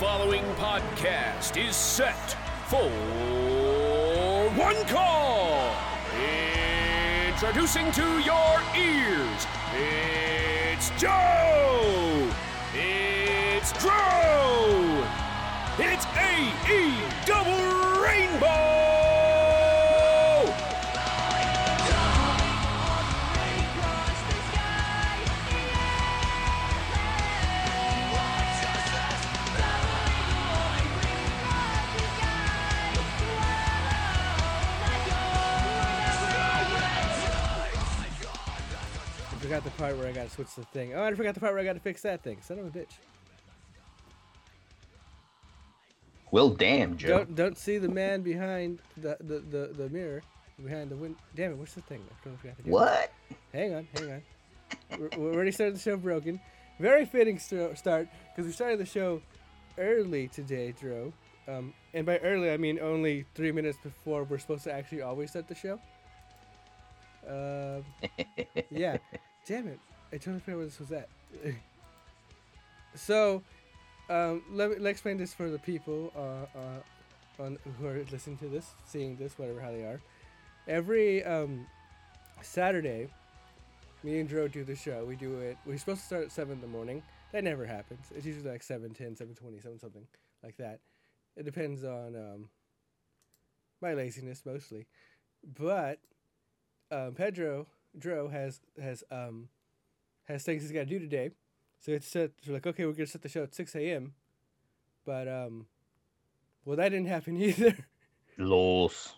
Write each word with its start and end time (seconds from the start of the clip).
following 0.00 0.42
podcast 0.56 1.56
is 1.56 1.76
set 1.76 2.36
for 2.66 2.90
one 4.58 4.74
call. 4.86 5.72
Introducing 7.28 7.92
to 7.92 8.02
your 8.18 8.60
ears, 8.76 9.46
it's 9.72 10.90
Joe. 11.00 12.28
It's 12.74 13.72
Dro. 13.80 15.04
It's 15.78 16.06
AE 16.16 16.96
Double 17.24 18.02
Rainbow. 18.02 18.63
Forgot 39.54 39.72
the 39.76 39.82
part 39.82 39.96
where 39.96 40.08
I 40.08 40.12
gotta 40.12 40.30
switch 40.30 40.52
the 40.56 40.64
thing. 40.64 40.94
Oh, 40.94 41.04
I 41.04 41.14
forgot 41.14 41.34
the 41.34 41.40
part 41.40 41.52
where 41.52 41.60
I 41.60 41.64
gotta 41.64 41.78
fix 41.78 42.02
that 42.02 42.22
thing. 42.22 42.38
Son 42.42 42.58
of 42.58 42.66
a 42.66 42.70
bitch. 42.70 42.90
Well, 46.32 46.50
damn, 46.50 46.96
Joe. 46.96 47.18
Don't 47.18 47.34
don't 47.36 47.58
see 47.58 47.78
the 47.78 47.88
man 47.88 48.22
behind 48.22 48.80
the 48.96 49.16
the, 49.20 49.38
the, 49.38 49.72
the 49.76 49.88
mirror. 49.90 50.22
Behind 50.60 50.90
the 50.90 50.96
wind. 50.96 51.16
Damn 51.36 51.52
it, 51.52 51.58
what's 51.58 51.74
the 51.74 51.82
thing? 51.82 52.00
I 52.10 52.36
forgot 52.36 52.56
to 52.56 52.62
do. 52.62 52.70
What? 52.70 53.12
Hang 53.52 53.74
on, 53.74 53.88
hang 53.96 54.12
on. 54.12 54.22
we're, 54.98 55.10
we're 55.18 55.34
already 55.34 55.52
started 55.52 55.76
the 55.76 55.80
show 55.80 55.96
broken. 55.96 56.40
Very 56.80 57.04
fitting 57.04 57.38
st- 57.38 57.78
start 57.78 58.08
because 58.30 58.46
we 58.46 58.52
started 58.52 58.80
the 58.80 58.86
show 58.86 59.22
early 59.78 60.28
today, 60.28 60.74
Dro. 60.80 61.12
Um, 61.46 61.74
and 61.92 62.06
by 62.06 62.18
early, 62.18 62.50
I 62.50 62.56
mean 62.56 62.80
only 62.80 63.24
three 63.34 63.52
minutes 63.52 63.78
before 63.82 64.24
we're 64.24 64.38
supposed 64.38 64.64
to 64.64 64.72
actually 64.72 65.02
always 65.02 65.30
start 65.30 65.46
the 65.46 65.54
show. 65.54 65.78
Um, 67.28 67.84
yeah. 68.70 68.98
Damn 69.46 69.68
it. 69.68 69.78
I 70.12 70.16
totally 70.16 70.40
forgot 70.40 70.56
where 70.56 70.66
this 70.66 70.78
was 70.78 70.92
at. 70.92 71.08
so, 72.94 73.42
um, 74.08 74.42
let 74.50 74.70
me 74.70 74.76
let 74.78 74.90
explain 74.90 75.18
this 75.18 75.34
for 75.34 75.50
the 75.50 75.58
people 75.58 76.12
uh, 76.16 76.58
uh, 76.58 77.42
on, 77.42 77.58
who 77.78 77.86
are 77.86 78.04
listening 78.10 78.38
to 78.38 78.48
this, 78.48 78.70
seeing 78.86 79.16
this, 79.16 79.38
whatever, 79.38 79.60
how 79.60 79.70
they 79.70 79.82
are. 79.82 80.00
Every 80.66 81.22
um, 81.24 81.66
Saturday, 82.40 83.08
me 84.02 84.20
and 84.20 84.28
Dro 84.28 84.48
do 84.48 84.64
the 84.64 84.76
show. 84.76 85.04
We 85.04 85.16
do 85.16 85.38
it. 85.40 85.58
We're 85.66 85.78
supposed 85.78 86.00
to 86.00 86.06
start 86.06 86.24
at 86.24 86.32
7 86.32 86.52
in 86.54 86.60
the 86.60 86.66
morning. 86.66 87.02
That 87.32 87.44
never 87.44 87.66
happens. 87.66 88.06
It's 88.14 88.24
usually 88.24 88.48
like 88.48 88.62
7, 88.62 88.94
10, 88.94 89.16
7, 89.16 89.34
20, 89.34 89.58
7 89.58 89.78
something 89.78 90.06
like 90.42 90.56
that. 90.56 90.80
It 91.36 91.44
depends 91.44 91.84
on 91.84 92.14
um, 92.14 92.48
my 93.82 93.92
laziness 93.94 94.42
mostly. 94.46 94.86
But 95.58 95.98
um, 96.90 97.12
Pedro 97.14 97.66
Dro 97.98 98.28
has 98.28 98.60
has 98.80 99.04
um 99.10 99.48
has 100.24 100.42
things 100.42 100.62
he's 100.62 100.72
got 100.72 100.80
to 100.80 100.86
do 100.86 100.98
today, 100.98 101.30
so 101.80 101.92
it's 101.92 102.06
set. 102.06 102.32
We're 102.46 102.54
like, 102.54 102.66
okay, 102.66 102.86
we're 102.86 102.92
gonna 102.92 103.06
set 103.06 103.22
the 103.22 103.28
show 103.28 103.42
at 103.42 103.54
six 103.54 103.74
a.m. 103.74 104.14
But 105.04 105.28
um, 105.28 105.66
well, 106.64 106.76
that 106.76 106.88
didn't 106.90 107.08
happen 107.08 107.36
either. 107.40 107.76
Lols. 108.38 109.14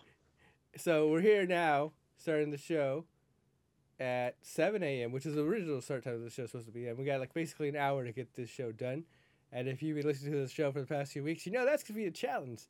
So 0.75 1.07
we're 1.07 1.21
here 1.21 1.45
now, 1.47 1.93
starting 2.17 2.51
the 2.51 2.57
show 2.57 3.05
at 3.99 4.35
seven 4.41 4.83
a.m., 4.83 5.11
which 5.11 5.25
is 5.25 5.35
the 5.35 5.41
original 5.41 5.81
start 5.81 6.03
time 6.03 6.15
of 6.15 6.23
the 6.23 6.29
show 6.29 6.45
supposed 6.45 6.67
to 6.67 6.71
be. 6.71 6.87
And 6.87 6.97
we 6.97 7.05
got 7.05 7.19
like 7.19 7.33
basically 7.33 7.69
an 7.69 7.75
hour 7.75 8.03
to 8.03 8.11
get 8.11 8.35
this 8.35 8.49
show 8.49 8.71
done. 8.71 9.05
And 9.51 9.67
if 9.67 9.81
you've 9.81 9.95
been 9.95 10.05
listening 10.05 10.33
to 10.33 10.39
the 10.39 10.49
show 10.49 10.71
for 10.71 10.81
the 10.81 10.85
past 10.85 11.13
few 11.13 11.23
weeks, 11.23 11.45
you 11.45 11.51
know 11.51 11.65
that's 11.65 11.83
gonna 11.83 11.97
be 11.97 12.05
a 12.05 12.11
challenge. 12.11 12.63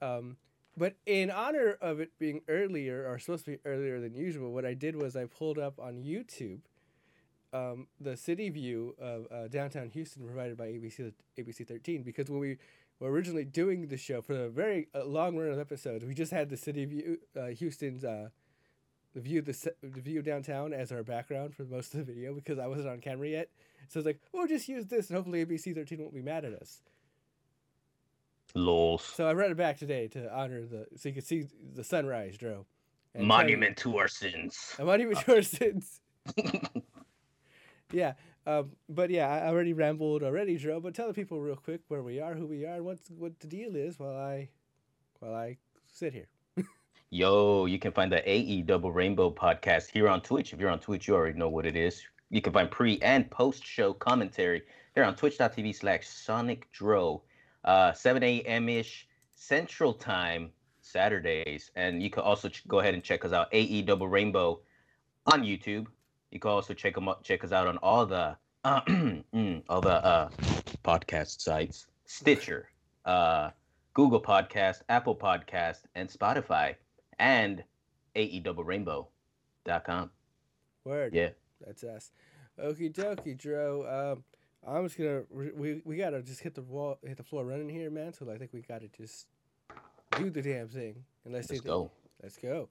Um, 0.00 0.36
but 0.76 0.96
in 1.06 1.30
honor 1.30 1.76
of 1.80 2.00
it 2.00 2.10
being 2.18 2.40
earlier, 2.48 3.06
or 3.08 3.18
supposed 3.18 3.44
to 3.44 3.52
be 3.52 3.58
earlier 3.64 4.00
than 4.00 4.14
usual, 4.14 4.52
what 4.52 4.64
I 4.64 4.74
did 4.74 4.96
was 4.96 5.16
I 5.16 5.26
pulled 5.26 5.58
up 5.58 5.78
on 5.78 6.02
YouTube 6.02 6.60
um, 7.54 7.86
the 8.00 8.16
city 8.16 8.50
view 8.50 8.96
of 8.98 9.26
uh, 9.30 9.48
downtown 9.48 9.88
Houston 9.90 10.26
provided 10.26 10.58
by 10.58 10.66
ABC 10.66 11.12
ABC 11.38 11.66
13 11.66 12.02
because 12.02 12.28
when 12.28 12.40
we 12.40 12.58
were 12.98 13.10
originally 13.10 13.44
doing 13.44 13.86
the 13.86 13.96
show 13.96 14.20
for 14.20 14.34
a 14.34 14.48
very 14.48 14.88
uh, 14.94 15.04
long 15.04 15.36
run 15.36 15.52
of 15.52 15.58
episodes, 15.58 16.04
we 16.04 16.14
just 16.14 16.32
had 16.32 16.50
the 16.50 16.56
city 16.56 16.84
view, 16.84 17.18
uh, 17.40 17.46
Houston's 17.46 18.04
uh, 18.04 18.30
the 19.14 19.20
view 19.20 19.40
the, 19.40 19.72
the 19.82 20.00
view 20.00 20.20
downtown 20.20 20.72
as 20.72 20.90
our 20.90 21.04
background 21.04 21.54
for 21.54 21.62
most 21.62 21.94
of 21.94 22.04
the 22.04 22.12
video 22.12 22.34
because 22.34 22.58
I 22.58 22.66
wasn't 22.66 22.88
on 22.88 23.00
camera 23.00 23.28
yet. 23.28 23.50
So 23.88 24.00
it's 24.00 24.06
like 24.06 24.20
we'll 24.32 24.48
just 24.48 24.68
use 24.68 24.86
this 24.86 25.08
and 25.08 25.16
hopefully 25.16 25.46
ABC 25.46 25.74
13 25.74 26.00
won't 26.00 26.14
be 26.14 26.22
mad 26.22 26.44
at 26.44 26.54
us. 26.54 26.80
Lols. 28.54 29.02
So 29.04 29.26
I 29.28 29.32
read 29.32 29.50
it 29.50 29.56
back 29.56 29.78
today 29.78 30.06
to 30.08 30.32
honor 30.32 30.64
the 30.64 30.86
so 30.96 31.08
you 31.08 31.14
could 31.14 31.26
see 31.26 31.44
the 31.74 31.82
sunrise, 31.84 32.36
Dro. 32.36 32.66
and 33.14 33.20
tell 33.20 33.22
you- 33.22 33.26
Monument 33.26 33.76
to 33.78 33.98
our 33.98 34.08
sins. 34.08 34.74
A 34.78 34.84
monument 34.84 35.18
to 35.20 35.34
our 35.36 35.42
sins. 35.42 36.00
yeah. 37.92 38.14
Um, 38.46 38.72
but 38.88 39.10
yeah, 39.10 39.28
I 39.28 39.48
already 39.48 39.72
rambled 39.72 40.22
already, 40.22 40.56
Dro. 40.58 40.78
But 40.80 40.94
tell 40.94 41.08
the 41.08 41.14
people 41.14 41.40
real 41.40 41.56
quick 41.56 41.80
where 41.88 42.02
we 42.02 42.20
are, 42.20 42.34
who 42.34 42.46
we 42.46 42.64
are, 42.64 42.74
and 42.76 42.84
what's 42.84 43.10
what 43.10 43.38
the 43.40 43.46
deal 43.46 43.74
is 43.74 43.98
while 43.98 44.16
I 44.16 44.50
while 45.18 45.34
I 45.34 45.56
sit 45.92 46.12
here. 46.12 46.28
Yo, 47.10 47.66
you 47.66 47.78
can 47.78 47.92
find 47.92 48.12
the 48.12 48.28
AE 48.28 48.62
Double 48.62 48.92
Rainbow 48.92 49.30
podcast 49.30 49.90
here 49.90 50.08
on 50.08 50.20
Twitch. 50.20 50.52
If 50.52 50.60
you're 50.60 50.70
on 50.70 50.78
Twitch, 50.80 51.08
you 51.08 51.14
already 51.14 51.38
know 51.38 51.48
what 51.48 51.66
it 51.66 51.76
is. 51.76 52.02
You 52.30 52.40
can 52.42 52.52
find 52.52 52.70
pre 52.70 53.00
and 53.00 53.30
post 53.30 53.64
show 53.66 53.92
commentary 53.94 54.62
here 54.94 55.04
on 55.04 55.16
twitch.tv 55.16 55.74
slash 55.74 56.06
Sonic 56.06 56.70
Dro, 56.72 57.22
uh, 57.64 57.92
7 57.92 58.22
a.m. 58.22 58.68
ish 58.68 59.08
Central 59.34 59.92
Time 59.92 60.50
Saturdays. 60.80 61.70
And 61.76 62.02
you 62.02 62.10
can 62.10 62.22
also 62.22 62.48
ch- 62.48 62.66
go 62.68 62.80
ahead 62.80 62.94
and 62.94 63.02
check 63.02 63.24
us 63.24 63.32
out, 63.32 63.48
AE 63.52 63.82
Double 63.82 64.08
Rainbow 64.08 64.60
on 65.32 65.42
YouTube. 65.42 65.86
You 66.30 66.40
can 66.40 66.50
also 66.50 66.74
check 66.74 66.94
them 66.94 67.08
out, 67.08 67.22
check 67.22 67.44
us 67.44 67.52
out 67.52 67.66
on 67.66 67.78
all 67.78 68.06
the 68.06 68.36
uh, 68.64 68.80
all 69.68 69.80
the 69.80 70.04
uh, 70.04 70.30
podcast 70.82 71.40
sites, 71.40 71.86
Stitcher, 72.06 72.70
uh, 73.04 73.50
Google 73.92 74.20
Podcast, 74.20 74.82
Apple 74.88 75.14
Podcast, 75.14 75.82
and 75.94 76.08
Spotify, 76.08 76.74
and 77.18 77.62
AE 78.16 78.40
Double 78.40 78.64
AEDoubleRainbow.com. 78.64 80.10
Word. 80.84 81.14
Yeah. 81.14 81.30
That's 81.64 81.84
us. 81.84 82.10
Okie 82.58 82.92
dokie, 82.92 83.36
Dro. 83.36 84.12
Um, 84.12 84.24
I'm 84.66 84.84
just 84.84 84.96
gonna 84.98 85.22
re- 85.30 85.52
we 85.54 85.82
we 85.84 85.96
gotta 85.96 86.22
just 86.22 86.40
hit 86.40 86.54
the 86.54 86.62
wall, 86.62 86.98
hit 87.06 87.16
the 87.16 87.22
floor 87.22 87.44
running 87.44 87.68
here, 87.68 87.90
man. 87.90 88.12
So 88.12 88.30
I 88.30 88.38
think 88.38 88.52
we 88.52 88.62
gotta 88.62 88.88
just 88.88 89.26
do 90.16 90.30
the 90.30 90.42
damn 90.42 90.68
thing. 90.68 91.04
And 91.24 91.34
let's, 91.34 91.50
Let's 91.50 91.60
go. 91.62 91.90
Let's 92.22 92.36
go. 92.38 92.68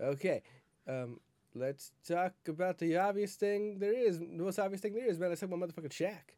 Okay. 0.00 0.42
Um, 0.88 1.20
let's 1.54 1.92
talk 2.06 2.32
about 2.48 2.78
the 2.78 2.96
obvious 2.96 3.34
thing 3.36 3.78
there 3.78 3.92
is. 3.92 4.18
The 4.18 4.26
most 4.26 4.58
obvious 4.58 4.80
thing 4.80 4.94
there 4.94 5.08
is, 5.08 5.18
man. 5.18 5.28
Let's 5.28 5.40
talk 5.40 5.50
about 5.50 5.68
motherfucking 5.68 5.90
Shaq. 5.90 6.34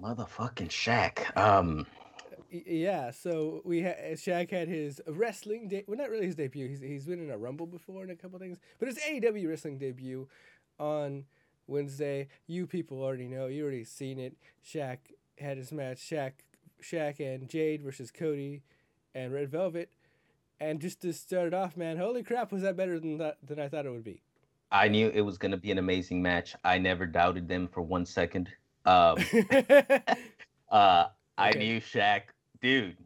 Motherfucking 0.00 0.68
Shaq. 0.68 1.36
Um, 1.36 1.86
Yeah, 2.50 3.12
so 3.12 3.62
we 3.64 3.82
ha- 3.82 4.12
Shaq 4.14 4.50
had 4.50 4.68
his 4.68 5.00
wrestling 5.06 5.68
de- 5.68 5.84
well, 5.86 5.96
not 5.96 6.10
really 6.10 6.26
his 6.26 6.34
debut. 6.34 6.68
He's 6.68 6.80
he's 6.80 7.06
been 7.06 7.22
in 7.22 7.30
a 7.30 7.38
Rumble 7.38 7.66
before 7.66 8.02
and 8.02 8.10
a 8.10 8.16
couple 8.16 8.38
things, 8.38 8.58
but 8.78 8.88
his 8.88 8.98
AEW 8.98 9.48
wrestling 9.48 9.78
debut 9.78 10.28
on 10.78 11.24
Wednesday. 11.66 12.28
You 12.46 12.66
people 12.66 13.02
already 13.02 13.28
know. 13.28 13.46
You 13.46 13.62
already 13.64 13.84
seen 13.84 14.18
it. 14.18 14.34
Shaq 14.64 14.98
had 15.38 15.56
his 15.56 15.72
match. 15.72 15.98
Shaq 15.98 16.32
Shaq 16.82 17.20
and 17.20 17.48
Jade 17.48 17.82
versus 17.82 18.10
Cody 18.10 18.62
and 19.14 19.32
Red 19.32 19.50
Velvet. 19.50 19.90
And 20.60 20.80
just 20.80 21.00
to 21.02 21.12
start 21.12 21.48
it 21.48 21.54
off, 21.54 21.76
man, 21.76 21.96
holy 21.96 22.22
crap, 22.22 22.52
was 22.52 22.62
that 22.62 22.76
better 22.76 22.98
than 23.00 23.18
that 23.18 23.38
than 23.44 23.58
I 23.58 23.68
thought 23.68 23.86
it 23.86 23.90
would 23.90 24.04
be? 24.04 24.22
I 24.70 24.88
knew 24.88 25.08
it 25.12 25.20
was 25.22 25.36
gonna 25.38 25.56
be 25.56 25.70
an 25.70 25.78
amazing 25.78 26.22
match. 26.22 26.54
I 26.64 26.78
never 26.78 27.06
doubted 27.06 27.48
them 27.48 27.68
for 27.68 27.82
one 27.82 28.06
second. 28.06 28.48
Um, 28.84 29.16
uh, 30.70 31.06
I 31.38 31.50
Okay. 31.50 31.58
knew 31.58 31.80
Shaq, 31.80 32.22
dude, 32.60 32.96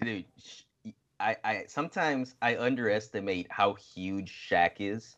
dude. 0.00 0.24
sh- 0.38 0.62
I, 1.20 1.36
I 1.44 1.64
sometimes 1.68 2.34
I 2.42 2.56
underestimate 2.56 3.46
how 3.50 3.74
huge 3.74 4.32
Shaq 4.50 4.72
is. 4.80 5.16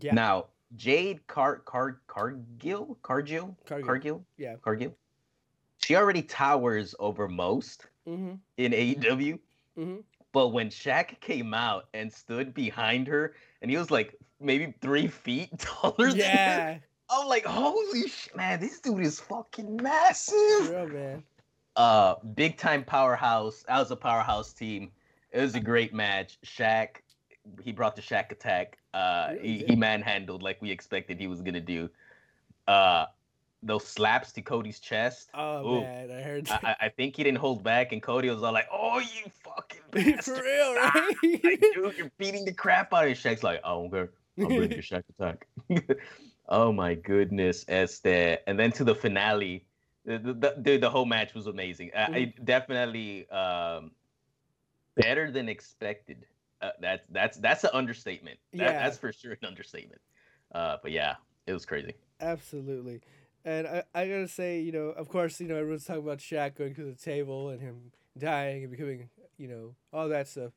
yeah, 0.00 0.12
Now, 0.14 0.46
Jade 0.76 1.26
Car 1.26 1.56
Car 1.56 2.00
Cargill 2.06 2.96
Cargill 3.02 3.56
Cargill. 3.66 3.86
Cargill 3.86 4.24
yeah. 4.36 4.56
Cargill. 4.62 4.94
She 5.78 5.96
already 5.96 6.22
towers 6.22 6.94
over 6.98 7.28
most 7.28 7.86
Mm-hmm. 8.06 8.34
in 8.56 8.72
AEW. 8.72 9.38
Mhm. 9.78 10.02
But 10.32 10.48
when 10.48 10.68
Shaq 10.70 11.20
came 11.20 11.52
out 11.54 11.88
and 11.94 12.12
stood 12.12 12.54
behind 12.54 13.06
her, 13.06 13.34
and 13.62 13.70
he 13.70 13.76
was 13.76 13.90
like 13.90 14.14
maybe 14.40 14.74
three 14.80 15.06
feet 15.08 15.50
taller 15.58 16.10
than 16.10 16.18
her, 16.20 16.24
Yeah, 16.24 16.78
I'm 17.10 17.26
like, 17.28 17.44
holy 17.44 18.08
shit, 18.08 18.34
man, 18.36 18.60
this 18.60 18.80
dude 18.80 19.00
is 19.00 19.20
fucking 19.20 19.76
massive. 19.82 20.70
real 20.70 20.88
man. 20.88 21.22
Uh, 21.76 22.14
big 22.34 22.56
time 22.56 22.82
powerhouse. 22.84 23.64
That 23.68 23.78
was 23.78 23.90
a 23.90 23.96
powerhouse 23.96 24.52
team. 24.52 24.90
It 25.32 25.40
was 25.40 25.54
a 25.54 25.60
great 25.60 25.92
match. 25.94 26.38
Shaq, 26.44 26.96
he 27.62 27.72
brought 27.72 27.96
the 27.96 28.02
Shaq 28.02 28.30
attack. 28.32 28.78
Uh, 28.94 29.34
he, 29.40 29.64
he 29.66 29.76
manhandled 29.76 30.42
like 30.42 30.60
we 30.62 30.70
expected 30.70 31.18
he 31.18 31.26
was 31.26 31.40
gonna 31.40 31.60
do. 31.60 31.88
Uh, 32.66 33.06
those 33.62 33.84
slaps 33.86 34.30
to 34.32 34.42
Cody's 34.42 34.78
chest. 34.78 35.30
Oh 35.34 35.66
Ooh. 35.78 35.80
man, 35.80 36.10
I 36.10 36.22
heard 36.22 36.48
I. 36.50 36.58
I- 36.62 36.76
I 36.86 36.88
think 36.90 37.16
he 37.16 37.24
didn't 37.24 37.38
hold 37.38 37.62
back, 37.64 37.92
and 37.92 38.00
Cody 38.02 38.28
was 38.30 38.42
all 38.42 38.52
like, 38.52 38.68
"Oh, 38.72 38.98
you 39.00 39.30
fucking 39.42 39.80
For 39.92 39.98
bastard. 40.16 40.44
real, 40.44 40.74
Ah, 40.78 40.92
right? 40.94 41.44
like, 41.44 41.60
dude, 41.74 41.96
you're 41.98 42.10
beating 42.18 42.44
the 42.44 42.52
crap 42.52 42.92
out 42.94 43.08
of 43.08 43.12
Shaq's 43.18 43.42
like, 43.42 43.60
oh, 43.64 43.86
okay, 43.86 44.10
I'll 44.40 44.46
bring 44.46 44.70
your 44.70 44.82
Shaq 44.82 45.02
attack. 45.18 45.46
oh 46.48 46.72
my 46.72 46.94
goodness, 46.94 47.64
Este. 47.68 48.38
And 48.46 48.58
then 48.58 48.70
to 48.72 48.84
the 48.84 48.94
finale, 48.94 49.64
the, 50.04 50.18
the, 50.18 50.32
the, 50.34 50.56
dude, 50.62 50.80
the 50.80 50.90
whole 50.90 51.04
match 51.06 51.34
was 51.34 51.46
amazing. 51.48 51.90
I, 51.96 52.02
I 52.02 52.34
definitely 52.44 53.28
um, 53.30 53.90
better 54.94 55.30
than 55.32 55.48
expected. 55.48 56.26
Uh, 56.60 56.70
that's 56.80 57.06
that's 57.10 57.36
that's 57.38 57.64
an 57.64 57.70
understatement. 57.72 58.38
That, 58.52 58.58
Yeah. 58.58 58.72
that's 58.84 58.98
for 58.98 59.12
sure 59.12 59.32
an 59.32 59.38
understatement. 59.46 60.00
Uh, 60.52 60.76
but 60.82 60.92
yeah, 60.92 61.16
it 61.46 61.52
was 61.52 61.64
crazy. 61.66 61.94
Absolutely. 62.20 63.00
And 63.44 63.66
I, 63.66 63.82
I 63.94 64.08
gotta 64.08 64.28
say, 64.28 64.60
you 64.60 64.72
know, 64.72 64.88
of 64.88 65.08
course, 65.08 65.40
you 65.40 65.46
know, 65.46 65.56
everyone's 65.56 65.84
talking 65.84 66.02
about 66.02 66.18
Shaq 66.18 66.56
going 66.56 66.74
to 66.74 66.84
the 66.84 66.94
table 66.94 67.50
and 67.50 67.60
him 67.60 67.92
dying 68.16 68.62
and 68.64 68.70
becoming, 68.70 69.08
you 69.36 69.48
know, 69.48 69.74
all 69.92 70.08
that 70.08 70.26
stuff. 70.28 70.52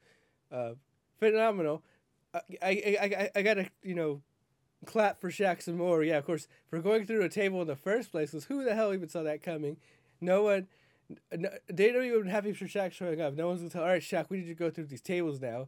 Uh, 0.51 0.71
phenomenal. 1.19 1.83
I, 2.33 2.39
I, 2.61 2.97
I, 3.01 3.29
I, 3.35 3.41
gotta, 3.41 3.69
you 3.83 3.93
know, 3.93 4.21
clap 4.85 5.19
for 5.19 5.29
Shaq 5.29 5.61
some 5.61 5.77
more. 5.77 6.03
Yeah, 6.03 6.17
of 6.17 6.25
course, 6.25 6.47
for 6.69 6.79
going 6.79 7.05
through 7.05 7.23
a 7.23 7.29
table 7.29 7.61
in 7.61 7.67
the 7.67 7.75
first 7.75 8.11
place, 8.11 8.31
because 8.31 8.45
who 8.45 8.63
the 8.63 8.73
hell 8.73 8.93
even 8.93 9.09
saw 9.09 9.23
that 9.23 9.43
coming? 9.43 9.77
No 10.19 10.43
one. 10.43 10.67
No, 11.35 11.49
they 11.67 11.91
don't 11.91 12.05
even 12.05 12.27
happy 12.27 12.53
for 12.53 12.65
Shaq 12.65 12.93
showing 12.93 13.19
up. 13.19 13.33
No 13.35 13.47
one's 13.47 13.59
gonna 13.59 13.69
tell. 13.69 13.83
All 13.83 13.89
right, 13.89 14.01
Shaq, 14.01 14.29
we 14.29 14.37
need 14.39 14.47
to 14.47 14.55
go 14.55 14.69
through 14.69 14.85
these 14.85 15.01
tables 15.01 15.41
now. 15.41 15.67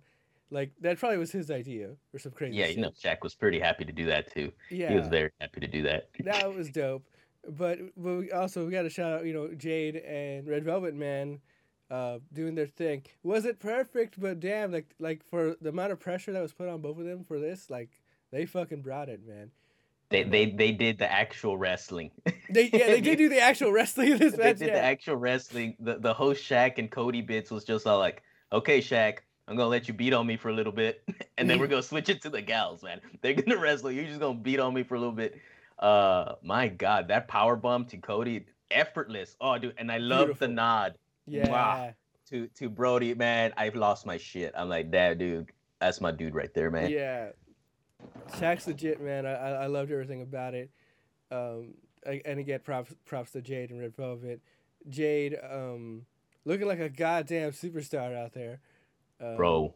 Like 0.53 0.71
that 0.81 0.99
probably 0.99 1.17
was 1.17 1.31
his 1.31 1.49
idea 1.49 1.89
or 2.13 2.19
some 2.19 2.31
crazy. 2.31 2.55
Yeah, 2.55 2.67
shit. 2.67 2.75
you 2.77 2.81
know, 2.83 2.91
Shaq 2.91 3.17
was 3.23 3.33
pretty 3.33 3.59
happy 3.59 3.85
to 3.85 3.91
do 3.91 4.05
that 4.05 4.31
too. 4.31 4.51
Yeah. 4.69 4.89
He 4.89 4.95
was 4.95 5.07
very 5.07 5.31
happy 5.41 5.59
to 5.61 5.67
do 5.67 5.81
that. 5.83 6.09
that 6.23 6.53
was 6.55 6.69
dope. 6.69 7.03
But 7.49 7.79
but 7.97 8.15
we 8.17 8.31
also 8.31 8.63
we 8.65 8.71
got 8.71 8.83
to 8.83 8.89
shout 8.89 9.11
out 9.11 9.25
you 9.25 9.33
know 9.33 9.47
Jade 9.55 9.95
and 9.97 10.47
Red 10.47 10.63
Velvet 10.63 10.93
Man, 10.93 11.39
uh, 11.89 12.19
doing 12.31 12.53
their 12.55 12.67
thing. 12.67 13.01
Was 13.23 13.45
it 13.45 13.59
perfect? 13.59 14.19
But 14.19 14.39
damn, 14.39 14.71
like 14.71 14.93
like 14.99 15.25
for 15.25 15.55
the 15.59 15.69
amount 15.69 15.91
of 15.91 15.99
pressure 15.99 16.31
that 16.33 16.41
was 16.41 16.53
put 16.53 16.69
on 16.69 16.81
both 16.81 16.99
of 16.99 17.05
them 17.05 17.23
for 17.23 17.39
this, 17.39 17.69
like 17.71 17.89
they 18.31 18.45
fucking 18.45 18.81
brought 18.83 19.09
it, 19.09 19.25
man. 19.27 19.49
They 20.09 20.23
they 20.23 20.51
they 20.51 20.71
did 20.71 20.99
the 20.99 21.11
actual 21.11 21.57
wrestling. 21.57 22.11
They 22.49 22.69
yeah 22.71 22.87
they 22.87 23.01
did 23.01 23.17
do 23.17 23.27
the 23.29 23.41
actual 23.41 23.71
wrestling 23.77 24.11
in 24.11 24.17
this 24.19 24.35
they 24.35 24.53
did 24.53 24.67
Yeah. 24.67 24.73
the 24.75 24.83
actual 24.83 25.15
wrestling. 25.15 25.75
The 25.79 25.97
the 25.97 26.13
whole 26.13 26.35
Shaq 26.35 26.77
and 26.77 26.91
Cody 26.91 27.21
bits 27.21 27.49
was 27.49 27.63
just 27.63 27.87
all 27.87 27.97
like, 27.97 28.21
okay, 28.51 28.79
Shaq, 28.79 29.17
I'm 29.47 29.55
gonna 29.57 29.69
let 29.69 29.87
you 29.87 29.93
beat 29.93 30.13
on 30.13 30.25
me 30.25 30.37
for 30.37 30.49
a 30.49 30.53
little 30.53 30.71
bit, 30.71 31.03
and 31.37 31.49
then 31.49 31.59
we're 31.59 31.67
gonna 31.73 31.83
switch 31.83 32.09
it 32.09 32.21
to 32.23 32.29
the 32.29 32.41
gals, 32.41 32.83
man. 32.83 33.01
They're 33.21 33.33
gonna 33.33 33.57
wrestle. 33.61 33.91
You're 33.91 34.05
just 34.05 34.19
gonna 34.19 34.39
beat 34.39 34.59
on 34.59 34.73
me 34.73 34.83
for 34.83 34.95
a 34.95 34.99
little 34.99 35.13
bit. 35.13 35.39
Uh, 35.79 36.35
my 36.43 36.67
God, 36.67 37.07
that 37.09 37.27
power 37.27 37.55
bump 37.55 37.89
to 37.89 37.97
Cody, 37.97 38.45
effortless. 38.71 39.35
Oh, 39.41 39.57
dude, 39.57 39.73
and 39.77 39.91
I 39.91 39.97
love 39.97 40.27
Beautiful. 40.27 40.47
the 40.47 40.53
nod 40.53 40.97
yeah. 41.27 41.49
Wow. 41.49 41.93
to 42.29 42.47
to 42.47 42.69
Brodie, 42.69 43.13
man. 43.15 43.53
I've 43.57 43.75
lost 43.75 44.05
my 44.05 44.17
shit. 44.17 44.53
I'm 44.55 44.69
like, 44.69 44.91
that 44.91 45.17
dude. 45.17 45.51
That's 45.79 45.99
my 45.99 46.11
dude 46.11 46.33
right 46.33 46.53
there, 46.53 46.71
man. 46.71 46.89
Yeah. 46.89 47.29
Shaq's 48.33 48.67
legit, 48.67 49.01
man. 49.01 49.25
I, 49.25 49.33
I 49.33 49.49
I 49.49 49.65
loved 49.67 49.91
everything 49.91 50.21
about 50.21 50.53
it. 50.53 50.69
Um, 51.31 51.73
and 52.05 52.39
again, 52.39 52.59
props 52.63 52.93
props 53.05 53.31
to 53.31 53.41
Jade 53.41 53.71
and 53.71 53.79
Red 53.79 53.95
Velvet. 53.95 54.41
Jade, 54.89 55.37
um, 55.49 56.05
looking 56.45 56.67
like 56.67 56.79
a 56.79 56.89
goddamn 56.89 57.51
superstar 57.51 58.15
out 58.15 58.33
there. 58.33 58.59
Um, 59.21 59.35
bro, 59.37 59.75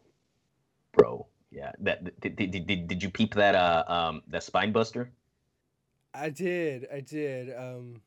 bro. 0.93 1.27
Yeah, 1.51 1.71
that 1.79 2.19
did, 2.19 2.35
did, 2.35 2.51
did, 2.51 2.87
did 2.87 3.03
you 3.03 3.09
peep 3.09 3.33
that 3.35 3.55
uh 3.55 3.83
um 3.87 4.21
that 4.27 4.43
spine 4.43 4.71
buster? 4.71 5.11
I 6.13 6.29
did, 6.29 6.87
I 6.93 6.99
did. 7.01 7.55
Um, 7.55 8.01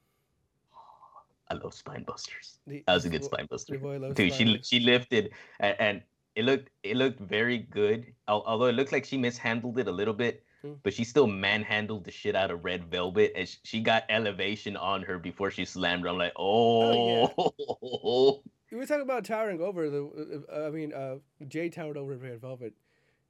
I 1.48 1.54
love 1.54 1.74
spine 1.74 2.04
busters. 2.04 2.58
the, 2.66 2.84
That 2.86 2.94
was 2.94 3.04
a 3.04 3.08
good 3.08 3.24
spine 3.24 3.46
buster. 3.50 3.74
Your 3.74 3.82
boy 3.82 3.98
loves 3.98 4.14
Dude, 4.14 4.32
she 4.32 4.60
she 4.62 4.80
lifted 4.80 5.32
and, 5.58 5.76
and 5.80 6.02
it 6.36 6.44
looked 6.44 6.70
it 6.82 6.96
looked 6.96 7.20
very 7.20 7.58
good. 7.58 8.12
Although 8.28 8.66
it 8.66 8.74
looked 8.74 8.92
like 8.92 9.04
she 9.04 9.16
mishandled 9.18 9.78
it 9.78 9.88
a 9.88 9.92
little 9.92 10.14
bit, 10.14 10.44
Hmm. 10.62 10.74
but 10.82 10.92
she 10.92 11.04
still 11.04 11.26
manhandled 11.26 12.04
the 12.04 12.10
shit 12.10 12.36
out 12.36 12.50
of 12.50 12.64
Red 12.64 12.84
Velvet, 12.90 13.32
and 13.34 13.48
she 13.64 13.80
got 13.80 14.04
elevation 14.10 14.76
on 14.76 15.02
her 15.02 15.18
before 15.18 15.50
she 15.50 15.64
slammed 15.64 16.02
her. 16.04 16.10
I'm 16.10 16.18
like, 16.18 16.34
Oh, 16.36 17.32
oh, 17.38 18.42
We 18.70 18.78
were 18.78 18.86
talking 18.86 19.02
about 19.02 19.24
towering 19.24 19.60
over 19.60 19.90
the. 19.90 20.44
Uh, 20.52 20.66
I 20.66 20.70
mean, 20.70 20.92
uh, 20.92 21.16
Jay 21.48 21.68
towered 21.68 21.96
over 21.96 22.16
Red 22.16 22.40
Velvet 22.40 22.74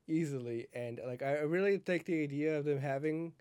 easily, 0.06 0.66
and 0.72 1.00
like 1.06 1.22
I 1.22 1.40
really 1.40 1.78
think 1.78 2.04
the 2.04 2.22
idea 2.22 2.58
of 2.58 2.64
them 2.64 2.78
having 2.78 3.32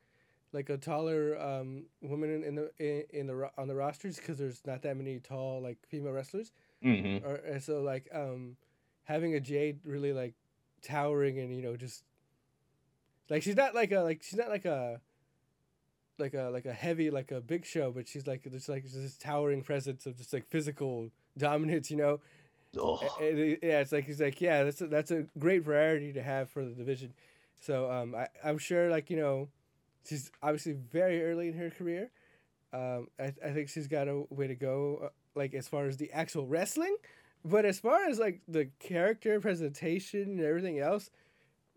like 0.54 0.70
a 0.70 0.78
taller 0.78 1.40
um, 1.40 1.84
woman 2.02 2.30
in, 2.30 2.44
in 2.44 2.56
the 2.56 2.72
in, 2.80 3.04
in 3.20 3.28
the 3.28 3.50
on 3.58 3.68
the 3.68 3.76
rosters 3.76 4.18
because 4.18 4.38
there's 4.38 4.62
not 4.66 4.82
that 4.84 4.98
many 4.98 5.20
tall 5.20 5.62
like 5.62 5.78
female 5.88 6.14
wrestlers, 6.14 6.52
hmm 6.82 7.18
or 7.26 7.36
and 7.36 7.62
so 7.62 7.82
like 7.82 8.08
um, 8.14 8.56
having 9.04 9.36
a 9.36 9.40
Jade 9.40 9.80
really 9.84 10.14
like 10.14 10.36
towering 10.82 11.38
and 11.40 11.54
you 11.54 11.62
know 11.62 11.76
just 11.76 12.04
like 13.30 13.44
she's 13.44 13.58
not 13.58 13.76
like 13.76 13.92
a 13.92 14.00
like 14.00 14.24
she's 14.24 14.40
not 14.40 14.50
like 14.50 14.66
a 14.66 15.02
like 16.18 16.34
a 16.34 16.50
like 16.52 16.66
a 16.66 16.74
heavy 16.74 17.10
like 17.10 17.32
a 17.32 17.42
big 17.42 17.66
show, 17.66 17.92
but 17.92 18.08
she's 18.08 18.28
like 18.28 18.44
just 18.52 18.70
like 18.70 18.84
this 18.84 19.18
towering 19.18 19.62
presence 19.62 20.06
of 20.06 20.18
just 20.18 20.34
like 20.34 20.48
physical 20.48 21.12
dominance, 21.38 21.90
you 21.92 21.98
know. 21.98 22.20
it- 23.20 23.60
yeah, 23.64 23.80
it's 23.80 23.92
like 23.92 24.06
he's 24.06 24.22
like, 24.22 24.40
yeah, 24.42 24.64
that's 24.64 24.82
a, 24.82 24.88
that's 24.88 25.12
a 25.12 25.26
great 25.40 25.64
variety 25.64 26.14
to 26.14 26.22
have 26.22 26.50
for 26.50 26.64
the 26.64 26.72
division. 26.72 27.14
So 27.60 27.92
um, 27.92 28.16
I 28.16 28.28
I'm 28.44 28.58
sure 28.58 28.90
like 28.90 29.10
you 29.10 29.18
know, 29.18 29.50
she's 30.08 30.32
obviously 30.44 30.74
very 30.74 31.24
early 31.24 31.48
in 31.48 31.56
her 31.56 31.70
career. 31.70 32.12
Um, 32.72 33.08
I 33.20 33.34
I 33.44 33.52
think 33.52 33.70
she's 33.70 33.88
got 33.88 34.08
a 34.08 34.24
way 34.30 34.48
to 34.48 34.56
go, 34.56 35.02
uh, 35.06 35.10
like 35.36 35.54
as 35.56 35.68
far 35.68 35.88
as 35.88 35.98
the 35.98 36.12
actual 36.12 36.46
wrestling, 36.46 36.96
but 37.44 37.66
as 37.66 37.80
far 37.80 38.06
as 38.08 38.20
like 38.20 38.42
the 38.48 38.70
character 38.80 39.40
presentation 39.42 40.22
and 40.22 40.42
everything 40.42 40.80
else, 40.80 41.10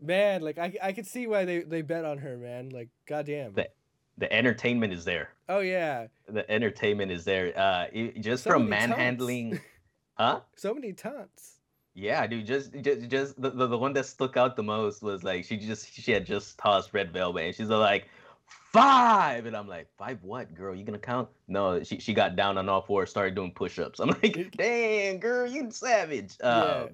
man, 0.01 0.43
like 0.43 0.59
I 0.59 0.75
I 0.83 0.93
could 0.93 1.07
see 1.07 1.27
why 1.27 1.45
they 1.47 1.61
they 1.61 1.81
bet 1.83 2.05
on 2.05 2.19
her, 2.19 2.37
man. 2.37 2.69
Like 2.69 2.91
goddamn. 3.07 3.53
But- 3.53 3.75
the 4.23 4.33
entertainment 4.33 4.93
is 4.93 5.05
there. 5.05 5.31
Oh 5.49 5.59
yeah, 5.61 6.07
The 6.29 6.49
entertainment 6.49 7.11
is 7.11 7.25
there. 7.25 7.53
Uh, 7.59 7.87
it- 7.93 8.21
just 8.21 8.45
So 8.45 8.51
from 8.51 8.69
manhandling, 8.69 9.59
huh? 10.15 10.41
so 10.55 10.73
many 10.73 10.93
taunts. 10.93 11.59
Yeah, 11.95 12.25
dude. 12.27 12.47
Just, 12.47 12.73
just, 12.81 13.09
just 13.09 13.43
the, 13.43 13.51
the, 13.51 13.67
the 13.67 13.77
one 13.77 13.93
that 13.95 14.07
stuck 14.07 14.37
out 14.37 14.55
the 14.57 14.63
most 14.63 15.03
was 15.03 15.25
like 15.25 15.45
she 15.45 15.57
just 15.57 15.93
she 15.93 16.13
had 16.13 16.25
just 16.25 16.57
tossed 16.57 16.95
red 16.95 17.13
velvet, 17.13 17.43
and 17.47 17.55
she's 17.55 17.69
like 17.69 18.07
five, 18.73 19.45
and 19.47 19.57
I'm 19.57 19.69
like 19.69 19.89
five 19.99 20.23
what, 20.23 20.55
girl? 20.55 20.75
You 20.75 20.85
gonna 20.85 20.99
count? 20.99 21.29
No, 21.49 21.83
she 21.83 21.99
she 21.99 22.15
got 22.15 22.37
down 22.37 22.57
on 22.59 22.69
all 22.69 22.83
fours, 22.83 23.11
started 23.11 23.35
doing 23.35 23.51
push-ups. 23.51 23.99
I'm 24.01 24.09
like, 24.23 24.53
dang, 24.57 25.19
girl, 25.19 25.47
you 25.51 25.69
savage. 25.71 26.37
Yeah. 26.41 26.49
Um, 26.87 26.89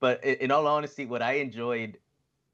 But 0.00 0.24
in, 0.24 0.34
in 0.36 0.50
all 0.50 0.66
honesty, 0.66 1.06
what 1.06 1.22
I 1.22 1.34
enjoyed 1.34 1.98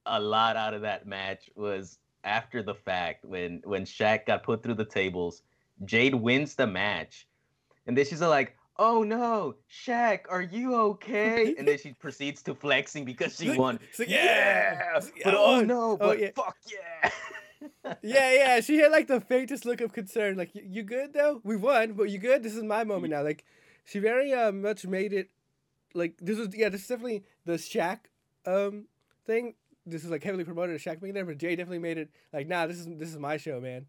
a 0.05 0.19
lot 0.21 0.57
out 0.57 0.75
of 0.75 0.83
that 0.83 1.07
match 1.07 1.49
was 1.55 1.99
after 2.25 2.63
the 2.63 2.75
fact 2.75 3.25
when 3.25 3.61
when 3.65 3.85
Shaq 3.85 4.27
got 4.27 4.43
put 4.43 4.63
through 4.63 4.75
the 4.75 4.85
tables, 4.85 5.43
Jade 5.85 6.15
wins 6.15 6.55
the 6.55 6.67
match, 6.67 7.27
and 7.87 7.97
then 7.97 8.05
she's 8.05 8.21
like, 8.21 8.57
"Oh 8.79 9.03
no, 9.03 9.57
Shaq, 9.71 10.21
are 10.31 10.43
you 10.43 10.75
okay?" 10.77 11.55
and 11.59 11.67
then 11.67 11.79
she 11.79 11.93
proceeds 12.01 12.43
to 12.43 12.55
flexing 12.55 13.05
because 13.05 13.37
she 13.37 13.57
won. 13.57 13.79
like, 13.99 14.09
yeah, 14.09 15.01
yeah, 15.17 15.23
but 15.25 15.35
oh 15.35 15.57
won. 15.59 15.67
no, 15.67 15.93
Oh, 15.93 15.97
but 15.97 16.19
yeah. 16.21 16.31
fuck 16.35 16.57
yeah. 16.71 17.11
yeah, 18.03 18.33
yeah. 18.33 18.61
She 18.61 18.79
had 18.79 18.91
like 18.93 19.07
the 19.09 19.21
faintest 19.21 19.65
look 19.65 19.81
of 19.81 19.93
concern. 19.93 20.37
Like, 20.37 20.55
"You- 20.55 20.67
you 20.69 20.83
good 20.83 21.13
though? 21.13 21.41
We 21.45 21.57
won, 21.57 21.93
but 21.95 22.11
you 22.11 22.19
good? 22.19 22.43
This 22.43 22.55
is 22.57 22.63
my 22.63 22.85
moment 22.85 23.13
now. 23.13 23.23
Like, 23.23 23.45
she 23.85 23.99
very 23.99 24.33
uh, 24.33 24.53
much 24.53 24.87
made 24.87 25.13
it. 25.13 25.31
Like 25.95 26.15
this 26.21 26.39
was 26.39 26.55
yeah. 26.55 26.69
This 26.71 26.83
is 26.83 26.89
definitely 26.89 27.25
the 27.45 27.55
Shaq 27.55 27.99
um 28.47 28.87
thing. 29.27 29.55
This 29.85 30.05
is 30.05 30.11
like 30.11 30.23
heavily 30.23 30.45
promoted 30.45 30.75
as 30.75 30.83
Shaq 30.83 31.01
being 31.01 31.15
there, 31.15 31.25
but 31.25 31.39
Jay 31.39 31.57
definitely 31.57 31.81
made 31.81 31.99
it 31.99 32.11
like, 32.33 32.47
nah, 32.47 32.67
this 32.67 32.79
is 32.79 32.87
this 32.99 33.09
is 33.09 33.19
my 33.19 33.37
show, 33.37 33.61
man. 33.61 33.87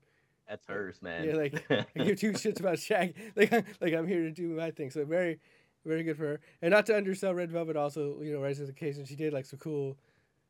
That's 0.49 0.65
hers, 0.67 1.01
man. 1.01 1.25
Yeah, 1.25 1.35
like 1.35 1.65
I 1.69 2.03
give 2.03 2.19
two 2.19 2.31
shits 2.33 2.59
about 2.59 2.77
Shaq. 2.77 3.13
Like 3.35 3.51
like 3.81 3.93
I'm 3.93 4.07
here 4.07 4.21
to 4.23 4.31
do 4.31 4.49
my 4.49 4.71
thing. 4.71 4.89
So 4.89 5.05
very, 5.05 5.39
very 5.85 6.03
good 6.03 6.17
for 6.17 6.23
her. 6.23 6.39
And 6.61 6.71
not 6.71 6.85
to 6.87 6.97
undersell 6.97 7.33
Red 7.33 7.51
Velvet, 7.51 7.75
also 7.75 8.21
you 8.21 8.33
know 8.33 8.41
rises 8.41 8.59
to 8.59 8.65
the 8.65 8.71
occasion. 8.71 9.05
She 9.05 9.15
did 9.15 9.33
like 9.33 9.45
some 9.45 9.59
cool. 9.59 9.97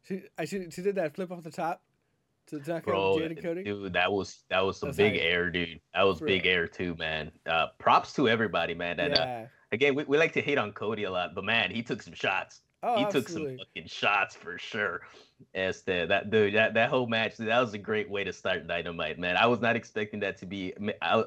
She 0.04 0.24
I 0.38 0.46
she, 0.46 0.70
she 0.70 0.82
did 0.82 0.96
that 0.96 1.16
flip 1.16 1.32
off 1.32 1.44
the 1.44 1.52
top 1.52 1.82
to 2.48 2.74
out 2.74 2.84
Bro, 2.84 3.20
Jade 3.20 3.32
and 3.32 3.42
Cody. 3.42 3.64
dude, 3.64 3.94
that 3.94 4.12
was 4.12 4.44
that 4.50 4.66
was 4.66 4.78
some 4.78 4.90
That's 4.90 4.98
big 4.98 5.18
air, 5.18 5.50
dude. 5.50 5.80
That 5.94 6.04
was 6.04 6.20
big 6.20 6.46
air 6.46 6.68
too, 6.68 6.96
man. 6.96 7.32
Uh, 7.46 7.68
props 7.80 8.14
to 8.14 8.28
everybody, 8.28 8.74
man. 8.74 9.00
And 9.00 9.18
uh, 9.18 9.42
again, 9.72 9.96
we, 9.96 10.04
we 10.04 10.18
like 10.18 10.34
to 10.34 10.42
hate 10.42 10.58
on 10.58 10.72
Cody 10.74 11.04
a 11.04 11.12
lot, 11.12 11.36
but 11.36 11.44
man, 11.44 11.72
he 11.72 11.82
took 11.82 12.02
some 12.02 12.14
shots. 12.14 12.62
Oh, 12.84 12.98
he 12.98 13.12
took 13.12 13.30
some 13.30 13.58
fucking 13.58 13.88
shots 13.88 14.36
for 14.36 14.58
sure. 14.58 15.02
As 15.56 15.82
the, 15.82 16.06
that 16.08 16.30
dude, 16.30 16.54
that, 16.56 16.74
that 16.74 16.90
whole 16.90 17.08
match, 17.08 17.38
that 17.38 17.60
was 17.60 17.74
a 17.74 17.78
great 17.78 18.10
way 18.10 18.24
to 18.24 18.32
start 18.34 18.68
Dynamite, 18.68 19.18
man. 19.18 19.38
I 19.38 19.46
was 19.46 19.62
not 19.62 19.76
expecting 19.76 20.20
that 20.20 20.38
to 20.40 20.46
be 20.46 20.74
uh, 21.02 21.24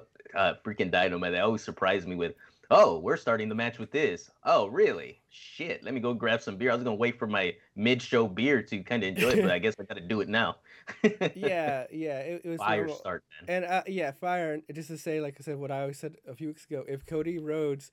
freaking 0.65 0.91
Dynamite. 0.91 1.33
They 1.33 1.41
always 1.41 1.63
surprised 1.63 2.07
me 2.07 2.15
with 2.17 2.35
Oh, 2.71 2.99
we're 2.99 3.17
starting 3.17 3.49
the 3.49 3.55
match 3.55 3.79
with 3.79 3.93
this. 3.93 4.31
Oh, 4.45 4.67
really? 4.67 5.21
Shit. 5.31 5.85
Let 5.85 5.95
me 5.95 6.01
go 6.01 6.13
grab 6.15 6.43
some 6.43 6.57
beer. 6.57 6.73
I 6.73 6.75
was 6.75 6.83
gonna 6.83 6.97
wait 6.97 7.19
for 7.19 7.29
my 7.29 7.55
mid-show 7.77 8.27
beer 8.27 8.61
to 8.63 8.83
kind 8.83 9.05
of 9.05 9.09
enjoy 9.11 9.31
it, 9.31 9.43
but 9.43 9.51
I 9.51 9.59
guess 9.61 9.75
I 9.79 9.85
gotta 9.85 10.01
do 10.01 10.21
it 10.21 10.29
now. 10.29 10.57
yeah, 11.03 11.85
yeah, 11.93 12.19
it, 12.21 12.43
it 12.45 12.49
was 12.49 12.59
Fire 12.59 12.79
normal. 12.79 12.97
start, 12.97 13.25
man. 13.47 13.63
And 13.63 13.73
uh, 13.73 13.83
yeah, 13.87 14.11
fire. 14.11 14.55
And 14.55 14.63
just 14.75 14.89
to 14.89 14.99
say, 14.99 15.21
like 15.21 15.37
I 15.39 15.43
said, 15.45 15.59
what 15.59 15.71
I 15.71 15.83
always 15.83 15.99
said 15.99 16.17
a 16.27 16.35
few 16.35 16.49
weeks 16.49 16.65
ago, 16.65 16.85
if 16.89 17.07
Cody 17.07 17.39
Rhodes 17.39 17.93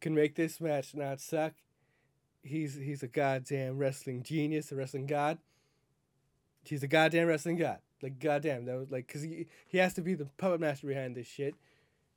can 0.00 0.14
make 0.14 0.36
this 0.36 0.60
match 0.60 0.94
not 0.94 1.20
suck, 1.20 1.54
he's 2.48 2.74
he's 2.76 3.02
a 3.02 3.08
goddamn 3.08 3.78
wrestling 3.78 4.22
genius, 4.22 4.72
a 4.72 4.76
wrestling 4.76 5.06
god. 5.06 5.38
He's 6.64 6.82
a 6.82 6.88
goddamn 6.88 7.28
wrestling 7.28 7.56
god. 7.56 7.78
Like 8.02 8.18
goddamn, 8.18 8.64
that 8.66 8.76
was 8.76 8.90
like, 8.90 9.08
cause 9.12 9.22
he 9.22 9.46
he 9.66 9.78
has 9.78 9.94
to 9.94 10.02
be 10.02 10.14
the 10.14 10.26
puppet 10.36 10.60
master 10.60 10.86
behind 10.86 11.16
this 11.16 11.26
shit, 11.26 11.54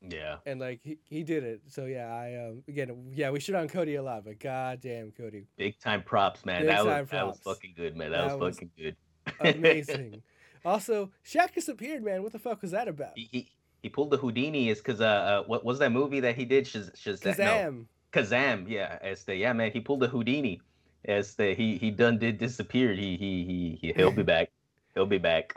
Yeah. 0.08 0.38
and 0.46 0.60
like 0.60 0.80
he, 0.84 1.00
he 1.10 1.24
did 1.24 1.44
it. 1.44 1.62
So 1.68 1.86
yeah, 1.86 2.08
I 2.14 2.48
um 2.48 2.64
again 2.68 3.12
yeah 3.14 3.32
we 3.32 3.40
shit 3.40 3.56
on 3.56 3.68
Cody 3.68 3.96
a 3.96 4.04
lot, 4.04 4.26
but 4.26 4.40
goddamn 4.40 5.12
Cody, 5.12 5.48
Big 5.58 5.80
time 5.80 6.04
props, 6.04 6.46
man. 6.46 6.62
Big 6.62 6.70
that 6.70 6.86
was 6.86 6.94
time 6.94 7.08
that 7.12 7.28
was 7.28 7.40
fucking 7.40 7.74
good, 7.76 7.96
man. 7.98 8.12
That, 8.12 8.28
That 8.28 8.40
was, 8.40 8.42
was 8.42 8.56
fucking 8.56 8.72
good. 8.78 8.96
amazing. 9.40 10.22
also, 10.66 11.12
Shaq 11.26 11.54
disappeared, 11.54 12.04
man. 12.04 12.22
What 12.24 12.32
the 12.32 12.40
fuck 12.40 12.62
was 12.62 12.72
that 12.72 12.88
about? 12.88 13.14
he, 13.16 13.28
he 13.32 13.52
he 13.82 13.90
pulled 13.90 14.12
the 14.12 14.18
Houdini 14.18 14.70
is 14.70 14.78
because 14.78 15.02
uh, 15.02 15.06
uh 15.06 15.44
what 15.44 15.66
was 15.66 15.80
that 15.80 15.92
movie 15.92 16.20
that 16.20 16.36
he 16.36 16.46
did? 16.46 16.66
Shaz, 16.66 16.92
Shazam. 16.96 17.38
No, 17.74 17.86
Kazam. 18.12 18.70
Yeah. 18.70 18.98
As 19.02 19.24
the 19.24 19.36
yeah 19.36 19.54
man, 19.54 19.72
he 19.72 19.80
pulled 19.80 20.02
the 20.02 20.08
Houdini. 20.08 20.62
As 21.06 21.36
the 21.36 21.54
he 21.54 21.78
he 21.78 21.92
done 21.92 22.18
did 22.20 22.38
disappeared. 22.38 22.98
He 23.00 23.18
he 23.18 23.44
he 23.46 23.78
he 23.82 23.94
he'll 23.94 24.12
be 24.12 24.24
back. 24.24 24.50
He'll 24.94 25.06
be 25.06 25.18
back. 25.18 25.54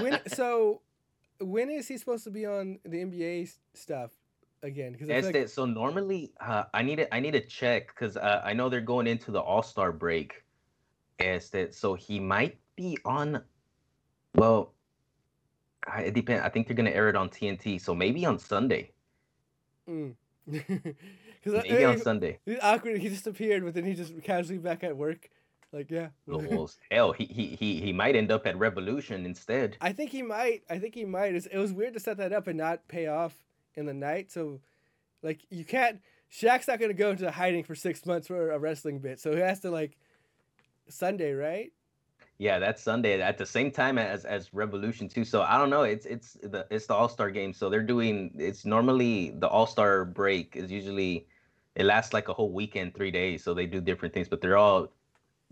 when 0.00 0.18
so 0.28 0.80
when 1.40 1.70
is 1.70 1.86
he 1.88 1.98
supposed 1.98 2.24
to 2.24 2.30
be 2.30 2.46
on 2.46 2.78
the 2.84 3.04
NBA 3.04 3.54
stuff 3.74 4.12
again? 4.62 4.92
Because 4.92 5.10
As 5.10 5.30
the, 5.30 5.46
so 5.46 5.66
normally 5.66 6.32
uh, 6.40 6.64
I 6.74 6.82
need 6.82 6.96
to 6.96 7.14
I 7.14 7.20
need 7.20 7.32
to 7.32 7.44
check 7.44 7.88
because 7.88 8.16
uh, 8.16 8.42
I 8.44 8.52
know 8.54 8.68
they're 8.68 8.80
going 8.80 9.06
into 9.06 9.30
the 9.30 9.40
All 9.40 9.62
Star 9.62 9.92
break. 9.92 10.42
As 11.18 11.48
that 11.50 11.74
so 11.74 11.94
he 11.94 12.20
might 12.20 12.58
be 12.76 12.98
on. 13.04 13.42
Well, 14.34 14.74
I- 15.86 16.02
it 16.02 16.14
depends. 16.14 16.44
I 16.44 16.48
think 16.50 16.66
they're 16.66 16.76
gonna 16.76 16.90
air 16.90 17.08
it 17.08 17.16
on 17.16 17.28
TNT, 17.30 17.80
so 17.80 17.94
maybe 17.94 18.26
on 18.26 18.38
Sunday. 18.38 18.90
because 19.86 20.14
Maybe 21.46 21.84
on 21.84 21.98
Sunday. 21.98 22.38
He's 22.44 22.58
awkward. 22.62 22.98
He 22.98 23.08
just 23.08 23.26
appeared, 23.26 23.64
but 23.64 23.74
then 23.74 23.84
he 23.84 23.94
just 23.94 24.22
casually 24.22 24.58
back 24.58 24.84
at 24.84 24.96
work. 24.96 25.30
Like 25.72 25.90
yeah. 25.90 26.08
Hell, 26.90 27.12
he, 27.12 27.24
he 27.24 27.56
he 27.58 27.80
he 27.80 27.92
might 27.92 28.16
end 28.16 28.30
up 28.30 28.46
at 28.46 28.56
Revolution 28.56 29.26
instead. 29.26 29.76
I 29.80 29.92
think 29.92 30.10
he 30.10 30.22
might. 30.22 30.62
I 30.70 30.78
think 30.78 30.94
he 30.94 31.04
might. 31.04 31.34
It's, 31.34 31.46
it 31.46 31.58
was 31.58 31.72
weird 31.72 31.94
to 31.94 32.00
set 32.00 32.16
that 32.18 32.32
up 32.32 32.46
and 32.46 32.56
not 32.56 32.88
pay 32.88 33.08
off 33.08 33.34
in 33.74 33.84
the 33.86 33.94
night. 33.94 34.30
So, 34.30 34.60
like, 35.22 35.40
you 35.50 35.64
can't. 35.64 36.00
Shaq's 36.32 36.68
not 36.68 36.80
gonna 36.80 36.94
go 36.94 37.10
into 37.10 37.30
hiding 37.30 37.64
for 37.64 37.74
six 37.74 38.06
months 38.06 38.28
for 38.28 38.50
a 38.52 38.58
wrestling 38.58 39.00
bit. 39.00 39.20
So 39.20 39.32
he 39.32 39.40
has 39.40 39.60
to 39.60 39.70
like 39.70 39.96
Sunday, 40.88 41.32
right? 41.32 41.72
Yeah, 42.38 42.58
that's 42.58 42.82
Sunday 42.82 43.20
at 43.20 43.38
the 43.38 43.46
same 43.46 43.70
time 43.70 43.98
as 43.98 44.24
as 44.24 44.52
Revolution 44.52 45.08
too. 45.08 45.24
So 45.24 45.42
I 45.42 45.58
don't 45.58 45.70
know. 45.70 45.82
It's 45.82 46.06
it's 46.06 46.34
the 46.42 46.66
it's 46.70 46.86
the 46.86 46.94
All 46.94 47.08
Star 47.08 47.30
game. 47.30 47.52
So 47.52 47.68
they're 47.70 47.82
doing. 47.82 48.32
It's 48.36 48.64
normally 48.64 49.34
the 49.38 49.48
All 49.48 49.66
Star 49.66 50.04
break 50.04 50.54
is 50.54 50.70
usually 50.70 51.26
it 51.76 51.84
lasts 51.84 52.12
like 52.12 52.28
a 52.28 52.32
whole 52.34 52.52
weekend, 52.52 52.94
three 52.94 53.10
days. 53.10 53.44
So 53.44 53.54
they 53.54 53.66
do 53.66 53.80
different 53.80 54.14
things, 54.14 54.28
but 54.28 54.40
they're 54.40 54.56
all 54.56 54.88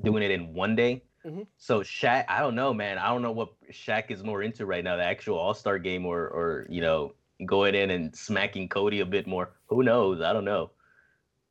doing 0.03 0.23
it 0.23 0.31
in 0.31 0.53
one 0.55 0.75
day. 0.75 1.03
Mhm. 1.25 1.47
So 1.57 1.81
Shaq, 1.81 2.25
I 2.29 2.41
don't 2.41 2.55
know, 2.55 2.75
man. 2.75 2.99
I 2.99 3.09
don't 3.09 3.23
know 3.23 3.33
what 3.33 3.51
Shaq 3.71 4.11
is 4.11 4.23
more 4.25 4.43
into 4.43 4.67
right 4.67 4.85
now, 4.85 4.97
the 4.97 5.05
actual 5.05 5.39
All 5.39 5.55
Star 5.55 5.79
game, 5.79 6.05
or 6.07 6.29
or 6.29 6.67
you 6.69 6.81
know 6.81 7.15
going 7.47 7.75
in 7.75 7.91
and 7.91 8.15
smacking 8.17 8.69
Cody 8.69 9.01
a 9.01 9.07
bit 9.07 9.27
more. 9.27 9.53
Who 9.69 9.83
knows? 9.83 10.21
I 10.21 10.33
don't 10.33 10.45
know. 10.45 10.71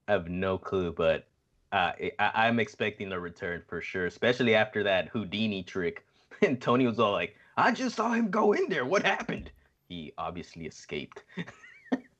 I 0.08 0.13
have 0.13 0.27
no 0.27 0.58
clue, 0.58 0.92
but 0.92 1.27
uh, 1.72 1.94
I, 2.20 2.32
I'm 2.48 2.60
expecting 2.60 3.12
a 3.12 3.20
return 3.20 3.63
for 3.68 3.82
sure, 3.82 4.06
especially 4.06 4.56
after 4.56 4.84
that 4.84 5.08
Houdini 5.10 5.63
trick. 5.63 6.06
And 6.42 6.62
Tony 6.62 6.86
was 6.88 7.00
all 7.00 7.13
like, 7.13 7.38
"I 7.58 7.72
just 7.72 7.96
saw 7.96 8.12
him 8.12 8.30
go 8.30 8.53
in 8.53 8.68
there. 8.70 8.86
What 8.86 9.03
happened?" 9.06 9.51
He 9.88 10.13
obviously 10.18 10.65
escaped. 10.65 11.24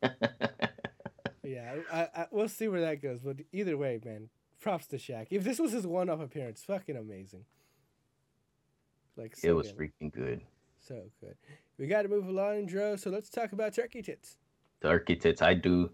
Yeah, 1.44 1.76
I, 1.92 2.02
I, 2.16 2.28
we'll 2.32 2.48
see 2.48 2.68
where 2.68 2.82
that 2.82 3.02
goes. 3.02 3.20
But 3.22 3.38
either 3.52 3.78
way, 3.78 4.00
man, 4.04 4.30
props 4.62 4.88
to 4.88 4.98
Shaq. 4.98 5.28
If 5.30 5.44
this 5.44 5.60
was 5.60 5.72
his 5.72 5.86
one-off 5.86 6.22
appearance, 6.22 6.64
fucking 6.66 6.96
amazing. 6.96 7.46
Like 9.18 9.36
so 9.36 9.50
it 9.50 9.52
was 9.56 9.72
good. 9.72 9.78
freaking 9.78 10.12
good. 10.14 10.42
so 10.80 11.04
good. 11.20 11.36
We 11.78 11.88
got 11.88 12.04
to 12.04 12.08
move 12.08 12.28
along, 12.28 12.68
Dro. 12.68 12.96
So 12.96 13.10
let's 13.10 13.30
talk 13.30 13.52
about 13.52 13.74
turkey 13.74 14.02
tits. 14.02 14.38
Turkey 14.82 15.16
tits, 15.16 15.42
I 15.42 15.54
do. 15.54 15.92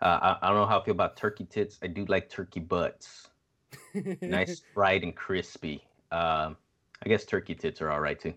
Uh, 0.00 0.18
I, 0.22 0.36
I 0.42 0.48
don't 0.48 0.56
know 0.56 0.66
how 0.66 0.80
I 0.80 0.84
feel 0.84 0.92
about 0.92 1.16
turkey 1.16 1.44
tits. 1.44 1.78
I 1.82 1.86
do 1.86 2.04
like 2.06 2.28
turkey 2.28 2.60
butts. 2.60 3.28
Nice, 4.22 4.62
fried 4.74 5.02
and 5.02 5.14
crispy. 5.14 5.82
Um, 6.12 6.56
I 7.02 7.08
guess 7.08 7.24
turkey 7.24 7.54
tits 7.54 7.80
are 7.80 7.90
all 7.90 8.00
right 8.00 8.18
too. 8.18 8.34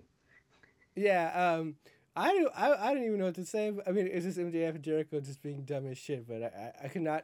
Yeah, 0.95 1.55
um, 1.57 1.75
I 2.15 2.33
don't, 2.33 2.51
I, 2.55 2.89
I 2.89 2.93
don't 2.93 3.03
even 3.03 3.19
know 3.19 3.25
what 3.25 3.35
to 3.35 3.45
say. 3.45 3.73
I 3.87 3.91
mean, 3.91 4.07
it's 4.11 4.25
just 4.25 4.37
MJF 4.37 4.75
and 4.75 4.83
Jericho 4.83 5.19
just 5.19 5.41
being 5.41 5.63
dumb 5.63 5.87
as 5.87 5.97
shit. 5.97 6.27
But 6.27 6.43
I, 6.43 6.45
I, 6.45 6.85
I 6.85 6.87
could 6.87 7.01
not, 7.01 7.23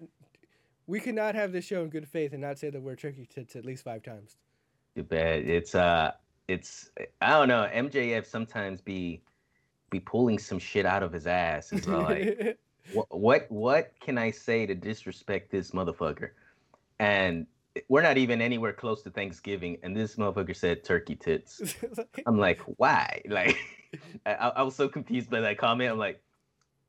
we 0.87 0.99
could 0.99 1.15
not 1.15 1.35
have 1.35 1.51
this 1.51 1.65
show 1.65 1.83
in 1.83 1.89
good 1.89 2.07
faith 2.07 2.33
and 2.33 2.41
not 2.41 2.57
say 2.57 2.69
the 2.69 2.81
word 2.81 2.99
turkey 2.99 3.27
tits 3.31 3.55
at 3.55 3.65
least 3.65 3.83
five 3.83 4.03
times. 4.03 4.37
Too 4.95 5.03
bad. 5.03 5.47
It's 5.47 5.75
uh, 5.75 6.11
it's 6.47 6.89
I 7.21 7.29
don't 7.29 7.47
know. 7.47 7.69
MJF 7.71 8.25
sometimes 8.25 8.81
be 8.81 9.21
be 9.91 9.99
pulling 9.99 10.39
some 10.39 10.59
shit 10.59 10.85
out 10.85 11.03
of 11.03 11.13
his 11.13 11.27
ass. 11.27 11.71
It's 11.71 11.87
like. 11.87 12.57
what 12.93 13.07
what 13.09 13.45
what 13.49 13.93
can 13.99 14.17
I 14.17 14.31
say 14.31 14.65
to 14.65 14.75
disrespect 14.75 15.51
this 15.51 15.71
motherfucker? 15.71 16.31
And 16.99 17.45
we're 17.87 18.01
not 18.01 18.17
even 18.17 18.41
anywhere 18.41 18.73
close 18.73 19.03
to 19.03 19.09
Thanksgiving, 19.09 19.77
and 19.83 19.95
this 19.95 20.15
motherfucker 20.15 20.55
said 20.55 20.83
turkey 20.83 21.15
tits. 21.15 21.75
I'm 22.25 22.37
like, 22.37 22.61
why? 22.77 23.21
Like, 23.29 23.57
I, 24.25 24.33
I 24.33 24.61
was 24.63 24.75
so 24.75 24.87
confused 24.87 25.29
by 25.29 25.39
that 25.41 25.57
comment. 25.57 25.91
I'm 25.91 25.97
like, 25.97 26.21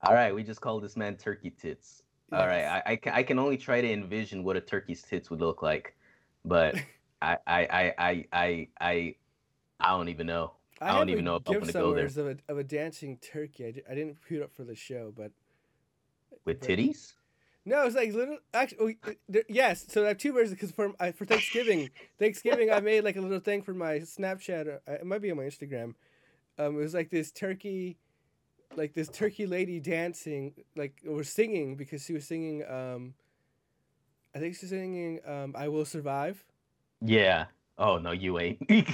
all 0.02 0.14
right, 0.14 0.34
we 0.34 0.42
just 0.42 0.60
call 0.60 0.80
this 0.80 0.96
man 0.96 1.16
turkey 1.16 1.50
tits. 1.50 2.02
All 2.32 2.46
right, 2.46 2.64
I, 2.64 2.82
I, 2.92 2.96
ca- 2.96 3.12
I 3.12 3.22
can 3.22 3.38
only 3.38 3.56
try 3.56 3.80
to 3.80 3.92
envision 3.92 4.44
what 4.44 4.56
a 4.56 4.60
turkey's 4.60 5.02
tits 5.02 5.30
would 5.30 5.40
look 5.40 5.62
like, 5.62 5.96
but 6.44 6.76
I 7.22 7.36
I 7.46 7.60
I 7.66 7.94
I 7.98 8.24
I 8.32 8.68
I, 8.80 9.14
I 9.80 9.88
don't 9.90 10.08
even 10.08 10.26
know. 10.26 10.52
I 10.80 10.92
don't 10.96 11.10
even 11.10 11.24
know 11.24 11.36
if 11.36 11.42
I'm 11.48 11.58
gonna 11.60 11.72
go 11.72 11.92
there. 11.94 12.06
Of 12.06 12.16
a, 12.18 12.36
of 12.48 12.58
a 12.58 12.64
dancing 12.64 13.18
turkey. 13.18 13.66
I, 13.66 13.70
di- 13.72 13.82
I 13.90 13.94
didn't 13.94 14.16
put 14.26 14.38
it 14.38 14.42
up 14.42 14.52
for 14.54 14.64
the 14.64 14.74
show, 14.76 15.12
but 15.16 15.32
With 16.44 16.60
but- 16.60 16.68
titties? 16.68 17.14
No, 17.66 17.84
it's 17.84 17.94
like 17.94 18.14
little. 18.14 18.38
Actually, 18.54 18.96
oh, 19.06 19.40
yes. 19.48 19.84
So 19.88 20.04
I 20.04 20.08
have 20.08 20.18
two 20.18 20.32
versions 20.32 20.52
because 20.54 20.70
for 20.70 20.92
I, 20.98 21.12
for 21.12 21.26
Thanksgiving, 21.26 21.90
Thanksgiving 22.18 22.72
I 22.72 22.80
made 22.80 23.04
like 23.04 23.16
a 23.16 23.20
little 23.20 23.38
thing 23.38 23.60
for 23.62 23.74
my 23.74 23.96
Snapchat. 23.98 24.66
Or, 24.66 24.80
uh, 24.88 24.92
it 24.92 25.04
might 25.04 25.20
be 25.20 25.30
on 25.30 25.36
my 25.36 25.42
Instagram. 25.42 25.94
Um, 26.60 26.76
it 26.76 26.82
was 26.82 26.94
like 26.94 27.10
this 27.10 27.30
turkey, 27.30 27.96
like 28.76 28.92
this 28.92 29.08
turkey 29.08 29.46
lady 29.46 29.80
dancing, 29.80 30.52
like 30.76 31.02
or 31.08 31.24
singing 31.24 31.76
because 31.76 32.04
she 32.04 32.12
was 32.12 32.26
singing. 32.26 32.62
Um, 32.68 33.14
I 34.34 34.38
think 34.38 34.56
she's 34.56 34.68
singing 34.68 35.20
um, 35.26 35.54
"I 35.56 35.68
Will 35.68 35.86
Survive." 35.86 36.44
Yeah. 37.00 37.46
Oh 37.78 37.96
no, 37.96 38.12
you 38.12 38.38
ain't. 38.38 38.60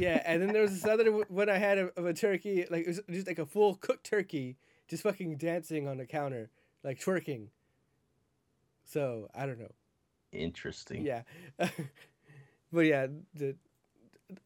Yeah, 0.00 0.20
and 0.26 0.42
then 0.42 0.52
there 0.52 0.62
was 0.62 0.72
this 0.72 0.84
other 0.84 1.10
one 1.10 1.48
I 1.48 1.58
had 1.58 1.78
of, 1.78 1.92
of 1.96 2.06
a 2.06 2.12
turkey, 2.12 2.66
like 2.68 2.82
it 2.82 2.88
was 2.88 3.00
just 3.08 3.28
like 3.28 3.38
a 3.38 3.46
full 3.46 3.76
cooked 3.76 4.04
turkey, 4.04 4.56
just 4.88 5.04
fucking 5.04 5.36
dancing 5.36 5.86
on 5.86 5.96
the 5.96 6.04
counter, 6.04 6.50
like 6.82 6.98
twerking. 6.98 7.48
So 8.84 9.30
I 9.32 9.46
don't 9.46 9.60
know. 9.60 9.70
Interesting. 10.32 11.06
Yeah, 11.06 11.22
but 12.72 12.80
yeah, 12.80 13.06
the, 13.06 13.22
the, 13.34 13.56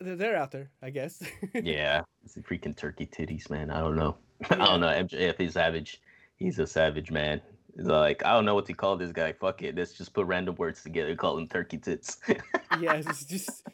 they're 0.01 0.37
out 0.37 0.51
there, 0.51 0.71
I 0.83 0.91
guess. 0.91 1.23
yeah, 1.55 2.03
it's 2.25 2.35
the 2.35 2.43
freaking 2.43 2.77
turkey 2.77 3.07
titties, 3.07 3.51
man. 3.51 3.71
I 3.71 3.81
don't 3.81 3.97
know. 3.97 4.17
I 4.51 4.57
don't 4.57 4.81
know. 4.81 4.89
MJF 4.89 5.41
is 5.41 5.55
savage. 5.55 6.01
He's 6.37 6.59
a 6.59 6.67
savage 6.67 7.11
man. 7.11 7.41
It's 7.77 7.89
like 7.89 8.25
I 8.25 8.33
don't 8.33 8.45
know 8.45 8.55
what 8.55 8.67
to 8.67 8.75
call 8.75 8.97
this 8.97 9.13
guy. 9.13 9.33
Fuck 9.33 9.63
it. 9.63 9.77
Let's 9.77 9.93
just 9.93 10.13
put 10.13 10.27
random 10.27 10.57
words 10.57 10.83
together. 10.83 11.15
Call 11.15 11.39
him 11.39 11.49
turkey 11.49 11.79
tits. 11.79 12.19
yeah, 12.81 12.95
it's 12.95 13.25
just. 13.25 13.67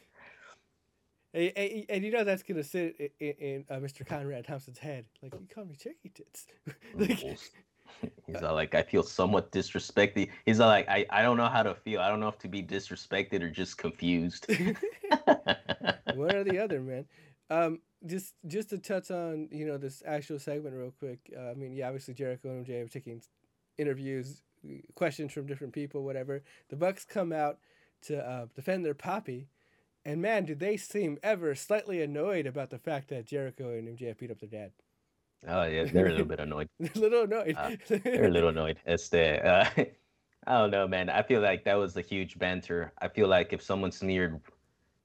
And, 1.33 1.51
and, 1.55 1.85
and 1.89 2.03
you 2.03 2.11
know 2.11 2.23
that's 2.23 2.43
gonna 2.43 2.63
sit 2.63 2.95
in, 2.99 3.09
in, 3.19 3.33
in 3.39 3.65
uh, 3.69 3.75
Mr. 3.75 4.05
Conrad 4.05 4.45
Thompson's 4.45 4.79
head. 4.79 5.05
Like 5.21 5.33
you 5.33 5.47
call 5.53 5.65
me 5.65 5.75
turkey 5.75 6.11
tits. 6.13 6.47
like, 6.95 7.37
He's 8.25 8.41
all 8.41 8.55
like, 8.55 8.75
I 8.75 8.83
feel 8.83 9.03
somewhat 9.03 9.51
disrespected. 9.51 10.29
He's 10.45 10.59
all 10.59 10.67
like, 10.67 10.87
I, 10.89 11.05
I 11.09 11.21
don't 11.21 11.37
know 11.37 11.47
how 11.47 11.63
to 11.63 11.75
feel. 11.75 12.01
I 12.01 12.09
don't 12.09 12.19
know 12.19 12.27
if 12.27 12.39
to 12.39 12.47
be 12.47 12.63
disrespected 12.63 13.41
or 13.41 13.49
just 13.49 13.77
confused. 13.77 14.47
one 16.15 16.35
or 16.35 16.43
the 16.43 16.59
other, 16.61 16.81
man. 16.81 17.05
Um, 17.49 17.79
just 18.05 18.35
just 18.45 18.69
to 18.69 18.77
touch 18.77 19.09
on 19.09 19.49
you 19.51 19.65
know 19.65 19.77
this 19.77 20.03
actual 20.05 20.39
segment 20.39 20.75
real 20.75 20.93
quick. 20.99 21.19
Uh, 21.35 21.51
I 21.51 21.53
mean, 21.53 21.73
yeah, 21.73 21.87
obviously 21.87 22.13
Jericho 22.13 22.49
and 22.49 22.65
MJ 22.65 22.85
are 22.85 22.87
taking 22.87 23.21
interviews, 23.77 24.41
questions 24.95 25.31
from 25.31 25.47
different 25.47 25.73
people, 25.73 26.03
whatever. 26.03 26.43
The 26.69 26.75
Bucks 26.75 27.05
come 27.05 27.31
out 27.31 27.57
to 28.03 28.19
uh, 28.19 28.45
defend 28.55 28.85
their 28.85 28.93
poppy, 28.93 29.47
and 30.05 30.21
man, 30.21 30.45
do 30.45 30.55
they 30.55 30.77
seem 30.77 31.17
ever 31.23 31.55
slightly 31.55 32.01
annoyed 32.01 32.45
about 32.45 32.69
the 32.69 32.77
fact 32.77 33.09
that 33.09 33.25
Jericho 33.25 33.69
and 33.69 33.97
MJF 33.97 34.19
beat 34.19 34.31
up 34.31 34.39
their 34.39 34.49
dad. 34.49 34.71
Oh 35.47 35.63
yeah, 35.65 35.85
they're 35.85 36.07
a 36.07 36.11
little 36.11 36.25
bit 36.25 36.39
annoyed. 36.47 36.69
They're 36.79 36.91
a 36.95 36.99
little 36.99 37.23
annoyed. 37.23 37.55
Uh, 37.57 37.75
They're 37.87 38.25
a 38.25 38.29
little 38.31 38.49
annoyed. 38.49 38.79
It's 38.85 39.09
the 39.09 39.45
uh, 39.45 39.69
I 40.47 40.59
don't 40.59 40.71
know, 40.71 40.87
man. 40.87 41.09
I 41.09 41.21
feel 41.23 41.41
like 41.41 41.65
that 41.65 41.75
was 41.75 41.95
a 41.97 42.01
huge 42.01 42.39
banter. 42.39 42.93
I 43.01 43.09
feel 43.09 43.27
like 43.27 43.51
if 43.51 43.61
someone 43.61 43.91
smeared 43.91 44.39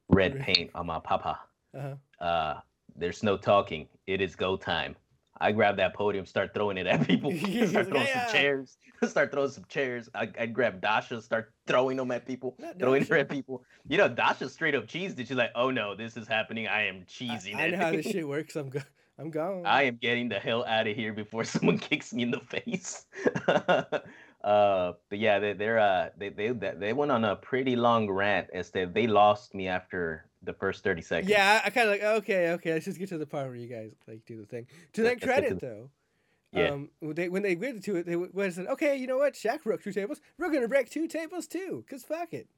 red 0.08 0.38
paint 0.40 0.70
on 0.74 0.86
my 0.86 1.00
papa, 1.00 1.40
uh-huh. 1.76 2.24
uh, 2.24 2.60
there's 2.94 3.22
no 3.22 3.36
talking. 3.36 3.88
It 4.06 4.20
is 4.20 4.36
go 4.36 4.56
time. 4.56 4.94
I 5.40 5.50
grab 5.50 5.76
that 5.78 5.94
podium, 5.94 6.24
start 6.24 6.54
throwing 6.54 6.76
it 6.76 6.86
at 6.86 7.04
people, 7.06 7.32
start 7.32 7.88
throwing 7.88 8.06
"Yeah." 8.06 8.26
some 8.26 8.32
chairs, 8.36 8.76
start 9.08 9.32
throwing 9.32 9.50
some 9.50 9.64
chairs. 9.68 10.08
I, 10.14 10.30
I'd 10.38 10.54
grab 10.54 10.80
Dasha, 10.80 11.20
start 11.20 11.52
throwing 11.66 11.96
them 11.96 12.12
at 12.12 12.24
people, 12.26 12.54
Not 12.60 12.78
throwing 12.78 13.04
her 13.06 13.16
at 13.16 13.28
people. 13.28 13.64
You 13.88 13.98
know, 13.98 14.08
Dasha 14.08 14.48
straight 14.48 14.76
up 14.76 14.86
cheesed 14.86 15.18
it. 15.18 15.26
She's 15.26 15.36
like, 15.36 15.50
"Oh 15.56 15.70
no, 15.72 15.96
this 15.96 16.16
is 16.16 16.28
happening. 16.28 16.68
I 16.68 16.86
am 16.86 16.98
I, 17.00 17.04
cheesing 17.10 17.56
I 17.56 17.64
it. 17.66 17.70
know 17.72 17.78
how 17.78 17.90
this 17.90 18.06
shit 18.06 18.28
works. 18.28 18.54
I'm 18.54 18.68
go- 18.68 18.80
I'm 19.18 19.30
gone. 19.30 19.64
I 19.66 19.82
am 19.84 19.96
getting 19.96 20.28
the 20.28 20.38
hell 20.38 20.64
out 20.64 20.86
of 20.86 20.96
here 20.96 21.12
before 21.12 21.44
someone 21.52 21.78
kicks 21.78 22.12
me 22.12 22.22
in 22.24 22.30
the 22.30 22.40
face." 22.40 23.06
uh, 23.48 24.92
but 25.08 25.18
yeah, 25.18 25.38
they, 25.38 25.52
they're 25.52 25.78
uh, 25.78 26.08
they 26.16 26.30
they 26.30 26.50
they 26.50 26.92
went 26.92 27.12
on 27.12 27.24
a 27.24 27.36
pretty 27.36 27.76
long 27.76 28.10
rant 28.10 28.48
as 28.52 28.70
they 28.70 28.84
they 28.84 29.06
lost 29.06 29.54
me 29.54 29.68
after 29.68 30.26
the 30.42 30.52
first 30.52 30.82
thirty 30.82 31.02
seconds. 31.02 31.30
yeah, 31.30 31.60
I, 31.62 31.66
I 31.66 31.70
kind 31.70 31.88
of 31.88 31.92
like 31.92 32.02
okay, 32.22 32.50
okay. 32.52 32.72
Let's 32.72 32.86
just 32.86 32.98
get 32.98 33.08
to 33.10 33.18
the 33.18 33.26
part 33.26 33.46
where 33.46 33.56
you 33.56 33.68
guys 33.68 33.92
like 34.08 34.24
do 34.26 34.38
the 34.40 34.46
thing. 34.46 34.66
To 34.94 35.02
their 35.02 35.16
to 35.16 35.26
credit, 35.26 35.60
the- 35.60 35.66
though, 35.66 35.90
Yeah. 36.52 36.70
um, 36.70 36.90
when 37.00 37.14
they 37.14 37.28
when 37.28 37.42
they 37.42 37.52
agreed 37.52 37.82
to 37.84 37.96
it, 37.96 38.06
they 38.06 38.16
went 38.16 38.34
and 38.36 38.54
said, 38.54 38.66
okay, 38.68 38.96
you 38.96 39.06
know 39.06 39.18
what? 39.18 39.34
Shaq 39.34 39.62
broke 39.62 39.82
two 39.82 39.92
tables. 39.92 40.20
We're 40.38 40.50
gonna 40.52 40.68
break 40.68 40.90
two 40.90 41.06
tables 41.06 41.46
too, 41.46 41.84
cause 41.88 42.02
fuck 42.02 42.32
it. 42.32 42.48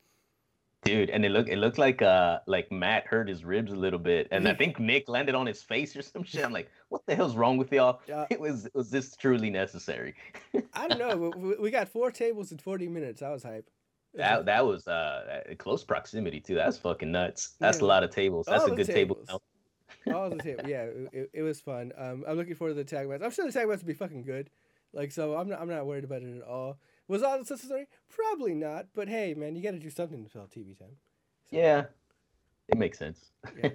Dude, 0.85 1.09
and 1.11 1.25
it 1.25 1.31
looked 1.31 1.49
it 1.49 1.57
looked 1.59 1.79
like 1.79 2.03
uh 2.03 2.41
like 2.47 2.71
Matt 2.71 3.07
hurt 3.07 3.29
his 3.29 3.45
ribs 3.45 3.73
a 3.73 3.77
little 3.77 3.99
bit, 3.99 4.29
and 4.31 4.47
I 4.47 4.55
think 4.61 4.79
Nick 4.79 5.09
landed 5.09 5.35
on 5.35 5.47
his 5.47 5.63
face 5.63 5.97
or 5.97 6.03
some 6.03 6.23
shit. 6.23 6.45
I'm 6.45 6.53
like, 6.53 6.71
what 6.91 7.03
the 7.07 7.15
hell's 7.15 7.37
wrong 7.37 7.57
with 7.57 7.73
y'all? 7.73 8.01
Uh, 8.13 8.27
It 8.31 8.39
was 8.39 8.69
was 8.75 8.91
this 8.91 9.17
truly 9.17 9.49
necessary? 9.51 10.15
I 10.75 10.89
don't 10.89 10.99
know. 10.99 11.57
we- 11.59 11.71
got 11.71 11.89
four 11.89 12.11
tables 12.11 12.53
in 12.53 12.59
40 12.59 12.89
minutes. 12.89 13.23
I 13.23 13.31
was 13.31 13.43
hype. 13.43 13.69
That 14.15 14.45
that 14.47 14.65
was 14.67 14.87
uh 14.87 15.43
close 15.59 15.83
proximity 15.85 16.41
too. 16.41 16.55
That's 16.55 16.77
fucking 16.79 17.11
nuts. 17.11 17.55
That's 17.59 17.79
Yeah. 17.79 17.85
a 17.85 17.87
lot 17.87 18.05
of 18.05 18.11
tables. 18.11 18.47
That's 18.47 18.65
All 18.65 18.73
a 18.73 18.77
good 18.77 18.87
table. 18.87 19.17
tables. 19.17 19.29
count. 19.29 19.43
All 20.15 20.29
the 20.31 20.37
table. 20.37 20.69
Yeah, 20.69 20.83
it, 20.83 21.09
it, 21.13 21.31
it 21.33 21.43
was 21.43 21.61
fun. 21.61 21.93
Um, 21.97 22.25
I'm 22.29 22.37
looking 22.37 22.55
forward 22.55 22.75
to 22.75 22.77
the 22.77 22.85
tag 22.85 23.09
match. 23.09 23.23
I'm 23.25 23.31
sure 23.31 23.47
the 23.47 23.53
tag 23.53 23.69
match 23.69 23.79
will 23.81 23.87
be 23.87 23.95
fucking 23.95 24.23
good. 24.25 24.51
Like, 24.93 25.11
so 25.13 25.35
I'm 25.37 25.49
not, 25.49 25.61
I'm 25.61 25.69
not 25.69 25.87
worried 25.87 26.05
about 26.05 26.23
it 26.23 26.37
at 26.37 26.43
all. 26.47 26.79
Was 27.09 27.23
all 27.23 27.39
this 27.39 27.51
necessary? 27.51 27.87
Probably 28.09 28.55
not. 28.55 28.87
But 28.95 29.09
hey, 29.09 29.35
man, 29.35 29.57
you 29.57 29.63
got 29.63 29.73
to 29.73 29.79
do 29.79 29.91
something 29.91 30.25
to 30.25 30.31
fill 30.31 30.43
TV 30.47 30.79
time. 30.79 30.97
So, 31.51 31.57
Yeah, 31.57 31.85
it 32.69 32.79
makes 32.79 32.99
sense. 32.99 33.31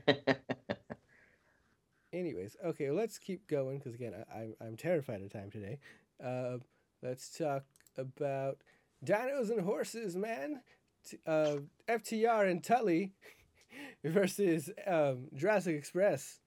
Anyways, 2.12 2.58
okay, 2.66 2.90
let's 2.90 3.20
keep 3.20 3.48
going 3.48 3.78
because 3.78 3.94
again, 3.94 4.14
I, 4.34 4.40
I'm 4.40 4.56
I'm 4.60 4.78
terrified 4.78 5.22
of 5.22 5.32
time 5.32 5.52
today. 5.52 5.78
Uh, 6.24 6.58
let's 7.04 7.30
talk 7.30 7.66
about 7.98 8.58
dinos 9.06 9.52
and 9.52 9.62
horses, 9.62 10.16
man. 10.16 10.62
T- 11.08 11.20
uh, 11.28 11.58
FTR 11.88 12.50
and 12.50 12.64
Tully 12.64 13.14
versus 14.04 14.72
um, 14.88 15.28
Jurassic 15.36 15.76
Express 15.76 16.40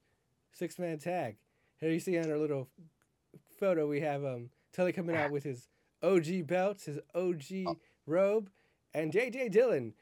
six 0.52 0.80
man 0.80 0.98
tag. 0.98 1.36
Here 1.78 1.90
you 1.90 2.00
see 2.00 2.18
on 2.18 2.28
our 2.30 2.38
little 2.38 2.68
photo, 3.60 3.86
we 3.86 4.00
have 4.00 4.24
um, 4.24 4.50
Tully 4.72 4.92
coming 4.92 5.14
out 5.16 5.30
with 5.30 5.44
his 5.44 5.68
OG 6.02 6.46
belts, 6.46 6.84
his 6.86 6.98
OG 7.14 7.76
robe, 8.06 8.50
and 8.94 9.12
JJ 9.12 9.50
Dillon. 9.52 9.94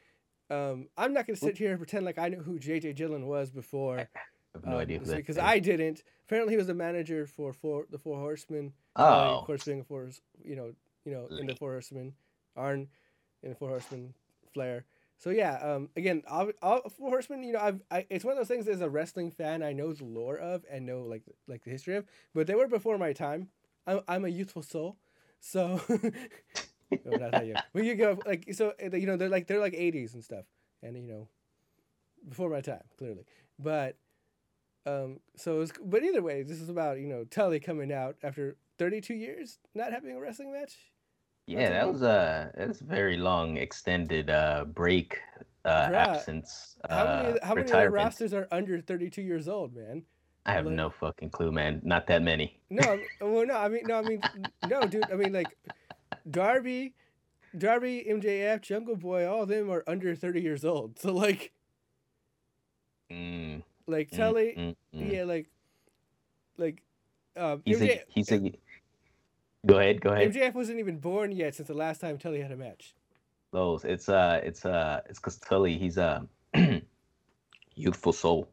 Um, 0.49 0.87
I'm 0.97 1.13
not 1.13 1.27
gonna 1.27 1.37
sit 1.37 1.57
here 1.57 1.69
and 1.69 1.79
pretend 1.79 2.05
like 2.05 2.17
I 2.17 2.27
knew 2.29 2.41
who 2.41 2.59
JJ 2.59 2.95
Dillon 2.95 3.25
was 3.27 3.49
before 3.51 3.99
I 3.99 4.07
have 4.53 4.65
no 4.65 4.77
idea 4.79 4.99
who 4.99 5.05
that 5.05 5.17
because. 5.17 5.37
I 5.37 5.59
didn't. 5.59 6.03
Apparently, 6.25 6.53
he 6.53 6.57
was 6.57 6.67
the 6.67 6.73
manager 6.73 7.25
for 7.25 7.53
four, 7.53 7.85
the 7.89 7.97
Four 7.97 8.17
Horsemen. 8.19 8.73
Uh, 8.95 9.01
Oh, 9.01 9.39
of 9.39 9.45
course, 9.45 9.63
being 9.65 9.81
a 9.81 9.83
four, 9.83 10.09
you 10.43 10.55
know, 10.55 10.73
you 11.05 11.11
know, 11.13 11.27
in 11.39 11.45
the 11.47 11.55
Four 11.55 11.71
Horsemen, 11.71 12.13
Arn, 12.55 12.87
in 13.43 13.49
the 13.49 13.55
Four 13.55 13.69
Horsemen, 13.69 14.13
Flair. 14.53 14.85
So 15.17 15.29
yeah, 15.29 15.55
um, 15.57 15.89
again, 15.95 16.23
all, 16.27 16.49
all 16.61 16.81
Four 16.89 17.09
Horsemen, 17.09 17.43
you 17.43 17.53
know, 17.53 17.59
I've, 17.59 17.81
I, 17.91 18.05
it's 18.09 18.25
one 18.25 18.31
of 18.33 18.37
those 18.37 18.47
things 18.47 18.67
as 18.67 18.81
a 18.81 18.89
wrestling 18.89 19.29
fan 19.31 19.61
I 19.63 19.71
know 19.71 19.93
the 19.93 20.03
lore 20.05 20.37
of 20.37 20.65
and 20.69 20.85
know 20.85 21.01
like 21.03 21.23
like 21.47 21.63
the 21.63 21.69
history 21.69 21.95
of, 21.95 22.05
but 22.33 22.47
they 22.47 22.55
were 22.55 22.67
before 22.67 22.97
my 22.97 23.13
time. 23.13 23.47
I'm, 23.87 24.01
I'm 24.07 24.25
a 24.25 24.29
youthful 24.29 24.61
soul, 24.63 24.97
so. 25.41 25.81
no, 25.89 27.17
not 27.17 27.31
that 27.33 27.45
young. 27.45 27.61
But 27.73 27.83
you 27.83 27.95
go 27.95 28.17
like 28.25 28.47
so, 28.53 28.73
uh, 28.81 28.95
you 28.95 29.07
know, 29.07 29.17
they're 29.17 29.29
like 29.29 29.47
they're 29.47 29.59
like 29.59 29.73
80s 29.73 30.13
and 30.13 30.23
stuff, 30.23 30.45
and 30.81 30.95
you 30.95 31.03
know, 31.03 31.27
before 32.29 32.49
my 32.49 32.61
time 32.61 32.83
clearly, 32.97 33.25
but. 33.59 33.97
Um, 34.83 35.19
so, 35.37 35.57
it 35.57 35.59
was, 35.59 35.73
but 35.85 36.01
either 36.01 36.23
way, 36.23 36.41
this 36.41 36.59
is 36.59 36.67
about 36.67 36.99
you 36.99 37.07
know 37.07 37.23
Tully 37.25 37.59
coming 37.59 37.93
out 37.93 38.15
after 38.23 38.57
32 38.79 39.13
years 39.13 39.59
not 39.75 39.91
having 39.91 40.15
a 40.15 40.19
wrestling 40.19 40.51
match. 40.51 40.73
yeah, 41.45 41.69
that 41.69 41.91
was 41.91 42.01
a 42.01 42.51
that's 42.57 42.81
a 42.81 42.83
very 42.85 43.15
long 43.17 43.57
extended 43.57 44.31
uh 44.31 44.65
break 44.65 45.19
uh 45.65 45.89
Bruh, 45.89 45.93
absence. 45.93 46.77
How 46.89 46.95
uh, 47.05 47.23
many 47.23 47.39
how 47.43 47.55
many 47.55 47.71
other 47.73 47.91
retirement. 47.91 47.93
rosters 47.93 48.33
are 48.33 48.47
under 48.51 48.81
32 48.81 49.21
years 49.21 49.47
old, 49.47 49.75
man? 49.75 50.03
I 50.45 50.53
have 50.53 50.65
like- 50.65 50.75
no 50.75 50.89
fucking 50.89 51.29
clue, 51.29 51.51
man. 51.51 51.81
Not 51.83 52.07
that 52.07 52.21
many. 52.21 52.59
No, 52.69 52.99
well, 53.21 53.45
no, 53.45 53.55
I 53.55 53.67
mean, 53.69 53.83
no, 53.85 53.99
I 53.99 54.01
mean, 54.01 54.21
no, 54.67 54.81
dude. 54.81 55.11
I 55.11 55.15
mean, 55.15 55.33
like, 55.33 55.55
Darby, 56.29 56.93
Darby, 57.57 58.05
MJF, 58.09 58.61
Jungle 58.61 58.95
Boy, 58.95 59.27
all 59.27 59.43
of 59.43 59.49
them 59.49 59.69
are 59.69 59.83
under 59.87 60.15
30 60.15 60.41
years 60.41 60.65
old. 60.65 60.99
So, 60.99 61.13
like, 61.13 61.51
Mm, 63.11 63.61
like 63.87 64.09
mm, 64.09 64.15
Tully, 64.17 64.53
mm, 64.57 64.75
mm. 64.95 65.11
yeah, 65.11 65.23
like, 65.25 65.49
like, 66.57 66.81
um, 67.35 67.61
He's 67.65 67.81
MJ, 67.81 67.99
a 67.99 68.03
he's 68.07 68.31
a. 68.31 68.39
Go 69.65 69.79
ahead, 69.79 69.99
go 70.01 70.11
ahead. 70.11 70.31
MJF 70.31 70.53
wasn't 70.53 70.79
even 70.79 70.97
born 70.97 71.31
yet 71.33 71.55
since 71.55 71.67
the 71.67 71.73
last 71.73 71.99
time 71.99 72.17
Tully 72.17 72.39
had 72.41 72.51
a 72.51 72.55
match. 72.57 72.95
Those 73.51 73.83
it's 73.83 74.07
uh 74.07 74.39
it's 74.43 74.65
uh 74.65 75.01
it's 75.09 75.19
cause 75.19 75.37
Tully 75.37 75.77
he's 75.77 75.97
a 75.97 76.25
youthful 77.75 78.13
soul. 78.13 78.49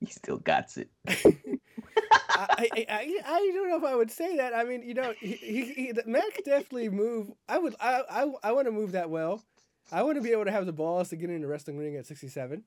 He 0.00 0.06
still 0.06 0.38
got 0.38 0.76
it. 0.76 0.90
I, 1.08 2.46
I, 2.60 2.86
I, 2.88 3.20
I 3.26 3.52
don't 3.54 3.68
know 3.70 3.76
if 3.78 3.84
I 3.84 3.94
would 3.94 4.10
say 4.10 4.36
that. 4.36 4.54
I 4.54 4.64
mean, 4.64 4.82
you 4.82 4.94
know, 4.94 5.14
he, 5.20 5.32
he, 5.36 5.72
he 5.72 5.92
could 5.94 6.44
definitely 6.44 6.90
move. 6.90 7.30
I 7.48 7.58
would, 7.58 7.74
I, 7.80 8.02
I, 8.10 8.32
I 8.42 8.52
want 8.52 8.66
to 8.66 8.72
move 8.72 8.92
that 8.92 9.08
well. 9.10 9.42
I 9.90 10.02
want 10.02 10.16
to 10.16 10.22
be 10.22 10.32
able 10.32 10.44
to 10.44 10.50
have 10.50 10.66
the 10.66 10.72
balls 10.72 11.08
to 11.10 11.16
get 11.16 11.30
in 11.30 11.40
the 11.40 11.46
wrestling 11.48 11.78
ring 11.78 11.96
at 11.96 12.06
67. 12.06 12.62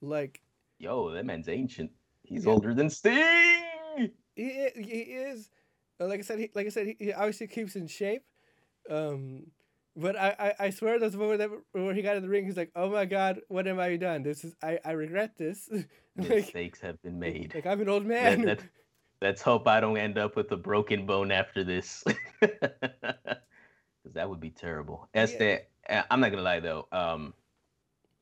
Like, 0.00 0.42
Yo, 0.78 1.10
that 1.10 1.26
man's 1.26 1.48
ancient. 1.48 1.90
He's 2.22 2.46
Yeah. 2.46 2.52
older 2.52 2.74
than 2.74 2.90
Sting. 2.90 3.64
he, 4.36 4.68
he 4.76 5.00
is, 5.00 5.50
like 5.98 6.20
I 6.20 6.22
said, 6.22 6.38
he, 6.38 6.50
like 6.54 6.66
I 6.66 6.70
said, 6.70 6.86
he, 6.86 6.96
he 6.98 7.12
obviously 7.12 7.46
keeps 7.48 7.76
in 7.76 7.86
shape. 7.86 8.24
Um, 8.90 9.46
but 9.96 10.16
I, 10.16 10.54
I, 10.58 10.66
I 10.66 10.70
swear 10.70 10.98
there's 10.98 11.14
a 11.14 11.18
moment 11.18 11.38
that 11.40 11.50
where 11.72 11.94
he 11.94 12.02
got 12.02 12.16
in 12.16 12.22
the 12.22 12.28
ring, 12.28 12.44
he's 12.46 12.56
like, 12.56 12.70
oh 12.76 12.90
my 12.90 13.04
God, 13.04 13.40
what 13.48 13.66
am 13.66 13.78
I 13.78 13.96
done? 13.96 14.22
This 14.22 14.44
is, 14.44 14.54
I, 14.62 14.78
I 14.84 14.92
regret 14.92 15.36
this. 15.38 15.68
like, 16.16 16.28
Mistakes 16.28 16.80
have 16.80 17.00
been 17.02 17.18
made. 17.18 17.52
like, 17.54 17.66
I'm 17.66 17.80
an 17.80 17.88
old 17.88 18.06
man. 18.06 18.42
let's, 18.42 18.64
let's 19.20 19.42
hope 19.42 19.66
I 19.68 19.80
don't 19.80 19.96
end 19.96 20.18
up 20.18 20.36
with 20.36 20.50
a 20.52 20.56
broken 20.56 21.06
bone 21.06 21.30
after 21.32 21.64
this. 21.64 22.04
Because 24.04 24.14
that 24.14 24.28
would 24.28 24.40
be 24.40 24.50
terrible. 24.50 25.08
As 25.14 25.32
Yeah. 25.34 25.38
the, 25.86 25.96
uh, 25.96 26.02
I'm 26.10 26.18
not 26.18 26.30
gonna 26.32 26.42
lie 26.42 26.58
though. 26.58 26.88
Um, 26.90 27.34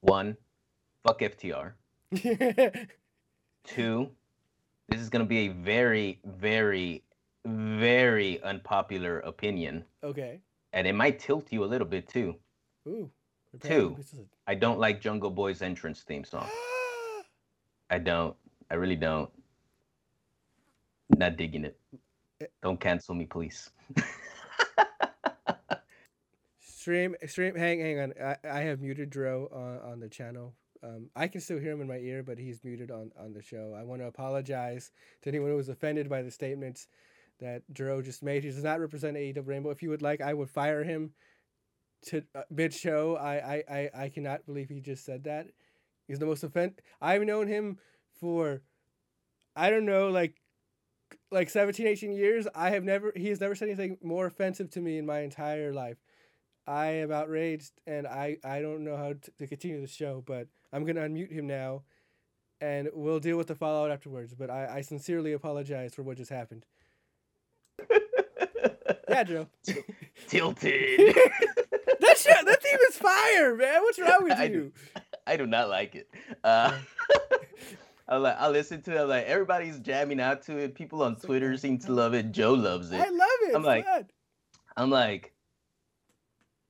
one, 0.03 0.37
fuck 1.07 1.21
FTR. 1.21 1.73
Two, 3.65 4.11
this 4.89 5.01
is 5.01 5.09
gonna 5.09 5.25
be 5.25 5.47
a 5.47 5.49
very, 5.49 6.21
very, 6.25 7.03
very 7.47 8.43
unpopular 8.43 9.21
opinion, 9.21 9.85
okay. 10.05 10.41
And 10.73 10.87
it 10.87 10.95
might 10.95 11.19
tilt 11.19 11.49
you 11.51 11.65
a 11.65 11.67
little 11.67 11.87
bit 11.87 12.09
too. 12.09 12.37
Ooh. 12.89 13.11
Two. 13.61 13.97
I 14.47 14.55
don't 14.55 14.79
like 14.79 15.01
Jungle 15.01 15.31
Boy's 15.31 15.61
entrance 15.61 16.03
theme 16.03 16.25
song. 16.25 16.47
I 17.91 17.99
don't. 17.99 18.37
I 18.71 18.75
really 18.75 18.97
don't. 18.97 19.29
Not 21.17 21.37
digging 21.37 21.65
it. 21.65 21.77
Eh. 22.41 22.47
Don't 22.63 22.79
cancel 22.79 23.15
me, 23.15 23.27
please. 23.27 23.71
Stream, 26.61 27.15
stream. 27.27 27.55
Hang, 27.57 27.81
hang 27.81 28.01
on. 28.01 28.15
I, 28.23 28.37
I 28.49 28.61
have 28.61 28.81
muted 28.81 29.11
Dro 29.11 29.49
on, 29.53 29.93
on 29.93 30.01
the 30.01 30.09
channel. 30.09 30.55
Um, 30.83 31.11
I 31.15 31.29
can 31.29 31.43
still 31.43 31.59
hear 31.59 31.73
him 31.73 31.83
in 31.83 31.89
my 31.89 31.99
ear, 31.99 32.23
but 32.23 32.39
he's 32.39 32.65
muted 32.65 32.91
on, 32.91 33.13
on 33.21 33.35
the 33.35 33.43
show. 33.43 33.77
I 33.79 33.83
want 33.83 34.01
to 34.01 34.07
apologize 34.07 34.93
to 35.23 35.29
anyone 35.29 35.51
who 35.51 35.57
was 35.57 35.69
offended 35.69 36.09
by 36.09 36.23
the 36.23 36.31
statements 36.31 36.87
that 37.41 37.63
Dro 37.73 38.03
just 38.03 38.23
made. 38.23 38.45
He 38.45 38.51
does 38.51 38.63
not 38.65 38.81
represent 38.81 39.17
AEW 39.17 39.47
Rainbow. 39.47 39.71
If 39.71 39.83
you 39.83 39.91
would 39.91 40.03
like, 40.03 40.21
I 40.21 40.35
would 40.35 40.51
fire 40.51 40.85
him 40.85 41.13
to 42.07 42.23
uh, 42.35 42.43
mid 42.51 42.73
show. 42.73 43.17
I, 43.17 43.35
I, 43.35 43.65
I, 43.69 43.91
I 44.05 44.09
cannot 44.09 44.47
believe 44.47 44.69
he 44.69 44.81
just 44.81 45.05
said 45.05 45.25
that. 45.25 45.49
He's 46.07 46.19
the 46.19 46.27
most 46.27 46.43
offend. 46.43 46.81
I've 47.01 47.23
known 47.23 47.47
him 47.47 47.79
for, 48.21 48.63
I 49.55 49.71
don't 49.71 49.87
know, 49.87 50.09
like, 50.09 50.35
like 51.31 51.51
17, 51.51 51.87
18 51.87 52.13
years. 52.13 52.47
I 52.55 52.71
have 52.71 52.85
never. 52.85 53.13
He 53.15 53.29
has 53.29 53.41
never 53.41 53.55
said 53.55 53.69
anything 53.69 53.99
more 54.03 54.27
offensive 54.27 54.71
to 54.71 54.81
me 54.81 54.99
in 54.99 55.07
my 55.07 55.21
entire 55.21 55.73
life. 55.73 55.99
I 56.67 56.87
am 56.87 57.11
outraged, 57.11 57.73
and 57.87 58.07
I, 58.07 58.37
I 58.45 58.61
don't 58.61 58.85
know 58.85 58.97
how 58.97 59.15
to, 59.15 59.31
to 59.39 59.47
continue 59.47 59.81
the 59.81 59.87
show, 59.87 60.23
but 60.25 60.47
I'm 60.73 60.85
gonna 60.85 61.01
unmute 61.01 61.33
him 61.33 61.47
now, 61.47 61.83
and 62.61 62.89
we'll 62.93 63.19
deal 63.19 63.37
with 63.37 63.49
the 63.49 63.55
fallout 63.55 63.91
afterwards. 63.91 64.35
But 64.35 64.51
I, 64.51 64.77
I 64.77 64.81
sincerely 64.83 65.33
apologize 65.33 65.95
for 65.95 66.03
what 66.03 66.19
just 66.19 66.31
happened. 66.31 66.67
Yeah, 69.11 69.23
Joe. 69.25 69.47
Tilted. 70.29 70.99
that 72.01 72.19
shit, 72.19 72.37
that 72.47 72.63
theme 72.63 72.79
is 72.89 72.97
fire, 72.97 73.55
man. 73.57 73.83
What's 73.83 73.99
wrong 73.99 74.25
with 74.25 74.33
I 74.39 74.45
you? 74.45 74.73
I 75.27 75.37
do 75.37 75.47
not 75.47 75.69
like 75.69 75.95
it. 75.95 76.09
Uh, 76.43 76.77
I 78.09 78.17
like 78.17 78.37
I 78.39 78.49
listen 78.49 78.83
to 78.83 78.97
it. 78.97 79.01
I'm 79.03 79.09
like 79.09 79.27
everybody's 79.27 79.79
jamming 79.79 80.21
out 80.21 80.43
to 80.43 80.57
it. 80.57 80.75
People 80.75 81.03
on 81.03 81.17
Twitter 81.17 81.57
seem 81.57 81.79
to 81.81 81.93
love 81.93 82.15
it. 82.15 82.33
Joe 82.33 82.55
loves 82.55 82.91
it. 82.91 83.01
I 83.01 83.09
love 83.11 83.29
it. 83.43 83.55
I'm 83.55 83.63
like- 83.63 83.85
fun. 83.85 84.07
I'm 84.77 84.89
like, 84.91 85.33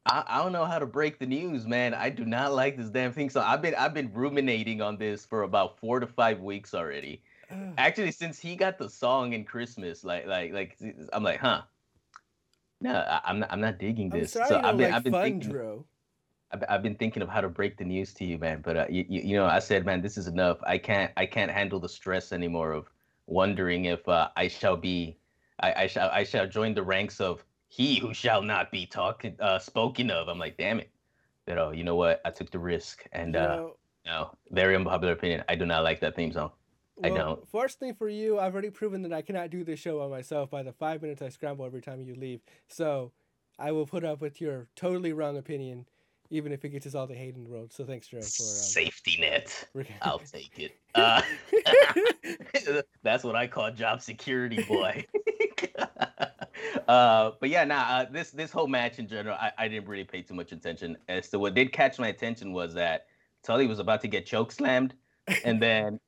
I, 0.06 0.24
I 0.26 0.42
don't 0.42 0.52
know 0.52 0.64
how 0.64 0.78
to 0.78 0.86
break 0.86 1.18
the 1.18 1.26
news, 1.26 1.66
man. 1.66 1.94
I 1.94 2.10
do 2.10 2.24
not 2.24 2.52
like 2.52 2.76
this 2.76 2.88
damn 2.88 3.12
thing. 3.12 3.30
So 3.30 3.40
I've 3.40 3.62
been 3.62 3.74
I've 3.76 3.94
been 3.94 4.10
ruminating 4.12 4.80
on 4.80 4.96
this 4.96 5.24
for 5.24 5.42
about 5.42 5.78
four 5.78 6.00
to 6.00 6.06
five 6.06 6.40
weeks 6.40 6.74
already. 6.74 7.22
Ugh. 7.50 7.74
Actually, 7.78 8.12
since 8.12 8.38
he 8.38 8.56
got 8.56 8.78
the 8.78 8.88
song 8.88 9.32
in 9.34 9.44
Christmas, 9.44 10.02
like 10.02 10.26
like 10.26 10.52
like 10.52 10.76
I'm 11.12 11.22
like, 11.22 11.40
huh. 11.40 11.62
No, 12.80 12.94
I, 12.94 13.20
I'm 13.24 13.40
not. 13.40 13.52
I'm 13.52 13.60
not 13.60 13.78
digging 13.78 14.12
I'm 14.12 14.20
this. 14.20 14.32
sorry 14.32 14.48
so 14.48 14.60
I've 14.62 14.76
been. 14.76 14.90
like 14.90 14.94
I've 14.94 15.04
been 15.04 15.12
fun, 15.12 15.22
thinking. 15.22 15.52
Dro. 15.52 15.84
I've, 16.52 16.64
I've 16.68 16.82
been 16.82 16.96
thinking 16.96 17.22
of 17.22 17.28
how 17.28 17.40
to 17.40 17.48
break 17.48 17.76
the 17.76 17.84
news 17.84 18.12
to 18.14 18.24
you, 18.24 18.38
man. 18.38 18.60
But 18.62 18.76
uh, 18.76 18.86
you, 18.88 19.04
you, 19.08 19.36
know, 19.36 19.46
I 19.46 19.58
said, 19.60 19.86
man, 19.86 20.02
this 20.02 20.18
is 20.18 20.26
enough. 20.26 20.58
I 20.64 20.78
can't, 20.78 21.12
I 21.16 21.26
can't 21.26 21.50
handle 21.50 21.78
the 21.78 21.88
stress 21.88 22.32
anymore 22.32 22.72
of 22.72 22.90
wondering 23.26 23.84
if 23.84 24.08
uh, 24.08 24.28
I 24.36 24.48
shall 24.48 24.76
be, 24.76 25.16
I, 25.60 25.84
I 25.84 25.86
shall, 25.86 26.10
I 26.10 26.24
shall 26.24 26.48
join 26.48 26.74
the 26.74 26.82
ranks 26.82 27.20
of 27.20 27.44
he 27.68 28.00
who 28.00 28.12
shall 28.12 28.42
not 28.42 28.72
be 28.72 28.86
talking, 28.86 29.36
uh, 29.38 29.58
spoken 29.58 30.10
of. 30.10 30.28
I'm 30.28 30.38
like, 30.38 30.56
damn 30.56 30.80
it. 30.80 30.90
But 31.46 31.58
oh, 31.58 31.70
you 31.70 31.84
know 31.84 31.94
what? 31.94 32.20
I 32.24 32.30
took 32.30 32.50
the 32.50 32.58
risk, 32.58 33.04
and 33.12 33.34
You 33.34 33.40
uh, 33.40 33.46
know, 33.46 33.76
no, 34.06 34.30
very 34.50 34.74
unpopular 34.74 35.12
opinion. 35.12 35.44
I 35.48 35.54
do 35.54 35.66
not 35.66 35.84
like 35.84 36.00
that 36.00 36.16
theme 36.16 36.32
song. 36.32 36.50
I 37.02 37.10
well, 37.10 37.24
don't. 37.24 37.48
Fortunately 37.48 37.92
for 37.92 38.08
you, 38.08 38.38
I've 38.38 38.52
already 38.52 38.70
proven 38.70 39.02
that 39.02 39.12
I 39.12 39.22
cannot 39.22 39.50
do 39.50 39.64
this 39.64 39.80
show 39.80 39.98
by 40.00 40.08
myself 40.08 40.50
by 40.50 40.62
the 40.62 40.72
five 40.72 41.02
minutes 41.02 41.22
I 41.22 41.28
scramble 41.28 41.64
every 41.64 41.80
time 41.80 42.00
you 42.02 42.14
leave. 42.14 42.40
So 42.68 43.12
I 43.58 43.72
will 43.72 43.86
put 43.86 44.04
up 44.04 44.20
with 44.20 44.40
your 44.40 44.68
totally 44.76 45.12
wrong 45.12 45.36
opinion, 45.36 45.86
even 46.30 46.52
if 46.52 46.64
it 46.64 46.70
gets 46.70 46.86
us 46.86 46.94
all 46.94 47.06
the 47.06 47.14
hate 47.14 47.36
in 47.36 47.44
the 47.44 47.50
world. 47.50 47.72
So 47.72 47.84
thanks, 47.84 48.08
Joe, 48.08 48.20
for 48.20 48.24
Safety 48.24 49.18
net. 49.20 49.68
um, 49.74 49.84
I'll 50.02 50.18
take 50.18 50.58
it. 50.58 50.76
Uh, 50.92 51.22
that's 53.04 53.22
what 53.22 53.36
I 53.36 53.46
call 53.46 53.70
job 53.70 54.02
security, 54.02 54.60
boy. 54.64 55.06
uh, 56.88 57.30
but 57.38 57.48
yeah, 57.48 57.62
nah. 57.62 57.82
Uh, 57.82 58.06
this 58.10 58.32
this 58.32 58.50
whole 58.50 58.66
match 58.66 58.98
in 58.98 59.06
general, 59.06 59.36
I, 59.40 59.52
I 59.56 59.68
didn't 59.68 59.88
really 59.88 60.02
pay 60.02 60.22
too 60.22 60.34
much 60.34 60.50
attention. 60.50 60.96
As 61.08 61.28
to 61.28 61.38
what 61.38 61.54
did 61.54 61.70
catch 61.70 62.00
my 62.00 62.08
attention 62.08 62.52
was 62.52 62.74
that 62.74 63.06
Tully 63.44 63.68
was 63.68 63.78
about 63.78 64.00
to 64.00 64.08
get 64.08 64.26
choke 64.26 64.50
slammed, 64.50 64.94
and 65.44 65.62
then 65.62 66.00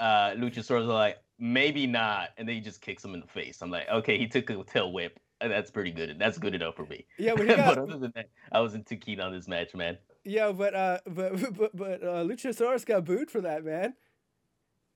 uh, 0.00 0.30
Luchasaurus 0.32 0.86
like, 0.86 1.18
maybe 1.38 1.86
not, 1.86 2.30
and 2.36 2.48
then 2.48 2.54
he 2.56 2.60
just 2.60 2.80
kicks 2.80 3.04
him 3.04 3.14
in 3.14 3.20
the 3.20 3.26
face. 3.26 3.60
I'm 3.62 3.70
like, 3.70 3.88
okay, 3.88 4.18
he 4.18 4.26
took 4.26 4.48
a 4.50 4.62
tail 4.64 4.92
whip. 4.92 5.18
and 5.40 5.50
That's 5.52 5.70
pretty 5.70 5.90
good. 5.90 6.18
That's 6.18 6.38
good 6.38 6.54
enough 6.54 6.76
for 6.76 6.86
me. 6.86 7.06
yeah, 7.18 7.34
but 7.34 7.42
he 7.42 7.48
but 7.54 7.56
got, 7.56 7.78
other 7.78 7.98
than 7.98 8.12
that, 8.14 8.30
I 8.52 8.60
wasn't 8.60 8.86
too 8.86 8.96
keen 8.96 9.20
on 9.20 9.32
this 9.32 9.46
match, 9.48 9.74
man. 9.74 9.98
yeah, 10.24 10.52
but 10.52 10.74
uh, 10.74 10.98
but 11.06 11.54
but 11.58 11.76
but 11.76 12.02
uh, 12.02 12.24
Luchasaurus 12.24 12.84
got 12.86 13.04
booed 13.04 13.30
for 13.30 13.40
that, 13.42 13.64
man. 13.64 13.94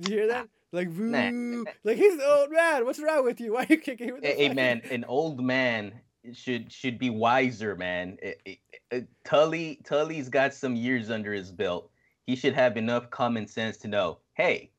Did 0.01 0.09
you 0.11 0.17
hear 0.19 0.27
that? 0.29 0.49
Like 0.73 0.89
boo, 0.91 1.11
Nah. 1.11 1.65
like 1.85 1.97
he's 1.97 2.15
an 2.15 2.21
old 2.25 2.51
man. 2.53 2.85
What's 2.85 3.01
wrong 3.01 3.25
with 3.25 3.41
you? 3.41 3.55
Why 3.55 3.63
are 3.63 3.67
you 3.69 3.79
kicking 3.79 4.09
him 4.09 4.17
in 4.17 4.21
the 4.23 4.29
hey, 4.29 4.49
hey, 4.49 4.55
man, 4.55 4.81
an 4.91 5.05
old 5.05 5.41
man 5.45 5.93
should 6.33 6.71
should 6.73 6.99
be 6.99 7.11
wiser, 7.11 7.75
man. 7.77 8.17
It- 8.23 8.41
it- 8.45 8.59
it- 8.93 9.09
Tully 9.25 9.81
Tully's 9.85 10.29
got 10.29 10.55
some 10.55 10.75
years 10.77 11.11
under 11.11 11.33
his 11.33 11.51
belt. 11.51 11.91
He 12.27 12.37
should 12.37 12.55
have 12.55 12.77
enough 12.77 13.11
common 13.11 13.47
sense 13.49 13.77
to 13.79 13.89
know, 13.89 14.19
hey, 14.35 14.70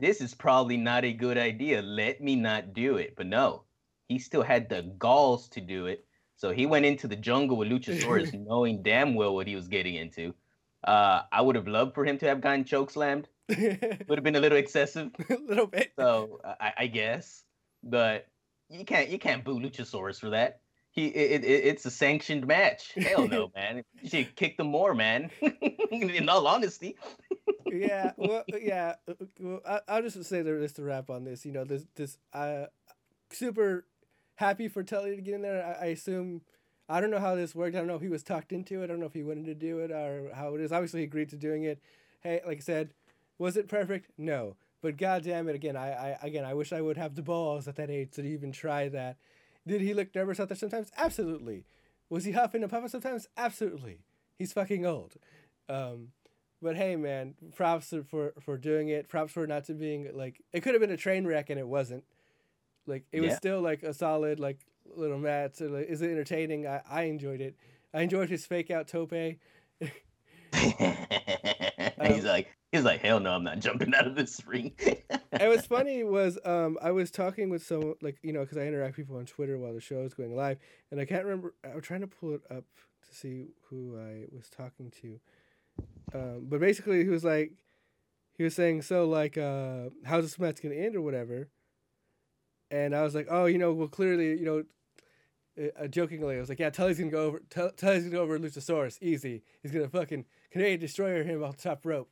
this 0.00 0.20
is 0.20 0.34
probably 0.34 0.76
not 0.76 1.04
a 1.04 1.12
good 1.12 1.38
idea. 1.38 1.82
Let 1.82 2.20
me 2.20 2.36
not 2.36 2.72
do 2.72 2.96
it. 2.96 3.14
But 3.16 3.26
no, 3.26 3.64
he 4.08 4.18
still 4.18 4.42
had 4.42 4.68
the 4.68 4.82
galls 4.98 5.48
to 5.50 5.60
do 5.60 5.86
it. 5.86 6.04
So 6.36 6.52
he 6.52 6.66
went 6.66 6.86
into 6.86 7.06
the 7.06 7.16
jungle 7.16 7.56
with 7.56 7.68
Luchasaurus, 7.68 8.32
knowing 8.46 8.82
damn 8.82 9.14
well 9.14 9.34
what 9.34 9.46
he 9.46 9.54
was 9.54 9.68
getting 9.68 9.94
into. 9.94 10.34
Uh, 10.82 11.22
I 11.30 11.42
would 11.42 11.56
have 11.56 11.68
loved 11.68 11.94
for 11.94 12.04
him 12.04 12.16
to 12.18 12.26
have 12.26 12.40
gotten 12.40 12.64
choke 12.64 12.90
slammed. 12.90 13.28
Would 13.48 14.18
have 14.18 14.22
been 14.22 14.36
a 14.36 14.40
little 14.40 14.56
excessive. 14.56 15.10
a 15.28 15.36
little 15.46 15.66
bit. 15.66 15.92
So 15.98 16.40
I, 16.44 16.72
I 16.78 16.86
guess, 16.86 17.42
but 17.82 18.28
you 18.70 18.84
can't 18.84 19.08
you 19.08 19.18
can't 19.18 19.44
boo 19.44 19.58
Luchasaurus 19.58 20.20
for 20.20 20.30
that. 20.30 20.60
He 20.92 21.06
it, 21.08 21.44
it 21.44 21.48
it's 21.48 21.84
a 21.84 21.90
sanctioned 21.90 22.46
match. 22.46 22.92
Hell 22.94 23.28
no, 23.28 23.50
man. 23.54 23.82
You 24.00 24.08
should 24.08 24.36
kick 24.36 24.56
them 24.56 24.68
more, 24.68 24.94
man. 24.94 25.30
In 25.90 26.28
all 26.28 26.46
honesty. 26.46 26.96
Yeah, 27.72 28.12
well, 28.16 28.44
yeah. 28.60 28.94
uh, 29.08 29.12
uh, 29.20 29.24
Well, 29.38 29.60
I, 29.66 29.80
I'll 29.88 30.02
just 30.02 30.22
say 30.24 30.42
there 30.42 30.58
is 30.58 30.72
to 30.74 30.82
wrap 30.82 31.10
on 31.10 31.24
this. 31.24 31.44
You 31.44 31.52
know, 31.52 31.64
this 31.64 31.84
this 31.94 32.18
uh, 32.32 32.66
super 33.30 33.86
happy 34.36 34.68
for 34.68 34.82
Tully 34.82 35.16
to 35.16 35.22
get 35.22 35.34
in 35.34 35.42
there. 35.42 35.64
I, 35.80 35.86
I 35.86 35.88
assume. 35.88 36.42
I 36.88 37.00
don't 37.00 37.10
know 37.10 37.20
how 37.20 37.36
this 37.36 37.54
worked. 37.54 37.76
I 37.76 37.78
don't 37.78 37.86
know 37.86 37.94
if 37.94 38.02
he 38.02 38.08
was 38.08 38.24
talked 38.24 38.52
into 38.52 38.80
it. 38.80 38.84
I 38.84 38.86
don't 38.88 38.98
know 38.98 39.06
if 39.06 39.14
he 39.14 39.22
wanted 39.22 39.46
to 39.46 39.54
do 39.54 39.78
it 39.78 39.92
or 39.92 40.30
how 40.34 40.54
it 40.56 40.60
is. 40.60 40.72
Obviously, 40.72 41.00
he 41.00 41.04
agreed 41.04 41.28
to 41.30 41.36
doing 41.36 41.62
it. 41.62 41.80
Hey, 42.20 42.40
like 42.44 42.58
I 42.58 42.60
said, 42.60 42.90
was 43.38 43.56
it 43.56 43.68
perfect? 43.68 44.10
No. 44.18 44.56
But 44.82 44.96
god 44.96 45.22
damn 45.24 45.48
it, 45.48 45.54
again, 45.54 45.76
I, 45.76 45.90
I 45.92 46.18
again, 46.22 46.44
I 46.44 46.54
wish 46.54 46.72
I 46.72 46.80
would 46.80 46.96
have 46.96 47.14
the 47.14 47.22
balls 47.22 47.68
at 47.68 47.76
that 47.76 47.90
age 47.90 48.12
to 48.12 48.22
even 48.26 48.50
try 48.50 48.88
that. 48.88 49.18
Did 49.66 49.82
he 49.82 49.94
look 49.94 50.14
nervous 50.14 50.40
out 50.40 50.48
there 50.48 50.56
sometimes? 50.56 50.90
Absolutely. 50.96 51.64
Was 52.08 52.24
he 52.24 52.32
huffing 52.32 52.62
and 52.62 52.70
puffing 52.70 52.88
sometimes? 52.88 53.28
Absolutely. 53.36 54.00
He's 54.38 54.52
fucking 54.52 54.84
old. 54.86 55.14
Um, 55.68 56.08
but 56.62 56.76
hey, 56.76 56.96
man, 56.96 57.34
props 57.54 57.92
for 58.08 58.34
for 58.40 58.56
doing 58.56 58.88
it. 58.88 59.08
Props 59.08 59.32
for 59.32 59.46
not 59.46 59.64
to 59.66 59.74
being 59.74 60.08
like 60.14 60.42
it 60.52 60.62
could 60.62 60.74
have 60.74 60.80
been 60.80 60.90
a 60.90 60.96
train 60.96 61.26
wreck 61.26 61.50
and 61.50 61.58
it 61.58 61.66
wasn't. 61.66 62.04
Like 62.86 63.04
it 63.12 63.20
was 63.20 63.34
still 63.34 63.60
like 63.60 63.82
a 63.82 63.94
solid 63.94 64.40
like 64.40 64.58
little 64.94 65.18
match. 65.18 65.56
So, 65.56 65.66
like, 65.66 65.86
is 65.86 66.02
it 66.02 66.10
entertaining? 66.10 66.66
I, 66.66 66.82
I 66.88 67.02
enjoyed 67.02 67.40
it. 67.40 67.56
I 67.94 68.02
enjoyed 68.02 68.28
his 68.28 68.46
fake 68.46 68.70
out 68.70 68.88
tope. 68.88 69.12
he's 70.52 72.24
like 72.24 72.48
he's 72.72 72.84
like 72.84 73.00
hell 73.00 73.20
no, 73.20 73.32
I'm 73.32 73.44
not 73.44 73.60
jumping 73.60 73.94
out 73.94 74.06
of 74.06 74.14
this 74.14 74.40
ring. 74.46 74.72
and 75.08 75.48
what's 75.48 75.66
funny 75.68 76.04
was 76.04 76.38
um 76.44 76.78
I 76.82 76.90
was 76.90 77.10
talking 77.10 77.50
with 77.50 77.64
someone 77.64 77.94
like 78.02 78.18
you 78.22 78.32
know 78.32 78.40
because 78.40 78.58
I 78.58 78.62
interact 78.62 78.96
with 78.96 79.06
people 79.06 79.18
on 79.18 79.26
Twitter 79.26 79.58
while 79.58 79.74
the 79.74 79.80
show 79.80 80.00
is 80.00 80.14
going 80.14 80.34
live, 80.34 80.58
and 80.90 81.00
I 81.00 81.04
can't 81.04 81.24
remember. 81.24 81.54
I 81.64 81.74
was 81.74 81.84
trying 81.84 82.00
to 82.00 82.06
pull 82.06 82.34
it 82.34 82.42
up 82.50 82.64
to 83.08 83.14
see 83.14 83.48
who 83.68 83.98
I 83.98 84.26
was 84.34 84.48
talking 84.50 84.92
to, 85.02 85.20
um, 86.14 86.46
but 86.48 86.60
basically 86.60 87.02
he 87.04 87.08
was 87.08 87.24
like, 87.24 87.52
he 88.36 88.44
was 88.44 88.54
saying 88.54 88.82
so 88.82 89.06
like 89.06 89.36
uh 89.36 89.90
how's 90.04 90.24
this 90.24 90.38
match 90.38 90.62
gonna 90.62 90.74
end 90.74 90.96
or 90.96 91.02
whatever, 91.02 91.48
and 92.70 92.94
I 92.94 93.02
was 93.02 93.14
like 93.14 93.26
oh 93.30 93.46
you 93.46 93.58
know 93.58 93.72
well 93.72 93.88
clearly 93.88 94.38
you 94.38 94.44
know. 94.44 94.64
Uh, 95.78 95.88
jokingly, 95.88 96.36
I 96.36 96.40
was 96.40 96.48
like, 96.48 96.60
"Yeah, 96.60 96.70
Tully's 96.70 96.98
gonna 96.98 97.10
go 97.10 97.24
over. 97.24 97.42
Tull- 97.50 97.72
Tully's 97.72 98.04
gonna 98.04 98.16
go 98.16 98.22
over 98.22 98.38
Luchasaurus 98.38 98.96
easy. 99.02 99.42
He's 99.62 99.72
gonna 99.72 99.88
fucking 99.88 100.24
Canadian 100.50 100.80
destroyer 100.80 101.22
him 101.22 101.42
off 101.42 101.56
the 101.58 101.64
top 101.64 101.84
rope, 101.84 102.08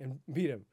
and 0.00 0.20
beat 0.32 0.48
him." 0.48 0.64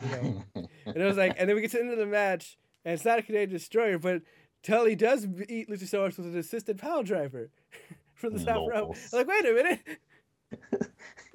You 0.00 0.08
know, 0.08 0.44
and 0.86 0.96
it 0.96 1.04
was 1.04 1.18
like, 1.18 1.34
and 1.36 1.46
then 1.46 1.56
we 1.56 1.60
get 1.60 1.72
to 1.72 1.78
the 1.78 1.82
end 1.82 1.92
of 1.92 1.98
the 1.98 2.06
match, 2.06 2.56
and 2.84 2.94
it's 2.94 3.04
not 3.04 3.18
a 3.18 3.22
Canadian 3.22 3.50
destroyer, 3.50 3.98
but 3.98 4.22
Tully 4.62 4.94
does 4.94 5.26
beat 5.26 5.68
Luchasaurus 5.68 6.16
with 6.16 6.26
an 6.26 6.38
assisted 6.38 6.78
power 6.78 7.02
driver 7.02 7.50
from 8.14 8.36
the 8.36 8.44
top 8.44 8.68
rope. 8.68 8.96
I'm 9.12 9.18
like, 9.18 9.28
wait 9.28 9.46
a 9.46 9.52
minute. 9.52 9.80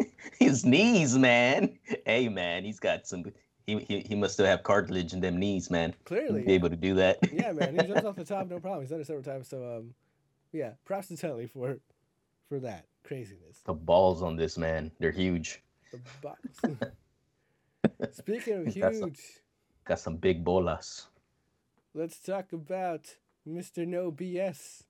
His 0.39 0.65
knees, 0.65 1.17
man. 1.17 1.77
Hey 2.05 2.29
man, 2.29 2.63
he's 2.63 2.79
got 2.79 3.07
some 3.07 3.25
he, 3.65 3.79
he, 3.79 3.99
he 4.01 4.15
must 4.15 4.33
still 4.33 4.45
have 4.45 4.63
cartilage 4.63 5.13
in 5.13 5.21
them 5.21 5.38
knees, 5.38 5.71
man. 5.71 5.93
Clearly, 6.05 6.43
Be 6.43 6.53
able 6.53 6.69
to 6.69 6.75
do 6.75 6.93
that. 6.95 7.17
yeah, 7.33 7.51
man, 7.53 7.77
he 7.79 7.88
jumps 7.88 8.03
off 8.03 8.15
the 8.15 8.25
top, 8.25 8.47
no 8.49 8.59
problem. 8.59 8.81
He's 8.81 8.89
done 8.89 8.99
it 8.99 9.07
several 9.07 9.23
times, 9.23 9.47
so 9.47 9.77
um, 9.77 9.93
yeah, 10.51 10.71
props 10.86 11.07
to 11.07 11.17
Tully 11.17 11.47
for 11.47 11.77
for 12.49 12.59
that 12.59 12.86
craziness. 13.03 13.62
the 13.65 13.73
balls 13.73 14.21
on 14.21 14.36
this 14.36 14.57
man, 14.57 14.91
they're 14.99 15.12
huge. 15.12 15.62
The 15.91 15.99
box. 16.21 16.39
Speaking 18.12 18.53
of 18.67 18.73
That's 18.73 18.97
a- 18.99 19.05
huge, 19.05 19.19
Got 19.86 19.99
some 19.99 20.15
big 20.17 20.43
bolas. 20.43 21.07
let's 21.93 22.19
talk 22.19 22.53
about 22.53 23.15
Mr. 23.47 23.86
No 23.88 24.12
BS, 24.12 24.83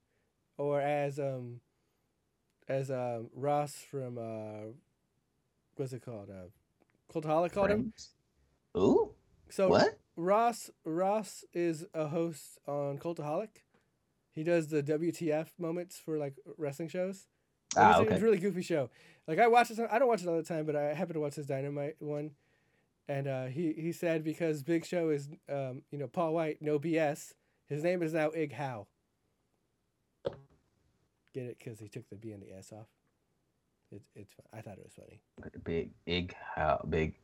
or 0.56 0.80
as 0.80 1.18
um, 1.18 1.60
as 2.68 2.90
um 2.90 3.28
Ross 3.34 3.74
from 3.90 4.18
uh, 4.18 4.70
what's 5.76 5.92
it 5.92 6.04
called? 6.04 6.30
Uh, 6.30 6.48
Cultaholic 7.12 7.52
called 7.52 7.70
him. 7.70 7.92
Ooh, 8.76 9.10
So 9.48 9.68
what? 9.68 9.98
Ross 10.16 10.70
Ross 10.84 11.44
is 11.52 11.84
a 11.94 12.08
host 12.08 12.58
on 12.66 12.98
Cultaholic. 12.98 13.62
He 14.32 14.42
does 14.42 14.68
the 14.68 14.82
WTF 14.82 15.48
moments 15.58 15.98
for 15.98 16.18
like 16.18 16.34
wrestling 16.58 16.88
shows. 16.88 17.26
Ah, 17.76 17.98
okay. 17.98 18.14
It's 18.14 18.20
a 18.22 18.24
really 18.24 18.38
goofy 18.38 18.62
show. 18.62 18.90
Like 19.26 19.38
I 19.38 19.46
watch 19.48 19.70
it. 19.70 19.78
I 19.90 19.98
don't 19.98 20.08
watch 20.08 20.22
it 20.22 20.28
all 20.28 20.36
the 20.36 20.42
time, 20.42 20.66
but 20.66 20.76
I 20.76 20.94
happen 20.94 21.14
to 21.14 21.20
watch 21.20 21.34
his 21.34 21.46
Dynamite 21.46 21.96
one. 21.98 22.32
And 23.08 23.26
uh, 23.26 23.46
he 23.46 23.72
he 23.72 23.92
said 23.92 24.24
because 24.24 24.62
Big 24.62 24.84
Show 24.86 25.10
is 25.10 25.28
um, 25.48 25.82
you 25.90 25.98
know 25.98 26.06
Paul 26.08 26.34
Wight, 26.34 26.58
no 26.60 26.78
BS. 26.78 27.34
His 27.66 27.82
name 27.82 28.02
is 28.02 28.12
now 28.12 28.30
Ig 28.34 28.52
Howe. 28.52 28.86
Get 31.32 31.46
it? 31.46 31.58
Because 31.58 31.80
he 31.80 31.88
took 31.88 32.08
the 32.08 32.16
B 32.16 32.30
and 32.32 32.42
the 32.42 32.52
S 32.56 32.72
off. 32.72 32.86
It's 33.94 34.10
it's. 34.16 34.32
I 34.52 34.60
thought 34.60 34.78
it 34.78 34.84
was 34.84 34.94
funny. 34.94 35.20
Big, 35.64 35.90
big, 36.04 36.34
how 36.54 36.84
big? 36.88 37.14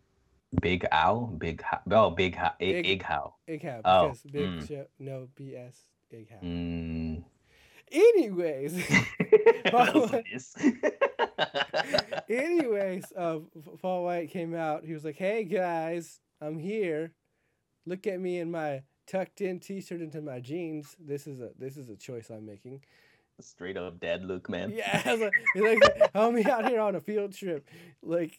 Big 0.61 0.87
Owl, 0.91 1.27
Big 1.39 1.63
How, 1.63 1.81
oh, 1.93 2.11
Big 2.11 2.35
How, 2.35 2.53
Big- 2.59 2.87
Ig 2.87 3.03
How. 3.03 3.35
Ig 3.47 3.63
How. 3.63 3.81
Oh, 3.85 4.15
big 4.33 4.49
mm. 4.49 4.69
show. 4.69 4.87
No 4.99 5.29
BS. 5.39 5.77
Ig 6.11 6.29
How. 6.29 6.39
Mm. 6.45 7.23
Anyways. 7.93 8.75
That's 9.65 9.95
what 9.95 10.15
it 10.15 10.27
is. 10.33 10.55
Anyways, 12.29 13.13
uh, 13.17 13.39
Paul 13.81 14.05
Wight 14.05 14.31
came 14.31 14.55
out. 14.55 14.85
He 14.85 14.93
was 14.93 15.05
like, 15.05 15.17
"Hey 15.17 15.45
guys, 15.45 16.21
I'm 16.41 16.59
here. 16.59 17.13
Look 17.87 18.07
at 18.07 18.21
me 18.21 18.39
in 18.39 18.51
my 18.51 18.83
tucked 19.07 19.41
in 19.41 19.59
T-shirt 19.59 20.01
into 20.01 20.21
my 20.21 20.41
jeans. 20.41 20.97
This 20.99 21.27
is 21.27 21.41
a 21.41 21.51
this 21.59 21.77
is 21.77 21.89
a 21.89 21.97
choice 21.97 22.31
I'm 22.31 22.47
making. 22.47 22.83
Straight 23.43 23.77
up 23.77 24.01
dad 24.01 24.25
look, 24.25 24.49
man. 24.49 24.73
Yeah, 24.75 25.03
like, 25.55 25.81
like 25.81 26.13
help 26.15 26.35
me 26.35 26.45
out 26.45 26.69
here 26.69 26.81
on 26.81 26.95
a 26.95 27.01
field 27.01 27.33
trip. 27.35 27.67
Like, 28.03 28.39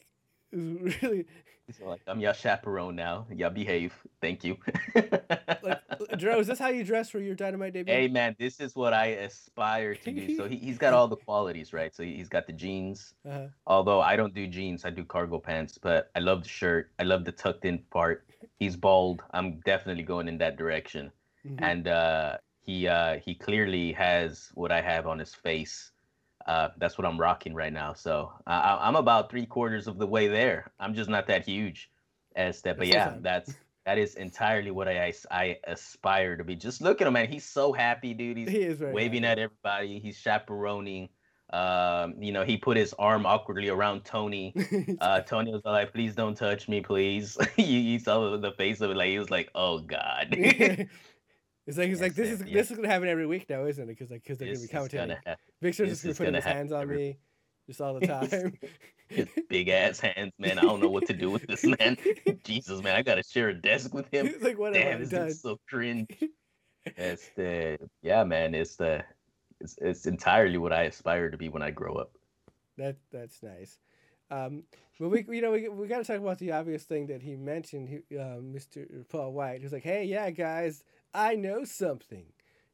it 0.52 0.82
was 0.82 1.02
really 1.02 1.26
He's 1.68 1.80
like, 1.80 2.02
I'm 2.06 2.20
your 2.20 2.34
chaperone 2.34 2.96
now. 2.98 3.28
Y'all 3.34 3.50
behave. 3.50 3.94
Thank 4.20 4.44
you. 4.44 4.58
like, 5.64 5.80
Dro. 6.18 6.40
Is 6.40 6.48
this 6.48 6.60
how 6.60 6.68
you 6.68 6.84
dress 6.84 7.10
for 7.10 7.20
your 7.20 7.34
Dynamite 7.36 7.72
debut? 7.74 7.94
hey 7.94 8.08
man, 8.10 8.36
this 8.40 8.60
is 8.60 8.76
what 8.76 8.94
I 8.94 9.06
aspire 9.08 9.96
to 9.96 10.12
do. 10.12 10.36
So 10.36 10.50
he, 10.50 10.58
he's 10.58 10.78
got 10.78 10.94
all 10.94 11.08
the 11.08 11.16
qualities, 11.28 11.72
right? 11.72 11.94
So 11.96 12.04
he- 12.04 12.16
he's 12.18 12.28
got 12.28 12.46
the 12.48 12.54
jeans. 12.54 13.14
Uh-huh. 13.26 13.48
Although 13.68 14.02
I 14.02 14.16
don't 14.18 14.34
do 14.34 14.48
jeans, 14.48 14.84
I 14.84 14.90
do 14.90 15.06
cargo 15.06 15.40
pants. 15.40 15.78
But 15.78 16.10
I 16.16 16.20
love 16.20 16.44
the 16.44 16.50
shirt. 16.50 16.92
I 17.00 17.04
love 17.04 17.24
the 17.24 17.32
tucked 17.32 17.64
in 17.64 17.80
part. 17.90 18.26
He's 18.60 18.76
bald. 18.76 19.24
I'm 19.34 19.60
definitely 19.62 20.04
going 20.04 20.28
in 20.28 20.38
that 20.40 20.58
direction. 20.58 21.12
Mhm. 21.48 21.58
and 21.62 21.88
uh, 21.88 22.38
he 22.62 22.88
uh, 22.88 23.17
he 23.17 23.36
clearly 23.36 23.91
has 23.93 24.50
what 24.54 24.71
I 24.71 24.82
have 24.82 25.08
on 25.08 25.19
his 25.19 25.34
face. 25.34 25.91
Uh, 26.47 26.69
that's 26.78 26.97
what 26.97 27.06
I'm 27.06 27.19
rocking 27.19 27.54
right 27.54 27.74
now. 27.74 27.93
So 27.93 28.32
I 28.47 28.60
I- 28.60 28.88
I'm 28.88 28.95
about 28.95 29.30
three 29.30 29.45
quarters 29.45 29.88
of 29.88 29.97
the 29.97 30.08
way 30.08 30.28
there. 30.28 30.71
I'm 30.80 30.93
just 30.93 31.10
not 31.10 31.28
that 31.28 31.45
huge 31.45 31.89
as 32.36 32.62
that, 32.62 32.78
but 32.78 32.86
That's 32.86 32.95
yeah, 32.95 33.08
awesome. 33.10 33.21
that's 33.24 33.54
that 33.86 33.97
is 33.97 34.15
entirely 34.15 34.71
what 34.71 34.88
I 34.88 35.13
I 35.32 35.58
aspire 35.65 36.38
to 36.38 36.43
be. 36.43 36.56
Just 36.56 36.82
look 36.82 37.02
at 37.02 37.08
him, 37.08 37.13
man. 37.13 37.28
He's 37.28 37.45
so 37.45 37.74
happy, 37.74 38.13
dude. 38.13 38.38
He's 38.38 38.50
he 38.50 38.67
very 38.67 38.93
waving 38.93 39.26
at 39.26 39.39
everybody. 39.39 40.00
He's 40.00 40.17
chaperoning. 40.17 41.10
Um, 41.52 42.15
you 42.21 42.32
know, 42.32 42.45
he 42.45 42.56
put 42.56 42.78
his 42.78 42.93
arm 42.97 43.26
awkwardly 43.26 43.69
around 43.69 44.06
Tony. 44.06 44.54
Uh, 45.02 45.19
Tony 45.21 45.52
was 45.52 45.63
like, 45.65 45.91
"Please 45.93 46.15
don't 46.15 46.36
touch 46.36 46.69
me, 46.69 46.80
please." 46.82 47.38
you, 47.58 47.65
you 47.65 48.00
saw 48.00 48.38
the 48.38 48.52
face 48.54 48.82
of 48.82 48.91
it, 48.91 48.97
like 48.97 49.10
he 49.10 49.19
was 49.19 49.30
like, 49.32 49.50
"Oh 49.56 49.80
God." 49.80 50.38
it's 51.71 51.77
like 51.77 51.88
he's 51.89 52.01
like 52.01 52.15
this 52.15 52.29
is 52.29 52.39
this 52.39 52.69
is 52.69 52.75
gonna 52.77 52.88
happen 52.89 53.07
every 53.07 53.25
week 53.25 53.49
now, 53.49 53.65
isn't 53.65 53.84
it? 53.84 53.88
Because 53.88 54.12
like 54.12 54.23
because 54.23 54.38
they're 54.38 54.49
This 54.49 54.65
gonna 54.67 54.84
be 54.86 54.89
commentating. 54.97 55.07
gonna. 55.25 55.38
Big 55.62 55.73
just 55.73 56.03
gonna 56.03 56.15
put 56.15 56.36
his 56.36 56.43
hands 56.43 56.71
on 56.71 56.81
every- 56.84 56.97
me, 56.97 57.17
just 57.67 57.81
all 57.81 57.93
the 57.97 58.05
time. 58.07 58.57
His 59.07 59.27
big 59.49 59.67
ass 59.69 59.99
hands, 59.99 60.34
man. 60.39 60.57
I 60.57 60.62
don't 60.62 60.81
know 60.81 60.89
what 60.89 61.05
to 61.07 61.13
do 61.13 61.29
with 61.29 61.45
this 61.47 61.63
man. 61.63 61.97
Jesus, 62.43 62.81
man, 62.81 62.95
I 62.95 63.01
gotta 63.01 63.23
share 63.23 63.49
a 63.49 63.53
desk 63.53 63.93
with 63.93 64.07
him. 64.13 64.27
He's 64.34 64.41
like, 64.41 64.57
what 64.60 64.75
have 64.75 64.84
Damn, 64.84 64.95
I 64.95 64.99
this 64.99 65.10
done? 65.10 65.27
is 65.27 65.41
so 65.41 65.57
cringe. 65.69 66.07
It's 66.86 67.29
the 67.36 67.77
yeah, 68.01 68.23
man. 68.23 68.53
It's 68.55 68.75
the 68.75 69.03
it's, 69.60 69.77
it's 69.81 70.05
entirely 70.07 70.57
what 70.57 70.73
I 70.73 70.84
aspire 70.84 71.29
to 71.29 71.38
be 71.38 71.49
when 71.49 71.62
I 71.62 71.71
grow 71.71 71.95
up. 71.95 72.12
That 72.77 72.97
that's 73.12 73.43
nice. 73.43 73.79
Um, 74.29 74.63
but 74.99 75.10
we 75.10 75.25
you 75.29 75.41
know 75.41 75.51
we 75.51 75.67
we 75.67 75.88
got 75.88 75.97
to 75.99 76.03
talk 76.05 76.17
about 76.21 76.39
the 76.39 76.53
obvious 76.53 76.84
thing 76.84 77.07
that 77.07 77.21
he 77.21 77.36
mentioned. 77.36 77.89
He, 77.89 78.17
uh, 78.17 78.39
Mr. 78.39 79.07
Paul 79.10 79.34
Wight, 79.34 79.62
He's 79.62 79.73
like, 79.73 79.84
"Hey, 79.84 80.05
yeah, 80.05 80.29
guys, 80.31 80.84
I 81.13 81.36
know 81.36 81.63
something. 81.63 82.26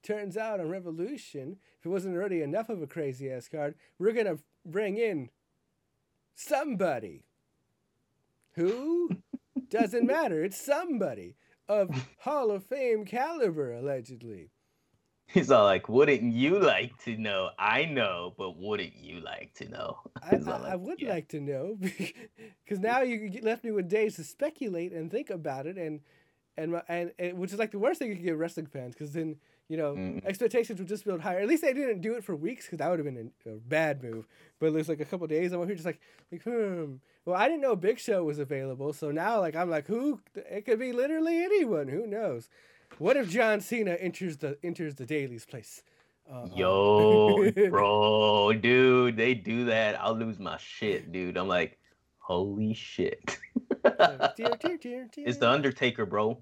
Turns 0.03 0.37
out 0.37 0.59
on 0.59 0.69
Revolution, 0.69 1.57
if 1.79 1.85
it 1.85 1.89
wasn't 1.89 2.15
already 2.15 2.41
enough 2.41 2.69
of 2.69 2.81
a 2.81 2.87
crazy 2.87 3.31
ass 3.31 3.47
card, 3.47 3.75
we're 3.99 4.13
gonna 4.13 4.37
bring 4.65 4.97
in 4.97 5.29
somebody. 6.35 7.23
Who? 8.53 9.09
Doesn't 9.69 10.05
matter. 10.05 10.43
It's 10.43 10.59
somebody 10.59 11.35
of 11.67 11.89
Hall 12.19 12.51
of 12.51 12.65
Fame 12.65 13.05
caliber, 13.05 13.73
allegedly. 13.73 14.51
He's 15.27 15.51
all 15.51 15.65
like, 15.65 15.89
"Wouldn't 15.89 16.33
you 16.33 16.57
like 16.57 16.97
to 17.03 17.17
know? 17.17 17.49
I 17.59 17.83
know, 17.83 18.33
but 18.37 18.57
wouldn't 18.57 18.95
you 18.95 19.19
like 19.19 19.53
to 19.55 19.67
know?" 19.67 19.97
I, 20.23 20.37
I, 20.37 20.51
all 20.51 20.65
I 20.65 20.75
would 20.75 21.01
"Yeah." 21.01 21.09
like 21.09 21.27
to 21.29 21.41
know 21.41 21.77
because 21.81 22.79
now 22.79 23.01
you 23.01 23.41
left 23.41 23.65
me 23.65 23.71
with 23.71 23.89
days 23.89 24.15
to 24.15 24.23
speculate 24.23 24.93
and 24.93 25.11
think 25.11 25.29
about 25.29 25.67
it 25.67 25.77
and 25.77 25.99
and 26.57 26.71
my, 26.73 26.81
and, 26.87 27.11
and 27.19 27.37
which 27.37 27.53
is 27.53 27.59
like 27.59 27.71
the 27.71 27.79
worst 27.79 27.99
thing 27.99 28.09
you 28.09 28.15
could 28.15 28.23
give 28.25 28.39
wrestling 28.39 28.65
fans 28.65 28.93
because 28.93 29.13
then 29.13 29.35
you 29.69 29.77
know 29.77 29.93
Mm. 29.95 30.25
expectations 30.25 30.79
would 30.79 30.87
just 30.87 31.05
build 31.05 31.21
higher. 31.21 31.39
At 31.39 31.47
least 31.47 31.61
they 31.61 31.73
didn't 31.73 32.01
do 32.01 32.13
it 32.15 32.23
for 32.23 32.35
weeks 32.35 32.65
because 32.65 32.79
that 32.79 32.89
would 32.89 32.99
have 32.99 33.05
been 33.05 33.31
a, 33.45 33.49
a 33.49 33.55
bad 33.57 34.03
move. 34.03 34.27
But 34.59 34.67
it 34.67 34.73
was 34.73 34.89
like 34.89 34.99
a 35.01 35.05
couple 35.05 35.27
days 35.27 35.51
I'm 35.51 35.59
over 35.59 35.67
here 35.67 35.75
just 35.75 35.85
like 35.85 35.99
like 36.31 36.43
hmm. 36.43 36.95
Well, 37.25 37.35
I 37.35 37.47
didn't 37.47 37.61
know 37.61 37.75
Big 37.75 37.99
Show 37.99 38.23
was 38.23 38.39
available, 38.39 38.93
so 38.93 39.11
now 39.11 39.39
like 39.39 39.55
I'm 39.55 39.69
like 39.69 39.87
who? 39.87 40.21
It 40.35 40.65
could 40.65 40.79
be 40.79 40.91
literally 40.93 41.43
anyone. 41.43 41.87
Who 41.89 42.07
knows? 42.07 42.49
What 42.99 43.17
if 43.17 43.29
John 43.29 43.59
Cena 43.61 43.93
enters 43.95 44.37
the 44.37 44.57
enters 44.63 44.95
the 44.95 45.05
Daily's 45.05 45.45
place? 45.45 45.83
Uh, 46.29 46.43
uh, 46.43 46.49
Yo, 46.55 47.51
bro, 47.69 48.51
dude, 48.53 49.15
they 49.15 49.33
do 49.33 49.65
that. 49.65 49.99
I'll 50.01 50.17
lose 50.17 50.39
my 50.39 50.57
shit, 50.57 51.11
dude. 51.11 51.37
I'm 51.37 51.47
like, 51.47 51.77
holy 52.19 52.73
shit. 52.73 53.37
Dear, 53.83 54.31
dear, 54.59 54.77
dear, 54.77 55.07
it's 55.17 55.37
the. 55.37 55.49
Undertaker, 55.49 56.05
bro. 56.05 56.37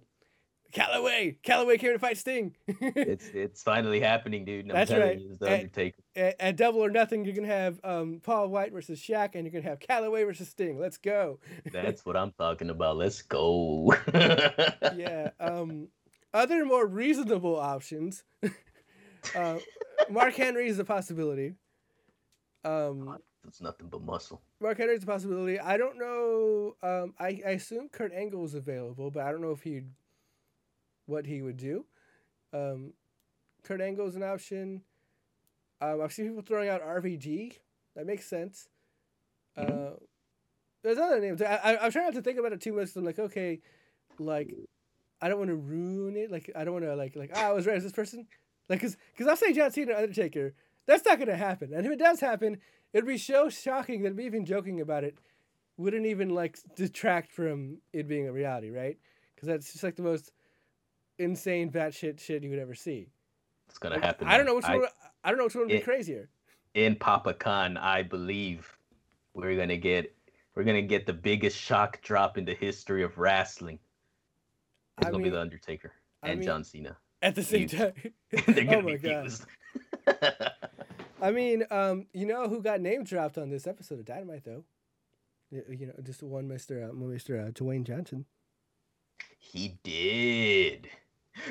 Calaway. 0.73 1.37
Calaway 1.43 1.79
came 1.79 1.93
to 1.93 1.99
fight 1.99 2.17
Sting. 2.17 2.55
It's 2.81 3.27
it's 3.33 3.63
finally 3.63 3.99
happening, 3.99 4.43
dude. 4.45 4.69
That's 4.69 4.91
right. 4.91 5.19
you, 5.19 5.35
the 5.39 5.45
And- 5.45 5.53
Undertaker. 5.55 6.01
at, 6.15 6.35
at 6.39 6.55
Double 6.57 6.79
or 6.83 6.89
Nothing, 6.89 7.23
you're 7.25 7.35
gonna 7.35 7.47
have 7.47 7.79
um, 7.83 8.19
Paul 8.23 8.49
Wight 8.49 8.73
versus 8.73 8.99
Shaq, 8.99 9.35
and 9.35 9.43
you're 9.45 9.51
gonna 9.51 9.69
have 9.69 9.79
Calaway 9.79 10.25
versus 10.25 10.49
Sting. 10.49 10.77
Let's 10.79 10.97
go. 10.97 11.39
That's 11.71 12.05
what 12.05 12.17
I'm 12.17 12.31
talking 12.37 12.69
about. 12.69 12.97
Let's 12.97 13.21
go. 13.21 13.93
yeah. 14.95 15.29
Um, 15.39 15.87
other 16.33 16.65
more 16.65 16.85
reasonable 16.85 17.57
options. 17.57 18.23
uh, 19.35 19.57
Mark 20.09 20.33
Henry 20.33 20.67
is 20.67 20.79
a 20.79 20.83
possibility. 20.85 21.53
Um, 22.65 23.17
It's 23.47 23.61
nothing 23.61 23.87
but 23.87 24.01
muscle. 24.01 24.41
Mark 24.59 24.77
Henry 24.79 24.95
is 24.95 25.03
a 25.03 25.05
possibility. 25.05 25.59
I 25.59 25.77
don't 25.77 25.97
know. 25.99 26.75
Um, 26.81 27.13
I, 27.19 27.41
I 27.45 27.51
assume 27.51 27.89
Kurt 27.89 28.11
Angle 28.11 28.43
is 28.43 28.55
available, 28.55 29.11
but 29.11 29.23
I 29.23 29.31
don't 29.31 29.41
know 29.41 29.51
if 29.51 29.61
he'd 29.61 29.85
what 31.05 31.25
he 31.25 31.41
would 31.41 31.57
do. 31.57 31.85
Um, 32.53 32.93
Kurt 33.63 33.81
Angle 33.81 34.07
is 34.07 34.15
an 34.15 34.23
option. 34.23 34.81
Um, 35.81 36.01
I've 36.01 36.13
seen 36.13 36.27
people 36.27 36.43
throwing 36.43 36.69
out 36.69 36.81
RVD. 36.81 37.57
That 37.95 38.05
makes 38.05 38.25
sense. 38.25 38.69
Mhm. 39.57 39.93
Uh, 39.93 39.95
there's 40.83 40.97
other 40.97 41.19
names. 41.19 41.41
I, 41.41 41.55
I, 41.55 41.85
I'm 41.85 41.91
trying 41.91 42.05
not 42.05 42.13
to 42.13 42.21
think 42.21 42.37
about 42.37 42.53
it 42.53 42.61
too 42.61 42.73
much. 42.73 42.95
I'm 42.95 43.03
like, 43.03 43.17
okay, 43.17 43.59
like, 44.19 44.53
I 45.21 45.29
don't 45.29 45.39
want 45.39 45.49
to 45.49 45.55
ruin 45.55 46.15
it. 46.15 46.31
Like, 46.31 46.51
I 46.55 46.63
don't 46.63 46.73
want 46.73 46.85
to 46.85 46.95
like 46.95 47.15
like 47.15 47.31
ah, 47.33 47.49
I 47.49 47.51
was 47.53 47.65
right 47.65 47.77
as 47.77 47.83
this 47.83 47.91
person. 47.91 48.27
Like, 48.69 48.81
cause, 48.81 48.97
cause 49.17 49.27
I'll 49.27 49.35
say 49.35 49.53
John 49.53 49.71
Cena 49.71 49.95
Undertaker. 49.95 50.53
That's 50.87 51.05
not 51.05 51.19
gonna 51.19 51.35
happen. 51.35 51.73
And 51.73 51.85
if 51.85 51.91
it 51.91 51.99
does 51.99 52.19
happen, 52.19 52.57
it'd 52.93 53.07
be 53.07 53.17
so 53.17 53.49
shocking 53.49 54.03
that 54.03 54.15
me 54.15 54.25
even 54.25 54.45
joking 54.45 54.81
about 54.81 55.03
it 55.03 55.17
wouldn't 55.77 56.05
even 56.05 56.29
like 56.29 56.57
detract 56.75 57.31
from 57.31 57.79
it 57.93 58.07
being 58.07 58.27
a 58.27 58.31
reality, 58.31 58.69
right? 58.69 58.97
Because 59.33 59.47
that's 59.47 59.71
just 59.71 59.83
like 59.83 59.95
the 59.95 60.03
most 60.03 60.31
insane 61.19 61.71
batshit 61.71 61.93
shit 61.95 62.19
shit 62.19 62.43
you 62.43 62.49
would 62.49 62.59
ever 62.59 62.75
see. 62.75 63.07
It's 63.69 63.77
gonna 63.77 63.99
happen. 63.99 64.27
I 64.27 64.37
don't 64.37 64.45
know 64.45 64.55
which 64.55 64.65
I- 64.65 64.77
one. 64.77 64.87
I 65.23 65.29
don't 65.29 65.37
know 65.37 65.45
which 65.45 65.55
one 65.55 65.63
would 65.67 65.71
be 65.73 65.79
crazier. 65.79 66.29
in 66.75 66.95
Papa 66.95 67.33
Khan, 67.33 67.77
I 67.77 68.03
believe 68.03 68.77
we're 69.33 69.55
gonna 69.57 69.77
get 69.77 70.13
we're 70.55 70.63
gonna 70.63 70.81
get 70.81 71.05
the 71.05 71.13
biggest 71.13 71.57
shock 71.57 72.01
drop 72.01 72.37
in 72.37 72.45
the 72.45 72.53
history 72.53 73.03
of 73.03 73.17
wrestling. 73.17 73.79
It's 74.97 75.07
I 75.07 75.11
gonna 75.11 75.23
mean, 75.23 75.31
be 75.31 75.35
the 75.35 75.41
Undertaker 75.41 75.91
I 76.23 76.29
and 76.29 76.39
mean- 76.39 76.47
John 76.47 76.63
Cena. 76.63 76.95
at 77.21 77.35
the 77.35 77.43
same 77.43 77.67
huge. 77.67 77.71
time. 77.73 77.93
Oh 78.69 78.81
my 78.81 78.97
be 78.97 78.97
god. 78.97 79.31
I 81.21 81.31
mean, 81.31 81.63
um, 81.71 82.05
you 82.13 82.25
know 82.25 82.47
who 82.47 82.61
got 82.61 82.81
name 82.81 83.03
dropped 83.03 83.37
on 83.37 83.49
this 83.49 83.65
episode 83.67 83.99
of 83.99 84.05
Dynamite 84.05 84.43
though? 84.45 84.63
You 85.51 85.87
know, 85.87 85.93
just 86.03 86.21
one 86.21 86.47
Mister 86.47 86.83
uh, 86.89 86.93
Mister 86.93 87.39
uh, 87.39 87.51
Dwayne 87.51 87.83
Johnson. 87.85 88.25
he 89.39 89.77
did. 89.83 90.89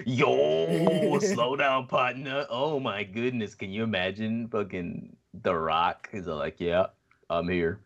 Yo, 0.04 1.18
slow 1.20 1.56
down, 1.56 1.86
partner. 1.86 2.46
Oh 2.50 2.80
my 2.80 3.04
goodness, 3.04 3.54
can 3.54 3.70
you 3.70 3.82
imagine 3.82 4.48
fucking 4.48 5.16
The 5.42 5.54
Rock? 5.54 6.08
He's 6.12 6.26
like, 6.26 6.56
yeah, 6.58 6.86
I'm 7.30 7.48
here. 7.48 7.80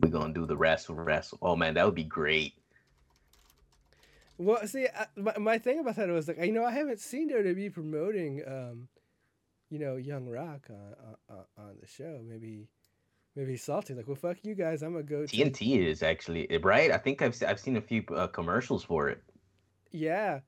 We're 0.00 0.10
gonna 0.10 0.32
do 0.32 0.46
the 0.46 0.56
wrestle 0.56 0.94
wrestle. 0.94 1.38
Oh 1.42 1.56
man, 1.56 1.74
that 1.74 1.84
would 1.84 1.94
be 1.94 2.04
great. 2.04 2.54
Well, 4.38 4.66
see, 4.66 4.86
I, 4.86 5.06
my, 5.16 5.36
my 5.36 5.58
thing 5.58 5.80
about 5.80 5.96
that 5.96 6.08
was 6.08 6.28
like, 6.28 6.38
you 6.38 6.52
know, 6.52 6.64
I 6.64 6.72
haven't 6.72 6.98
seen 6.98 7.30
WWE 7.30 7.74
promoting, 7.74 8.42
um, 8.46 8.88
you 9.68 9.78
know, 9.78 9.96
Young 9.96 10.26
Rock 10.26 10.68
on, 10.70 11.16
on, 11.28 11.44
on 11.58 11.76
the 11.78 11.86
show. 11.86 12.20
Maybe, 12.26 12.66
maybe 13.36 13.58
salty. 13.58 13.92
Like, 13.92 14.06
well, 14.06 14.16
fuck 14.16 14.38
you 14.42 14.54
guys. 14.54 14.82
I'm 14.82 14.92
gonna 14.92 15.02
go. 15.02 15.26
To, 15.26 15.36
TNT 15.36 15.86
is 15.86 16.02
actually 16.02 16.48
right. 16.62 16.90
I 16.90 16.96
think 16.96 17.20
I've 17.20 17.36
I've 17.46 17.60
seen 17.60 17.76
a 17.76 17.82
few 17.82 18.02
uh, 18.14 18.28
commercials 18.28 18.82
for 18.82 19.10
it. 19.10 19.22
Yeah, 19.92 20.40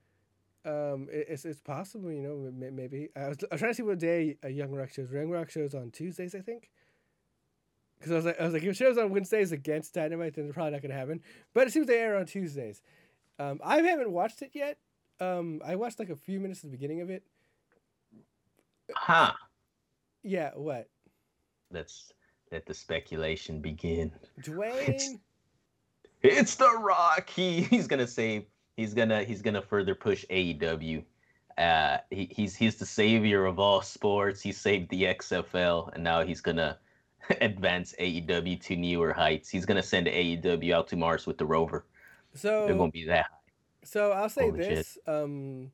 um, 0.65 1.07
it, 1.11 1.27
it's 1.29 1.45
it's 1.45 1.61
possible. 1.61 2.11
You 2.11 2.21
know, 2.21 2.51
maybe 2.71 3.09
I 3.15 3.29
was, 3.29 3.37
I 3.51 3.55
was 3.55 3.59
trying 3.61 3.71
to 3.71 3.75
see 3.75 3.83
what 3.83 3.99
day 3.99 4.37
a 4.43 4.49
Young 4.49 4.71
Rock 4.71 4.91
shows. 4.91 5.11
Young 5.11 5.29
Rock 5.29 5.49
shows 5.49 5.73
on 5.75 5.91
Tuesdays, 5.91 6.35
I 6.35 6.39
think. 6.41 6.69
because 7.99 8.11
I 8.11 8.15
was 8.15 8.25
like, 8.25 8.39
I 8.39 8.43
was 8.45 8.53
like, 8.53 8.63
if 8.63 8.69
it 8.69 8.77
shows 8.77 8.97
on 8.97 9.11
Wednesdays 9.11 9.51
against 9.51 9.93
Dynamite, 9.93 10.35
then 10.35 10.45
it's 10.45 10.53
probably 10.53 10.71
not 10.71 10.81
gonna 10.81 10.93
happen. 10.95 11.21
But 11.53 11.67
it 11.67 11.73
seems 11.73 11.87
they 11.87 11.99
air 11.99 12.17
on 12.17 12.25
Tuesdays. 12.25 12.81
Um, 13.39 13.59
I 13.63 13.77
haven't 13.81 14.11
watched 14.11 14.41
it 14.41 14.51
yet. 14.53 14.77
Um, 15.19 15.61
I 15.65 15.75
watched 15.75 15.99
like 15.99 16.09
a 16.09 16.15
few 16.15 16.39
minutes 16.39 16.59
at 16.61 16.71
the 16.71 16.77
beginning 16.77 17.01
of 17.01 17.09
it. 17.09 17.23
Huh. 18.95 19.33
Yeah, 20.23 20.51
what? 20.55 20.89
Let's 21.71 22.13
let 22.51 22.65
the 22.65 22.73
speculation 22.73 23.61
begin. 23.61 24.11
Dwayne. 24.41 25.19
It's 26.23 26.55
the 26.55 26.69
Rock. 26.79 27.29
He 27.29 27.61
he's 27.63 27.87
gonna 27.87 28.07
save. 28.07 28.45
He's 28.75 28.93
gonna 28.93 29.23
he's 29.23 29.41
gonna 29.41 29.61
further 29.61 29.95
push 29.95 30.25
AEW. 30.29 31.03
Uh, 31.57 31.97
he, 32.09 32.27
he's 32.31 32.55
he's 32.55 32.75
the 32.75 32.85
savior 32.85 33.45
of 33.45 33.59
all 33.59 33.81
sports. 33.81 34.41
He 34.41 34.51
saved 34.51 34.89
the 34.89 35.03
XFL, 35.03 35.93
and 35.93 36.03
now 36.03 36.23
he's 36.23 36.41
gonna 36.41 36.79
advance 37.41 37.93
AEW 37.99 38.59
to 38.61 38.75
newer 38.75 39.13
heights. 39.13 39.49
He's 39.49 39.65
gonna 39.65 39.83
send 39.83 40.07
AEW 40.07 40.73
out 40.73 40.87
to 40.87 40.95
Mars 40.95 41.27
with 41.27 41.37
the 41.37 41.45
rover. 41.45 41.85
So 42.33 42.65
They're 42.65 42.75
gonna 42.75 42.91
be 42.91 43.05
that 43.05 43.25
high. 43.25 43.37
So 43.83 44.11
I'll 44.11 44.29
say 44.29 44.49
Holy 44.49 44.59
this: 44.59 44.97
um, 45.05 45.71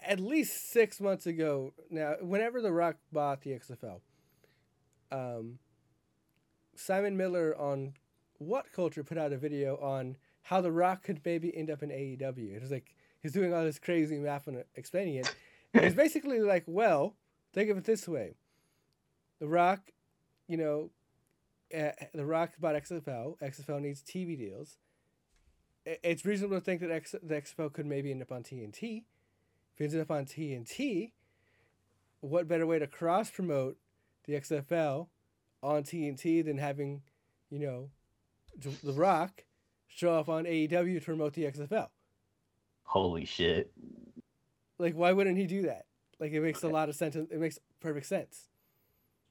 at 0.00 0.18
least 0.18 0.72
six 0.72 1.00
months 1.00 1.26
ago, 1.26 1.74
now 1.90 2.14
whenever 2.20 2.60
The 2.60 2.72
Rock 2.72 2.96
bought 3.12 3.42
the 3.42 3.50
XFL, 3.50 4.00
um, 5.12 5.58
Simon 6.74 7.16
Miller 7.16 7.56
on 7.56 7.94
What 8.38 8.72
Culture 8.72 9.04
put 9.04 9.18
out 9.18 9.32
a 9.32 9.36
video 9.36 9.76
on 9.76 10.16
how 10.42 10.60
The 10.60 10.72
Rock 10.72 11.02
could 11.02 11.20
maybe 11.24 11.56
end 11.56 11.70
up 11.70 11.82
in 11.82 11.90
AEW. 11.90 12.54
It 12.54 12.60
was 12.60 12.70
like 12.70 12.94
he's 13.20 13.32
doing 13.32 13.54
all 13.54 13.64
this 13.64 13.78
crazy 13.78 14.18
math 14.18 14.46
and 14.46 14.64
explaining 14.74 15.16
it. 15.16 15.34
And 15.74 15.84
It's 15.84 15.96
basically 16.04 16.40
like, 16.40 16.64
well, 16.66 17.16
think 17.52 17.70
of 17.70 17.78
it 17.78 17.84
this 17.84 18.08
way: 18.08 18.34
The 19.40 19.48
Rock, 19.48 19.90
you 20.48 20.56
know, 20.56 20.90
uh, 21.76 21.92
The 22.14 22.24
Rock 22.24 22.52
bought 22.58 22.74
XFL. 22.74 23.38
XFL 23.40 23.80
needs 23.80 24.02
TV 24.02 24.36
deals 24.36 24.76
it's 25.84 26.24
reasonable 26.24 26.58
to 26.58 26.64
think 26.64 26.80
that 26.80 26.90
X, 26.90 27.14
the 27.22 27.34
XFL 27.34 27.72
could 27.72 27.86
maybe 27.86 28.10
end 28.10 28.22
up 28.22 28.32
on 28.32 28.42
TNT. 28.42 29.04
If 29.74 29.80
it 29.80 29.84
ends 29.84 29.96
up 29.96 30.10
on 30.10 30.26
TNT, 30.26 31.12
what 32.20 32.46
better 32.46 32.66
way 32.66 32.78
to 32.78 32.86
cross 32.86 33.30
promote 33.30 33.76
the 34.26 34.34
XFL 34.34 35.08
on 35.62 35.82
TNT 35.82 36.44
than 36.44 36.58
having, 36.58 37.02
you 37.50 37.58
know, 37.58 37.90
The 38.56 38.92
Rock 38.92 39.44
show 39.94 40.14
up 40.14 40.28
on 40.28 40.44
AEW 40.44 40.98
to 40.98 41.04
promote 41.04 41.34
the 41.34 41.44
XFL? 41.44 41.88
Holy 42.84 43.24
shit. 43.24 43.72
Like, 44.78 44.94
why 44.94 45.12
wouldn't 45.12 45.38
he 45.38 45.46
do 45.46 45.62
that? 45.62 45.86
Like, 46.18 46.32
it 46.32 46.40
makes 46.40 46.62
a 46.62 46.68
lot 46.68 46.88
of 46.88 46.94
sense. 46.94 47.16
It 47.16 47.38
makes 47.38 47.58
perfect 47.80 48.06
sense. 48.06 48.48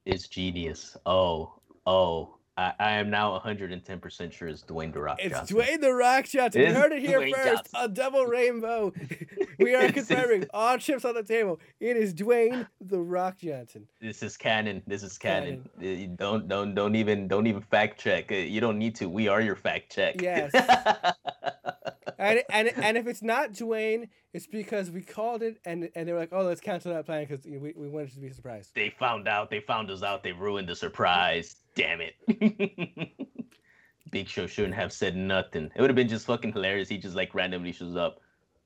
It's 0.05 0.27
genius. 0.27 0.97
Oh, 1.05 1.53
oh. 1.85 2.37
I, 2.61 2.73
I 2.79 2.91
am 2.91 3.09
now 3.09 3.39
110% 3.39 4.31
sure 4.31 4.47
it's 4.47 4.61
Dwayne 4.63 4.93
The 4.93 4.99
Rock 5.01 5.17
It's 5.19 5.33
Johnson. 5.35 5.57
Dwayne 5.57 5.81
the 5.81 5.93
Rock 5.93 6.25
Johnson. 6.25 6.61
You 6.61 6.73
heard 6.73 6.91
it 6.91 7.01
here 7.01 7.19
Dwayne 7.19 7.33
first. 7.35 7.71
Johnson. 7.71 7.79
A 7.79 7.87
double 7.87 8.25
rainbow. 8.25 8.93
we 9.59 9.73
are 9.73 9.91
confirming 9.91 10.45
all 10.53 10.77
chips 10.77 11.03
on 11.05 11.15
the 11.15 11.23
table. 11.23 11.59
It 11.79 11.97
is 11.97 12.13
Dwayne 12.13 12.67
the 12.79 12.99
Rock 12.99 13.37
Johnson. 13.39 13.87
This 13.99 14.21
is 14.21 14.37
canon. 14.37 14.83
This 14.85 15.01
is 15.01 15.17
canon. 15.17 15.67
Uh, 15.81 15.85
you 15.85 16.07
Don't 16.07 16.47
don't 16.47 16.75
don't 16.75 16.95
even 16.95 17.27
don't 17.27 17.47
even 17.47 17.61
fact 17.61 17.99
check. 17.99 18.31
Uh, 18.31 18.35
You 18.35 18.61
don't 18.61 18.77
need 18.77 18.95
to. 18.95 19.09
We 19.09 19.27
are 19.27 19.41
your 19.41 19.55
fact 19.55 19.91
check. 19.95 20.21
Yes. 20.21 20.51
And 22.21 22.43
and 22.51 22.71
and 22.75 22.97
if 22.97 23.07
it's 23.07 23.23
not 23.23 23.51
Dwayne, 23.53 24.07
it's 24.33 24.45
because 24.47 24.91
we 24.91 25.01
called 25.01 25.41
it 25.41 25.57
and 25.65 25.89
and 25.95 26.07
they 26.07 26.13
were 26.13 26.19
like, 26.19 26.29
oh, 26.31 26.43
let's 26.43 26.61
cancel 26.61 26.93
that 26.93 27.05
plan 27.05 27.25
because 27.27 27.45
we, 27.45 27.73
we 27.75 27.89
wanted 27.89 28.13
to 28.13 28.19
be 28.19 28.29
surprised. 28.31 28.75
they 28.75 28.91
found 28.99 29.27
out. 29.27 29.49
They 29.49 29.61
found 29.61 29.89
us 29.89 30.03
out. 30.03 30.23
They 30.23 30.31
ruined 30.31 30.69
the 30.69 30.75
surprise. 30.75 31.55
Damn 31.75 31.99
it. 32.01 32.15
Big 34.11 34.27
Show 34.27 34.45
shouldn't 34.45 34.75
have 34.75 34.91
said 34.93 35.15
nothing. 35.15 35.71
It 35.75 35.81
would 35.81 35.89
have 35.89 35.95
been 35.95 36.09
just 36.09 36.25
fucking 36.27 36.53
hilarious. 36.53 36.89
He 36.89 36.97
just 36.97 37.15
like 37.15 37.33
randomly 37.33 37.71
shows 37.71 37.95
up. 37.95 38.19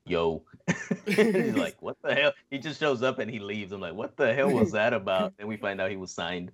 Yo. 0.04 0.42
He's 1.06 1.54
like, 1.54 1.76
what 1.80 1.96
the 2.02 2.14
hell? 2.14 2.32
He 2.50 2.58
just 2.58 2.78
shows 2.80 3.02
up 3.02 3.18
and 3.20 3.30
he 3.30 3.38
leaves. 3.38 3.72
I'm 3.72 3.80
like, 3.80 3.94
what 3.94 4.16
the 4.16 4.34
hell 4.34 4.50
was 4.50 4.72
that 4.72 4.92
about? 4.92 5.32
And 5.38 5.48
we 5.48 5.56
find 5.56 5.80
out 5.80 5.90
he 5.90 5.96
was 5.96 6.10
signed. 6.12 6.50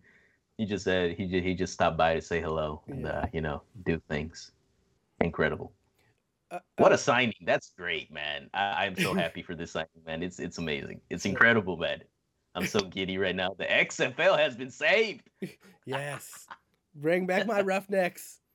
He 0.59 0.67
just 0.67 0.85
said 0.85 1.17
he 1.17 1.27
just, 1.27 1.45
he 1.45 1.55
just 1.55 1.73
stopped 1.73 1.97
by 1.97 2.15
to 2.15 2.23
say 2.23 2.41
hello 2.41 2.83
and 2.87 3.03
Yeah. 3.03 3.11
uh, 3.11 3.27
you 3.33 3.41
know 3.41 3.63
do 3.85 4.01
things. 4.09 4.53
Incredible. 5.21 5.73
Uh, 6.53 6.59
What 6.77 6.93
uh, 6.93 6.97
a 6.97 6.99
signing! 6.99 7.35
That's 7.45 7.73
great, 7.77 8.13
man. 8.13 8.51
I, 8.53 8.85
I'm 8.85 8.97
so 8.97 9.15
happy 9.25 9.43
for 9.43 9.55
this 9.55 9.73
signing, 9.73 9.89
man. 10.07 10.23
It's 10.23 10.39
it's 10.39 10.59
amazing. 10.59 11.01
It's 11.11 11.25
incredible, 11.25 11.77
man. 11.79 12.03
I'm 12.55 12.67
so 12.67 12.81
giddy 12.81 13.17
right 13.17 13.35
now. 13.35 13.55
The 13.59 13.65
XFL 13.65 14.39
has 14.39 14.55
been 14.55 14.71
saved. 14.71 15.23
yes. 15.87 16.47
Bring 16.95 17.27
back 17.27 17.47
my 17.47 17.63
Roughnecks. 17.63 18.39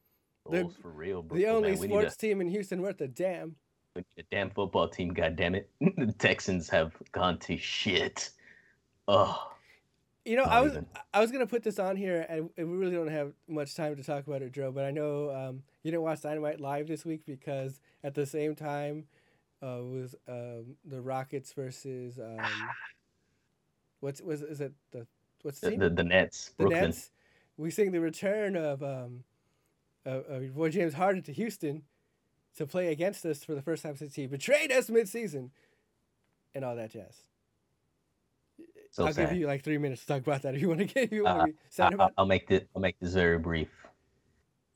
The- 0.50 0.62
Bulls 0.62 0.76
for 0.82 0.92
real, 0.92 1.24
bro. 1.24 1.38
The 1.38 1.48
only 1.48 1.72
man. 1.72 1.90
Sports 1.90 2.16
team 2.16 2.40
in 2.40 2.48
Houston 2.48 2.82
worth 2.82 3.02
a 3.02 3.08
damn. 3.10 3.50
a, 3.50 4.00
we 4.00 4.04
need 4.16 4.26
a 4.32 4.36
damn 4.36 4.50
football 4.50 4.88
team. 4.88 5.10
God 5.10 5.36
damn 5.36 5.56
it! 5.56 5.70
the 5.82 6.16
Texans 6.20 6.70
have 6.70 6.94
gone 7.12 7.38
to 7.40 7.58
shit. 7.58 8.30
Oh, 9.10 9.52
You 10.24 10.38
know, 10.38 10.44
I 10.44 10.62
was 10.62 10.72
even. 10.72 10.86
I 11.14 11.20
was 11.20 11.32
gonna 11.34 11.48
put 11.48 11.64
this 11.64 11.80
on 11.80 11.98
here, 11.98 12.26
and 12.30 12.50
and 12.58 12.72
we 12.72 12.78
really 12.78 12.96
don't 12.96 13.10
have 13.10 13.34
much 13.50 13.76
time 13.76 13.98
to 13.98 14.04
talk 14.04 14.26
about 14.26 14.42
it, 14.42 14.54
Joe. 14.54 14.72
But 14.72 14.86
I 14.86 14.92
know 14.92 15.32
um, 15.32 15.64
you 15.84 15.92
didn't 15.92 16.04
watch 16.04 16.22
Dynamite 16.22 16.60
live 16.60 16.88
this 16.88 17.06
week 17.06 17.22
because 17.26 17.80
at 18.04 18.14
the 18.16 18.26
same 18.26 18.56
time 18.56 19.06
uh, 19.62 19.80
was 19.82 20.16
um, 20.28 20.76
the 20.86 21.02
Rockets 21.02 21.54
versus 21.54 22.20
um, 22.20 22.46
what's 24.00 24.22
was 24.22 24.42
is 24.42 24.62
it 24.62 24.74
the 24.92 25.08
what's 25.44 25.60
the 25.60 25.68
the, 25.68 25.72
team? 25.72 25.80
the, 25.80 25.90
the 25.90 26.04
Nets, 26.04 26.50
the 26.58 26.64
Brooklyn. 26.66 26.84
Nets. 26.86 27.12
We 27.58 27.72
sing 27.72 27.92
the 27.92 28.00
return 28.02 28.56
of 28.56 28.84
um, 28.84 29.24
of, 30.06 30.26
of 30.26 30.44
your 30.44 30.52
boy 30.52 30.70
James 30.70 30.94
Harden 30.94 31.24
to 31.24 31.34
Houston 31.34 31.84
to 32.58 32.66
play 32.68 32.92
against 32.92 33.26
us 33.26 33.44
for 33.44 33.56
the 33.56 33.62
first 33.62 33.84
time 33.84 33.96
since 33.96 34.16
he 34.16 34.26
betrayed 34.28 34.72
us 34.72 34.90
mid-season, 34.90 35.52
and 36.56 36.66
all 36.66 36.76
that 36.76 36.92
jazz. 36.92 37.16
So 38.92 39.06
I'll 39.06 39.14
sad. 39.14 39.30
give 39.30 39.38
you 39.40 39.48
like 39.48 39.64
three 39.64 39.78
minutes 39.78 40.02
to 40.02 40.08
talk 40.08 40.22
about 40.22 40.42
that 40.44 40.56
if 40.56 40.62
you 40.62 40.68
want 40.68 40.80
to 40.80 40.86
get 40.86 41.12
you 41.12 41.24
want 41.24 41.42
Uh, 41.42 41.46
to 41.48 41.52
be 41.52 41.58
sad 41.70 41.94
about. 41.94 42.14
will 42.18 42.26
make 42.26 42.48
this. 42.48 42.64
I'll 42.76 42.82
make 42.82 43.00
this 43.00 43.14
very 43.14 43.38
brief. 43.38 43.70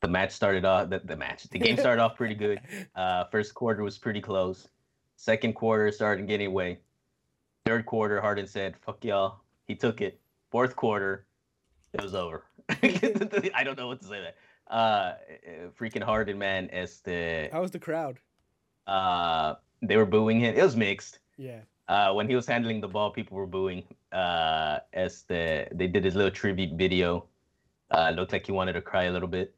The 0.02 0.08
match 0.08 0.32
started 0.32 0.64
off. 0.64 0.90
The, 0.90 1.00
the 1.04 1.16
match. 1.16 1.44
The 1.44 1.58
game 1.60 1.76
started 1.76 2.02
off 2.02 2.16
pretty 2.16 2.34
good. 2.34 2.60
Uh, 2.94 3.24
first 3.30 3.54
quarter 3.54 3.82
was 3.82 3.96
pretty 3.96 4.20
close. 4.20 4.68
Second 5.16 5.54
quarter 5.54 5.90
started 5.92 6.26
getting 6.26 6.48
away. 6.48 6.78
Third 7.64 7.86
quarter, 7.86 8.20
Harden 8.20 8.46
said, 8.46 8.76
"Fuck 8.76 9.04
y'all." 9.04 9.40
He 9.66 9.74
took 9.74 10.00
it. 10.00 10.20
Fourth 10.50 10.74
quarter, 10.76 11.24
it 11.94 12.02
was 12.02 12.14
over. 12.14 12.44
I 12.68 13.62
don't 13.64 13.78
know 13.78 13.86
what 13.86 14.00
to 14.02 14.06
say. 14.06 14.20
That 14.20 14.36
uh, 14.74 15.14
freaking 15.78 16.02
Harden, 16.02 16.38
man. 16.38 16.68
As 16.70 17.00
the 17.00 17.48
How 17.52 17.62
was 17.62 17.70
the 17.70 17.78
crowd? 17.78 18.18
uh, 18.86 19.54
they 19.80 19.96
were 19.96 20.06
booing 20.06 20.40
him. 20.40 20.54
It 20.54 20.62
was 20.62 20.76
mixed. 20.76 21.20
Yeah. 21.38 21.60
Uh, 21.88 22.12
when 22.12 22.28
he 22.28 22.34
was 22.34 22.46
handling 22.46 22.80
the 22.80 22.88
ball, 22.88 23.10
people 23.10 23.36
were 23.36 23.46
booing. 23.46 23.84
Uh, 24.12 24.80
as 24.92 25.22
the 25.22 25.68
they 25.72 25.86
did 25.86 26.04
his 26.04 26.14
little 26.16 26.30
tribute 26.30 26.72
video, 26.76 27.26
uh, 27.90 28.10
looked 28.14 28.32
like 28.32 28.46
he 28.46 28.52
wanted 28.52 28.74
to 28.74 28.82
cry 28.82 29.04
a 29.04 29.12
little 29.12 29.28
bit. 29.28 29.54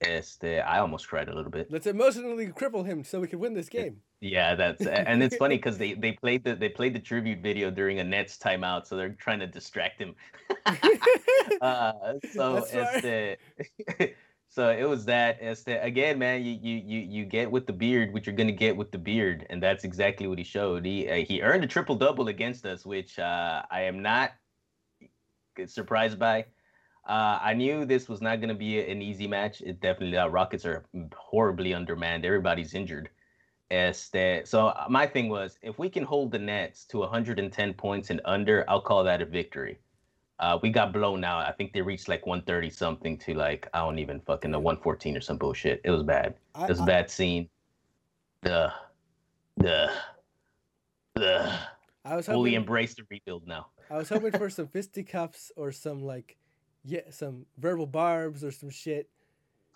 As 0.00 0.36
the 0.36 0.66
I 0.66 0.78
almost 0.78 1.08
cried 1.08 1.28
a 1.28 1.34
little 1.34 1.50
bit. 1.50 1.70
Let's 1.70 1.86
emotionally 1.86 2.46
cripple 2.48 2.86
him 2.86 3.02
so 3.02 3.20
we 3.20 3.26
can 3.26 3.40
win 3.40 3.54
this 3.54 3.68
game. 3.68 4.00
Yeah, 4.20 4.54
that's 4.54 4.86
and 4.86 5.22
it's 5.22 5.36
funny 5.36 5.56
because 5.58 5.76
they 5.76 5.94
they 5.94 6.12
played 6.12 6.44
the 6.44 6.54
they 6.54 6.68
played 6.68 6.94
the 6.94 7.00
tribute 7.00 7.40
video 7.40 7.70
during 7.70 7.98
a 7.98 8.04
Nets 8.04 8.38
timeout, 8.38 8.86
so 8.86 8.96
they're 8.96 9.10
trying 9.10 9.40
to 9.40 9.46
distract 9.46 10.00
him. 10.00 10.14
uh, 11.60 11.92
so 12.32 12.64
as 12.72 13.38
so 14.50 14.70
it 14.70 14.88
was 14.88 15.04
that 15.04 15.40
as 15.40 15.62
the 15.64 15.82
again, 15.82 16.18
man, 16.18 16.44
you 16.44 16.58
you 16.60 16.82
you 16.84 17.00
you 17.00 17.24
get 17.24 17.50
with 17.50 17.66
the 17.66 17.72
beard 17.72 18.12
what 18.12 18.26
you're 18.26 18.36
gonna 18.36 18.52
get 18.52 18.76
with 18.76 18.90
the 18.92 18.98
beard, 18.98 19.46
and 19.50 19.62
that's 19.62 19.84
exactly 19.84 20.26
what 20.26 20.38
he 20.38 20.44
showed. 20.44 20.84
He 20.84 21.08
uh, 21.08 21.24
he 21.26 21.42
earned 21.42 21.64
a 21.64 21.66
triple 21.66 21.96
double 21.96 22.28
against 22.28 22.66
us, 22.66 22.86
which 22.86 23.18
uh, 23.18 23.62
I 23.70 23.82
am 23.82 24.00
not 24.00 24.32
surprised 25.66 26.18
by. 26.18 26.46
Uh, 27.08 27.38
I 27.40 27.54
knew 27.54 27.86
this 27.86 28.06
was 28.08 28.20
not 28.20 28.36
going 28.36 28.50
to 28.50 28.54
be 28.54 28.80
an 28.80 29.00
easy 29.00 29.26
match. 29.26 29.62
It 29.62 29.80
definitely 29.80 30.16
not. 30.16 30.30
Rockets 30.30 30.66
are 30.66 30.84
horribly 31.16 31.72
undermanned. 31.72 32.24
Everybody's 32.26 32.74
injured. 32.74 33.08
As 33.70 34.08
that, 34.10 34.48
so 34.48 34.68
uh, 34.68 34.86
my 34.88 35.06
thing 35.06 35.28
was, 35.28 35.58
if 35.60 35.78
we 35.78 35.90
can 35.90 36.02
hold 36.02 36.32
the 36.32 36.38
Nets 36.38 36.84
to 36.86 36.98
110 37.00 37.74
points 37.74 38.08
and 38.08 38.18
under, 38.24 38.64
I'll 38.68 38.80
call 38.80 39.04
that 39.04 39.20
a 39.20 39.26
victory. 39.26 39.78
Uh, 40.38 40.58
we 40.62 40.70
got 40.70 40.90
blown 40.92 41.22
out. 41.22 41.46
I 41.46 41.52
think 41.52 41.74
they 41.74 41.82
reached 41.82 42.08
like 42.08 42.24
130 42.26 42.70
something 42.70 43.18
to 43.18 43.34
like 43.34 43.68
I 43.74 43.80
don't 43.80 43.98
even 43.98 44.20
fucking 44.20 44.50
know 44.52 44.58
114 44.60 45.16
or 45.16 45.20
some 45.20 45.36
bullshit. 45.36 45.82
It 45.84 45.90
was 45.90 46.02
bad. 46.02 46.34
I, 46.54 46.64
It 46.64 46.68
was 46.70 46.80
a 46.80 46.84
I- 46.84 46.86
bad 46.86 47.10
scene. 47.10 47.48
The, 48.42 48.72
the, 49.58 49.90
the. 51.14 51.52
I 52.06 52.16
was 52.16 52.24
Fully 52.26 52.50
hoping, 52.52 52.54
embrace 52.62 52.94
the 52.94 53.02
rebuild 53.10 53.46
now. 53.46 53.66
I 53.90 53.96
was 53.98 54.08
hoping 54.08 54.32
for 54.32 54.48
some 54.48 54.68
fisticuffs 54.68 55.50
or 55.56 55.72
some 55.72 56.04
like, 56.04 56.38
yeah, 56.84 57.00
some 57.10 57.46
verbal 57.58 57.86
barbs 57.86 58.44
or 58.44 58.50
some 58.50 58.70
shit. 58.70 59.08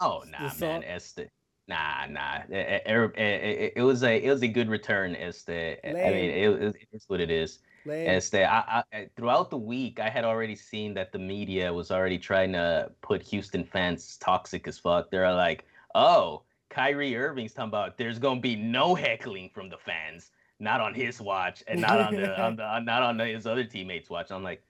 Oh 0.00 0.24
nah, 0.30 0.48
salt- 0.48 0.60
man. 0.60 0.82
It's 0.82 1.12
the 1.12 1.28
nah, 1.68 2.06
nah. 2.08 2.38
It, 2.48 2.82
it, 2.86 3.18
it, 3.18 3.72
it 3.76 3.82
was 3.82 4.02
a 4.02 4.22
it 4.22 4.30
was 4.30 4.42
a 4.42 4.48
good 4.48 4.68
return. 4.68 5.14
As 5.14 5.42
the 5.42 5.78
I 5.88 5.92
mean, 5.92 6.30
it, 6.30 6.62
it, 6.62 6.76
it's 6.92 7.08
what 7.08 7.20
it 7.20 7.30
is. 7.30 7.60
Lame. 7.84 8.08
Este, 8.08 8.36
I, 8.36 8.84
I, 8.92 9.08
throughout 9.16 9.50
the 9.50 9.58
week, 9.58 9.98
I 9.98 10.08
had 10.08 10.24
already 10.24 10.54
seen 10.54 10.94
that 10.94 11.10
the 11.10 11.18
media 11.18 11.72
was 11.72 11.90
already 11.90 12.18
trying 12.18 12.52
to 12.52 12.92
put 13.00 13.22
Houston 13.22 13.64
fans 13.64 14.16
toxic 14.18 14.68
as 14.68 14.78
fuck. 14.78 15.10
They're 15.10 15.34
like, 15.34 15.64
oh, 15.94 16.42
Kyrie 16.70 17.16
Irving's 17.16 17.52
talking 17.52 17.68
about 17.68 17.98
there's 17.98 18.18
gonna 18.18 18.40
be 18.40 18.56
no 18.56 18.94
heckling 18.94 19.50
from 19.52 19.68
the 19.68 19.78
fans, 19.78 20.30
not 20.60 20.80
on 20.80 20.94
his 20.94 21.20
watch, 21.20 21.62
and 21.66 21.80
not 21.80 22.00
on 22.00 22.14
the, 22.14 22.40
on 22.40 22.56
the 22.56 22.78
not 22.80 23.02
on 23.02 23.18
his 23.18 23.46
other 23.46 23.64
teammates' 23.64 24.08
watch. 24.08 24.30
I'm 24.30 24.42
like, 24.42 24.62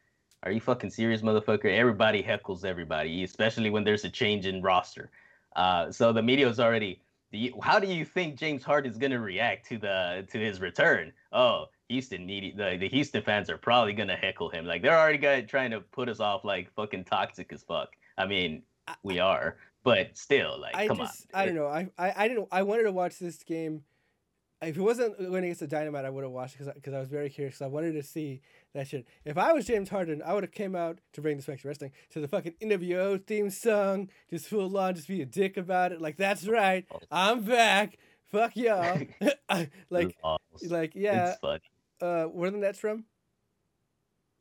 are 0.42 0.50
you 0.50 0.60
fucking 0.60 0.90
serious, 0.90 1.22
motherfucker? 1.22 1.66
Everybody 1.66 2.22
heckles 2.22 2.64
everybody, 2.64 3.22
especially 3.24 3.70
when 3.70 3.84
there's 3.84 4.04
a 4.04 4.10
change 4.10 4.46
in 4.46 4.60
roster. 4.62 5.10
Uh, 5.54 5.90
so 5.90 6.12
the 6.12 6.22
media 6.22 6.46
was 6.46 6.58
already. 6.58 7.00
How 7.62 7.78
do 7.78 7.86
you 7.86 8.04
think 8.04 8.36
James 8.36 8.62
Harden 8.62 8.90
is 8.90 8.98
gonna 8.98 9.20
react 9.20 9.66
to 9.68 9.78
the 9.78 10.26
to 10.30 10.38
his 10.38 10.60
return? 10.60 11.12
Oh, 11.32 11.66
Houston 11.88 12.26
needy 12.26 12.52
the, 12.56 12.76
the 12.78 12.88
Houston 12.88 13.22
fans 13.22 13.48
are 13.50 13.56
probably 13.56 13.92
gonna 13.92 14.16
heckle 14.16 14.48
him. 14.48 14.66
Like 14.66 14.82
they're 14.82 14.98
already 14.98 15.18
got, 15.18 15.48
trying 15.48 15.70
to 15.70 15.80
put 15.80 16.08
us 16.08 16.20
off 16.20 16.44
like 16.44 16.72
fucking 16.74 17.04
toxic 17.04 17.52
as 17.52 17.62
fuck. 17.62 17.90
I 18.18 18.26
mean, 18.26 18.62
we 19.02 19.18
are, 19.18 19.56
but 19.84 20.16
still, 20.16 20.60
like, 20.60 20.76
I 20.76 20.88
come 20.88 20.98
just, 20.98 21.26
on. 21.32 21.40
I 21.40 21.46
don't 21.46 21.54
know. 21.54 21.66
I, 21.66 21.88
I, 21.98 22.12
I 22.16 22.28
didn't. 22.28 22.48
I 22.50 22.62
wanted 22.62 22.84
to 22.84 22.92
watch 22.92 23.18
this 23.18 23.42
game. 23.42 23.84
If 24.60 24.76
it 24.76 24.82
wasn't 24.82 25.18
going 25.18 25.42
against 25.44 25.60
the 25.60 25.66
Dynamite, 25.66 26.04
I 26.04 26.10
would 26.10 26.22
have 26.22 26.32
watched 26.32 26.58
because 26.58 26.72
because 26.74 26.94
I 26.94 27.00
was 27.00 27.08
very 27.08 27.30
curious. 27.30 27.62
I 27.62 27.66
wanted 27.66 27.92
to 27.92 28.02
see 28.02 28.42
that 28.74 28.88
shit. 28.88 29.06
If 29.24 29.36
I 29.38 29.52
was 29.52 29.66
James 29.66 29.88
Harden, 29.90 30.22
I 30.24 30.32
would 30.34 30.42
have 30.44 30.52
came 30.52 30.74
out 30.74 30.98
to 31.12 31.20
bring 31.20 31.36
this 31.36 31.46
back 31.46 31.60
to 31.60 31.68
wrestling 31.68 31.92
to 32.10 32.20
the 32.20 32.28
fucking 32.28 32.54
NWO 32.62 33.22
theme 33.26 33.50
song, 33.50 34.08
just 34.30 34.46
full 34.48 34.76
on, 34.78 34.94
just 34.94 35.08
be 35.08 35.20
a 35.22 35.26
dick 35.26 35.56
about 35.56 35.92
it. 35.92 36.00
Like 36.00 36.16
that's 36.16 36.46
right, 36.48 36.86
I'm 37.10 37.42
back. 37.42 37.98
Fuck 38.30 38.56
y'all. 38.56 38.98
like, 39.90 40.16
like 40.68 40.92
yeah. 40.94 41.30
It's 41.32 41.40
funny. 41.40 41.60
Uh, 42.00 42.24
where 42.24 42.50
the 42.50 42.56
Nets 42.58 42.78
from? 42.78 43.04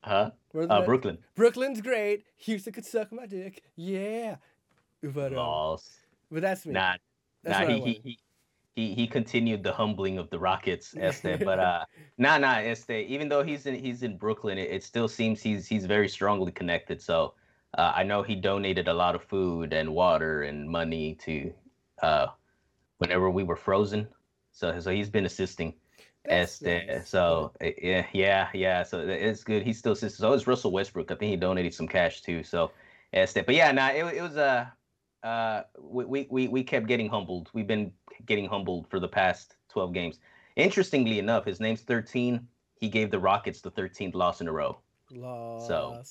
Huh? 0.04 0.32
Where 0.52 0.66
the 0.66 0.74
Uh, 0.74 0.78
Nets- 0.78 0.88
Brooklyn. 0.88 1.18
Brooklyn's 1.36 1.82
great. 1.82 2.24
Houston 2.38 2.74
could 2.74 2.86
suck 2.86 3.12
my 3.12 3.26
dick. 3.26 3.62
Yeah. 3.76 4.38
But 5.04 5.34
uh, 5.34 5.38
Lost. 5.38 5.92
but 6.32 6.42
that's 6.42 6.66
me. 6.66 6.74
Nah, 6.74 6.96
That's 7.44 7.68
nah. 7.68 7.76
He, 7.76 7.82
he 7.82 8.02
he 8.04 8.20
he 8.76 8.94
he 8.96 9.08
continued 9.08 9.64
the 9.64 9.74
humbling 9.74 10.18
of 10.18 10.30
the 10.30 10.40
Rockets, 10.40 10.96
Este. 10.98 11.44
but 11.44 11.60
uh, 11.60 11.86
nah, 12.18 12.38
nah, 12.38 12.58
Este. 12.60 12.92
Even 12.92 13.30
though 13.30 13.44
he's 13.44 13.66
in 13.66 13.76
he's 13.76 14.04
in 14.04 14.18
Brooklyn, 14.18 14.58
it, 14.58 14.70
it 14.72 14.84
still 14.84 15.08
seems 15.08 15.42
he's 15.42 15.68
he's 15.68 15.86
very 15.86 16.08
strongly 16.10 16.52
connected. 16.52 17.02
So 17.02 17.36
uh, 17.78 17.94
I 17.96 18.04
know 18.04 18.24
he 18.24 18.36
donated 18.36 18.88
a 18.88 18.94
lot 18.94 19.16
of 19.16 19.24
food 19.24 19.74
and 19.74 19.94
water 19.94 20.44
and 20.44 20.70
money 20.70 21.16
to 21.16 21.54
uh, 22.02 22.28
whenever 22.98 23.30
we 23.30 23.44
were 23.44 23.56
frozen. 23.58 24.08
So 24.52 24.80
so 24.80 24.92
he's 24.92 25.10
been 25.10 25.26
assisting. 25.26 25.76
That's 26.24 26.62
Este. 26.64 26.88
nice. 26.88 27.10
So 27.10 27.54
uh, 27.62 27.72
yeah, 27.82 28.08
yeah, 28.14 28.50
yeah. 28.54 28.84
So 28.84 29.02
it's 29.02 29.44
good. 29.44 29.64
He's 29.64 29.80
still 29.80 29.94
assisting. 29.94 30.24
So 30.24 30.34
is 30.34 30.48
Russell 30.48 30.72
Westbrook. 30.72 31.12
I 31.12 31.16
think 31.16 31.32
he 31.32 31.36
donated 31.38 31.74
some 31.74 31.88
cash 31.88 32.22
too. 32.22 32.44
So 32.44 32.72
Este. 33.14 33.46
But 33.46 33.56
yeah, 33.56 33.72
nah, 33.72 33.90
it, 33.90 34.06
it 34.16 34.22
was 34.22 34.38
uh 34.38 34.70
uh 35.24 35.64
we, 35.80 36.28
we 36.30 36.48
we 36.48 36.64
kept 36.64 36.88
getting 36.88 37.10
humbled. 37.10 37.50
We've 37.54 37.68
been 37.68 37.92
getting 38.26 38.48
humbled 38.48 38.88
for 38.90 39.00
the 39.00 39.08
past 39.08 39.56
12 39.70 39.94
games. 39.94 40.20
Interestingly 40.56 41.20
enough, 41.20 41.46
his 41.46 41.60
name's 41.60 41.82
13. 41.82 42.46
He 42.80 42.90
gave 42.90 43.12
the 43.12 43.20
Rockets 43.20 43.62
the 43.62 43.72
13th 43.72 44.16
loss 44.16 44.42
in 44.42 44.48
a 44.48 44.52
row. 44.52 44.80
Loss. 45.12 45.68
So, 45.68 46.04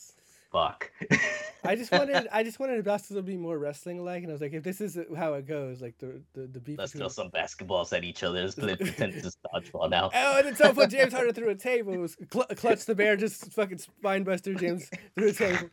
Fuck. 0.50 0.90
I 1.64 1.76
just 1.76 1.92
wanted 1.92 2.26
I 2.32 2.42
just 2.42 2.58
wanted 2.58 2.82
basketball 2.84 3.22
to 3.22 3.26
be 3.26 3.36
more 3.36 3.58
wrestling 3.58 4.04
like, 4.04 4.22
and 4.22 4.30
I 4.30 4.32
was 4.32 4.40
like, 4.40 4.52
if 4.52 4.64
this 4.64 4.80
is 4.80 4.98
how 5.16 5.34
it 5.34 5.46
goes, 5.46 5.80
like 5.80 5.96
the 5.98 6.20
the, 6.32 6.46
the 6.46 6.58
beef 6.58 6.78
Let's 6.78 6.92
between. 6.92 7.08
throw 7.08 7.12
some 7.12 7.30
basketballs 7.30 7.96
at 7.96 8.02
each 8.02 8.22
other. 8.24 8.42
Let's 8.42 8.54
pretend 8.56 9.14
it's 9.14 9.36
dodgeball 9.54 9.90
now. 9.90 10.10
Oh, 10.12 10.38
and 10.38 10.48
then 10.48 10.56
so 10.56 10.72
put 10.72 10.90
James 10.90 11.12
Harden 11.12 11.34
through 11.34 11.50
a 11.50 11.54
table. 11.70 11.92
It 11.92 11.98
was 11.98 12.16
cl- 12.32 12.46
clutch 12.56 12.84
the 12.84 12.94
bear, 12.96 13.16
just 13.16 13.52
fucking 13.52 13.78
spinebuster 13.78 14.58
James 14.58 14.90
through 15.14 15.28
a 15.28 15.32
table. 15.32 15.68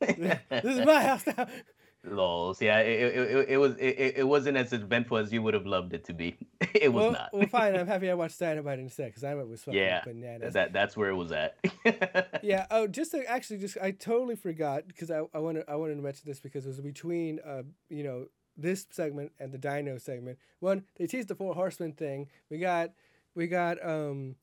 This 0.00 0.38
is 0.50 0.84
my 0.84 1.02
house 1.02 1.26
now. 1.26 1.46
Lols. 2.06 2.60
Yeah, 2.60 2.80
it, 2.80 3.16
it, 3.16 3.16
it, 3.36 3.48
it 3.50 3.56
was 3.56 3.76
it, 3.78 4.14
it 4.16 4.28
wasn't 4.28 4.56
as 4.56 4.72
eventful 4.72 5.16
as 5.16 5.32
you 5.32 5.42
would 5.42 5.54
have 5.54 5.66
loved 5.66 5.94
it 5.94 6.04
to 6.04 6.12
be. 6.12 6.36
It 6.74 6.92
was 6.92 7.04
well, 7.04 7.12
not. 7.12 7.30
well, 7.32 7.46
fine. 7.46 7.76
I'm 7.76 7.86
happy 7.94 8.10
I 8.10 8.14
watched 8.14 8.38
Dynamite 8.40 8.78
instead 8.80 9.06
because 9.06 9.22
Dynamite 9.22 9.48
was 9.48 9.62
fucking 9.62 9.78
Yeah, 9.78 10.02
bananas. 10.04 10.54
that 10.54 10.72
that's 10.72 10.96
where 10.96 11.08
it 11.08 11.14
was 11.14 11.30
at. 11.32 11.56
yeah. 12.42 12.66
Oh, 12.70 12.86
just 12.88 13.12
to 13.12 13.24
actually, 13.30 13.58
just 13.58 13.78
I 13.80 13.92
totally 13.92 14.34
forgot 14.36 14.86
because 14.88 15.10
I 15.10 15.22
I 15.32 15.38
wanted 15.38 15.64
I 15.68 15.76
wanted 15.76 15.94
to 15.96 16.02
mention 16.02 16.22
this 16.26 16.40
because 16.40 16.66
it 16.66 16.70
was 16.70 16.80
between 16.80 17.38
uh 17.46 17.62
you 17.88 18.02
know 18.02 18.26
this 18.56 18.86
segment 18.90 19.32
and 19.38 19.52
the 19.52 19.58
Dino 19.58 19.98
segment. 19.98 20.38
One, 20.60 20.84
they 20.96 21.06
teased 21.06 21.28
the 21.28 21.34
Four 21.36 21.54
Horsemen 21.54 21.92
thing. 21.92 22.28
We 22.50 22.58
got 22.58 22.90
we 23.34 23.46
got 23.46 23.84
um, 23.86 24.34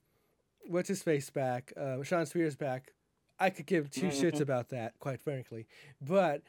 what's 0.67 0.87
his 0.87 1.03
face 1.03 1.29
back? 1.29 1.73
Um, 1.77 2.03
Shawn 2.03 2.25
Spears 2.25 2.55
back. 2.55 2.93
I 3.39 3.49
could 3.49 3.65
give 3.65 3.89
2 3.89 4.07
shits 4.09 4.33
Mhm. 4.35 4.41
about 4.41 4.69
that, 4.69 4.99
quite 4.99 5.19
frankly. 5.19 5.65
But 5.99 6.43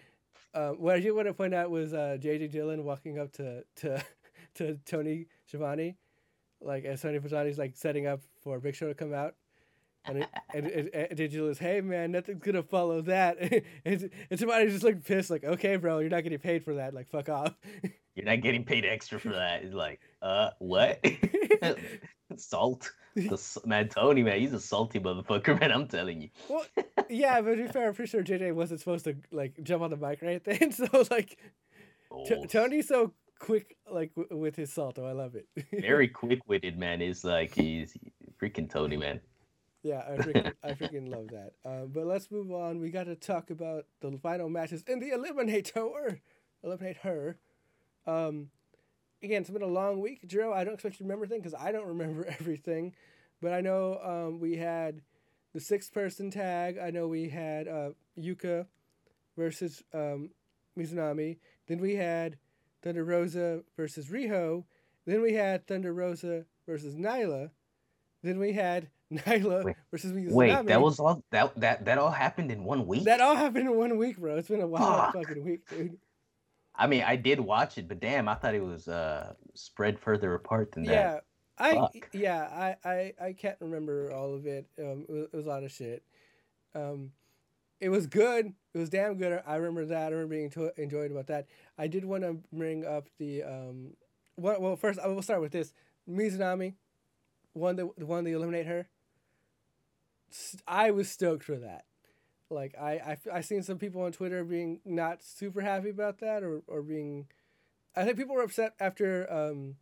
uh, 0.54 0.70
what 0.70 0.94
I 0.94 1.00
did 1.00 1.12
want 1.12 1.28
to 1.28 1.34
point 1.34 1.54
out 1.54 1.70
was 1.70 1.94
uh, 1.94 2.16
J.J. 2.20 2.48
Dillon 2.48 2.84
walking 2.84 3.18
up 3.18 3.32
to 3.32 3.64
to 3.76 4.04
to 4.54 4.78
Tony 4.84 5.26
Schiavone, 5.46 5.96
like 6.60 6.84
as 6.84 7.02
Tony 7.02 7.18
Schiavone's 7.18 7.58
like 7.58 7.76
setting 7.76 8.06
up 8.06 8.20
for 8.42 8.56
a 8.56 8.60
Big 8.60 8.74
Show 8.74 8.88
to 8.88 8.94
come 8.94 9.14
out. 9.14 9.34
And, 10.04 10.18
it, 10.18 10.28
and, 10.54 10.66
and, 10.66 10.88
and 10.94 11.16
Digital 11.16 11.48
is, 11.48 11.58
hey 11.58 11.80
man, 11.80 12.12
nothing's 12.12 12.42
gonna 12.42 12.62
follow 12.62 13.00
that. 13.02 13.38
and, 13.84 14.10
and 14.30 14.40
somebody 14.40 14.68
just 14.68 14.84
looked 14.84 15.06
pissed, 15.06 15.30
like, 15.30 15.44
okay, 15.44 15.76
bro, 15.76 15.98
you're 16.00 16.10
not 16.10 16.22
getting 16.22 16.38
paid 16.38 16.64
for 16.64 16.74
that. 16.74 16.94
Like, 16.94 17.08
fuck 17.08 17.28
off. 17.28 17.54
You're 18.14 18.26
not 18.26 18.40
getting 18.42 18.64
paid 18.64 18.84
extra 18.84 19.18
for 19.18 19.30
that. 19.30 19.62
It's 19.64 19.74
like, 19.74 20.00
uh, 20.20 20.50
what? 20.58 21.02
Salt. 22.36 22.92
The, 23.14 23.60
man, 23.66 23.88
Tony, 23.88 24.22
man, 24.22 24.40
he's 24.40 24.52
a 24.52 24.60
salty 24.60 24.98
motherfucker, 24.98 25.58
man. 25.60 25.70
I'm 25.70 25.86
telling 25.86 26.20
you. 26.22 26.30
well, 26.48 26.64
yeah, 27.10 27.40
but 27.42 27.56
to 27.56 27.62
be 27.64 27.68
fair, 27.68 27.88
I'm 27.88 27.94
pretty 27.94 28.10
sure 28.10 28.22
JJ 28.22 28.54
wasn't 28.54 28.80
supposed 28.80 29.04
to 29.04 29.16
like 29.30 29.58
jump 29.62 29.82
on 29.82 29.90
the 29.90 29.96
mic 29.96 30.22
right 30.22 30.42
then. 30.44 30.72
So 30.72 30.86
like, 31.10 31.38
T- 32.26 32.34
Oh, 32.34 32.44
Tony's 32.44 32.88
so 32.88 33.12
quick, 33.38 33.76
like 33.90 34.14
w- 34.14 34.36
with 34.40 34.56
his 34.56 34.72
salto. 34.72 35.06
I 35.06 35.12
love 35.12 35.34
it. 35.34 35.46
very 35.72 36.08
quick-witted, 36.08 36.78
man. 36.78 37.00
Is 37.02 37.24
like 37.24 37.54
he's 37.54 37.96
freaking 38.40 38.68
Tony, 38.70 38.96
man. 38.96 39.20
Yeah, 39.82 40.02
I 40.08 40.16
freaking, 40.16 40.52
I 40.62 40.72
freaking 40.72 41.08
love 41.08 41.28
that. 41.28 41.52
Um, 41.64 41.88
but 41.92 42.06
let's 42.06 42.30
move 42.30 42.52
on. 42.52 42.80
We 42.80 42.90
got 42.90 43.04
to 43.04 43.16
talk 43.16 43.50
about 43.50 43.86
the 44.00 44.16
final 44.22 44.48
matches 44.48 44.84
in 44.86 45.00
the 45.00 45.10
Eliminator. 45.10 46.20
Eliminate 46.62 46.98
her. 46.98 47.36
Um, 48.06 48.48
again, 49.22 49.42
it's 49.42 49.50
been 49.50 49.62
a 49.62 49.66
long 49.66 50.00
week, 50.00 50.26
Joe. 50.26 50.52
I 50.52 50.64
don't 50.64 50.74
expect 50.74 50.94
you 50.94 50.98
to 50.98 51.04
remember 51.04 51.26
things 51.26 51.42
because 51.42 51.58
I 51.60 51.72
don't 51.72 51.86
remember 51.86 52.24
everything. 52.40 52.94
But 53.40 53.52
I 53.52 53.60
know 53.60 53.98
um, 54.02 54.40
we 54.40 54.56
had 54.56 55.00
the 55.52 55.60
six-person 55.60 56.30
tag. 56.30 56.78
I 56.78 56.90
know 56.90 57.08
we 57.08 57.28
had 57.28 57.68
uh, 57.68 57.90
Yuka 58.18 58.66
versus 59.36 59.82
um, 59.92 60.30
Mizunami. 60.78 61.38
Then 61.66 61.80
we 61.80 61.96
had 61.96 62.36
Thunder 62.82 63.04
Rosa 63.04 63.62
versus 63.76 64.08
Riho. 64.08 64.64
Then 65.06 65.22
we 65.22 65.34
had 65.34 65.66
Thunder 65.66 65.92
Rosa 65.92 66.44
versus 66.66 66.94
Nyla. 66.94 67.50
Then 68.22 68.38
we 68.38 68.52
had 68.52 68.88
Nyla 69.12 69.64
Wait, 69.64 69.76
versus 69.90 70.12
Mizunami. 70.12 70.32
Wait, 70.32 70.66
that 70.66 70.80
was 70.80 71.00
all 71.00 71.22
that 71.30 71.58
that 71.60 71.84
that 71.84 71.98
all 71.98 72.10
happened 72.10 72.50
in 72.50 72.64
one 72.64 72.86
week. 72.86 73.04
that 73.04 73.20
all 73.20 73.34
happened 73.36 73.66
in 73.68 73.76
one 73.76 73.98
week, 73.98 74.18
bro. 74.18 74.36
It's 74.36 74.48
been 74.48 74.60
a 74.60 74.66
wild 74.66 75.12
Fuck. 75.12 75.14
fucking 75.14 75.44
week, 75.44 75.68
dude. 75.68 75.98
I 76.74 76.86
mean, 76.86 77.04
I 77.06 77.16
did 77.16 77.40
watch 77.40 77.78
it, 77.78 77.88
but 77.88 78.00
damn, 78.00 78.28
I 78.28 78.34
thought 78.34 78.54
it 78.54 78.64
was 78.64 78.88
uh 78.88 79.34
spread 79.54 79.98
further 79.98 80.34
apart 80.34 80.72
than 80.72 80.84
that. 80.84 80.92
Yeah, 80.92 81.20
I 81.58 81.74
Fuck. 81.74 82.08
yeah 82.12 82.76
I, 82.84 82.88
I 82.88 83.12
I 83.20 83.32
can't 83.32 83.56
remember 83.60 84.12
all 84.12 84.34
of 84.34 84.46
it. 84.46 84.66
Um, 84.78 85.04
it 85.08 85.12
was, 85.12 85.28
it 85.32 85.36
was 85.36 85.46
a 85.46 85.48
lot 85.48 85.64
of 85.64 85.70
shit. 85.72 86.02
Um, 86.74 87.12
it 87.80 87.90
was 87.90 88.06
good. 88.06 88.54
It 88.74 88.78
was 88.78 88.88
damn 88.88 89.16
good. 89.16 89.42
I 89.46 89.56
remember 89.56 89.84
that. 89.86 90.06
I 90.06 90.14
remember 90.14 90.34
being 90.34 90.50
to- 90.50 90.80
enjoyed 90.80 91.10
about 91.10 91.26
that. 91.26 91.46
I 91.76 91.88
did 91.88 92.04
want 92.04 92.22
to 92.22 92.38
bring 92.52 92.86
up 92.86 93.08
the 93.18 93.42
um, 93.42 93.94
well, 94.36 94.60
well 94.60 94.76
first 94.76 94.98
I 94.98 95.08
will 95.08 95.22
start 95.22 95.40
with 95.40 95.52
this. 95.52 95.72
Mizunami, 96.08 96.74
won 97.54 97.76
the 97.76 97.86
one 97.86 98.24
that 98.24 98.30
eliminate 98.30 98.66
her. 98.66 98.88
I 100.66 100.90
was 100.90 101.10
stoked 101.10 101.44
for 101.44 101.56
that. 101.56 101.84
Like 102.52 102.74
I 102.78 103.16
I 103.32 103.38
I 103.38 103.40
seen 103.40 103.62
some 103.62 103.78
people 103.78 104.02
on 104.02 104.12
Twitter 104.12 104.44
being 104.44 104.80
not 104.84 105.22
super 105.22 105.60
happy 105.60 105.90
about 105.90 106.18
that 106.20 106.42
or 106.42 106.62
or 106.66 106.82
being, 106.82 107.26
I 107.96 108.04
think 108.04 108.16
people 108.16 108.34
were 108.34 108.42
upset 108.42 108.74
after 108.80 109.30
um. 109.32 109.76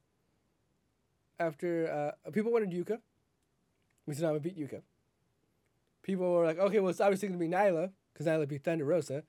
After 1.38 2.14
uh, 2.26 2.30
people 2.32 2.52
wanted 2.52 2.70
Yuka, 2.70 2.98
Mizunami 4.06 4.42
beat 4.42 4.58
Yuka. 4.58 4.82
People 6.02 6.30
were 6.32 6.44
like, 6.44 6.58
okay, 6.58 6.80
well, 6.80 6.90
it's 6.90 7.00
obviously 7.00 7.28
gonna 7.28 7.38
be 7.38 7.48
Nyla 7.48 7.92
because 8.12 8.26
Nyla 8.26 8.46
beat 8.46 8.62
Thunder 8.62 8.84
Rosa. 8.84 9.22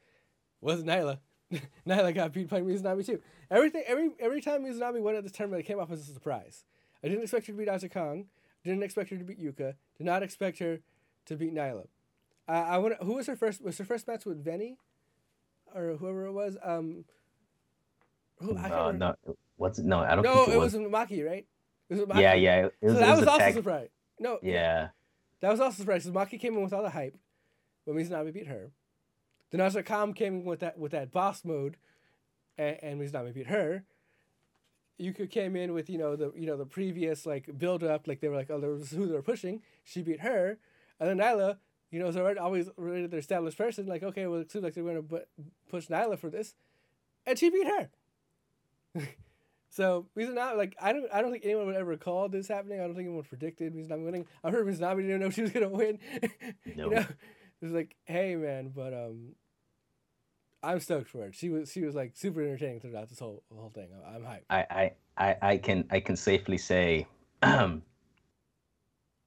Wasn't 0.59 0.89
Nyla? 0.89 1.19
Nyla 1.87 2.13
got 2.13 2.33
beat 2.33 2.49
by 2.49 2.59
Mizunami 2.59 3.05
too. 3.05 3.21
Everything, 3.49 3.83
every 3.87 4.11
every 4.19 4.41
time 4.41 4.65
Mizunami 4.65 5.01
won 5.01 5.15
at 5.15 5.23
this 5.23 5.31
tournament, 5.31 5.61
it 5.61 5.67
came 5.67 5.79
off 5.79 5.89
as 5.89 6.01
a 6.09 6.13
surprise. 6.13 6.65
I 7.01 7.07
didn't 7.07 7.23
expect 7.23 7.47
her 7.47 7.53
to 7.53 7.57
beat 7.57 7.69
Aja 7.69 7.87
Kong. 7.87 8.25
Didn't 8.65 8.83
expect 8.83 9.09
her 9.09 9.17
to 9.17 9.23
beat 9.23 9.39
Yuka. 9.41 9.75
Did 9.97 10.05
not 10.05 10.21
expect 10.21 10.59
her 10.59 10.81
to 11.27 11.35
beat 11.35 11.53
Nyla. 11.53 11.87
Uh, 12.51 12.65
I 12.67 12.77
want. 12.79 12.95
Who 13.01 13.13
was 13.13 13.27
her 13.27 13.35
first? 13.37 13.61
Was 13.63 13.77
her 13.77 13.85
first 13.85 14.07
match 14.07 14.25
with 14.25 14.43
Veny, 14.43 14.75
or 15.73 15.95
whoever 15.95 16.25
it 16.25 16.33
was? 16.33 16.57
Um. 16.61 17.05
Who, 18.39 18.57
I 18.57 18.67
No, 18.67 18.91
no, 18.91 19.15
what's 19.55 19.79
it? 19.79 19.85
No, 19.85 19.99
I 19.99 20.15
don't 20.15 20.23
No, 20.23 20.45
think 20.45 20.55
it 20.55 20.59
was 20.59 20.73
Maki, 20.75 21.25
right? 21.25 21.45
It 21.89 21.93
was 21.93 22.01
Maki. 22.03 22.19
Yeah, 22.21 22.33
yeah. 22.33 22.65
It 22.65 22.73
was, 22.81 22.93
So 22.93 22.97
it 22.97 23.01
that 23.01 23.11
was 23.11 23.19
was 23.19 23.27
also 23.27 23.35
a 23.35 23.45
tag. 23.45 23.53
surprise. 23.53 23.89
No. 24.19 24.39
Yeah, 24.41 24.89
That 25.39 25.51
was 25.51 25.59
also 25.61 25.77
surprising. 25.77 26.13
Maki 26.13 26.39
came 26.39 26.55
in 26.57 26.63
with 26.63 26.73
all 26.73 26.83
the 26.83 26.89
hype, 26.89 27.17
but 27.85 27.95
Mizunami 27.95 28.33
beat 28.33 28.47
her. 28.47 28.71
Then 29.51 29.61
Aja 29.61 29.83
Kong 29.83 30.13
came 30.13 30.39
in 30.41 30.45
with 30.45 30.59
that 30.59 30.77
with 30.77 30.91
that 30.91 31.11
boss 31.11 31.45
mode, 31.45 31.77
and, 32.57 32.77
and 32.81 33.01
Mizunami 33.01 33.33
beat 33.33 33.47
her. 33.47 33.85
Yuka 34.99 35.29
came 35.29 35.55
in 35.55 35.73
with 35.73 35.89
you 35.89 35.97
know 35.97 36.15
the 36.17 36.33
you 36.35 36.47
know 36.47 36.57
the 36.57 36.65
previous 36.65 37.25
like 37.25 37.57
build 37.57 37.83
up, 37.83 38.07
like 38.07 38.19
they 38.19 38.27
were 38.27 38.35
like 38.35 38.49
oh 38.51 38.59
there 38.59 38.71
was 38.71 38.91
who 38.91 39.05
they 39.05 39.13
were 39.13 39.21
pushing. 39.21 39.61
She 39.83 40.01
beat 40.01 40.19
her, 40.21 40.57
and 40.99 41.09
then 41.09 41.17
Nyla, 41.17 41.57
you 41.91 41.99
know, 41.99 42.07
already 42.07 42.39
always 42.39 42.69
already 42.79 43.05
the 43.05 43.17
established 43.17 43.57
person. 43.57 43.85
Like 43.85 44.01
okay, 44.01 44.25
well 44.25 44.39
it 44.39 44.51
seems 44.51 44.63
like 44.63 44.73
they're 44.73 44.83
going 44.83 45.07
to 45.07 45.21
push 45.69 45.87
Nyla 45.87 46.17
for 46.17 46.29
this, 46.29 46.55
and 47.25 47.37
she 47.37 47.49
beat 47.49 47.67
her. 47.67 47.89
so 49.69 50.07
Mizunami, 50.17 50.57
like 50.57 50.75
I 50.81 50.93
don't 50.93 51.07
I 51.13 51.21
don't 51.21 51.31
think 51.31 51.45
anyone 51.45 51.67
would 51.67 51.75
ever 51.75 51.97
call 51.97 52.29
this 52.29 52.47
happening. 52.47 52.79
I 52.79 52.83
don't 52.83 52.95
think 52.95 53.07
anyone 53.07 53.23
predicted 53.23 53.75
Mizunami 53.75 54.05
winning. 54.05 54.25
I 54.43 54.51
heard 54.51 54.65
Mizunami 54.65 55.01
didn't 55.01 55.19
know 55.19 55.29
she 55.29 55.41
was 55.41 55.51
gonna 55.51 55.69
win. 55.69 55.99
No. 56.75 56.85
you 56.85 56.89
know, 56.91 57.01
it 57.01 57.65
was 57.65 57.73
like 57.73 57.95
hey 58.05 58.35
man, 58.35 58.71
but 58.75 58.93
um. 58.93 59.35
I'm 60.63 60.79
stoked 60.79 61.09
for 61.09 61.25
it. 61.25 61.33
She 61.33 61.49
was 61.49 61.71
she 61.71 61.81
was 61.81 61.95
like 61.95 62.11
super 62.13 62.39
entertaining 62.39 62.81
throughout 62.81 63.09
this 63.09 63.17
whole 63.17 63.41
whole 63.51 63.71
thing. 63.71 63.87
I'm 64.05 64.21
hyped. 64.21 64.41
I, 64.51 64.65
I, 64.69 64.91
I, 65.17 65.37
I 65.41 65.57
can 65.57 65.85
I 65.89 65.99
can 65.99 66.15
safely 66.15 66.59
say, 66.59 67.07
um, 67.41 67.81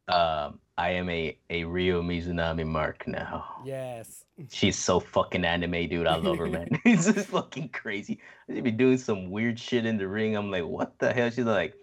um, 0.06 0.60
I 0.76 0.90
am 0.90 1.08
a 1.08 1.38
a 1.50 1.64
Ryo 1.64 2.02
Mizunami 2.02 2.66
mark 2.66 3.06
now. 3.06 3.44
Yes. 3.64 4.24
She's 4.50 4.76
so 4.76 4.98
fucking 4.98 5.44
anime, 5.44 5.88
dude. 5.88 6.06
I 6.08 6.16
love 6.16 6.38
her, 6.38 6.46
man. 6.46 6.68
it's 6.84 7.12
just 7.12 7.28
fucking 7.28 7.68
crazy. 7.68 8.20
She 8.50 8.60
be 8.60 8.72
doing 8.72 8.98
some 8.98 9.30
weird 9.30 9.58
shit 9.58 9.86
in 9.86 9.96
the 9.96 10.08
ring. 10.08 10.36
I'm 10.36 10.50
like, 10.50 10.64
what 10.64 10.98
the 10.98 11.12
hell? 11.12 11.30
She's 11.30 11.44
like, 11.44 11.74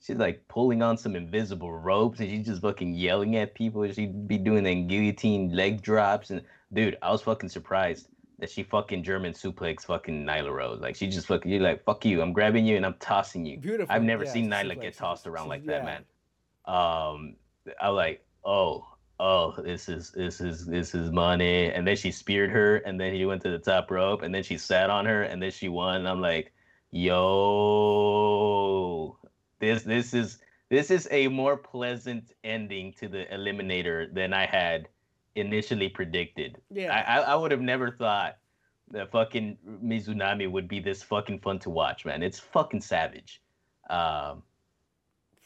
she's 0.00 0.16
like 0.16 0.46
pulling 0.46 0.82
on 0.82 0.96
some 0.96 1.16
invisible 1.16 1.72
ropes, 1.72 2.20
and 2.20 2.30
she's 2.30 2.46
just 2.46 2.62
fucking 2.62 2.94
yelling 2.94 3.34
at 3.36 3.54
people. 3.54 3.90
She'd 3.90 4.28
be 4.28 4.38
doing 4.38 4.62
the 4.62 4.82
guillotine 4.82 5.52
leg 5.52 5.82
drops, 5.82 6.30
and 6.30 6.42
dude, 6.72 6.96
I 7.02 7.10
was 7.10 7.22
fucking 7.22 7.48
surprised 7.48 8.08
that 8.38 8.50
she 8.50 8.62
fucking 8.62 9.02
German 9.02 9.32
suplex 9.32 9.82
fucking 9.82 10.24
Nyla 10.24 10.52
Rose. 10.52 10.80
Like 10.80 10.94
she 10.94 11.08
just 11.08 11.26
fucking 11.26 11.50
you're 11.50 11.60
like, 11.60 11.84
fuck 11.84 12.04
you, 12.04 12.22
I'm 12.22 12.32
grabbing 12.32 12.64
you 12.64 12.76
and 12.76 12.86
I'm 12.86 12.94
tossing 13.00 13.44
you. 13.44 13.58
Beautiful. 13.58 13.92
I've 13.92 14.04
never 14.04 14.24
yeah, 14.24 14.32
seen 14.32 14.48
Nyla 14.48 14.76
suplex. 14.76 14.80
get 14.80 14.96
tossed 14.96 15.26
around 15.26 15.48
like 15.48 15.66
that, 15.66 15.84
man. 15.84 16.04
Um 16.64 17.34
I 17.80 17.88
like, 17.88 18.24
oh, 18.48 18.84
oh, 19.20 19.54
this 19.62 19.88
is 19.88 20.10
this 20.12 20.40
is 20.40 20.66
this 20.66 20.94
is 20.94 21.10
money. 21.12 21.70
And 21.70 21.86
then 21.86 21.96
she 21.96 22.10
speared 22.10 22.50
her 22.50 22.78
and 22.78 22.98
then 22.98 23.14
he 23.14 23.26
went 23.26 23.42
to 23.42 23.50
the 23.50 23.58
top 23.58 23.90
rope 23.90 24.22
and 24.22 24.34
then 24.34 24.42
she 24.42 24.56
sat 24.58 24.88
on 24.90 25.04
her 25.06 25.22
and 25.24 25.40
then 25.42 25.50
she 25.50 25.68
won. 25.68 25.96
And 25.96 26.08
I'm 26.08 26.22
like, 26.22 26.52
yo, 26.90 27.18
this 29.60 29.82
this 29.82 30.14
is 30.14 30.38
this 30.70 30.90
is 30.90 31.06
a 31.10 31.28
more 31.28 31.56
pleasant 31.56 32.32
ending 32.42 32.94
to 32.94 33.08
the 33.08 33.26
eliminator 33.32 34.12
than 34.12 34.32
I 34.32 34.46
had 34.46 34.88
initially 35.34 35.88
predicted. 35.90 36.56
Yeah. 36.70 36.92
I, 36.92 37.18
I, 37.18 37.20
I 37.32 37.34
would 37.36 37.50
have 37.52 37.60
never 37.60 37.90
thought 37.90 38.38
that 38.90 39.10
fucking 39.10 39.58
Mizunami 39.84 40.50
would 40.50 40.68
be 40.68 40.80
this 40.80 41.02
fucking 41.02 41.40
fun 41.40 41.58
to 41.60 41.68
watch, 41.70 42.06
man. 42.06 42.22
It's 42.22 42.38
fucking 42.38 42.80
savage. 42.80 43.42
Um, 43.90 44.42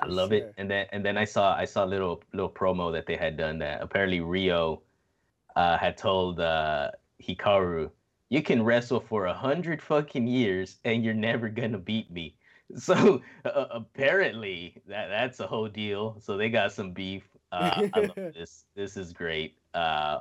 I 0.03 0.07
love 0.07 0.31
sure. 0.31 0.39
it. 0.39 0.55
And 0.57 0.71
then 0.71 0.87
and 0.93 1.05
then 1.05 1.17
I 1.17 1.25
saw 1.25 1.55
I 1.57 1.65
saw 1.65 1.85
a 1.85 1.87
little 1.87 2.23
little 2.33 2.51
promo 2.51 2.93
that 2.93 3.07
they 3.07 3.17
had 3.17 3.37
done 3.37 3.59
that 3.61 3.83
apparently 3.83 4.21
Ryo 4.21 4.83
uh, 5.57 5.77
had 5.79 5.97
told 5.97 6.41
uh, 6.41 6.91
Hikaru, 7.23 7.91
"You 8.29 8.43
can 8.43 8.63
wrestle 8.63 9.01
for 9.01 9.27
a 9.27 9.35
hundred 9.35 9.83
fucking 9.83 10.27
years 10.27 10.79
and 10.85 11.05
you're 11.05 11.15
never 11.15 11.49
gonna 11.49 11.79
beat 11.79 12.11
me." 12.11 12.37
So 12.75 13.21
uh, 13.45 13.67
apparently 13.71 14.81
that 14.89 15.09
that's 15.09 15.41
a 15.41 15.47
whole 15.47 15.69
deal. 15.69 16.17
So 16.21 16.39
they 16.39 16.49
got 16.49 16.73
some 16.73 16.93
beef. 16.93 17.23
Uh, 17.51 17.89
I 17.93 18.01
love 18.01 18.15
this. 18.35 18.65
This 18.75 18.97
is 18.97 19.13
great. 19.13 19.59
Uh, 19.75 20.21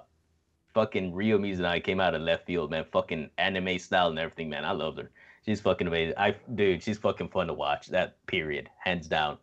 fucking 0.73 1.13
Ryo 1.13 1.38
Mizunami 1.38 1.82
came 1.82 2.01
out 2.01 2.13
of 2.13 2.21
left 2.21 2.45
field, 2.45 2.71
man. 2.71 2.84
Fucking 2.91 3.29
anime 3.38 3.79
style 3.79 4.09
and 4.09 4.19
everything, 4.19 4.49
man. 4.49 4.65
I 4.65 4.71
love 4.71 4.97
her. 4.97 5.11
She's 5.45 5.61
fucking 5.61 5.88
amazing. 5.88 6.15
I 6.17 6.36
dude, 6.55 6.84
she's 6.84 6.97
fucking 6.97 7.29
fun 7.29 7.47
to 7.47 7.53
watch. 7.53 7.88
That 7.88 8.23
period, 8.25 8.69
hands 8.84 9.07
down. 9.07 9.38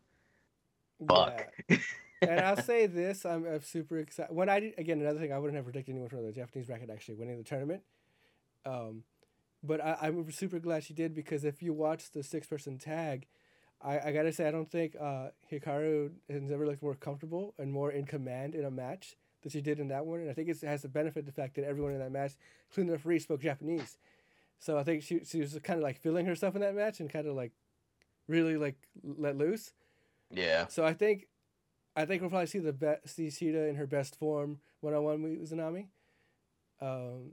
Fuck. 1.06 1.46
Yeah. 1.68 1.78
and 2.22 2.40
I'll 2.40 2.62
say 2.62 2.86
this: 2.86 3.24
I'm, 3.24 3.46
I'm 3.46 3.62
super 3.62 3.98
excited. 3.98 4.34
When 4.34 4.48
I 4.48 4.60
did, 4.60 4.74
again, 4.78 5.00
another 5.00 5.20
thing, 5.20 5.32
I 5.32 5.38
wouldn't 5.38 5.56
have 5.56 5.64
predicted 5.64 5.92
anyone 5.92 6.08
from 6.08 6.24
the 6.24 6.32
Japanese 6.32 6.66
bracket 6.66 6.90
actually 6.90 7.14
winning 7.14 7.38
the 7.38 7.44
tournament. 7.44 7.82
Um, 8.66 9.04
but 9.62 9.80
I, 9.80 9.96
I'm 10.02 10.30
super 10.30 10.58
glad 10.58 10.84
she 10.84 10.94
did 10.94 11.14
because 11.14 11.44
if 11.44 11.62
you 11.62 11.72
watch 11.72 12.10
the 12.12 12.22
six-person 12.22 12.78
tag, 12.78 13.26
I, 13.82 13.98
I 14.00 14.12
gotta 14.12 14.32
say 14.32 14.48
I 14.48 14.50
don't 14.50 14.70
think 14.70 14.96
uh, 15.00 15.28
Hikaru 15.50 16.10
has 16.28 16.50
ever 16.50 16.66
looked 16.66 16.82
more 16.82 16.94
comfortable 16.94 17.54
and 17.58 17.72
more 17.72 17.90
in 17.92 18.04
command 18.04 18.54
in 18.54 18.64
a 18.64 18.70
match 18.70 19.16
than 19.42 19.50
she 19.50 19.60
did 19.60 19.78
in 19.78 19.88
that 19.88 20.06
one. 20.06 20.20
And 20.20 20.30
I 20.30 20.32
think 20.32 20.48
it 20.48 20.60
has 20.62 20.82
the 20.82 20.88
benefit 20.88 21.26
the 21.26 21.32
fact 21.32 21.54
that 21.56 21.64
everyone 21.64 21.92
in 21.92 22.00
that 22.00 22.12
match, 22.12 22.32
including 22.68 22.88
the 22.88 22.96
referee, 22.96 23.20
spoke 23.20 23.40
Japanese. 23.40 23.98
So 24.58 24.76
I 24.76 24.82
think 24.82 25.02
she 25.02 25.20
she 25.24 25.40
was 25.40 25.56
kind 25.62 25.78
of 25.78 25.84
like 25.84 26.00
feeling 26.00 26.26
herself 26.26 26.56
in 26.56 26.60
that 26.62 26.74
match 26.74 26.98
and 26.98 27.08
kind 27.08 27.28
of 27.28 27.36
like 27.36 27.52
really 28.26 28.56
like 28.56 28.76
let 29.04 29.36
loose. 29.36 29.72
Yeah. 30.30 30.66
So 30.68 30.84
I 30.84 30.92
think, 30.94 31.28
I 31.96 32.04
think 32.04 32.22
we'll 32.22 32.30
probably 32.30 32.46
see 32.46 32.58
the 32.58 32.72
best 32.72 33.08
see 33.08 33.28
Shida 33.28 33.68
in 33.68 33.76
her 33.76 33.86
best 33.86 34.16
form 34.16 34.60
one 34.80 34.94
on 34.94 35.04
one 35.04 35.22
with 35.22 35.50
Mizunami. 35.50 35.86
Um, 36.80 37.32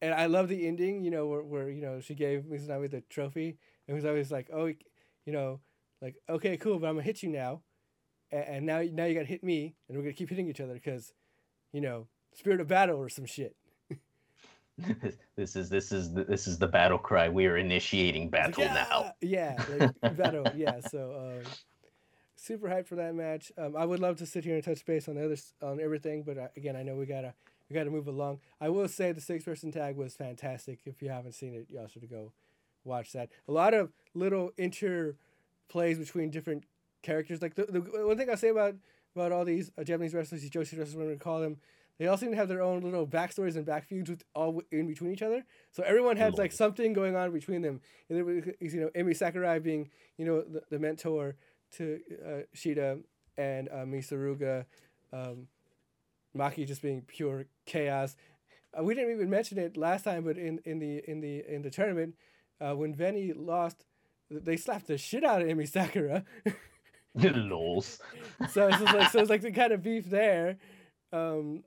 and 0.00 0.12
I 0.12 0.26
love 0.26 0.48
the 0.48 0.66
ending. 0.66 1.02
You 1.02 1.10
know 1.10 1.26
where, 1.26 1.42
where 1.42 1.70
you 1.70 1.80
know 1.80 2.00
she 2.00 2.14
gave 2.14 2.42
Mizunami 2.42 2.90
the 2.90 3.02
trophy 3.08 3.56
and 3.86 3.94
was 3.94 4.04
always 4.04 4.30
like, 4.30 4.50
oh, 4.52 4.66
you 4.66 5.32
know, 5.32 5.60
like 6.00 6.16
okay, 6.28 6.56
cool, 6.56 6.78
but 6.78 6.88
I'm 6.88 6.94
gonna 6.94 7.04
hit 7.04 7.22
you 7.22 7.30
now, 7.30 7.62
and, 8.30 8.44
and 8.44 8.66
now 8.66 8.82
now 8.92 9.04
you 9.04 9.14
gotta 9.14 9.26
hit 9.26 9.44
me, 9.44 9.74
and 9.88 9.96
we're 9.96 10.04
gonna 10.04 10.14
keep 10.14 10.28
hitting 10.28 10.48
each 10.48 10.60
other 10.60 10.74
because, 10.74 11.12
you 11.72 11.80
know, 11.80 12.08
spirit 12.34 12.60
of 12.60 12.68
battle 12.68 12.98
or 12.98 13.08
some 13.08 13.26
shit. 13.26 13.56
this 15.36 15.54
is 15.54 15.68
this 15.68 15.92
is 15.92 16.12
the, 16.12 16.24
this 16.24 16.46
is 16.46 16.58
the 16.58 16.66
battle 16.66 16.98
cry. 16.98 17.28
We 17.28 17.46
are 17.46 17.56
initiating 17.56 18.24
It's 18.24 18.32
like, 18.32 18.56
battle 18.56 18.64
now. 18.74 19.12
Yeah, 19.20 19.62
like, 20.02 20.16
battle. 20.16 20.46
Yeah. 20.56 20.80
So, 20.80 21.40
um, 21.44 21.52
super 22.42 22.68
hyped 22.68 22.86
for 22.86 22.96
that 22.96 23.14
match. 23.14 23.52
Um, 23.56 23.76
I 23.76 23.84
would 23.84 24.00
love 24.00 24.16
to 24.16 24.26
sit 24.26 24.44
here 24.44 24.54
and 24.54 24.64
touch 24.64 24.84
base 24.84 25.08
on 25.08 25.14
the 25.14 25.24
other 25.24 25.36
on 25.62 25.80
everything, 25.80 26.22
but 26.22 26.36
uh, 26.38 26.48
again, 26.56 26.76
I 26.76 26.82
know 26.82 26.96
we 26.96 27.06
gotta 27.06 27.34
we 27.70 27.74
gotta 27.74 27.90
move 27.90 28.08
along. 28.08 28.40
I 28.60 28.68
will 28.68 28.88
say 28.88 29.12
the 29.12 29.20
six 29.20 29.44
person 29.44 29.70
tag 29.70 29.96
was 29.96 30.14
fantastic. 30.14 30.80
If 30.84 31.00
you 31.02 31.08
haven't 31.08 31.32
seen 31.32 31.54
it, 31.54 31.66
y'all 31.70 31.86
should 31.86 32.08
go 32.10 32.32
watch 32.84 33.12
that. 33.12 33.30
A 33.48 33.52
lot 33.52 33.74
of 33.74 33.92
little 34.14 34.50
interplays 34.58 35.98
between 35.98 36.30
different 36.30 36.64
characters. 37.02 37.40
Like 37.40 37.54
the, 37.54 37.64
the 37.64 37.80
one 37.80 38.18
thing 38.18 38.28
I 38.30 38.34
say 38.34 38.48
about 38.48 38.74
about 39.14 39.30
all 39.30 39.44
these 39.44 39.70
uh, 39.78 39.84
Japanese 39.84 40.14
wrestlers, 40.14 40.42
these 40.42 40.50
Joshi 40.50 40.78
wrestlers, 40.78 40.96
whatever 40.96 41.12
we 41.12 41.18
call 41.18 41.40
them. 41.40 41.58
They 41.98 42.08
all 42.08 42.16
seem 42.16 42.30
to 42.30 42.36
have 42.36 42.48
their 42.48 42.62
own 42.62 42.80
little 42.80 43.06
backstories 43.06 43.54
and 43.54 43.64
back 43.64 43.86
feuds 43.86 44.10
with 44.10 44.24
all 44.34 44.46
w- 44.46 44.66
in 44.72 44.88
between 44.88 45.12
each 45.12 45.22
other. 45.22 45.44
So 45.70 45.84
everyone 45.84 46.16
had 46.16 46.36
like 46.36 46.50
something 46.50 46.94
going 46.94 47.14
on 47.14 47.30
between 47.32 47.62
them. 47.62 47.80
And 48.08 48.18
there 48.18 48.24
was, 48.24 48.74
you 48.74 48.80
know, 48.80 48.88
Emi 48.96 49.14
Sakura 49.14 49.60
being, 49.60 49.90
you 50.16 50.24
know, 50.24 50.40
the, 50.40 50.62
the 50.70 50.78
mentor 50.80 51.36
to 51.72 52.00
uh, 52.24 52.40
Shida 52.54 53.00
and 53.36 53.68
uh, 53.68 53.86
Mei 53.86 53.98
Suruga, 53.98 54.66
um, 55.12 55.48
Maki 56.36 56.66
just 56.66 56.82
being 56.82 57.02
pure 57.02 57.46
chaos. 57.66 58.16
Uh, 58.78 58.82
we 58.82 58.94
didn't 58.94 59.12
even 59.12 59.30
mention 59.30 59.58
it 59.58 59.76
last 59.76 60.04
time, 60.04 60.24
but 60.24 60.38
in, 60.38 60.60
in 60.64 60.78
the 60.78 61.02
in 61.06 61.20
the 61.20 61.44
in 61.46 61.62
the 61.62 61.70
tournament, 61.70 62.14
uh, 62.60 62.74
when 62.74 62.94
Veny 62.94 63.32
lost, 63.36 63.84
they 64.30 64.56
slapped 64.56 64.86
the 64.86 64.96
shit 64.96 65.24
out 65.24 65.42
of 65.42 65.48
Emi 65.48 65.68
Sakura. 65.68 66.24
Lols. 67.14 68.00
so 68.50 68.68
it's 68.68 68.78
just 68.78 68.94
like 68.94 69.10
so 69.10 69.20
it's 69.20 69.30
like 69.30 69.42
the 69.42 69.52
kind 69.52 69.72
of 69.72 69.82
beef 69.82 70.08
there. 70.08 70.56
Um, 71.12 71.62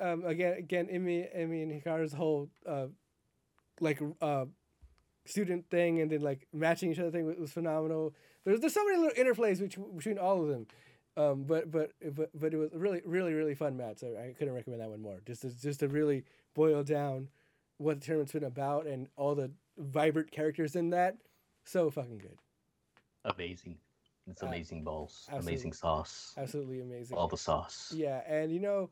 um, 0.00 0.24
again, 0.24 0.56
again, 0.58 0.86
Emi, 0.86 1.26
Emi 1.36 1.62
and 1.62 1.82
Hikaru's 1.82 2.12
whole 2.12 2.48
uh, 2.66 2.86
like 3.80 4.00
uh, 4.20 4.44
student 5.24 5.68
thing, 5.70 6.00
and 6.00 6.10
then 6.10 6.20
like 6.20 6.46
matching 6.52 6.92
each 6.92 6.98
other 6.98 7.10
thing 7.10 7.26
was, 7.26 7.36
was 7.36 7.52
phenomenal. 7.52 8.14
There's 8.44 8.60
there's 8.60 8.74
so 8.74 8.84
many 8.84 8.98
little 8.98 9.24
interplays 9.24 9.60
between, 9.60 9.96
between 9.96 10.18
all 10.18 10.42
of 10.42 10.48
them. 10.48 10.66
Um, 11.16 11.44
but 11.44 11.70
but 11.70 11.92
but 12.14 12.30
but 12.34 12.52
it 12.52 12.56
was 12.56 12.70
really 12.74 13.02
really 13.04 13.32
really 13.34 13.54
fun 13.54 13.76
match. 13.76 13.98
So 13.98 14.16
I 14.16 14.34
couldn't 14.36 14.54
recommend 14.54 14.82
that 14.82 14.90
one 14.90 15.00
more. 15.00 15.20
Just 15.26 15.42
to, 15.42 15.60
just 15.60 15.80
to 15.80 15.88
really 15.88 16.24
boil 16.54 16.82
down 16.82 17.28
what 17.78 18.00
the 18.00 18.06
tournament's 18.06 18.32
been 18.32 18.44
about 18.44 18.86
and 18.86 19.08
all 19.16 19.34
the 19.34 19.50
vibrant 19.78 20.30
characters 20.30 20.76
in 20.76 20.90
that. 20.90 21.16
So 21.64 21.90
fucking 21.90 22.18
good. 22.18 22.38
Amazing. 23.24 23.78
It's 24.26 24.42
Uh, 24.42 24.46
amazing 24.46 24.84
balls. 24.84 25.28
Amazing 25.32 25.72
sauce. 25.72 26.34
Absolutely 26.36 26.80
amazing. 26.80 27.16
All 27.16 27.28
the 27.28 27.36
sauce. 27.36 27.92
Yeah, 27.94 28.22
and 28.26 28.50
you 28.52 28.60
know, 28.60 28.90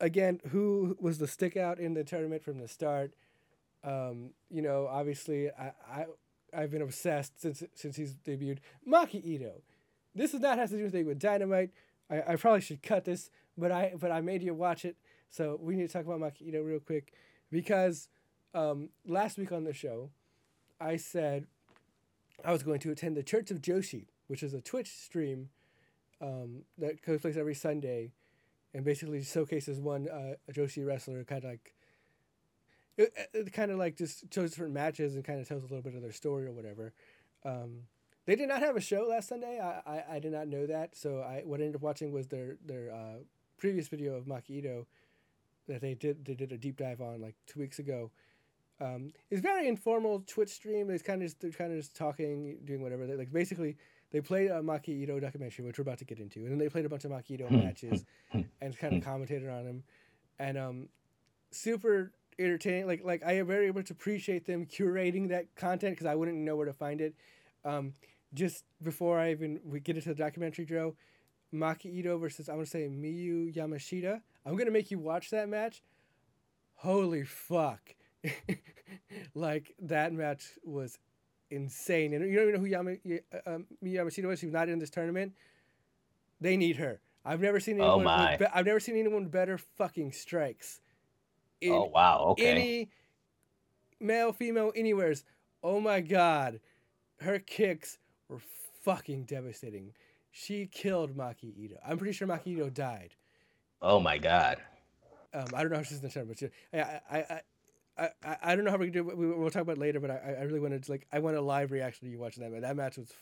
again, 0.00 0.40
who 0.48 0.96
was 1.00 1.18
the 1.18 1.26
stick 1.26 1.56
out 1.56 1.78
in 1.78 1.94
the 1.94 2.04
tournament 2.04 2.42
from 2.42 2.58
the 2.58 2.68
start? 2.68 3.14
Um, 3.82 4.30
you 4.50 4.62
know, 4.62 4.86
obviously, 4.86 5.50
I, 5.50 5.72
I 5.88 6.06
I've 6.56 6.70
been 6.70 6.82
obsessed 6.82 7.40
since 7.40 7.62
since 7.74 7.96
he's 7.96 8.14
debuted. 8.14 8.58
Maki 8.88 9.24
Itoh. 9.24 9.60
This 10.14 10.32
does 10.32 10.40
not 10.40 10.58
have 10.58 10.70
to 10.70 10.76
do 10.76 10.82
anything 10.82 11.06
with 11.06 11.18
Dynamite. 11.18 11.70
I, 12.10 12.22
I 12.28 12.36
probably 12.36 12.60
should 12.60 12.82
cut 12.82 13.04
this, 13.04 13.30
but 13.58 13.72
I 13.72 13.94
but 13.98 14.10
I 14.10 14.20
made 14.20 14.42
you 14.42 14.54
watch 14.54 14.84
it, 14.84 14.96
so 15.30 15.58
we 15.60 15.74
need 15.76 15.86
to 15.86 15.92
talk 15.92 16.04
about 16.04 16.20
Maki 16.20 16.52
Itoh 16.52 16.64
real 16.64 16.80
quick 16.80 17.12
because 17.50 18.08
um, 18.54 18.90
last 19.06 19.38
week 19.38 19.52
on 19.52 19.64
the 19.64 19.72
show, 19.72 20.10
I 20.80 20.96
said 20.96 21.46
I 22.44 22.52
was 22.52 22.62
going 22.62 22.80
to 22.80 22.90
attend 22.90 23.16
the 23.16 23.22
Church 23.22 23.50
of 23.50 23.60
Joshi, 23.60 24.06
which 24.28 24.42
is 24.42 24.54
a 24.54 24.60
Twitch 24.60 24.88
stream 24.88 25.48
um, 26.20 26.62
that 26.78 27.02
takes 27.02 27.22
place 27.22 27.36
every 27.36 27.54
Sunday, 27.54 28.12
and 28.72 28.84
basically 28.84 29.22
showcases 29.22 29.80
one 29.80 30.08
uh, 30.08 30.34
Joshi 30.52 30.86
wrestler, 30.86 31.24
kind 31.24 31.44
of 31.44 31.50
like. 31.50 31.74
It, 32.96 33.12
it 33.32 33.52
kind 33.52 33.70
of 33.70 33.78
like 33.78 33.96
just 33.96 34.32
shows 34.32 34.50
different 34.50 34.72
matches 34.72 35.14
and 35.14 35.24
kind 35.24 35.40
of 35.40 35.48
tells 35.48 35.62
a 35.62 35.66
little 35.66 35.82
bit 35.82 35.94
of 35.94 36.02
their 36.02 36.12
story 36.12 36.46
or 36.46 36.52
whatever. 36.52 36.92
Um, 37.44 37.82
they 38.26 38.36
did 38.36 38.48
not 38.48 38.60
have 38.60 38.76
a 38.76 38.80
show 38.80 39.06
last 39.08 39.28
Sunday. 39.28 39.60
I, 39.60 39.82
I, 39.86 40.04
I 40.16 40.18
did 40.18 40.32
not 40.32 40.48
know 40.48 40.66
that. 40.66 40.96
So 40.96 41.20
I 41.20 41.42
what 41.44 41.60
I 41.60 41.64
ended 41.64 41.76
up 41.76 41.82
watching 41.82 42.12
was 42.12 42.28
their 42.28 42.56
their 42.64 42.92
uh, 42.92 43.18
previous 43.58 43.88
video 43.88 44.14
of 44.14 44.24
Maki 44.24 44.62
Itoh 44.62 44.86
that 45.68 45.80
they 45.80 45.94
did 45.94 46.24
they 46.24 46.34
did 46.34 46.52
a 46.52 46.58
deep 46.58 46.76
dive 46.76 47.00
on 47.00 47.20
like 47.20 47.34
two 47.46 47.60
weeks 47.60 47.78
ago. 47.78 48.10
Um, 48.80 49.12
it's 49.30 49.40
very 49.40 49.68
informal 49.68 50.24
Twitch 50.26 50.50
stream. 50.50 50.90
It's 50.90 51.02
kind 51.02 51.22
of 51.22 51.28
just 51.28 51.40
they're 51.40 51.50
kind 51.50 51.72
of 51.72 51.78
just 51.78 51.94
talking, 51.94 52.58
doing 52.64 52.82
whatever. 52.82 53.06
They, 53.06 53.16
like 53.16 53.32
basically 53.32 53.76
they 54.10 54.20
played 54.20 54.50
a 54.50 54.60
Maki 54.60 55.06
Itoh 55.06 55.20
documentary, 55.20 55.64
which 55.64 55.78
we're 55.78 55.82
about 55.82 55.98
to 55.98 56.04
get 56.04 56.18
into, 56.18 56.40
and 56.40 56.50
then 56.50 56.58
they 56.58 56.68
played 56.68 56.84
a 56.84 56.88
bunch 56.88 57.04
of 57.04 57.10
Maki 57.10 57.38
Itoh 57.38 57.50
matches 57.50 58.04
and 58.60 58.78
kind 58.78 58.96
of 58.96 59.02
commentated 59.02 59.52
on 59.52 59.64
them, 59.64 59.82
and 60.38 60.58
um, 60.58 60.88
super 61.50 62.12
entertaining. 62.38 62.86
Like 62.86 63.02
like 63.04 63.22
I 63.24 63.34
am 63.34 63.46
very 63.46 63.72
much 63.72 63.90
appreciate 63.90 64.46
them 64.46 64.66
curating 64.66 65.28
that 65.28 65.54
content 65.56 65.94
because 65.94 66.06
I 66.06 66.14
wouldn't 66.14 66.36
know 66.38 66.56
where 66.56 66.66
to 66.66 66.72
find 66.72 67.00
it. 67.00 67.14
Um, 67.64 67.94
just 68.34 68.64
before 68.82 69.18
I 69.18 69.30
even 69.30 69.60
we 69.64 69.80
get 69.80 69.96
into 69.96 70.08
the 70.10 70.14
documentary, 70.14 70.64
Joe, 70.64 70.96
Maki 71.54 72.02
Itoh 72.04 72.20
versus 72.20 72.48
I'm 72.48 72.56
gonna 72.56 72.66
say 72.66 72.88
Miyu 72.88 73.54
Yamashita. 73.54 74.20
I'm 74.44 74.56
gonna 74.56 74.70
make 74.70 74.90
you 74.90 74.98
watch 74.98 75.30
that 75.30 75.48
match. 75.48 75.82
Holy 76.76 77.24
fuck! 77.24 77.94
like 79.34 79.74
that 79.80 80.12
match 80.12 80.44
was 80.64 80.98
insane. 81.50 82.12
And 82.14 82.28
you 82.28 82.34
don't 82.36 82.48
even 82.48 82.54
know 82.54 82.60
who 82.60 82.66
Yama, 82.66 82.90
um, 83.46 83.66
Miyu 83.82 83.94
Yamashita 83.94 84.24
was. 84.26 84.38
She's 84.40 84.52
not 84.52 84.68
in 84.68 84.78
this 84.78 84.90
tournament. 84.90 85.32
They 86.40 86.56
need 86.56 86.76
her. 86.76 87.00
I've 87.24 87.40
never 87.40 87.58
seen 87.60 87.80
Oh, 87.80 87.84
anyone. 87.96 88.04
my. 88.04 88.36
be- 88.36 88.46
I've 88.52 88.66
never 88.66 88.80
seen 88.80 88.96
anyone 88.98 89.26
better 89.28 89.56
fucking 89.56 90.12
strikes. 90.12 90.80
In 91.64 91.72
oh 91.72 91.90
wow. 91.92 92.26
Okay. 92.30 92.50
any 92.50 92.88
male, 94.00 94.32
female, 94.32 94.72
anywheres. 94.76 95.24
Oh 95.62 95.80
my 95.80 96.00
god, 96.00 96.60
her 97.20 97.38
kicks 97.38 97.98
were 98.28 98.40
fucking 98.82 99.24
devastating. 99.24 99.92
She 100.30 100.66
killed 100.66 101.16
Maki 101.16 101.54
Itoh. 101.56 101.78
I'm 101.86 101.96
pretty 101.96 102.12
sure 102.12 102.28
Maki 102.28 102.56
Itoh 102.58 102.72
died. 102.72 103.14
oh 103.80 104.00
my 104.00 104.18
god. 104.18 104.58
Um, 105.32 105.46
I 105.54 105.62
don't 105.62 105.72
know 105.72 105.78
if 105.80 105.88
she's 105.88 105.98
in 105.98 106.02
the 106.04 106.10
tournament, 106.10 106.38
but 106.38 106.50
she, 106.72 106.78
I, 106.78 107.00
I, 107.10 107.40
I, 107.98 108.08
I, 108.22 108.36
I, 108.42 108.54
don't 108.54 108.64
know 108.64 108.70
how 108.70 108.76
we're 108.76 108.86
gonna 108.86 109.02
do. 109.04 109.10
it. 109.10 109.18
We, 109.18 109.30
we'll 109.32 109.50
talk 109.50 109.62
about 109.62 109.78
it 109.78 109.80
later, 109.80 109.98
but 109.98 110.10
I, 110.10 110.36
I 110.38 110.42
really 110.42 110.60
wanted 110.60 110.84
to 110.84 110.92
like, 110.92 111.08
I 111.12 111.18
want 111.18 111.36
a 111.36 111.40
live 111.40 111.72
reaction 111.72 112.06
to 112.06 112.12
you 112.12 112.18
watching 112.18 112.44
that 112.44 112.52
match. 112.52 112.62
That 112.62 112.76
match 112.76 112.98
was, 112.98 113.10
f- 113.10 113.16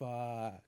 fuck. 0.00 0.62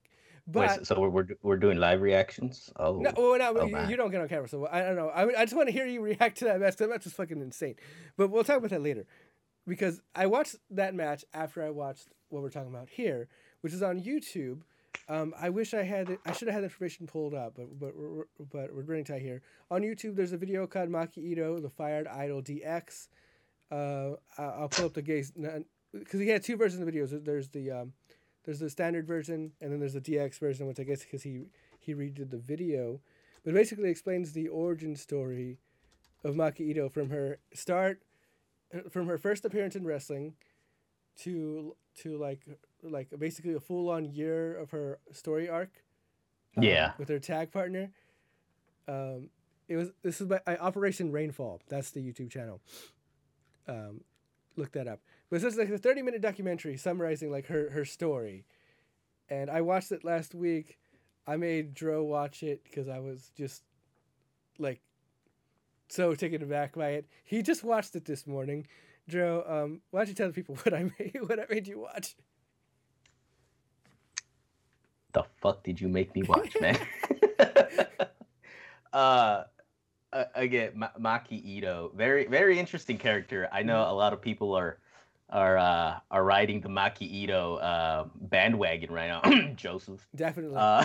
Wait, 0.51 0.66
But 0.66 0.86
so, 0.86 0.94
so 0.94 1.01
we're, 1.01 1.11
we're 1.11 1.26
we're 1.42 1.57
doing 1.59 1.78
live 1.78 2.01
reactions. 2.01 2.70
Oh. 2.76 2.99
No, 2.99 3.12
well, 3.16 3.38
no, 3.38 3.61
Oh, 3.61 3.66
you, 3.66 3.90
you 3.90 3.96
don't 3.96 4.11
get 4.11 4.20
on 4.22 4.28
camera, 4.28 4.49
so 4.49 4.66
I 4.66 4.80
don't 4.80 4.96
know. 4.96 5.09
I, 5.11 5.40
I 5.40 5.44
just 5.44 5.55
want 5.55 5.68
to 5.68 5.72
hear 5.72 5.86
you 5.86 6.01
react 6.12 6.38
to 6.38 6.46
that 6.46 6.59
match. 6.61 6.76
That 6.76 6.88
match 6.88 7.05
was 7.05 7.12
fucking 7.12 7.40
insane. 7.40 7.74
But 8.16 8.30
we'll 8.30 8.44
talk 8.44 8.57
about 8.57 8.70
that 8.70 8.82
later, 8.82 9.05
because 9.66 10.01
I 10.14 10.26
watched 10.26 10.57
that 10.70 10.94
match 10.94 11.24
after 11.34 11.62
I 11.62 11.68
watched 11.70 12.09
what 12.30 12.42
we're 12.42 12.51
talking 12.51 12.70
about 12.74 12.88
here, 12.88 13.28
which 13.61 13.74
is 13.74 13.82
on 13.82 14.01
YouTube. 14.01 14.62
Um, 15.11 15.34
I 15.38 15.51
wish 15.51 15.74
I 15.74 15.82
had 15.82 16.09
it. 16.11 16.18
I 16.24 16.32
should 16.32 16.49
have 16.49 16.55
had 16.55 16.62
the 16.62 16.66
information 16.66 17.07
pulled 17.07 17.34
up, 17.34 17.55
but 17.55 17.78
but 17.78 17.94
we're, 17.94 18.24
but 18.51 18.74
we're 18.74 18.82
running 18.82 19.05
tight 19.05 19.22
here. 19.22 19.42
On 19.70 19.82
YouTube, 19.82 20.16
there's 20.16 20.32
a 20.32 20.38
video 20.38 20.66
called 20.66 20.88
Maki 20.88 21.36
Itoh, 21.36 21.61
the 21.61 21.70
Fired 21.70 22.07
Idol 22.07 22.42
DX. 22.42 23.09
Uh, 23.70 24.12
I'll 24.38 24.68
pull 24.70 24.86
up 24.86 24.94
the 24.94 25.03
gaze 25.03 25.30
because 25.92 26.20
he 26.20 26.28
had 26.28 26.42
two 26.42 26.57
versions 26.57 26.80
of 26.80 26.86
the 26.86 26.92
videos. 26.92 27.22
There's 27.22 27.49
the 27.49 27.70
um, 27.70 27.92
there's 28.49 28.61
the 28.61 28.70
standard 28.70 29.07
version, 29.07 29.53
and 29.61 29.70
then 29.70 29.78
there's 29.78 29.92
the 29.92 30.01
DX 30.01 30.38
version, 30.38 30.66
which 30.66 30.80
I 30.80 30.84
guess 30.84 31.03
because 31.03 31.22
he 31.22 31.42
he 31.78 31.92
redid 31.94 32.30
the 32.30 32.38
video, 32.38 32.99
but 33.44 33.53
basically 33.53 33.90
explains 33.90 34.32
the 34.32 34.49
origin 34.49 34.96
story 34.96 35.59
of 36.24 36.34
Maki 36.34 36.74
Itoh 36.74 36.90
from 36.90 37.11
her 37.11 37.40
start, 37.53 38.01
uh, 38.74 38.88
from 38.88 39.07
her 39.07 39.18
first 39.18 39.44
appearance 39.44 39.76
in 39.76 39.84
wrestling, 39.84 40.32
to 41.18 41.76
to 41.96 42.16
like 42.16 42.40
like 42.82 43.09
basically 43.18 43.53
a 43.53 43.61
full 43.61 43.90
on 43.90 44.07
year 44.07 44.57
of 44.57 44.70
her 44.70 44.99
story 45.12 45.46
arc. 45.46 45.84
um, 46.57 46.62
Yeah. 46.64 46.92
with 46.99 47.11
her 47.11 47.18
tag 47.18 47.53
partner. 47.53 47.90
Um, 48.88 49.28
it 49.68 49.76
was 49.76 49.90
this 50.03 50.22
is 50.22 50.26
by 50.26 50.40
uh, 50.46 50.57
Operation 50.59 51.12
Rainfall. 51.12 51.61
That's 51.68 51.90
the 51.90 52.01
YouTube 52.01 52.30
channel. 52.30 52.62
Um, 53.66 54.01
look 54.57 54.72
that 54.72 54.88
up. 54.88 55.01
But 55.30 55.42
it's 55.42 55.56
like 55.56 55.68
a 55.68 55.78
thirty 55.78 56.02
minute 56.02 56.22
documentary 56.22 56.76
summarizing 56.76 57.30
like 57.30 57.46
her 57.46 57.70
her 57.70 57.84
story, 57.84 58.46
and 59.28 59.50
I 59.50 59.60
watched 59.60 59.92
it 59.92 60.04
last 60.04 60.34
week. 60.34 60.78
I 61.26 61.36
made 61.36 61.74
Dro 61.74 62.02
watch 62.04 62.42
it 62.42 62.64
because 62.64 62.88
I 62.88 63.00
was 63.00 63.30
just 63.36 63.62
like 64.58 64.80
so 65.88 66.14
taken 66.14 66.42
aback 66.42 66.74
by 66.74 66.90
it. 66.90 67.06
He 67.24 67.42
just 67.42 67.62
watched 67.62 67.94
it 67.94 68.06
this 68.06 68.26
morning. 68.26 68.66
Dro, 69.08 69.44
um, 69.46 69.80
why 69.90 70.00
don't 70.00 70.08
you 70.08 70.14
tell 70.14 70.28
the 70.28 70.32
people 70.34 70.56
what 70.62 70.72
I 70.72 70.90
made 70.98 71.18
what 71.26 71.38
I 71.38 71.44
made 71.50 71.66
you 71.66 71.80
watch? 71.80 72.14
the 75.12 75.24
fuck 75.40 75.62
did 75.64 75.80
you 75.80 75.88
make 75.88 76.14
me 76.14 76.22
watch, 76.28 76.54
man? 76.60 76.78
uh, 78.92 79.44
uh, 80.12 80.24
again, 80.34 80.72
Ma- 80.74 80.90
Maki 80.98 81.60
Itoh, 81.60 81.94
very 81.94 82.26
very 82.26 82.58
interesting 82.58 82.98
character. 82.98 83.48
I 83.52 83.62
know 83.62 83.82
a 83.82 83.92
lot 83.92 84.12
of 84.12 84.22
people 84.22 84.54
are 84.54 84.78
are 85.30 85.58
uh, 85.58 85.98
are 86.10 86.24
riding 86.24 86.60
the 86.60 86.68
Maki 86.68 87.26
Itoh 87.26 87.62
uh, 87.62 88.04
bandwagon 88.14 88.90
right 88.92 89.08
now. 89.08 89.52
Joseph, 89.56 90.06
Definitely, 90.14 90.56
uh, 90.56 90.84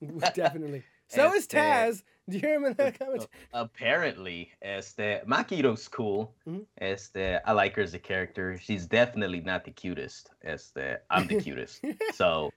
definitely. 0.34 0.84
So 1.08 1.34
is 1.34 1.46
Taz. 1.46 2.02
Do 2.28 2.38
you 2.38 2.66
in 2.66 2.74
that 2.74 2.98
comment? 2.98 3.26
apparently, 3.52 4.52
este 4.62 5.24
Maki 5.26 5.60
Itoh's 5.62 5.88
cool. 5.88 6.34
Mhm. 6.46 6.64
Este, 6.80 7.40
I 7.44 7.52
like 7.52 7.74
her 7.74 7.82
as 7.82 7.94
a 7.94 7.98
character. 7.98 8.56
She's 8.58 8.86
definitely 8.86 9.40
not 9.40 9.64
the 9.64 9.72
cutest. 9.72 10.30
Este, 10.44 11.00
I'm 11.10 11.26
the 11.26 11.40
cutest. 11.40 11.84
so 12.14 12.50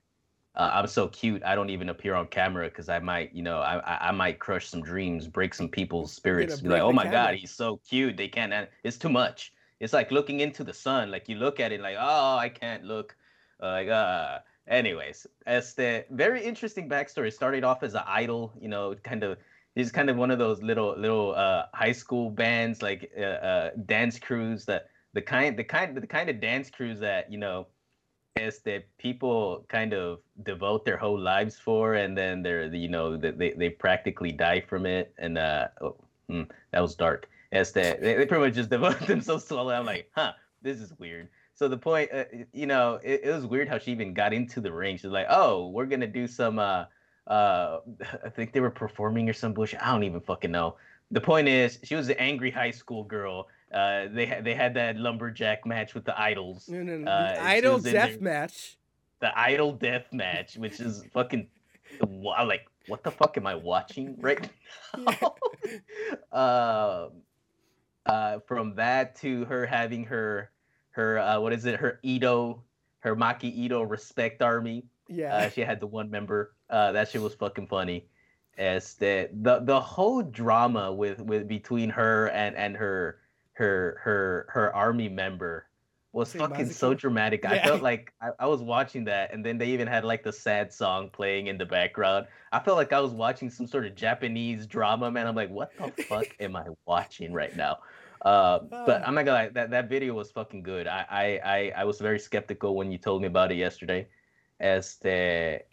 uh, 0.55 0.69
I'm 0.71 0.85
so 0.85 1.07
cute. 1.07 1.43
I 1.43 1.55
don't 1.55 1.71
even 1.71 1.89
appear 1.89 2.13
on 2.13 2.27
camera 2.27 2.67
because 2.67 2.87
I 2.87 2.99
might, 2.99 3.33
you 3.33 3.41
know, 3.41 3.59
I, 3.59 3.77
I 3.79 4.09
I 4.09 4.11
might 4.11 4.37
crush 4.37 4.67
some 4.67 4.83
dreams, 4.83 5.27
break 5.27 5.55
some 5.55 5.69
people's 5.69 6.13
spirits. 6.13 6.61
Be 6.61 6.69
like, 6.69 6.81
oh 6.83 6.93
my 6.93 7.05
camera." 7.05 7.31
god, 7.31 7.35
he's 7.35 7.55
so 7.55 7.79
cute. 7.89 8.15
They 8.17 8.27
can't. 8.27 8.69
It's 8.83 8.97
too 8.97 9.09
much. 9.09 9.51
It's 9.83 9.93
like 9.93 10.11
looking 10.11 10.39
into 10.39 10.63
the 10.63 10.73
sun. 10.73 11.11
Like 11.11 11.27
you 11.27 11.35
look 11.35 11.59
at 11.59 11.71
it, 11.71 11.81
like, 11.81 11.97
oh, 11.99 12.37
I 12.37 12.49
can't 12.49 12.83
look. 12.83 13.15
Like, 13.61 13.89
uh. 13.89 14.39
Anyways, 14.65 15.27
as 15.45 15.73
the 15.73 16.05
very 16.09 16.41
interesting 16.41 16.87
backstory 16.87 17.33
started 17.33 17.65
off 17.65 17.83
as 17.83 17.95
an 17.95 18.03
idol, 18.07 18.53
you 18.59 18.69
know, 18.69 18.95
kind 19.03 19.23
of. 19.23 19.37
He's 19.75 19.91
kind 19.91 20.09
of 20.09 20.15
one 20.15 20.31
of 20.31 20.39
those 20.39 20.61
little 20.61 20.95
little 20.97 21.33
uh, 21.35 21.65
high 21.73 21.91
school 21.91 22.29
bands, 22.29 22.81
like 22.81 23.11
uh, 23.17 23.39
uh, 23.51 23.69
dance 23.85 24.19
crews 24.19 24.63
that 24.65 24.87
the 25.13 25.21
kind 25.21 25.57
the 25.57 25.63
kind 25.63 25.97
the 25.97 26.07
kind 26.07 26.29
of 26.29 26.39
dance 26.39 26.69
crews 26.69 26.99
that 26.99 27.31
you 27.31 27.37
know 27.37 27.67
is 28.35 28.59
that 28.59 28.85
people 28.97 29.65
kind 29.67 29.93
of 29.93 30.19
devote 30.43 30.85
their 30.85 30.97
whole 30.97 31.19
lives 31.19 31.59
for 31.59 31.95
and 31.95 32.17
then 32.17 32.41
they're 32.41 32.65
you 32.73 32.89
know 32.89 33.15
they, 33.15 33.53
they, 33.55 33.69
practically 33.69 34.31
die 34.31 34.59
from 34.59 34.85
it 34.85 35.13
and 35.19 35.37
uh 35.37 35.67
oh, 35.81 35.95
hmm, 36.29 36.43
that 36.71 36.81
was 36.81 36.95
dark 36.95 37.29
as 37.53 37.71
that 37.71 38.01
they, 38.01 38.15
they 38.15 38.25
pretty 38.25 38.43
much 38.43 38.53
just 38.53 38.69
devote 38.77 38.99
themselves 39.07 39.45
to 39.45 39.55
all 39.55 39.65
that 39.67 39.79
i'm 39.79 39.85
like 39.85 40.09
huh 40.15 40.31
this 40.61 40.79
is 40.81 40.91
weird 40.99 41.29
so 41.53 41.67
the 41.67 41.77
point 41.77 42.09
uh, 42.13 42.25
you 42.51 42.65
know 42.65 42.99
it, 43.03 43.21
it 43.23 43.31
was 43.31 43.45
weird 43.45 43.67
how 43.69 43.77
she 43.79 43.91
even 43.91 44.13
got 44.13 44.33
into 44.33 44.59
the 44.59 44.71
ring 44.71 44.97
she's 44.97 45.11
like 45.11 45.27
oh 45.29 45.69
we're 45.69 45.85
gonna 45.85 46.07
do 46.07 46.27
some 46.27 46.59
uh 46.59 46.83
uh 47.27 47.79
i 48.25 48.29
think 48.29 48.51
they 48.51 48.59
were 48.59 48.69
performing 48.71 49.29
or 49.29 49.33
some 49.33 49.53
bullshit 49.53 49.81
i 49.81 49.91
don't 49.91 50.03
even 50.03 50.19
fucking 50.19 50.51
know 50.51 50.75
the 51.11 51.21
point 51.21 51.47
is 51.47 51.79
she 51.83 51.95
was 51.95 52.09
an 52.09 52.15
angry 52.17 52.51
high 52.51 52.71
school 52.71 53.03
girl 53.03 53.47
uh 53.73 54.07
they 54.11 54.25
had 54.25 54.43
they 54.43 54.53
had 54.55 54.73
that 54.73 54.97
lumberjack 54.97 55.65
match 55.65 55.93
with 55.93 56.05
the 56.05 56.19
idols 56.19 56.67
No, 56.69 56.81
no, 56.83 56.97
no. 56.97 57.09
Uh, 57.11 57.33
the 57.35 57.43
Idol 57.43 57.79
Death. 57.79 58.19
Match. 58.19 58.77
the 59.19 59.31
idol 59.39 59.71
death 59.71 60.07
match, 60.11 60.57
which 60.57 60.79
is 60.81 61.05
fucking 61.13 61.47
wow, 62.01 62.45
like 62.45 62.65
what 62.89 63.03
the 63.03 63.11
fuck 63.11 63.37
am 63.37 63.47
I 63.47 63.55
watching 63.55 64.17
right 64.19 64.49
now? 64.97 65.35
uh, 66.31 67.07
uh, 68.05 68.39
from 68.47 68.75
that 68.75 69.15
to 69.17 69.45
her 69.45 69.65
having 69.65 70.03
her 70.05 70.51
her 70.91 71.19
uh, 71.19 71.39
what 71.39 71.53
is 71.53 71.65
it? 71.65 71.79
Her 71.79 71.99
Itoh, 72.03 72.59
her 72.99 73.15
Maki 73.15 73.67
Itoh 73.67 73.89
respect 73.89 74.41
army. 74.41 74.85
Yeah. 75.07 75.35
Uh, 75.35 75.49
she 75.49 75.61
had 75.61 75.79
the 75.79 75.87
one 75.87 76.09
member. 76.09 76.55
Uh, 76.69 76.91
that 76.91 77.09
shit 77.09 77.21
was 77.21 77.35
fucking 77.35 77.67
funny. 77.67 78.07
As 78.57 78.93
the 78.95 79.29
the 79.41 79.59
the 79.59 79.79
whole 79.79 80.21
drama 80.21 80.93
with 80.93 81.19
with 81.21 81.47
between 81.47 81.89
her 81.89 82.27
and 82.29 82.55
and 82.55 82.75
her 82.75 83.19
her 83.53 83.99
her 84.03 84.45
her 84.49 84.75
army 84.75 85.09
member 85.09 85.67
was 86.13 86.33
fucking 86.33 86.69
so 86.71 86.93
dramatic. 86.95 87.45
I 87.45 87.55
Yeah. 87.55 87.63
felt 87.63 87.81
like 87.83 88.13
I, 88.21 88.29
I 88.39 88.47
was 88.47 88.61
watching 88.63 89.05
that, 89.05 89.33
and 89.33 89.45
then 89.45 89.57
they 89.59 89.67
even 89.71 89.87
had 89.87 90.05
like 90.05 90.23
the 90.23 90.33
sad 90.33 90.73
song 90.73 91.09
playing 91.11 91.47
in 91.47 91.57
the 91.59 91.65
background. 91.65 92.27
I 92.53 92.59
felt 92.61 92.77
like 92.77 92.93
I 92.93 93.01
was 93.01 93.13
watching 93.13 93.49
some 93.51 93.67
sort 93.67 93.85
of 93.87 93.95
Japanese 93.95 94.67
drama, 94.67 95.11
man. 95.11 95.27
I'm 95.27 95.35
like, 95.35 95.51
what 95.51 95.77
the 95.77 95.89
fuck 96.09 96.35
am 96.39 96.55
I 96.55 96.67
watching 96.87 97.33
right 97.33 97.55
now? 97.55 97.79
Uh, 98.23 98.61
but 98.85 99.01
Ah. 99.01 99.07
I'm 99.07 99.15
not 99.15 99.25
gonna 99.25 99.37
lie, 99.45 99.49
that, 99.49 99.71
that 99.71 99.89
video 99.89 100.13
was 100.15 100.31
fucking 100.31 100.63
good. 100.63 100.87
I, 100.87 101.05
I 101.09 101.25
I 101.43 101.73
I 101.81 101.83
was 101.85 101.99
very 101.99 102.19
skeptical 102.19 102.75
when 102.75 102.91
you 102.91 102.97
told 102.99 103.21
me 103.21 103.27
about 103.27 103.51
it 103.51 103.55
yesterday. 103.57 104.09
As 104.59 104.97
the 104.99 105.65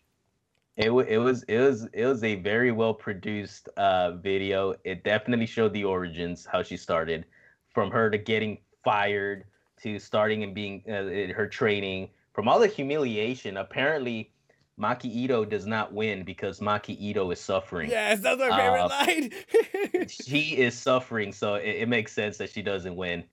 It, 0.76 0.90
it 0.90 1.18
was 1.18 1.42
it 1.44 1.58
was 1.58 1.84
it 1.92 2.06
was 2.06 2.24
a 2.24 2.36
very 2.36 2.72
well 2.72 2.94
produced 2.94 3.68
uh, 3.76 4.12
video. 4.16 4.74
It 4.84 5.04
definitely 5.04 5.46
showed 5.46 5.72
the 5.74 5.84
origins, 5.84 6.46
how 6.46 6.62
she 6.62 6.76
started, 6.76 7.26
from 7.74 7.90
her 7.90 8.10
to 8.10 8.18
getting 8.18 8.64
fired 8.84 9.49
to 9.82 9.98
starting 9.98 10.42
and 10.42 10.54
being 10.54 10.82
uh, 10.88 11.06
in 11.06 11.30
her 11.30 11.46
training, 11.46 12.10
from 12.32 12.48
all 12.48 12.58
the 12.58 12.66
humiliation. 12.66 13.56
Apparently, 13.56 14.32
Maki 14.78 15.26
Itoh 15.26 15.48
does 15.48 15.66
not 15.66 15.92
win 15.92 16.24
because 16.24 16.60
Maki 16.60 16.98
Itoh 17.14 17.32
is 17.32 17.40
suffering. 17.40 17.90
Yes, 17.90 18.20
that's 18.20 18.40
my 18.40 18.50
favorite 18.56 18.80
Uh, 18.80 18.88
line. 18.88 20.08
she 20.08 20.56
is 20.56 20.74
suffering, 20.74 21.32
so 21.32 21.54
it, 21.54 21.82
it 21.82 21.88
makes 21.88 22.12
sense 22.12 22.38
that 22.38 22.50
she 22.50 22.62
doesn't 22.62 22.96
win. 22.96 23.24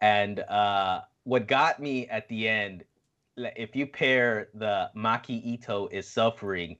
And 0.00 0.40
uh, 0.40 1.02
what 1.24 1.46
got 1.46 1.80
me 1.80 2.08
at 2.08 2.28
the 2.28 2.48
end, 2.48 2.84
if 3.36 3.76
you 3.76 3.86
pair 3.86 4.48
the 4.54 4.90
Maki 4.96 5.58
Itoh 5.58 5.92
is 5.92 6.08
suffering, 6.08 6.76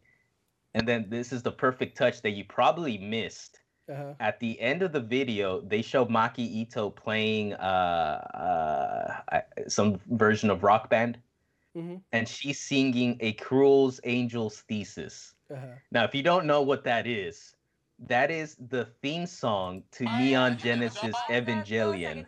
and 0.74 0.86
then 0.86 1.06
this 1.08 1.32
is 1.32 1.42
the 1.42 1.52
perfect 1.52 1.96
touch 1.96 2.22
that 2.22 2.30
you 2.30 2.44
probably 2.44 2.98
missed. 2.98 3.60
Uh-huh. 3.88 4.14
At 4.20 4.38
the 4.40 4.60
end 4.60 4.82
of 4.82 4.92
the 4.92 5.00
video, 5.00 5.60
they 5.62 5.80
show 5.82 6.04
Maki 6.04 6.66
Itoh 6.66 6.94
playing 6.94 7.54
uh, 7.54 9.20
uh, 9.32 9.40
some 9.66 9.98
version 10.10 10.50
of 10.50 10.62
Rock 10.62 10.90
Band, 10.90 11.18
hmm 11.74 11.96
and 12.12 12.28
she's 12.28 12.58
singing 12.58 13.16
a 13.20 13.32
Cruel's 13.34 14.00
Angels 14.04 14.60
thesis. 14.68 15.34
Uh-huh. 15.50 15.66
Now, 15.90 16.04
if 16.04 16.14
you 16.14 16.22
don't 16.22 16.46
know 16.46 16.62
what 16.62 16.84
that 16.84 17.06
is, 17.06 17.54
that 18.06 18.30
is 18.30 18.56
the 18.68 18.84
theme 19.02 19.26
song 19.26 19.82
to 19.92 20.04
Neon 20.04 20.56
Genesis 20.56 21.16
Evangelion, 21.28 22.26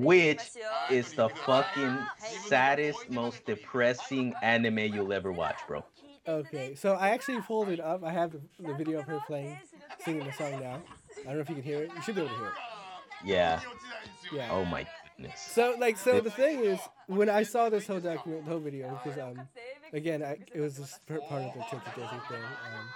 which 0.00 0.42
is 0.90 1.12
the 1.14 1.28
fucking 1.28 1.98
saddest, 2.46 3.08
most 3.08 3.44
depressing 3.46 4.34
anime 4.42 4.78
you'll 4.78 5.12
ever 5.12 5.32
watch, 5.32 5.58
bro. 5.66 5.84
Okay, 6.28 6.74
so 6.74 6.94
I 6.94 7.10
actually 7.10 7.40
pulled 7.40 7.68
it 7.70 7.80
up. 7.80 8.04
I 8.04 8.12
have 8.12 8.32
the, 8.32 8.40
the 8.60 8.74
video 8.74 9.00
of 9.00 9.06
her 9.06 9.20
playing, 9.26 9.58
singing 10.04 10.24
the 10.24 10.32
song 10.32 10.52
now. 10.60 10.82
I 11.20 11.24
don't 11.26 11.34
know 11.34 11.40
if 11.40 11.48
you 11.48 11.54
can 11.56 11.64
hear 11.64 11.82
it. 11.82 11.90
You 11.94 12.02
should 12.02 12.14
be 12.14 12.22
able 12.22 12.30
to 12.30 12.36
hear 12.36 12.46
it. 12.46 12.52
Yeah. 13.24 13.60
Yeah. 14.32 14.48
Oh 14.50 14.64
my 14.64 14.86
goodness. 15.16 15.40
So 15.40 15.76
like, 15.78 15.96
so 15.96 16.20
the 16.20 16.30
thing 16.30 16.60
is, 16.60 16.78
when 17.06 17.28
I 17.28 17.42
saw 17.42 17.68
this 17.68 17.86
whole 17.86 18.00
document, 18.00 18.44
whole 18.44 18.58
video, 18.58 18.98
because 19.02 19.18
um, 19.18 19.48
again, 19.92 20.22
I, 20.22 20.38
it 20.54 20.60
was 20.60 20.78
just 20.78 21.04
part 21.06 21.20
of 21.20 21.54
the 21.54 21.62
Church 21.70 21.86
of 21.86 21.94
Disney 21.94 22.18
thing. 22.28 22.42
Um, 22.42 22.88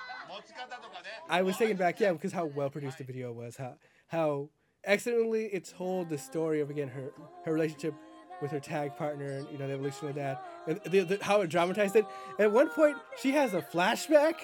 I 1.29 1.43
was 1.43 1.57
taken 1.57 1.77
back, 1.77 2.01
yeah, 2.01 2.13
because 2.13 2.33
how 2.33 2.47
well 2.47 2.71
produced 2.71 2.99
the 2.99 3.05
video 3.05 3.33
was, 3.33 3.57
how 3.57 3.75
how 4.09 4.51
excellently 4.85 5.47
it 5.47 5.73
told 5.77 6.09
the 6.09 6.19
story 6.19 6.61
of 6.61 6.71
again 6.71 6.89
her 6.89 7.13
her 7.45 7.53
relationship 7.53 7.95
with 8.43 8.51
her 8.51 8.61
tag 8.61 8.97
partner, 8.97 9.27
and 9.27 9.49
you 9.51 9.59
know 9.59 9.67
the 9.67 9.75
evolution 9.75 10.09
of 10.09 10.15
that, 10.17 10.43
and 10.67 10.81
the, 10.91 11.01
the, 11.01 11.19
how 11.23 11.41
it 11.41 11.49
dramatized 11.49 11.97
it. 11.97 12.05
At 12.39 12.53
one 12.53 12.69
point, 12.69 12.97
she 13.21 13.33
has 13.33 13.55
a 13.55 13.63
flashback, 13.63 14.35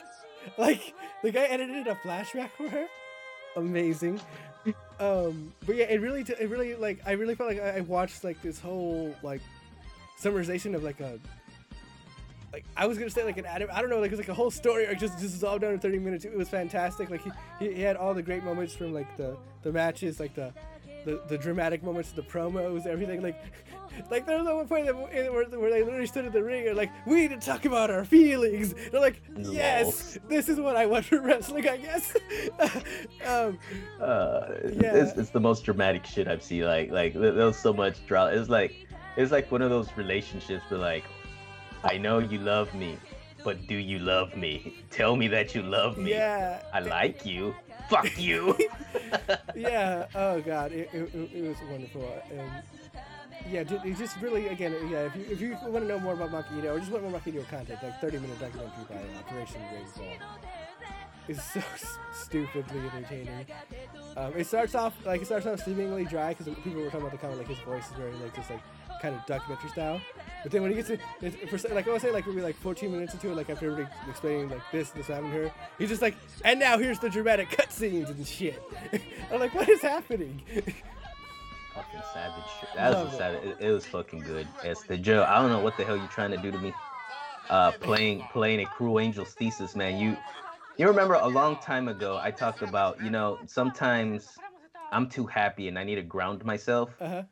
like 0.59 0.95
the 1.23 1.31
guy 1.31 1.45
edited 1.45 1.87
a 1.87 1.95
flashback 1.97 2.51
for 2.51 2.69
her. 2.69 2.87
Amazing. 3.57 4.21
Um, 5.01 5.53
but 5.67 5.77
yeah, 5.77 5.87
it 5.87 6.01
really, 6.01 6.23
t- 6.25 6.35
it 6.39 6.49
really 6.49 6.75
like 6.75 7.01
I 7.05 7.13
really 7.13 7.35
felt 7.35 7.51
like 7.51 7.61
I, 7.61 7.79
I 7.79 7.81
watched 7.81 8.23
like 8.25 8.41
this 8.43 8.61
whole 8.61 9.15
like 9.23 9.41
summarization 10.21 10.75
of 10.75 10.85
like 10.85 11.01
a 11.01 11.19
like 12.53 12.65
I 12.77 12.87
was 12.87 12.99
gonna 12.99 13.11
say 13.11 13.25
like 13.25 13.39
an 13.39 13.47
anime. 13.47 13.71
I 13.73 13.81
don't 13.81 13.91
know, 13.91 13.99
like 13.99 14.13
it 14.13 14.13
was 14.13 14.21
like 14.21 14.29
a 14.29 14.35
whole 14.35 14.51
story 14.51 14.87
or 14.87 14.95
just 14.95 15.19
just 15.19 15.43
all 15.43 15.59
done 15.59 15.73
in 15.73 15.81
30 15.81 15.99
minutes. 15.99 16.25
It 16.25 16.37
was 16.37 16.49
fantastic. 16.49 17.11
Like 17.11 17.23
he, 17.23 17.31
he, 17.59 17.75
he 17.75 17.81
had 17.83 17.97
all 17.97 18.15
the 18.15 18.23
great 18.23 18.45
moments 18.45 18.75
from 18.75 18.93
like 18.93 19.17
the 19.17 19.37
the 19.63 19.73
matches, 19.73 20.21
like 20.21 20.35
the 20.35 20.53
the, 21.05 21.21
the 21.29 21.39
dramatic 21.39 21.83
moments, 21.83 22.13
the 22.13 22.23
promos, 22.23 22.87
everything. 22.87 23.23
Like 23.23 23.43
like 24.11 24.27
there 24.27 24.39
was 24.39 24.47
one 24.47 24.67
point 24.69 24.87
that, 24.87 24.97
where, 24.97 25.45
where 25.45 25.71
they 25.71 25.83
literally 25.83 26.07
stood 26.07 26.25
in 26.25 26.33
the 26.33 26.43
ring 26.43 26.67
and 26.69 26.77
like 26.77 26.91
we 27.07 27.17
need 27.17 27.31
to 27.31 27.37
talk 27.47 27.65
about 27.65 27.91
our 27.91 28.05
feelings. 28.05 28.75
They're 28.91 29.01
like, 29.01 29.21
yes, 29.37 30.19
this 30.29 30.49
is 30.49 30.59
what 30.61 30.77
I 30.77 30.87
want 30.87 31.05
for 31.05 31.21
wrestling, 31.21 31.69
I 31.69 31.77
guess. 31.77 32.17
um, 33.27 33.59
Uh, 34.01 34.47
Yeah. 34.81 34.97
it's, 34.97 35.17
it's 35.19 35.31
the 35.31 35.41
most 35.41 35.65
dramatic 35.65 36.07
shit 36.07 36.29
I've 36.29 36.43
seen. 36.43 36.65
Like, 36.65 36.91
like 36.91 37.15
there 37.15 37.33
there 37.33 37.47
was 37.47 37.57
so 37.59 37.73
much 37.73 38.05
drama. 38.07 38.33
It's 38.35 38.49
like, 38.49 38.87
it's 39.17 39.31
like 39.33 39.51
one 39.53 39.63
of 39.63 39.71
those 39.71 39.89
relationships 39.97 40.65
where 40.71 40.81
like, 40.81 41.05
I 41.85 41.99
know 41.99 42.19
you 42.19 42.39
love 42.39 42.73
me, 42.75 42.97
but 43.45 43.67
do 43.67 43.75
you 43.75 43.99
love 43.99 44.37
me? 44.37 44.75
Tell 44.91 45.17
me 45.17 45.29
that 45.29 45.55
you 45.55 45.63
love 45.63 45.99
me. 45.99 46.11
yeah. 46.11 46.63
I 46.73 46.81
like 46.81 47.25
you. 47.27 47.55
Fuck 47.89 48.19
you. 48.19 48.57
yeah. 49.57 50.07
Oh 50.15 50.41
God, 50.41 50.73
it, 50.73 50.89
it, 50.93 51.15
it 51.15 51.49
was 51.49 51.57
wonderful. 51.71 52.23
And 52.31 52.51
yeah, 53.51 53.65
just 53.65 54.21
really 54.21 54.49
again, 54.49 54.75
yeah. 54.91 55.07
If 55.07 55.17
you 55.17 55.25
if 55.29 55.41
you 55.41 55.57
want 55.65 55.85
to 55.85 55.89
know 55.89 55.99
more 55.99 56.15
about 56.15 56.31
Makito 56.31 56.77
or 56.77 56.79
just 56.79 56.91
want 56.91 57.05
more 57.05 57.21
Makito 57.21 57.47
content, 57.49 57.83
like 57.83 58.01
30 58.01 58.19
minute 58.19 58.39
documentary 58.39 58.85
by 58.89 59.19
Operation 59.19 59.61
Rainfall 59.73 60.29
is 61.29 61.43
so 61.43 61.61
stupidly 62.13 62.81
entertaining. 62.95 63.47
Um, 64.17 64.33
it 64.37 64.47
starts 64.47 64.75
off 64.75 64.95
like 65.05 65.23
it 65.23 65.27
starts 65.27 65.47
off 65.47 65.61
seemingly 65.61 66.05
dry 66.05 66.35
because 66.35 66.53
people 66.63 66.81
were 66.81 66.87
talking 66.87 67.01
about 67.01 67.13
the 67.13 67.19
comment 67.19 67.39
like 67.39 67.49
his 67.49 67.59
voice 67.59 67.87
is 67.87 67.93
very 67.93 68.13
like 68.15 68.35
just 68.35 68.51
like 68.51 68.61
kind 69.03 69.17
of 69.17 69.27
documentary 69.27 69.71
style. 69.71 70.01
But 70.43 70.53
then 70.53 70.63
when 70.63 70.71
he 70.71 70.77
gets 70.77 70.89
to, 70.89 70.99
it's, 71.21 71.63
for, 71.63 71.75
like 71.75 71.87
I 71.89 71.93
was 71.93 72.03
saying, 72.03 72.15
like 72.15 72.27
maybe 72.27 72.41
like 72.41 72.57
14 72.57 72.91
minutes 72.91 73.13
into 73.15 73.31
it, 73.31 73.37
like 73.37 73.51
after 73.51 73.71
everybody 73.71 73.95
explaining 74.09 74.49
like 74.49 74.63
this, 74.71 74.91
this 74.91 75.09
happened 75.09 75.33
here, 75.33 75.49
her, 75.49 75.55
he's 75.79 75.89
just 75.89 76.03
like, 76.03 76.15
and 76.45 76.61
now 76.61 76.79
here's 76.79 77.01
the 77.01 77.11
dramatic 77.11 77.51
cutscenes 77.51 78.09
and 78.09 78.27
shit. 78.27 78.63
I'm 79.33 79.41
like, 79.41 79.55
what 79.55 79.69
is 79.69 79.83
happening? 79.83 80.41
fucking 81.75 82.01
savage 82.15 82.45
shit. 82.61 82.69
That 82.77 82.89
was 82.91 82.97
Love 82.97 83.07
a 83.07 83.15
it. 83.15 83.19
savage. 83.19 83.45
It, 83.45 83.67
it 83.67 83.73
was 83.73 83.87
fucking 83.87 84.21
good. 84.21 84.47
It's 84.63 84.83
the 84.85 84.97
Joe. 84.97 85.25
I 85.29 85.41
don't 85.41 85.51
know 85.51 85.61
what 85.61 85.77
the 85.77 85.85
hell 85.85 85.97
you're 85.97 86.07
trying 86.09 86.31
to 86.31 86.37
do 86.37 86.51
to 86.51 86.59
me. 86.59 86.73
Uh, 87.51 87.73
playing 87.73 88.25
playing 88.33 88.61
a 88.61 88.67
Cruel 88.67 88.99
Angel's 88.99 89.35
thesis, 89.35 89.75
man. 89.75 89.99
You 89.99 90.17
you 90.79 90.87
remember 90.87 91.15
a 91.15 91.27
long 91.29 91.57
time 91.57 91.89
ago 91.89 92.19
I 92.23 92.31
talked 92.31 92.63
about 92.63 93.03
you 93.03 93.11
know 93.11 93.39
sometimes 93.47 94.29
I'm 94.93 95.09
too 95.09 95.27
happy 95.27 95.69
and 95.69 95.79
I 95.79 95.85
need 95.85 95.97
to 95.97 96.03
ground 96.03 96.45
myself. 96.45 96.91
Uh 97.01 97.09
huh. 97.09 97.23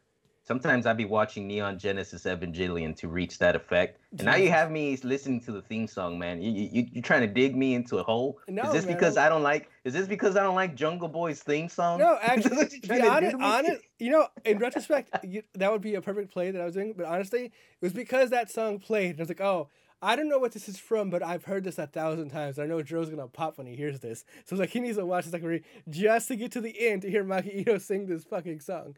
Sometimes 0.51 0.84
I'd 0.84 0.96
be 0.96 1.05
watching 1.05 1.46
Neon 1.46 1.78
Genesis 1.78 2.24
Evangelion 2.24 2.96
to 2.96 3.07
reach 3.07 3.38
that 3.38 3.55
effect. 3.55 4.01
And 4.11 4.24
now 4.24 4.34
you 4.34 4.51
have 4.51 4.72
me 4.72 4.98
listening 5.05 5.40
to 5.42 5.53
the 5.53 5.62
theme 5.62 5.86
song, 5.86 6.18
man. 6.18 6.42
You, 6.42 6.51
you 6.51 6.88
you 6.90 7.03
trying 7.03 7.20
to 7.20 7.28
dig 7.28 7.55
me 7.55 7.74
into 7.74 7.98
a 7.98 8.03
hole? 8.03 8.40
No, 8.48 8.64
is 8.64 8.72
this 8.72 8.84
man, 8.84 8.96
because 8.96 9.16
I'm- 9.16 9.30
don't 9.30 9.44
like? 9.44 9.70
Is 9.84 9.94
this 9.94 10.09
because 10.09 10.36
I 10.36 10.42
don't 10.42 10.57
like 10.57 10.74
Jungle 10.74 11.07
Boy's 11.07 11.40
theme 11.40 11.68
song? 11.68 12.01
No, 12.01 12.18
actually, 12.22 12.57
what 12.57 12.72
you're 12.72 12.80
to 12.80 12.88
be 12.88 13.09
honest, 13.09 13.36
honest, 13.40 13.82
you 14.01 14.11
know, 14.11 14.26
in 14.44 14.59
retrospect, 14.59 15.24
you, 15.24 15.44
that 15.55 15.70
would 15.70 15.82
be 15.82 15.94
a 15.94 16.03
perfect 16.03 16.32
play 16.32 16.51
that 16.51 16.61
I 16.61 16.64
was 16.64 16.74
doing. 16.74 16.94
But 16.96 17.07
honestly, 17.07 17.44
it 17.44 17.53
was 17.80 17.92
because 17.92 18.30
that 18.30 18.51
song 18.51 18.80
played. 18.80 19.11
And 19.12 19.20
I 19.20 19.22
was 19.22 19.28
like, 19.28 19.40
oh, 19.40 19.68
I 20.03 20.16
don't 20.16 20.28
know 20.28 20.40
what 20.40 20.51
this 20.51 20.68
is 20.68 20.80
from, 20.80 21.11
but 21.11 21.22
I've 21.22 21.44
heard 21.44 21.62
this 21.62 21.78
a 21.78 21.86
thousand 21.86 22.30
times. 22.30 22.59
I 22.59 22.66
know 22.66 22.82
Joe's 22.82 23.09
gonna 23.09 23.28
pop 23.28 23.57
when 23.57 23.68
he 23.68 23.76
hears 23.76 24.01
this. 24.01 24.24
So 24.46 24.55
it's 24.55 24.61
like 24.61 24.70
he 24.70 24.80
needs 24.80 24.96
to 24.96 25.07
watch 25.07 25.26
this 25.26 25.32
documentary 25.32 25.64
just 25.88 26.26
to 26.28 26.34
get 26.34 26.51
to 26.53 26.61
the 26.61 26.88
end 26.88 27.03
to 27.03 27.11
hear 27.11 27.22
Maki 27.22 27.64
Itoh 27.64 27.80
sing 27.80 28.07
this 28.07 28.24
fucking 28.24 28.59
song. 28.59 28.96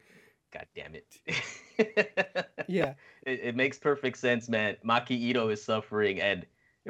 God 0.53 0.67
damn 0.75 0.95
it. 0.95 1.17
Yeah, 2.67 2.93
it, 3.25 3.39
it 3.43 3.55
makes 3.55 3.77
perfect 3.77 4.17
sense, 4.17 4.47
man. 4.47 4.77
Maki 4.85 5.33
Itoh 5.33 5.51
is 5.51 5.63
suffering, 5.63 6.21
and 6.21 6.45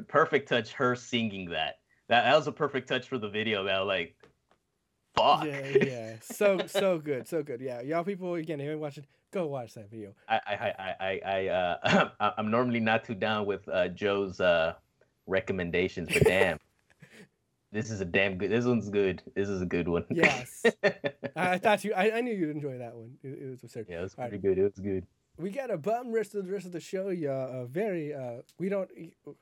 perfect 0.07 0.47
touch 0.49 0.71
her 0.73 0.95
singing 0.95 1.49
that. 1.49 1.79
That 2.09 2.23
that 2.23 2.35
was 2.35 2.47
a 2.47 2.51
perfect 2.51 2.87
touch 2.87 3.07
for 3.07 3.17
the 3.17 3.29
video, 3.29 3.63
man. 3.63 3.87
Like, 3.87 4.15
fuck. 5.15 5.45
yeah, 5.45 5.67
yeah. 5.81 6.15
So 6.21 6.59
so 6.67 6.99
good, 6.99 7.27
so 7.27 7.41
good. 7.41 7.59
Yeah, 7.61 7.81
y'all 7.81 8.03
people 8.03 8.35
again, 8.35 8.59
if 8.59 8.65
you 8.65 8.69
haven't 8.71 8.81
watched 8.81 8.97
it, 8.99 9.05
go 9.31 9.47
watch 9.47 9.73
that 9.73 9.89
video. 9.89 10.13
I 10.27 10.39
I 10.45 10.53
I 10.53 10.95
I, 10.99 11.21
I 11.25 11.47
uh, 11.47 12.09
I- 12.19 12.33
I'm 12.37 12.51
normally 12.51 12.79
not 12.79 13.03
too 13.03 13.15
down 13.15 13.45
with 13.45 13.67
uh, 13.67 13.87
Joe's 13.87 14.39
uh, 14.39 14.73
recommendations, 15.25 16.09
but 16.13 16.23
damn, 16.23 16.59
this 17.73 17.89
is 17.91 17.99
a 18.01 18.05
damn 18.05 18.37
good. 18.37 18.51
This 18.51 18.65
one's 18.65 18.89
good. 18.89 19.21
This 19.35 19.49
is 19.49 19.61
a 19.61 19.65
good 19.65 19.87
one. 19.87 20.05
Yes, 20.09 20.63
I, 21.35 21.57
thought 21.57 21.83
you. 21.83 21.93
I, 21.93 22.11
I 22.17 22.21
knew 22.21 22.33
you'd 22.33 22.49
enjoy 22.51 22.77
that 22.77 22.95
one. 22.95 23.17
It, 23.23 23.39
it 23.41 23.49
was 23.49 23.63
absurd. 23.63 23.87
yeah, 23.89 23.99
it 23.99 24.03
was 24.03 24.15
All 24.17 24.23
right. 24.23 24.29
pretty 24.29 24.47
good. 24.47 24.57
It 24.57 24.63
was 24.63 24.79
good. 24.79 25.05
we 25.37 25.49
got 25.49 25.71
a 25.71 25.77
bum 25.77 26.11
rest 26.11 26.35
of 26.35 26.45
the 26.45 26.51
rest 26.53 26.65
of 26.65 26.71
the 26.71 26.79
show, 26.79 27.09
y'all. 27.09 27.63
Uh, 27.63 27.65
very, 27.65 28.13
uh, 28.13 28.41
we 28.59 28.69
don't. 28.69 28.89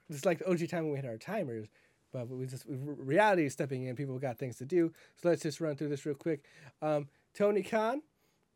It's 0.09 0.25
like 0.25 0.39
the 0.39 0.49
OG 0.49 0.69
time 0.69 0.83
when 0.83 0.91
we 0.93 0.97
had 0.97 1.05
our 1.05 1.17
timers, 1.17 1.67
but 2.13 2.27
we 2.29 2.45
just 2.45 2.65
reality 2.67 3.45
is 3.45 3.53
stepping 3.53 3.83
in. 3.83 3.95
People 3.95 4.17
got 4.17 4.37
things 4.37 4.55
to 4.57 4.65
do, 4.65 4.91
so 5.21 5.29
let's 5.29 5.43
just 5.43 5.59
run 5.61 5.75
through 5.75 5.89
this 5.89 6.05
real 6.05 6.15
quick. 6.15 6.45
Um, 6.81 7.09
Tony 7.33 7.63
Khan, 7.63 8.01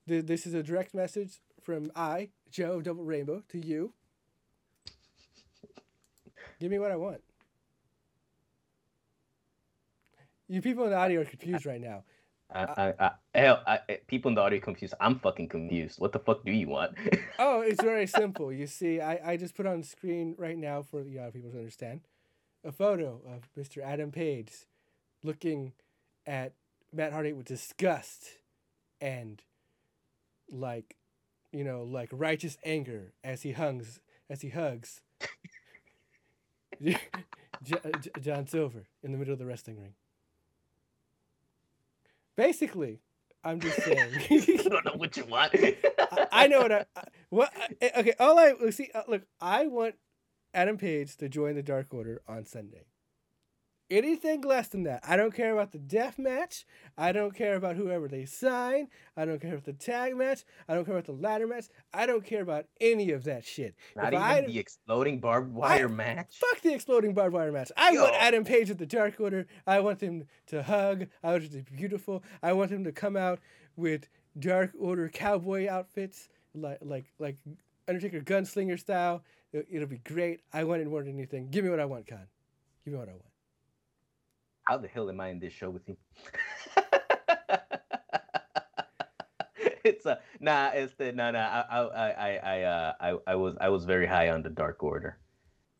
th- 0.08 0.26
this 0.26 0.46
is 0.48 0.54
a 0.54 0.64
direct 0.64 0.94
message 0.94 1.40
from 1.62 1.92
I, 1.96 2.30
Joe 2.50 2.82
Double 2.82 3.04
Rainbow, 3.04 3.44
to 3.50 3.58
you. 3.58 3.94
Give 6.60 6.72
me 6.72 6.80
what 6.80 6.92
I 6.92 6.96
want. 6.96 7.22
You 10.48 10.62
people 10.62 10.84
in 10.86 10.92
the 10.92 10.98
audio 10.98 11.22
are 11.22 11.26
confused 11.26 11.66
right 11.66 11.82
now. 11.82 12.04
I, 12.54 12.62
I, 12.64 12.94
I, 13.00 13.12
hell, 13.40 13.64
I, 13.66 13.80
I- 13.90 14.00
people 14.08 14.30
in 14.30 14.36
the 14.36 14.42
audio 14.42 14.60
confused. 14.60 14.94
I'm 15.00 15.20
fucking 15.20 15.50
confused. 15.50 16.00
What 16.00 16.12
the 16.12 16.20
fuck 16.20 16.46
do 16.46 16.52
you 16.52 16.68
want? 16.68 16.96
Oh, 17.38 17.60
it's 17.60 17.84
very 17.84 18.08
simple. 18.08 18.54
You 18.54 18.66
see, 18.66 19.02
I, 19.02 19.32
I 19.34 19.36
just 19.38 19.56
put 19.56 19.66
on 19.66 19.84
screen 19.84 20.36
right 20.38 20.58
now 20.58 20.82
for 20.82 21.04
the 21.04 21.20
other 21.20 21.32
people 21.32 21.52
to 21.52 21.58
understand 21.58 22.00
a 22.64 22.72
photo 22.72 23.20
of 23.28 23.50
Mr. 23.62 23.84
Adam 23.84 24.10
Page 24.10 24.54
looking 25.22 25.74
at 26.26 26.54
Matt 26.94 27.12
Hardy 27.12 27.34
with 27.34 27.46
disgust 27.46 28.30
and 29.02 29.44
like, 30.50 30.96
you 31.52 31.66
know, 31.66 31.84
like 31.84 32.08
righteous 32.14 32.58
anger 32.64 33.12
as 33.22 33.42
he 33.42 33.52
hugs 33.52 34.00
as 34.30 34.42
he 34.42 34.50
hugs 34.50 35.02
John 38.22 38.48
Silver 38.48 38.88
in 39.04 39.12
the 39.12 39.18
middle 39.18 39.34
of 39.34 39.40
the 39.40 39.46
wrestling 39.46 39.80
ring. 39.82 39.94
Basically, 42.36 43.00
I'm 43.44 43.60
just 43.60 43.82
saying. 43.84 44.10
I 44.30 44.68
don't 44.70 44.86
know 44.86 44.96
what 44.96 45.16
you 45.18 45.26
want. 45.26 45.54
I, 46.00 46.28
I 46.32 46.48
know 46.48 46.62
what 46.62 46.72
I, 46.72 46.86
I 46.96 47.04
what. 47.30 47.54
I, 47.82 47.92
okay, 48.00 48.14
all 48.20 48.38
I 48.38 48.54
see. 48.72 48.90
Uh, 48.94 49.04
look, 49.08 49.24
I 49.40 49.68
want 49.68 49.96
Adam 50.54 50.78
Page 50.78 51.16
to 51.18 51.30
join 51.30 51.56
the 51.56 51.64
Dark 51.64 51.94
Order 51.94 52.22
on 52.28 52.46
Sunday. 52.46 52.86
Anything 53.96 54.42
less 54.42 54.68
than 54.68 54.84
that, 54.84 55.00
I 55.08 55.16
don't 55.16 55.34
care 55.34 55.54
about 55.54 55.72
the 55.72 55.78
death 55.80 56.20
match. 56.20 56.66
I 56.98 57.14
don't 57.14 57.34
care 57.34 57.56
about 57.56 57.78
whoever 57.78 58.10
they 58.10 58.26
sign. 58.26 58.90
I 59.16 59.24
don't 59.24 59.40
care 59.40 59.52
about 59.54 59.64
the 59.64 59.72
tag 59.72 60.18
match. 60.18 60.44
I 60.68 60.74
don't 60.74 60.84
care 60.84 60.96
about 60.96 61.06
the 61.06 61.14
ladder 61.14 61.48
match. 61.48 61.66
I 61.94 62.06
don't 62.06 62.26
care 62.26 62.42
about 62.42 62.66
any 62.82 63.12
of 63.12 63.24
that 63.24 63.46
shit. 63.46 63.74
Not 63.96 64.08
If 64.08 64.20
even 64.20 64.22
I- 64.22 64.42
the 64.42 64.60
exploding 64.60 65.20
barbed 65.22 65.54
wire 65.54 65.88
match. 65.88 66.36
Fuck 66.38 66.62
the 66.62 66.74
exploding 66.74 67.14
barbed 67.14 67.34
wire 67.34 67.54
match. 67.54 67.72
I 67.78 67.92
want 67.94 68.16
Adam 68.16 68.44
Page 68.44 68.70
at 68.70 68.80
the 68.80 68.86
Dark 68.86 69.18
Order. 69.20 69.48
I 69.66 69.80
want 69.80 70.02
him 70.02 70.26
to 70.48 70.62
hug. 70.62 71.08
I 71.24 71.32
want 71.32 71.44
it 71.44 71.52
to 71.54 71.64
be 71.64 71.76
beautiful. 71.78 72.22
I 72.44 72.52
want 72.52 72.72
him 72.72 72.84
to 72.84 72.92
come 72.92 73.16
out 73.16 73.40
with 73.78 74.10
Dark 74.38 74.72
Order 74.78 75.08
cowboy 75.08 75.70
outfits, 75.70 76.28
like 76.54 76.80
like 76.82 77.06
like 77.18 77.38
Undertaker 77.88 78.20
gunslinger 78.20 78.78
style. 78.78 79.24
It, 79.54 79.68
it'll 79.72 79.88
be 79.88 80.00
great. 80.00 80.42
I 80.52 80.66
want 80.66 80.82
it 80.82 80.88
more 80.90 81.02
than 81.04 81.14
anything. 81.14 81.50
Give 81.50 81.64
me 81.64 81.70
what 81.70 81.80
I 81.80 81.86
want, 81.86 82.08
Khan. 82.08 82.28
Give 82.84 82.94
me 82.94 83.00
what 83.00 83.08
I 83.08 83.14
want. 83.14 83.24
How 84.66 84.78
the 84.78 84.88
hell 84.88 85.10
am 85.10 85.20
I 85.22 85.30
in 85.30 85.40
this 85.40 85.54
show 85.54 85.70
with 85.70 85.88
you? 85.88 85.96
it's 89.84 90.06
a 90.06 90.20
nah. 90.40 90.72
It's 90.74 90.94
the 90.96 91.12
no 91.12 91.32
no. 91.32 91.40
I 91.40 91.84
I 91.84 92.12
I 92.12 92.38
I 92.38 92.62
uh, 92.64 92.94
I 93.00 93.18
I 93.28 93.36
was 93.36 93.56
I 93.62 93.70
was 93.70 93.86
very 93.86 94.08
high 94.08 94.30
on 94.30 94.42
the 94.42 94.50
Dark 94.50 94.84
Order. 94.84 95.18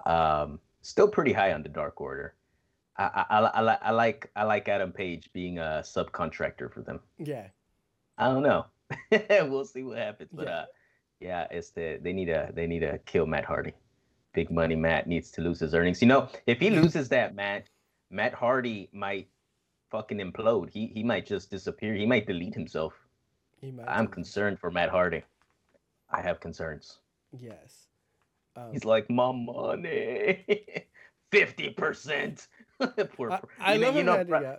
Um, 0.06 0.60
still 0.82 1.08
pretty 1.08 1.34
high 1.34 1.54
on 1.54 1.64
the 1.64 1.70
Dark 1.70 2.00
Order. 2.00 2.36
I 2.98 3.26
I, 3.30 3.40
I, 3.40 3.62
I, 3.74 3.78
I 3.82 3.92
like 3.92 4.30
I 4.36 4.44
like 4.44 4.70
Adam 4.70 4.92
Page 4.92 5.32
being 5.34 5.58
a 5.58 5.82
subcontractor 5.84 6.72
for 6.72 6.82
them. 6.82 7.00
Yeah. 7.18 7.48
I 8.18 8.28
don't 8.28 8.44
know. 8.44 8.66
we'll 9.50 9.66
see 9.66 9.84
what 9.84 9.98
happens. 9.98 10.30
But 10.32 10.46
Yeah. 10.46 10.58
uh, 10.58 10.66
yeah, 11.20 11.48
it's 11.50 11.72
the 11.72 11.98
they 12.02 12.14
need 12.14 12.30
a 12.30 12.52
they 12.54 12.68
need 12.68 12.82
to 12.82 13.00
kill 13.06 13.26
Matt 13.26 13.46
Hardy. 13.46 13.74
Big 14.34 14.52
money 14.52 14.76
Matt 14.76 15.08
needs 15.08 15.32
to 15.32 15.42
lose 15.42 15.60
his 15.60 15.74
earnings. 15.74 16.02
You 16.04 16.08
know, 16.08 16.28
if 16.46 16.60
he 16.60 16.70
loses 16.70 17.10
that 17.10 17.34
match, 17.36 17.66
Matt 18.16 18.34
Hardy 18.34 18.90
might 18.94 19.28
fucking 19.92 20.20
implode. 20.20 20.70
He 20.72 20.88
he 20.88 21.04
might 21.04 21.26
just 21.26 21.52
disappear. 21.52 21.94
He 21.94 22.06
might 22.06 22.26
delete 22.26 22.54
himself. 22.54 22.94
He 23.60 23.72
might. 23.72 23.88
I'm 23.90 24.08
concerned 24.08 24.58
for 24.58 24.72
Matt 24.72 24.90
Hardy. 24.90 25.24
I 26.10 26.22
have 26.22 26.40
concerns. 26.40 27.00
Yes. 27.38 27.88
Um, 28.56 28.72
He's 28.72 28.86
like, 28.86 29.10
my 29.10 29.34
money, 29.34 30.46
fifty 31.32 31.70
percent. 31.72 32.48
Poor, 33.18 33.32
I, 33.32 33.42
I 33.60 33.74
you 33.74 33.80
know, 33.82 33.88
love 33.88 33.96
you 33.98 34.04
know, 34.04 34.24
pri- 34.24 34.58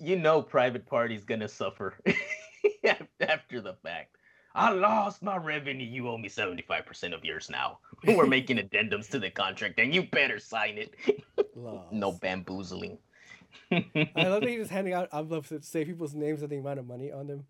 you 0.00 0.16
know 0.16 0.40
private 0.40 0.86
party's 0.86 1.24
gonna 1.24 1.48
suffer 1.48 1.94
after 3.20 3.60
the 3.60 3.74
fact. 3.82 4.16
I 4.56 4.70
lost 4.70 5.22
my 5.22 5.36
revenue. 5.36 5.84
You 5.84 6.08
owe 6.08 6.16
me 6.16 6.30
75% 6.30 7.14
of 7.14 7.24
yours 7.24 7.50
now. 7.50 7.78
We're 8.06 8.26
making 8.38 8.56
addendums 8.56 9.08
to 9.10 9.18
the 9.18 9.30
contract 9.30 9.78
and 9.78 9.94
you 9.94 10.04
better 10.04 10.40
sign 10.40 10.78
it. 10.78 10.94
no 11.92 12.12
bamboozling. 12.12 12.98
I 13.70 13.84
love 14.16 14.40
that 14.40 14.48
he's 14.48 14.60
just 14.60 14.70
handing 14.70 14.94
out 14.94 15.08
envelopes 15.12 15.50
that 15.50 15.64
say 15.64 15.84
people's 15.84 16.14
names 16.14 16.42
and 16.42 16.50
the 16.50 16.56
amount 16.56 16.78
of 16.78 16.86
money 16.86 17.12
on 17.12 17.26
them. 17.26 17.44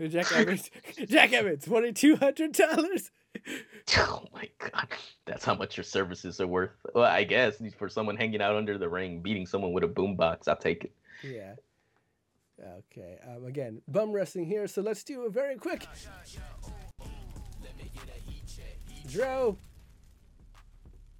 Jack 0.00 0.32
Evans, 0.32 0.70
Jack 1.06 1.32
Evans, 1.34 1.66
twenty 1.66 1.92
two 1.92 2.16
hundred 2.16 2.52
dollars. 2.52 3.10
Oh 3.98 4.24
my 4.32 4.48
god. 4.58 4.88
That's 5.26 5.44
how 5.44 5.54
much 5.54 5.76
your 5.76 5.84
services 5.84 6.40
are 6.40 6.46
worth. 6.46 6.70
Well, 6.94 7.04
I 7.04 7.24
guess 7.24 7.60
for 7.76 7.88
someone 7.88 8.16
hanging 8.16 8.40
out 8.40 8.56
under 8.56 8.78
the 8.78 8.88
ring, 8.88 9.20
beating 9.20 9.46
someone 9.46 9.72
with 9.72 9.84
a 9.84 9.88
boombox, 9.88 10.48
I'll 10.48 10.56
take 10.56 10.84
it. 10.84 10.92
Yeah. 11.22 11.54
Okay. 12.60 13.18
Um, 13.26 13.44
again, 13.44 13.82
bum 13.88 14.12
wrestling 14.12 14.46
here, 14.46 14.66
so 14.66 14.82
let's 14.82 15.04
do 15.04 15.22
a 15.22 15.30
very 15.30 15.56
quick. 15.56 15.86
Dro, 19.08 19.56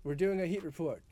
we're 0.04 0.14
doing 0.14 0.40
a 0.40 0.46
heat 0.46 0.62
report. 0.62 1.02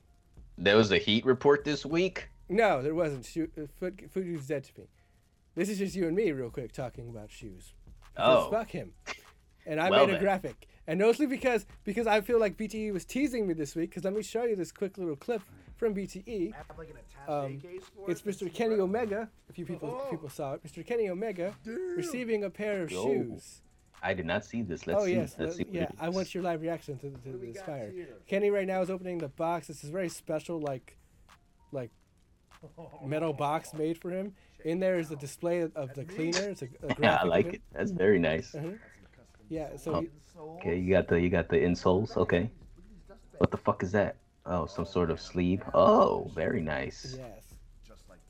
There 0.58 0.76
was 0.76 0.92
a 0.92 0.98
heat 0.98 1.24
report 1.24 1.64
this 1.64 1.86
week. 1.86 2.28
No, 2.48 2.82
there 2.82 2.94
wasn't. 2.94 3.24
Shoe, 3.24 3.48
uh, 3.56 3.66
foot, 3.78 4.00
Fuji's 4.10 4.46
dead 4.46 4.64
to 4.64 4.80
me. 4.80 4.86
This 5.54 5.68
is 5.68 5.78
just 5.78 5.94
you 5.96 6.06
and 6.06 6.14
me, 6.14 6.32
real 6.32 6.50
quick, 6.50 6.72
talking 6.72 7.08
about 7.08 7.30
shoes. 7.30 7.72
Oh, 8.16 8.50
fuck 8.50 8.70
him. 8.70 8.92
And 9.66 9.80
I 9.80 9.90
Well 9.90 10.06
made 10.06 10.16
a 10.16 10.18
graphic, 10.18 10.68
and 10.86 11.00
mostly 11.00 11.26
because 11.26 11.66
because 11.82 12.06
I 12.06 12.20
feel 12.20 12.38
like 12.38 12.56
BTE 12.56 12.92
was 12.92 13.04
teasing 13.04 13.46
me 13.46 13.54
this 13.54 13.74
week. 13.74 13.90
Because 13.90 14.04
let 14.04 14.12
me 14.12 14.22
show 14.22 14.44
you 14.44 14.54
this 14.54 14.70
quick 14.70 14.96
little 14.96 15.16
clip 15.16 15.42
from 15.76 15.94
BTE. 15.94 16.52
Um, 17.28 17.60
it's 18.08 18.22
Mr. 18.22 18.52
Kenny 18.52 18.76
Omega. 18.76 19.28
A 19.48 19.52
few 19.52 19.66
people 19.66 20.06
people 20.10 20.28
saw 20.28 20.54
it. 20.54 20.64
Mr. 20.64 20.84
Kenny 20.86 21.08
Omega 21.08 21.54
receiving 21.96 22.44
a 22.44 22.50
pair 22.50 22.82
of 22.82 22.90
Yo. 22.90 23.04
shoes. 23.04 23.62
I 24.02 24.12
did 24.14 24.26
not 24.26 24.44
see 24.44 24.62
this. 24.62 24.86
Let's 24.86 25.00
oh 25.02 25.06
see. 25.06 25.14
yes, 25.14 25.34
Let's 25.38 25.54
uh, 25.54 25.56
see 25.58 25.64
what 25.64 25.74
yeah. 25.74 25.82
it 25.84 25.94
I 25.98 26.08
want 26.10 26.34
your 26.34 26.42
live 26.44 26.60
reaction 26.60 26.98
to, 26.98 27.10
to 27.10 27.38
this 27.38 27.60
fire. 27.62 27.92
Kenny 28.28 28.50
right 28.50 28.66
now 28.66 28.82
is 28.82 28.90
opening 28.90 29.18
the 29.18 29.28
box. 29.28 29.68
This 29.68 29.82
is 29.84 29.90
very 29.90 30.08
special, 30.10 30.60
like, 30.60 30.96
like 31.72 31.90
metal 33.04 33.32
box 33.32 33.72
made 33.74 33.98
for 33.98 34.10
him. 34.10 34.34
In 34.64 34.80
there 34.80 34.98
is 34.98 35.10
a 35.10 35.16
display 35.16 35.60
of, 35.60 35.74
of 35.76 35.94
the 35.94 36.04
cleaner. 36.04 36.42
It's 36.50 36.62
a, 36.62 36.66
a. 36.82 36.96
Yeah, 37.00 37.16
I 37.22 37.24
like 37.24 37.54
it. 37.54 37.62
That's 37.72 37.90
very 37.90 38.18
nice. 38.18 38.54
Uh-huh. 38.54 38.68
Yeah. 39.48 39.76
So 39.76 39.94
Oh. 39.94 40.00
he- 40.00 40.10
Okay, 40.38 40.76
you 40.76 40.92
got 40.92 41.08
the 41.08 41.18
you 41.18 41.30
got 41.30 41.48
the 41.48 41.56
insoles. 41.56 42.14
Okay, 42.14 42.50
what 43.38 43.50
the 43.50 43.56
fuck 43.56 43.82
is 43.82 43.90
that? 43.92 44.16
Oh, 44.46 44.66
some 44.66 44.86
sort 44.86 45.10
of 45.10 45.20
sleeve. 45.20 45.62
Oh, 45.74 46.30
very 46.34 46.62
nice. 46.62 47.16
yes. 47.18 47.42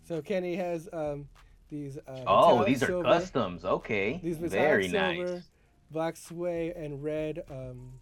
So 0.04 0.22
Kenny 0.22 0.54
has 0.56 0.88
um 0.92 1.28
these. 1.68 1.98
Uh, 2.06 2.22
Oh, 2.26 2.64
these 2.64 2.82
are 2.82 2.86
silver, 2.86 3.04
customs. 3.08 3.64
Okay, 3.64 4.20
These 4.22 4.38
metallic 4.38 4.52
very 4.66 4.88
silver, 4.88 5.32
nice. 5.34 5.42
black 5.90 6.16
sway 6.16 6.72
and 6.76 7.02
red 7.02 7.42
um. 7.50 7.92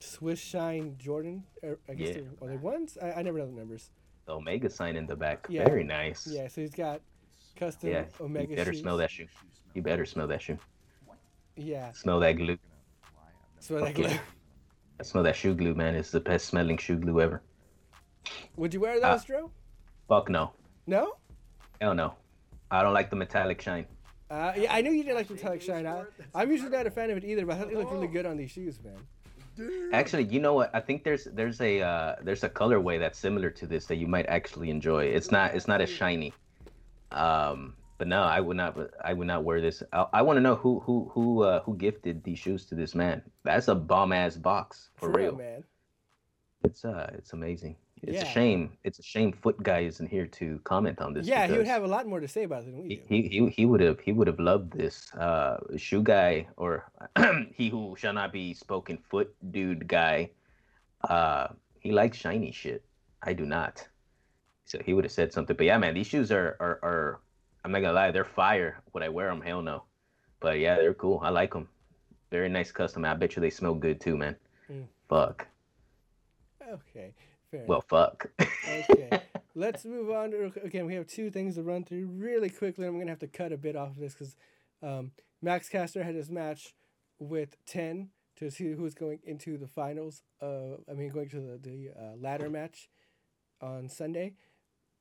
Swiss 0.00 0.40
Shine 0.40 0.96
Jordan. 0.98 1.44
Or 1.62 1.78
I 1.88 1.94
guess 1.94 2.08
Yeah. 2.08 2.14
they're, 2.40 2.48
are 2.48 2.50
they 2.50 2.56
ones? 2.56 2.98
I, 3.00 3.12
I 3.12 3.22
never 3.22 3.38
know 3.38 3.46
the 3.46 3.52
numbers. 3.52 3.90
The 4.26 4.32
Omega 4.34 4.68
sign 4.68 4.96
in 4.96 5.06
the 5.06 5.14
back. 5.16 5.46
Yeah. 5.48 5.64
Very 5.64 5.84
nice. 5.84 6.26
Yeah, 6.26 6.48
so 6.48 6.60
he's 6.60 6.70
got 6.72 7.00
custom 7.56 7.90
Yeah, 7.90 8.04
Omega 8.20 8.50
you 8.50 8.56
better 8.56 8.72
shoes. 8.72 8.80
smell 8.82 8.96
that 8.96 9.10
shoe. 9.12 9.28
You 9.74 9.82
better 9.82 10.04
smell 10.04 10.26
that 10.26 10.42
shoe. 10.42 10.58
Yeah, 11.56 11.92
Smell 11.92 12.18
that 12.20 12.32
glue. 12.32 12.58
so 13.60 13.78
that 13.80 13.96
yeah. 13.98 14.18
I 15.02 15.04
smell 15.04 15.24
that 15.24 15.34
shoe 15.34 15.52
glue, 15.52 15.74
man. 15.74 15.96
It's 15.96 16.12
the 16.12 16.20
best 16.20 16.46
smelling 16.46 16.78
shoe 16.78 16.94
glue 16.96 17.20
ever. 17.20 17.42
Would 18.56 18.72
you 18.72 18.78
wear 18.78 19.04
Uh, 19.04 19.12
those, 19.14 19.24
Dro? 19.24 19.50
Fuck 20.08 20.28
no. 20.28 20.52
No? 20.86 21.16
Hell 21.80 21.92
no. 21.96 22.14
I 22.70 22.84
don't 22.84 22.94
like 22.94 23.10
the 23.10 23.16
metallic 23.16 23.60
shine. 23.60 23.86
Uh, 24.30 24.52
yeah, 24.56 24.72
I 24.72 24.80
knew 24.80 24.92
you 24.92 25.02
didn't 25.02 25.16
like 25.16 25.26
the 25.26 25.34
metallic 25.34 25.60
shine. 25.60 25.88
I, 25.88 26.04
I'm 26.36 26.52
usually 26.52 26.70
not 26.70 26.86
a 26.86 26.90
fan 26.92 27.10
of 27.10 27.16
it 27.16 27.24
either, 27.24 27.44
but 27.44 27.56
I 27.56 27.58
thought 27.58 27.68
they 27.70 27.74
looked 27.74 27.90
really 27.90 28.06
good 28.06 28.26
on 28.26 28.36
these 28.36 28.52
shoes, 28.52 28.78
man. 28.84 29.90
Actually, 29.92 30.22
you 30.24 30.38
know 30.38 30.54
what? 30.54 30.70
I 30.72 30.78
think 30.80 31.02
there's 31.02 31.24
there's 31.24 31.60
a 31.60 31.80
uh, 31.82 32.14
there's 32.22 32.44
a 32.44 32.48
colorway 32.48 33.00
that's 33.00 33.18
similar 33.18 33.50
to 33.50 33.66
this 33.66 33.86
that 33.86 33.96
you 33.96 34.06
might 34.06 34.26
actually 34.26 34.70
enjoy. 34.70 35.06
It's 35.06 35.32
not 35.32 35.54
it's 35.56 35.66
not 35.66 35.80
as 35.80 35.90
shiny. 35.90 36.32
Um, 37.10 37.74
but 38.02 38.08
no, 38.08 38.22
I 38.22 38.40
would 38.40 38.56
not 38.56 38.76
I 39.04 39.12
would 39.12 39.28
not 39.28 39.44
wear 39.44 39.60
this. 39.60 39.80
I, 39.92 40.06
I 40.14 40.22
want 40.22 40.36
to 40.36 40.40
know 40.40 40.56
who 40.56 40.80
who 40.80 41.08
who 41.14 41.42
uh, 41.44 41.62
who 41.62 41.76
gifted 41.76 42.24
these 42.24 42.40
shoes 42.40 42.66
to 42.66 42.74
this 42.74 42.96
man. 42.96 43.22
That's 43.44 43.68
a 43.68 43.76
bomb 43.76 44.12
ass 44.12 44.34
box 44.36 44.90
for, 44.96 45.12
real. 45.12 45.36
man. 45.36 45.62
It's 46.64 46.84
uh 46.84 47.12
it's 47.14 47.32
amazing. 47.32 47.76
It's 48.02 48.16
Yeah. 48.16 48.28
a 48.28 48.32
shame. 48.38 48.76
It's 48.82 48.98
a 48.98 49.04
shame 49.04 49.30
Foot 49.30 49.62
guy 49.62 49.80
isn't 49.90 50.08
here 50.08 50.26
to 50.26 50.58
comment 50.64 51.00
on 51.00 51.14
this. 51.14 51.28
Yeah, 51.28 51.46
he 51.46 51.56
would 51.56 51.68
have 51.68 51.84
a 51.84 51.86
lot 51.86 52.08
more 52.08 52.18
to 52.18 52.26
say 52.26 52.42
about 52.42 52.62
it 52.64 52.72
than 52.72 52.82
we 52.82 52.88
do. 52.96 53.02
he 53.08 53.22
he 53.28 53.48
he 53.50 53.66
would 53.66 53.80
have 53.80 54.00
he 54.00 54.10
would 54.10 54.26
have 54.26 54.40
loved 54.40 54.72
this 54.72 55.14
uh 55.14 55.58
shoe 55.76 56.02
guy 56.02 56.48
or 56.56 56.90
he 57.54 57.68
who 57.68 57.94
shall 57.96 58.14
not 58.20 58.32
be 58.32 58.52
spoken 58.52 58.98
foot 59.10 59.32
dude 59.52 59.86
guy 59.86 60.28
uh 61.08 61.46
he 61.78 61.92
likes 61.92 62.18
shiny 62.18 62.50
shit 62.50 62.82
i 63.22 63.32
do 63.32 63.44
not 63.46 63.86
so 64.64 64.78
he 64.86 64.92
would 64.92 65.04
have 65.04 65.12
said 65.20 65.32
something 65.32 65.56
but 65.56 65.66
yeah 65.66 65.78
man 65.78 65.94
these 65.94 66.08
shoes 66.08 66.32
are 66.32 66.56
are, 66.66 66.78
are 66.90 67.20
i'm 67.64 67.72
not 67.72 67.80
gonna 67.80 67.92
lie 67.92 68.10
they're 68.10 68.24
fire 68.24 68.80
would 68.92 69.02
i 69.02 69.08
wear 69.08 69.28
them 69.28 69.40
hell 69.40 69.62
no 69.62 69.84
but 70.40 70.58
yeah 70.58 70.76
they're 70.76 70.94
cool 70.94 71.20
i 71.22 71.28
like 71.28 71.52
them 71.52 71.68
very 72.30 72.48
nice 72.48 72.72
custom 72.72 73.04
i 73.04 73.14
bet 73.14 73.36
you 73.36 73.40
they 73.40 73.50
smell 73.50 73.74
good 73.74 74.00
too 74.00 74.16
man 74.16 74.36
Mm. 74.70 74.86
fuck 75.08 75.48
Okay, 76.72 77.12
fair 77.50 77.64
well 77.66 77.82
fuck. 77.82 78.30
Okay, 78.40 79.20
let's 79.54 79.84
move 79.84 80.10
on. 80.10 80.30
To, 80.30 80.52
again, 80.62 80.86
we 80.86 80.94
have 80.94 81.06
two 81.06 81.30
things 81.30 81.56
to 81.56 81.62
run 81.62 81.84
through 81.84 82.06
really 82.06 82.48
quickly. 82.48 82.86
I'm 82.86 82.98
gonna 82.98 83.10
have 83.10 83.18
to 83.18 83.26
cut 83.26 83.52
a 83.52 83.56
bit 83.58 83.76
off 83.76 83.90
of 83.90 83.96
this 83.98 84.14
because 84.14 84.36
um, 84.82 85.10
Max 85.42 85.68
Caster 85.68 86.02
had 86.04 86.14
his 86.14 86.30
match 86.30 86.74
with 87.18 87.56
Ten 87.66 88.10
to 88.36 88.50
see 88.50 88.72
who's 88.72 88.94
going 88.94 89.18
into 89.24 89.58
the 89.58 89.66
finals. 89.66 90.22
Uh, 90.40 90.76
I 90.88 90.94
mean, 90.94 91.10
going 91.10 91.28
to 91.30 91.40
the 91.40 91.58
the 91.58 91.90
uh, 91.98 92.16
ladder 92.18 92.48
match 92.48 92.88
on 93.60 93.88
Sunday. 93.88 94.34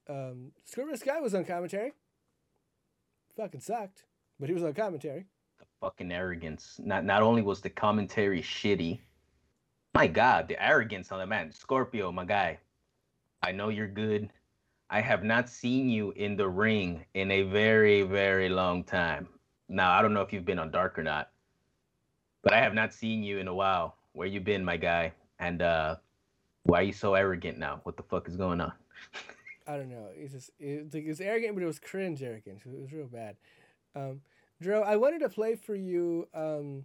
Um, 0.10 0.52
Scorpio 0.66 0.96
Sky 0.96 1.20
was 1.22 1.34
on 1.36 1.46
commentary. 1.46 1.94
Fucking 3.38 3.62
sucked, 3.62 4.04
but 4.40 4.50
he 4.50 4.54
was 4.54 4.64
on 4.64 4.74
commentary. 4.74 5.26
The 5.60 5.66
fucking 5.80 6.12
arrogance. 6.12 6.80
Not 6.80 7.06
not 7.06 7.24
only 7.24 7.42
was 7.42 7.62
the 7.62 7.70
commentary 7.70 8.42
shitty, 8.42 9.00
my 9.94 10.08
god, 10.08 10.48
the 10.48 10.62
arrogance 10.64 11.12
on 11.12 11.20
the 11.20 11.26
man. 11.26 11.52
Scorpio, 11.52 12.12
my 12.12 12.26
guy. 12.26 12.60
I 13.42 13.52
know 13.52 13.70
you're 13.70 13.88
good. 13.88 14.30
I 14.90 15.02
have 15.02 15.24
not 15.24 15.50
seen 15.50 15.90
you 15.90 16.12
in 16.12 16.36
the 16.36 16.48
ring 16.48 17.06
in 17.14 17.32
a 17.32 17.44
very, 17.44 18.02
very 18.04 18.50
long 18.50 18.84
time. 18.84 19.28
Now, 19.70 19.92
I 19.94 20.02
don't 20.02 20.14
know 20.14 20.22
if 20.22 20.34
you've 20.34 20.46
been 20.46 20.60
on 20.60 20.70
Dark 20.70 21.00
or 21.00 21.04
not, 21.04 21.32
but 22.44 22.54
I 22.54 22.60
have 22.60 22.74
not 22.74 22.94
seen 22.94 23.24
you 23.24 23.40
in 23.40 23.48
a 23.48 23.56
while. 23.56 23.96
Where 24.14 24.28
you 24.28 24.42
been, 24.42 24.66
my 24.66 24.78
guy? 24.78 25.14
And 25.40 25.62
uh 25.62 25.96
why 26.64 26.82
are 26.82 26.84
you 26.84 26.94
so 26.94 27.16
arrogant 27.16 27.58
now? 27.58 27.80
What 27.84 27.98
the 27.98 28.04
fuck 28.04 28.28
is 28.28 28.36
going 28.36 28.62
on? 28.62 28.74
I 29.72 29.78
don't 29.78 29.90
know. 29.90 30.08
It's 30.14 30.34
just 30.34 30.52
it, 30.60 30.94
it 30.94 31.08
was 31.08 31.22
arrogant, 31.22 31.56
but 31.56 31.64
it 31.64 31.68
was 31.68 31.80
cringe 31.80 32.22
arrogant. 32.22 32.62
It 32.66 32.82
was 32.82 32.92
real 32.92 33.08
bad. 33.08 33.38
Um, 33.96 34.20
Dro, 34.62 34.82
I 34.82 34.98
wanted 34.98 35.20
to 35.20 35.30
play 35.30 35.56
for 35.56 35.76
you 35.76 36.28
um, 36.34 36.84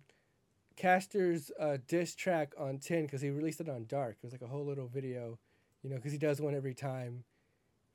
Caster's 0.76 1.50
uh, 1.58 1.78
diss 1.88 2.14
track 2.14 2.54
on 2.56 2.78
Tin 2.78 3.02
because 3.06 3.20
he 3.20 3.30
released 3.30 3.60
it 3.60 3.68
on 3.68 3.86
Dark. 3.88 4.18
It 4.22 4.22
was 4.22 4.32
like 4.32 4.42
a 4.42 4.46
whole 4.46 4.64
little 4.64 4.86
video, 4.86 5.36
you 5.82 5.90
know, 5.90 5.96
because 5.96 6.12
he 6.12 6.18
does 6.18 6.40
one 6.40 6.54
every 6.54 6.74
time 6.74 7.24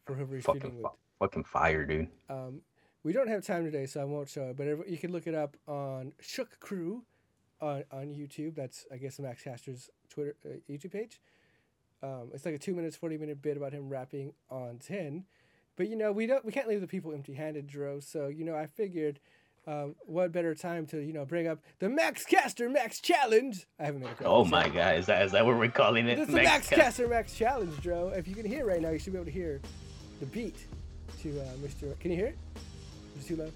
for 0.05 0.13
whoever 0.15 0.35
he's 0.35 0.43
fucking, 0.43 0.61
feuding 0.61 0.81
with. 0.81 0.91
fucking 1.19 1.45
fire, 1.45 1.85
dude. 1.85 2.09
Um, 2.29 2.61
we 3.03 3.13
don't 3.13 3.29
have 3.29 3.45
time 3.45 3.63
today, 3.63 3.85
so 3.85 4.01
I 4.01 4.03
won't 4.03 4.27
show 4.27 4.49
it. 4.49 4.57
But 4.57 4.89
you 4.89 4.97
can 4.97 5.13
look 5.13 5.25
it 5.25 5.35
up 5.35 5.55
on 5.67 6.11
Shook 6.19 6.59
Crew 6.59 7.03
on 7.61 7.85
on 7.91 8.07
YouTube. 8.07 8.55
That's 8.55 8.85
I 8.91 8.97
guess 8.97 9.19
Max 9.19 9.41
Caster's 9.41 9.89
Twitter 10.09 10.35
uh, 10.45 10.57
YouTube 10.69 10.91
page. 10.91 11.21
Um, 12.03 12.29
it's 12.33 12.45
like 12.45 12.55
a 12.55 12.59
two 12.59 12.73
minutes, 12.73 12.95
forty 12.95 13.17
minute 13.17 13.41
bit 13.41 13.57
about 13.57 13.73
him 13.73 13.89
rapping 13.89 14.33
on 14.49 14.77
10. 14.79 15.25
But 15.77 15.87
you 15.87 15.95
know 15.95 16.11
we 16.11 16.25
don't 16.25 16.43
we 16.43 16.51
can't 16.51 16.67
leave 16.67 16.81
the 16.81 16.87
people 16.87 17.13
empty 17.13 17.33
handed, 17.33 17.67
Dro. 17.67 17.99
So 17.99 18.27
you 18.27 18.43
know 18.45 18.55
I 18.55 18.65
figured. 18.67 19.19
Um, 19.67 19.93
what 20.07 20.31
better 20.31 20.55
time 20.55 20.87
to 20.87 20.99
you 20.99 21.13
know 21.13 21.23
bring 21.23 21.47
up 21.47 21.59
the 21.77 21.87
Max 21.87 22.25
Caster 22.25 22.67
Max 22.67 22.99
Challenge? 22.99 23.67
I 23.79 23.83
haven't 23.85 24.01
made 24.01 24.09
a 24.19 24.25
Oh 24.25 24.43
so- 24.43 24.49
my 24.49 24.67
god, 24.67 24.95
is 24.97 25.05
that 25.05 25.23
is 25.23 25.31
that 25.33 25.45
what 25.45 25.55
we're 25.55 25.67
calling 25.69 26.07
it? 26.07 26.15
This 26.15 26.29
is 26.29 26.33
the 26.33 26.41
Max 26.41 26.67
Ca- 26.67 26.77
Caster 26.77 27.07
Max 27.07 27.35
Challenge, 27.35 27.79
Dro. 27.79 28.07
If 28.07 28.27
you 28.27 28.33
can 28.33 28.43
hear 28.43 28.65
right 28.65 28.81
now, 28.81 28.89
you 28.89 28.97
should 28.97 29.13
be 29.13 29.19
able 29.19 29.27
to 29.27 29.31
hear 29.31 29.61
the 30.19 30.25
beat 30.25 30.65
to 31.21 31.39
uh, 31.39 31.43
Mr. 31.63 31.97
Can 31.99 32.09
you 32.09 32.17
hear 32.17 32.25
it? 32.27 32.37
Is 33.19 33.25
it 33.25 33.27
too 33.27 33.35
low? 33.35 33.51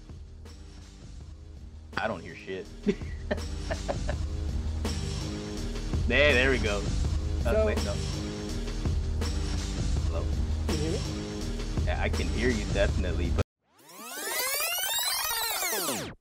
I 1.98 2.06
don't 2.06 2.20
hear 2.22 2.36
shit. 2.36 2.66
there, 6.06 6.32
there 6.34 6.50
we 6.50 6.58
go. 6.58 6.82
So- 7.42 7.66
wait, 7.66 7.84
no. 7.84 7.94
I 11.88 12.08
can 12.08 12.28
hear 12.28 12.50
you 12.50 12.64
definitely, 12.72 13.30
but 13.34 13.46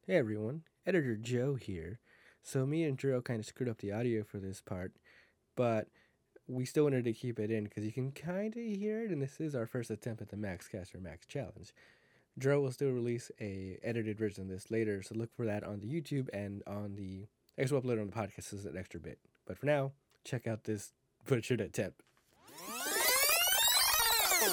Hey 0.08 0.18
everyone, 0.18 0.62
Editor 0.86 1.16
Joe 1.16 1.56
here. 1.56 2.00
So 2.44 2.66
me 2.66 2.84
and 2.84 2.96
Dro 2.96 3.22
kind 3.22 3.40
of 3.40 3.46
screwed 3.46 3.70
up 3.70 3.80
the 3.80 3.92
audio 3.92 4.24
for 4.24 4.38
this 4.38 4.62
part, 4.62 4.94
but 5.56 5.88
we 6.48 6.66
still 6.66 6.84
wanted 6.84 7.06
to 7.06 7.14
keep 7.14 7.40
it 7.40 7.50
in 7.50 7.64
because 7.64 7.84
you 7.84 7.92
can 7.92 8.12
kind 8.12 8.56
of 8.56 8.62
hear 8.62 9.04
it, 9.04 9.10
and 9.10 9.22
this 9.22 9.40
is 9.40 9.56
our 9.56 9.66
first 9.66 9.90
attempt 9.90 10.22
at 10.22 10.30
the 10.30 10.38
Max 10.38 10.68
Caster 10.68 11.00
Max 11.00 11.26
Challenge. 11.26 11.74
Dro 12.38 12.62
will 12.62 12.72
still 12.72 12.92
release 12.92 13.32
a 13.42 13.80
edited 13.82 14.20
version 14.20 14.44
of 14.44 14.50
this 14.50 14.70
later, 14.70 15.02
so 15.02 15.16
look 15.16 15.34
for 15.36 15.46
that 15.46 15.64
on 15.64 15.80
the 15.80 15.88
YouTube 15.88 16.30
and 16.34 16.62
on 16.68 16.96
the 16.96 17.28
extra 17.58 17.82
upload 17.82 18.00
on 18.00 18.08
the 18.08 18.14
podcast 18.14 18.54
as 18.54 18.66
an 18.66 18.78
extra 18.78 19.00
bit. 19.00 19.18
But 19.48 19.58
for 19.58 19.66
now, 19.66 19.94
check 20.24 20.46
out 20.46 20.66
this 20.66 20.94
butchered 21.26 21.62
attempt. 21.62 22.04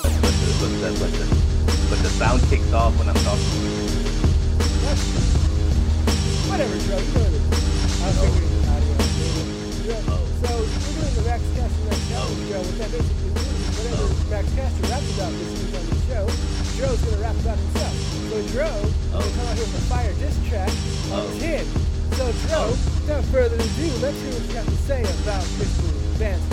But 0.01 0.09
the, 0.09 0.89
but 0.97 1.13
the, 1.13 1.27
but 1.91 1.99
the, 2.01 2.09
sound 2.17 2.41
kicks 2.49 2.73
off 2.73 2.97
when 2.99 3.09
I'm 3.09 3.15
talking. 3.21 3.45
Whatever, 6.49 6.77
Dro, 6.89 6.97
you 6.97 7.13
know 7.13 7.29
it 7.29 7.37
is. 7.37 7.45
I'll 8.01 8.13
figure 8.25 8.49
the 8.49 8.73
audio 8.73 8.93
out 8.97 10.09
Oh. 10.09 10.25
So 10.41 10.49
we're 10.49 10.97
doing 10.97 11.13
the 11.13 11.25
Max 11.29 11.43
Caster 11.53 11.85
Max 11.85 12.01
Challenge, 12.09 12.41
Joe. 12.49 12.63
What 12.65 12.77
that 12.81 12.89
basically 12.89 13.37
means 13.37 13.53
is 13.85 14.31
Max 14.33 14.47
Caster 14.57 14.85
raps 14.89 15.11
about 15.13 15.33
this 15.37 15.51
week 15.61 15.77
on 15.77 15.85
the 15.85 15.99
show, 16.09 16.25
Dro's 16.81 17.01
gonna 17.05 17.21
rap 17.21 17.37
about 17.45 17.59
himself. 17.61 17.95
So 18.33 18.37
Dro 18.49 18.73
is 18.73 18.97
Oh. 19.13 19.21
gonna 19.21 19.29
come 19.37 19.45
out 19.45 19.57
here 19.61 19.69
with 19.69 19.77
a 19.77 19.85
fire 19.93 20.15
diss 20.17 20.37
track 20.49 20.73
on 21.13 21.21
Oh. 21.21 21.37
him. 21.37 21.67
So 22.17 22.25
Dro, 22.49 22.73
without 22.73 23.25
further 23.29 23.61
ado, 23.61 23.89
let's 24.01 24.17
hear 24.25 24.33
what 24.33 24.45
you 24.49 24.57
have 24.57 24.71
to 24.73 24.81
say 24.89 25.05
about 25.05 25.45
Mr. 25.61 25.85
Vance. 26.17 26.49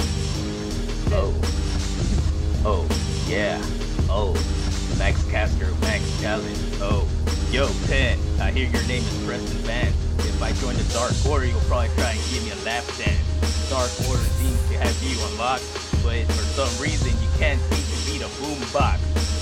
Oh. 1.15 1.31
Oh, 2.65 2.83
yeah. 3.29 3.61
Oh. 4.09 4.33
Max 4.97 5.23
Caster, 5.29 5.69
Max 5.81 6.01
Challenge. 6.19 6.57
Oh. 6.81 7.07
Yo, 7.51 7.69
10. 7.85 8.17
I 8.41 8.51
hear 8.51 8.67
your 8.69 8.83
name 8.83 9.03
is 9.05 9.23
Preston 9.25 9.57
Vance. 9.65 9.95
If 10.25 10.41
I 10.41 10.51
join 10.53 10.75
the 10.75 10.83
Dark 10.93 11.13
Order, 11.29 11.45
you'll 11.45 11.61
probably 11.69 11.89
try 11.95 12.11
and 12.11 12.21
give 12.33 12.43
me 12.43 12.51
a 12.51 12.59
lap 12.65 12.83
dance. 12.97 13.21
Dark 13.69 13.89
Order 14.09 14.25
seems 14.41 14.57
to 14.69 14.77
have 14.77 14.97
you 15.05 15.17
unlocked, 15.29 15.63
but 16.01 16.25
for 16.33 16.45
some 16.57 16.69
reason 16.81 17.13
you 17.21 17.29
can't 17.37 17.61
seem 17.69 17.85
to 17.85 17.97
beat 18.09 18.21
a 18.25 18.29
boom 18.41 18.57
boombox. 18.57 18.97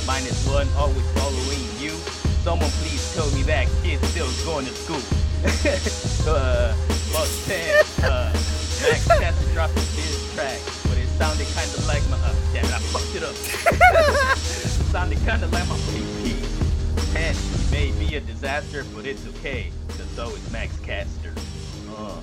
Minus 0.05 0.39
one, 0.47 0.67
always 0.75 1.07
following 1.15 1.63
you. 1.79 1.95
Someone 2.43 2.69
please 2.83 3.03
tell 3.15 3.29
me 3.31 3.43
that 3.43 3.67
kid's 3.83 4.05
still 4.09 4.31
going 4.43 4.65
to 4.65 4.73
school. 4.75 5.03
uh, 6.27 6.75
plus 7.11 7.47
10. 7.47 8.03
Uh, 8.03 8.31
Max 8.83 9.07
Caster 9.07 9.53
dropped 9.53 9.75
diss 9.75 10.33
track, 10.35 10.59
sounded 11.17 11.47
kind 11.55 11.69
of 11.69 11.87
like 11.87 12.07
my. 12.09 12.17
Uh, 12.17 12.35
damn 12.53 12.65
it, 12.65 12.73
I 12.73 12.79
fucked 12.79 13.15
it 13.15 13.23
up. 13.23 13.35
sounded 14.91 15.17
kind 15.25 15.43
of 15.43 15.51
like 15.51 15.67
my 15.67 15.75
PP. 15.75 17.13
10. 17.13 17.35
He 17.35 17.71
may 17.71 17.91
be 18.07 18.15
a 18.15 18.19
disaster, 18.19 18.83
but 18.95 19.05
it's 19.05 19.25
okay, 19.27 19.71
because 19.87 20.09
so 20.11 20.29
is 20.29 20.51
Max 20.51 20.77
Caster. 20.79 21.33
Uh, 21.95 22.19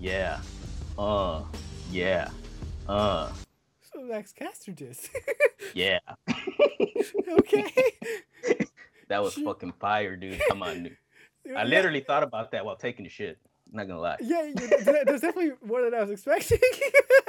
yeah. 0.00 0.40
Uh, 0.98 1.42
yeah. 1.90 2.30
Uh, 2.88 3.30
So 3.92 4.00
Max 4.02 4.32
Caster 4.32 4.72
diss. 4.72 5.08
yeah. 5.74 5.98
okay. 7.38 7.72
That 9.08 9.22
was 9.22 9.34
fucking 9.34 9.74
fire, 9.78 10.16
dude. 10.16 10.40
Come 10.48 10.62
on, 10.62 10.84
dude. 10.84 10.96
I 11.54 11.64
literally 11.64 12.00
thought 12.00 12.22
about 12.22 12.52
that 12.52 12.64
while 12.64 12.76
taking 12.76 13.04
the 13.04 13.10
shit. 13.10 13.36
I'm 13.70 13.76
not 13.76 13.86
gonna 13.86 14.00
lie. 14.00 14.16
Yeah, 14.22 14.50
there's 14.54 15.20
definitely 15.20 15.52
more 15.62 15.82
than 15.82 15.92
I 15.92 16.00
was 16.00 16.12
expecting. 16.12 16.58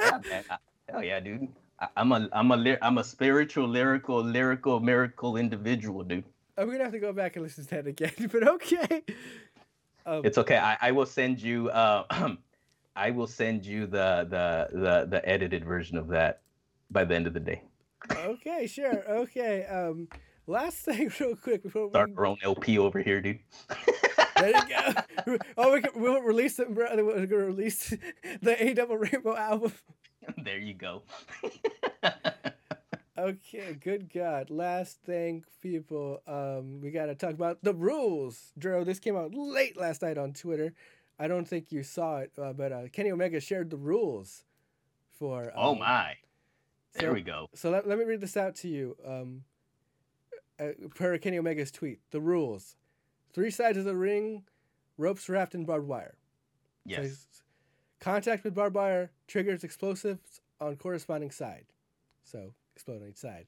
Yeah, 0.00 0.18
man. 0.30 0.44
I- 0.48 0.56
Hell 0.88 1.02
yeah, 1.02 1.20
dude. 1.20 1.48
I, 1.80 1.88
I'm 1.96 2.12
a 2.12 2.28
I'm 2.32 2.50
a 2.50 2.78
I'm 2.82 2.98
a 2.98 3.04
spiritual, 3.04 3.66
lyrical, 3.68 4.22
lyrical, 4.22 4.80
miracle 4.80 5.36
individual, 5.36 6.02
dude. 6.04 6.24
I'm 6.56 6.70
gonna 6.70 6.84
have 6.84 6.92
to 6.92 6.98
go 6.98 7.12
back 7.12 7.36
and 7.36 7.42
listen 7.42 7.64
to 7.64 7.70
that 7.70 7.86
again, 7.86 8.12
but 8.32 8.46
okay. 8.46 9.02
Um, 10.06 10.22
It's 10.24 10.38
okay. 10.38 10.58
I, 10.58 10.76
I 10.80 10.90
will 10.92 11.06
send 11.06 11.40
you 11.40 11.70
uh 11.70 12.04
I 12.96 13.10
will 13.10 13.26
send 13.26 13.66
you 13.66 13.86
the 13.86 14.26
the 14.30 14.78
the 14.78 15.06
the 15.06 15.28
edited 15.28 15.64
version 15.64 15.96
of 15.96 16.08
that 16.08 16.42
by 16.90 17.04
the 17.04 17.14
end 17.14 17.26
of 17.26 17.34
the 17.34 17.40
day. 17.40 17.62
okay, 18.12 18.66
sure. 18.66 19.02
Okay. 19.08 19.64
Um, 19.64 20.08
last 20.46 20.78
thing, 20.84 21.10
real 21.18 21.34
quick 21.34 21.62
before 21.62 21.86
we 21.86 21.90
Start 21.90 22.10
our 22.16 22.26
own 22.26 22.36
LP 22.42 22.78
over 22.78 23.00
here, 23.00 23.20
dude. 23.20 23.40
there 24.36 24.50
you 24.50 24.62
go. 25.26 25.38
Oh, 25.56 25.72
we 25.72 25.80
can, 25.80 25.90
we'll 26.00 26.20
release 26.20 26.58
it. 26.58 26.70
We're 26.70 26.88
gonna 26.88 27.02
release 27.02 27.94
the 28.42 28.62
A 28.62 28.74
Double 28.74 28.98
Rainbow 28.98 29.36
album. 29.36 29.72
there 30.44 30.58
you 30.58 30.74
go. 30.74 31.02
Okay, 33.16 33.78
good 33.80 34.12
God. 34.12 34.50
Last 34.50 34.98
thing, 35.02 35.44
people. 35.62 36.20
Um, 36.26 36.80
we 36.80 36.90
gotta 36.90 37.14
talk 37.14 37.30
about 37.30 37.58
the 37.62 37.72
rules. 37.72 38.52
Dro, 38.58 38.82
this 38.82 38.98
came 38.98 39.16
out 39.16 39.32
late 39.32 39.76
last 39.76 40.02
night 40.02 40.18
on 40.18 40.32
Twitter. 40.32 40.74
I 41.18 41.28
don't 41.28 41.46
think 41.46 41.70
you 41.70 41.84
saw 41.84 42.18
it, 42.18 42.32
uh, 42.36 42.52
but 42.52 42.72
uh, 42.72 42.88
Kenny 42.92 43.12
Omega 43.12 43.38
shared 43.40 43.70
the 43.70 43.76
rules 43.76 44.42
for. 45.16 45.52
oh 45.54 45.72
um, 45.72 45.78
my. 45.78 46.16
There 46.94 47.10
so- 47.10 47.14
we 47.14 47.22
go. 47.22 47.48
So 47.54 47.70
let, 47.70 47.86
let 47.88 47.98
me 47.98 48.04
read 48.04 48.20
this 48.20 48.36
out 48.36 48.56
to 48.56 48.68
you. 48.68 48.96
Um, 49.06 49.44
uh, 50.58 50.70
per 50.96 51.16
Kenny 51.18 51.38
Omega's 51.38 51.70
tweet, 51.70 52.00
the 52.10 52.20
rules: 52.20 52.74
three 53.32 53.50
sides 53.50 53.78
of 53.78 53.84
the 53.84 53.96
ring, 53.96 54.42
ropes 54.98 55.28
wrapped 55.28 55.54
in 55.54 55.64
barbed 55.64 55.86
wire. 55.86 56.16
Yes. 56.84 57.02
he's- 57.02 57.26
contact 58.04 58.44
with 58.44 58.54
barbed 58.54 58.76
wire 58.76 59.10
triggers 59.26 59.64
explosives 59.64 60.40
on 60.60 60.76
corresponding 60.76 61.30
side. 61.30 61.64
So 62.22 62.52
explode 62.74 63.02
on 63.02 63.08
each 63.08 63.16
side. 63.16 63.46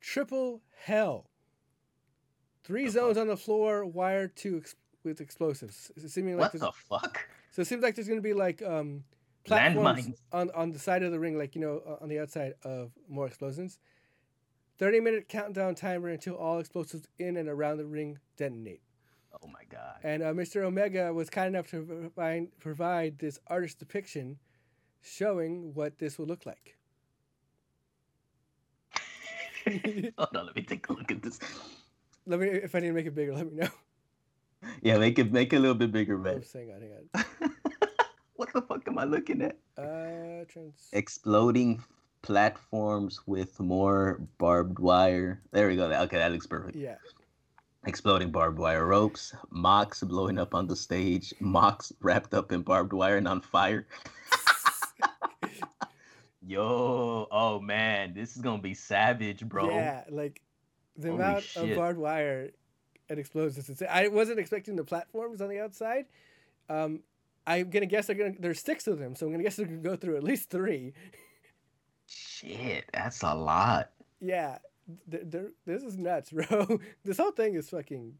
Triple 0.00 0.62
hell. 0.84 1.28
Three 2.62 2.84
The 2.84 2.92
zones 2.92 3.18
on 3.18 3.26
the 3.26 3.36
floor 3.36 3.84
wired 3.84 4.36
to 4.36 4.58
ex- 4.58 4.76
with 5.02 5.20
explosives. 5.20 5.90
Seeming 6.06 6.36
like 6.36 6.52
What 6.54 6.60
the 6.60 6.72
fuck? 6.72 7.28
so 7.50 7.62
it 7.62 7.66
seems 7.66 7.82
like 7.82 7.94
there's 7.96 8.08
gonna 8.08 8.20
be 8.20 8.34
like 8.34 8.62
um, 8.62 9.02
platforms 9.44 10.06
Landmines. 10.06 10.14
on 10.32 10.50
on 10.54 10.72
the 10.72 10.78
side 10.78 11.02
of 11.02 11.10
the 11.10 11.18
ring, 11.18 11.36
like 11.36 11.54
you 11.56 11.60
know, 11.60 11.98
on 12.00 12.08
the 12.08 12.20
outside 12.20 12.54
of 12.62 12.92
more 13.08 13.26
explosions. 13.26 13.78
Thirty 14.78 15.00
minute 15.00 15.28
countdown 15.28 15.74
timer 15.74 16.08
until 16.10 16.36
all 16.36 16.60
explosives 16.60 17.08
in 17.18 17.36
and 17.36 17.48
around 17.48 17.78
the 17.78 17.86
ring 17.86 18.18
detonate. 18.36 18.82
Oh 19.42 19.48
my 19.48 19.62
god. 19.70 19.96
And 20.02 20.22
uh, 20.22 20.32
Mr. 20.32 20.62
Omega 20.62 21.12
was 21.12 21.30
kind 21.30 21.48
enough 21.54 21.68
to 21.70 21.82
provide, 21.82 22.48
provide 22.60 23.18
this 23.18 23.38
artist 23.46 23.78
depiction 23.78 24.38
showing 25.00 25.74
what 25.74 25.98
this 25.98 26.18
would 26.18 26.28
look 26.28 26.44
like. 26.46 26.76
Hold 30.18 30.36
on, 30.36 30.46
let 30.46 30.56
me 30.56 30.62
take 30.62 30.88
a 30.88 30.92
look 30.92 31.10
at 31.10 31.22
this. 31.22 31.38
Let 32.26 32.40
me, 32.40 32.48
if 32.48 32.74
I 32.74 32.80
need 32.80 32.88
to 32.88 32.92
make 32.92 33.06
it 33.06 33.14
bigger, 33.14 33.34
let 33.34 33.50
me 33.50 33.60
know. 33.60 33.68
Yeah, 34.82 34.98
make 34.98 35.18
it 35.18 35.32
make 35.32 35.52
it 35.52 35.56
a 35.56 35.60
little 35.60 35.76
bit 35.76 35.92
bigger, 35.92 36.18
man. 36.18 36.42
Hang 36.52 36.72
on, 36.72 36.82
hang 36.82 37.50
what 38.34 38.52
the 38.52 38.62
fuck 38.62 38.86
am 38.88 38.98
I 38.98 39.04
looking 39.04 39.42
at? 39.42 39.56
Uh, 39.76 40.44
trans. 40.48 40.88
Exploding 40.92 41.82
platforms 42.22 43.20
with 43.26 43.60
more 43.60 44.20
barbed 44.38 44.78
wire. 44.78 45.42
There 45.52 45.68
we 45.68 45.76
go. 45.76 45.84
Okay, 45.84 46.18
that 46.18 46.32
looks 46.32 46.46
perfect. 46.46 46.76
Yeah. 46.76 46.96
Exploding 47.86 48.30
barbed 48.30 48.58
wire 48.58 48.86
ropes, 48.86 49.34
Mox 49.50 50.02
blowing 50.02 50.38
up 50.38 50.54
on 50.54 50.66
the 50.66 50.76
stage, 50.76 51.32
Mox 51.40 51.92
wrapped 52.00 52.34
up 52.34 52.52
in 52.52 52.62
barbed 52.62 52.92
wire 52.92 53.16
and 53.16 53.28
on 53.28 53.40
fire. 53.40 53.86
Yo, 56.42 57.28
oh 57.30 57.60
man, 57.60 58.14
this 58.14 58.34
is 58.36 58.42
gonna 58.42 58.60
be 58.60 58.74
savage, 58.74 59.44
bro. 59.48 59.70
Yeah, 59.70 60.02
like 60.10 60.42
the 60.96 61.10
Holy 61.10 61.22
amount 61.22 61.44
shit. 61.44 61.70
of 61.70 61.76
barbed 61.76 61.98
wire 61.98 62.50
and 63.08 63.18
explosions. 63.18 63.82
I 63.88 64.08
wasn't 64.08 64.38
expecting 64.38 64.74
the 64.74 64.84
platforms 64.84 65.40
on 65.40 65.48
the 65.48 65.60
outside. 65.60 66.06
Um, 66.68 67.00
I'm 67.46 67.70
gonna 67.70 67.86
guess 67.86 68.06
they're 68.06 68.16
gonna 68.16 68.34
there's 68.38 68.60
six 68.60 68.86
of 68.86 68.98
them, 68.98 69.14
so 69.14 69.26
I'm 69.26 69.32
gonna 69.32 69.44
guess 69.44 69.56
they're 69.56 69.66
gonna 69.66 69.78
go 69.78 69.96
through 69.96 70.16
at 70.16 70.24
least 70.24 70.50
three. 70.50 70.94
Shit, 72.06 72.84
that's 72.92 73.22
a 73.22 73.34
lot. 73.34 73.90
Yeah, 74.20 74.58
th- 75.10 75.30
th- 75.30 75.52
this 75.66 75.82
is 75.82 75.96
nuts, 75.96 76.30
bro. 76.32 76.80
this 77.04 77.18
whole 77.18 77.32
thing 77.32 77.54
is 77.54 77.68
fucking 77.70 78.14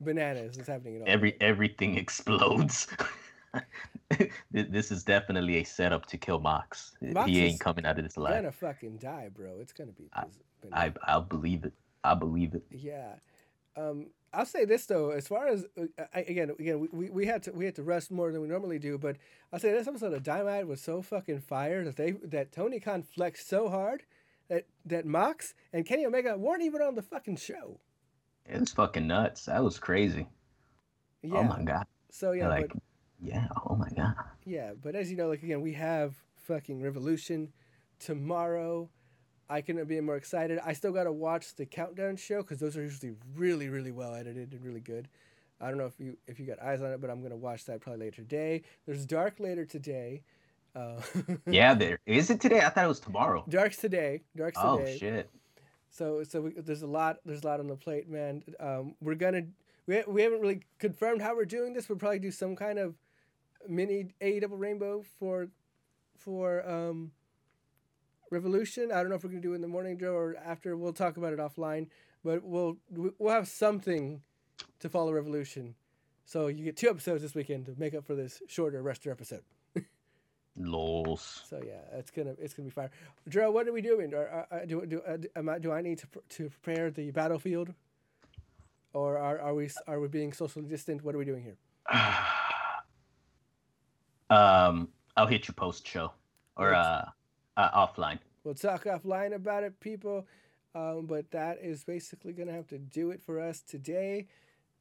bananas. 0.00 0.56
It's 0.56 0.68
happening 0.68 0.96
at 0.96 1.02
all. 1.02 1.08
Every 1.08 1.36
everything 1.40 1.96
explodes. 1.96 2.86
This 4.50 4.90
is 4.90 5.04
definitely 5.04 5.56
a 5.56 5.64
setup 5.64 6.06
to 6.06 6.16
kill 6.16 6.38
Mox. 6.38 6.92
Mox 7.02 7.28
he 7.28 7.40
ain't 7.40 7.60
coming 7.60 7.84
out 7.84 7.98
of 7.98 8.04
this 8.04 8.16
alive. 8.16 8.36
gonna 8.36 8.52
fucking 8.52 8.96
die, 8.96 9.28
bro. 9.34 9.58
It's 9.60 9.72
gonna 9.72 9.92
be. 9.92 10.08
I, 10.14 10.24
I 10.72 10.92
I'll 11.04 11.22
believe 11.22 11.64
it. 11.64 11.72
I 12.04 12.14
believe 12.14 12.54
it. 12.54 12.64
Yeah. 12.70 13.14
Um, 13.76 14.06
I'll 14.32 14.46
say 14.46 14.64
this 14.64 14.86
though, 14.86 15.10
as 15.10 15.28
far 15.28 15.48
as 15.48 15.66
uh, 15.78 16.04
I, 16.14 16.20
again, 16.20 16.50
again, 16.58 16.80
we, 16.80 16.88
we, 16.92 17.10
we 17.10 17.26
had 17.26 17.42
to 17.44 17.52
we 17.52 17.64
had 17.64 17.74
to 17.76 17.82
rest 17.82 18.10
more 18.10 18.32
than 18.32 18.40
we 18.40 18.48
normally 18.48 18.78
do, 18.78 18.98
but 18.98 19.16
I'll 19.52 19.58
say 19.58 19.72
this 19.72 19.86
episode 19.86 20.12
of 20.12 20.22
Dynamite 20.22 20.66
was 20.66 20.80
so 20.80 21.02
fucking 21.02 21.40
fire 21.40 21.84
that 21.84 21.96
they 21.96 22.12
that 22.12 22.52
Tony 22.52 22.80
Khan 22.80 23.02
flexed 23.02 23.48
so 23.48 23.68
hard 23.68 24.04
that 24.48 24.66
that 24.86 25.06
Mox 25.06 25.54
and 25.72 25.86
Kenny 25.86 26.06
Omega 26.06 26.36
weren't 26.36 26.62
even 26.62 26.82
on 26.82 26.94
the 26.94 27.02
fucking 27.02 27.36
show. 27.36 27.78
It 28.46 28.58
was 28.60 28.72
fucking 28.72 29.06
nuts. 29.06 29.44
That 29.44 29.62
was 29.62 29.78
crazy. 29.78 30.26
Oh 31.24 31.28
yeah. 31.28 31.38
Oh 31.38 31.42
my 31.44 31.62
god. 31.62 31.86
so 32.10 32.32
yeah, 32.32 32.48
like, 32.48 32.68
but 32.68 32.82
yeah. 33.20 33.48
Oh 33.68 33.76
my 33.76 33.90
god. 33.90 34.14
yeah, 34.44 34.72
but 34.80 34.94
as 34.94 35.10
you 35.10 35.16
know, 35.16 35.28
like 35.28 35.42
again, 35.42 35.60
we 35.60 35.74
have 35.74 36.14
fucking 36.36 36.82
Revolution 36.82 37.52
tomorrow. 37.98 38.88
I 39.50 39.60
couldn't 39.62 39.86
be 39.86 40.00
more 40.00 40.16
excited. 40.16 40.58
I 40.64 40.74
still 40.74 40.92
got 40.92 41.04
to 41.04 41.12
watch 41.12 41.54
the 41.54 41.64
countdown 41.64 42.16
show 42.16 42.42
because 42.42 42.58
those 42.58 42.76
are 42.76 42.82
usually 42.82 43.14
really, 43.34 43.70
really 43.70 43.92
well 43.92 44.14
edited 44.14 44.52
and 44.52 44.62
really 44.62 44.80
good. 44.80 45.08
I 45.60 45.68
don't 45.68 45.78
know 45.78 45.86
if 45.86 45.98
you 45.98 46.16
if 46.26 46.38
you 46.38 46.46
got 46.46 46.62
eyes 46.62 46.80
on 46.82 46.92
it, 46.92 47.00
but 47.00 47.10
I'm 47.10 47.22
gonna 47.22 47.36
watch 47.36 47.64
that 47.64 47.80
probably 47.80 48.06
later 48.06 48.22
today. 48.22 48.62
There's 48.86 49.04
Dark 49.04 49.40
later 49.40 49.64
today. 49.64 50.22
Uh, 50.74 51.00
Yeah, 51.46 51.74
there 51.74 51.98
is 52.06 52.30
it 52.30 52.40
today. 52.40 52.60
I 52.60 52.68
thought 52.68 52.84
it 52.84 52.88
was 52.88 53.00
tomorrow. 53.00 53.44
Dark's 53.48 53.76
today. 53.78 54.22
Dark's 54.36 54.58
Oh 54.60 54.78
today. 54.78 54.98
shit. 54.98 55.30
So 55.90 56.22
so 56.22 56.42
we, 56.42 56.50
there's 56.56 56.82
a 56.82 56.86
lot 56.86 57.18
there's 57.24 57.42
a 57.42 57.46
lot 57.46 57.60
on 57.60 57.66
the 57.66 57.76
plate, 57.76 58.08
man. 58.08 58.42
Um, 58.60 58.94
we're 59.00 59.14
gonna 59.14 59.42
we, 59.86 60.02
we 60.06 60.22
haven't 60.22 60.40
really 60.40 60.62
confirmed 60.78 61.22
how 61.22 61.34
we're 61.34 61.44
doing 61.46 61.72
this. 61.72 61.88
We'll 61.88 61.98
probably 61.98 62.18
do 62.18 62.30
some 62.30 62.54
kind 62.56 62.78
of 62.78 62.94
mini 63.68 64.14
A 64.20 64.40
double 64.40 64.56
rainbow 64.58 65.02
for 65.18 65.48
for 66.16 66.68
um, 66.68 67.12
Revolution. 68.30 68.92
I 68.92 68.96
don't 69.00 69.08
know 69.08 69.16
if 69.16 69.24
we're 69.24 69.30
gonna 69.30 69.40
do 69.40 69.52
it 69.52 69.56
in 69.56 69.62
the 69.62 69.68
morning, 69.68 69.98
Joe, 69.98 70.12
or 70.14 70.36
after. 70.36 70.76
We'll 70.76 70.92
talk 70.92 71.16
about 71.16 71.32
it 71.32 71.38
offline. 71.38 71.88
But 72.22 72.44
we'll 72.44 72.76
we'll 72.90 73.32
have 73.32 73.48
something 73.48 74.20
to 74.80 74.88
follow 74.88 75.12
Revolution. 75.12 75.74
So 76.26 76.48
you 76.48 76.62
get 76.64 76.76
two 76.76 76.90
episodes 76.90 77.22
this 77.22 77.34
weekend 77.34 77.64
to 77.66 77.74
make 77.78 77.94
up 77.94 78.04
for 78.04 78.14
this 78.14 78.42
shorter 78.46 78.82
rester 78.82 79.10
episode. 79.10 79.42
Lols. 80.58 81.44
So 81.48 81.60
yeah, 81.64 81.80
it's 81.92 82.10
gonna 82.10 82.34
it's 82.38 82.54
gonna 82.54 82.68
be 82.68 82.70
fire. 82.70 82.90
Joe, 83.28 83.50
what 83.50 83.68
are 83.68 83.72
we 83.72 83.80
doing? 83.80 84.12
Uh, 84.14 84.44
uh, 84.50 84.64
do 84.66 84.84
do 84.86 85.00
uh, 85.06 85.18
am 85.36 85.48
I, 85.48 85.58
do 85.58 85.72
I 85.72 85.82
need 85.82 85.98
to 85.98 86.06
pr- 86.06 86.18
to 86.30 86.50
prepare 86.50 86.90
the 86.90 87.10
battlefield, 87.10 87.72
or 88.92 89.18
are, 89.18 89.40
are 89.40 89.54
we 89.54 89.70
are 89.86 90.00
we 90.00 90.08
being 90.08 90.32
socially 90.32 90.66
distant? 90.66 91.04
What 91.04 91.14
are 91.14 91.18
we 91.18 91.24
doing 91.24 91.42
here? 91.42 91.56
um, 94.30 94.88
I'll 95.16 95.26
hit 95.26 95.48
you 95.48 95.54
post 95.54 95.86
show 95.86 96.12
or 96.56 96.74
uh, 96.74 97.04
uh 97.56 97.86
offline. 97.86 98.18
We'll 98.44 98.54
talk 98.54 98.84
offline 98.84 99.34
about 99.34 99.62
it, 99.62 99.78
people. 99.80 100.26
Um, 100.74 101.06
but 101.06 101.30
that 101.30 101.58
is 101.62 101.84
basically 101.84 102.32
gonna 102.32 102.52
have 102.52 102.66
to 102.68 102.78
do 102.78 103.10
it 103.10 103.22
for 103.22 103.40
us 103.40 103.62
today. 103.62 104.26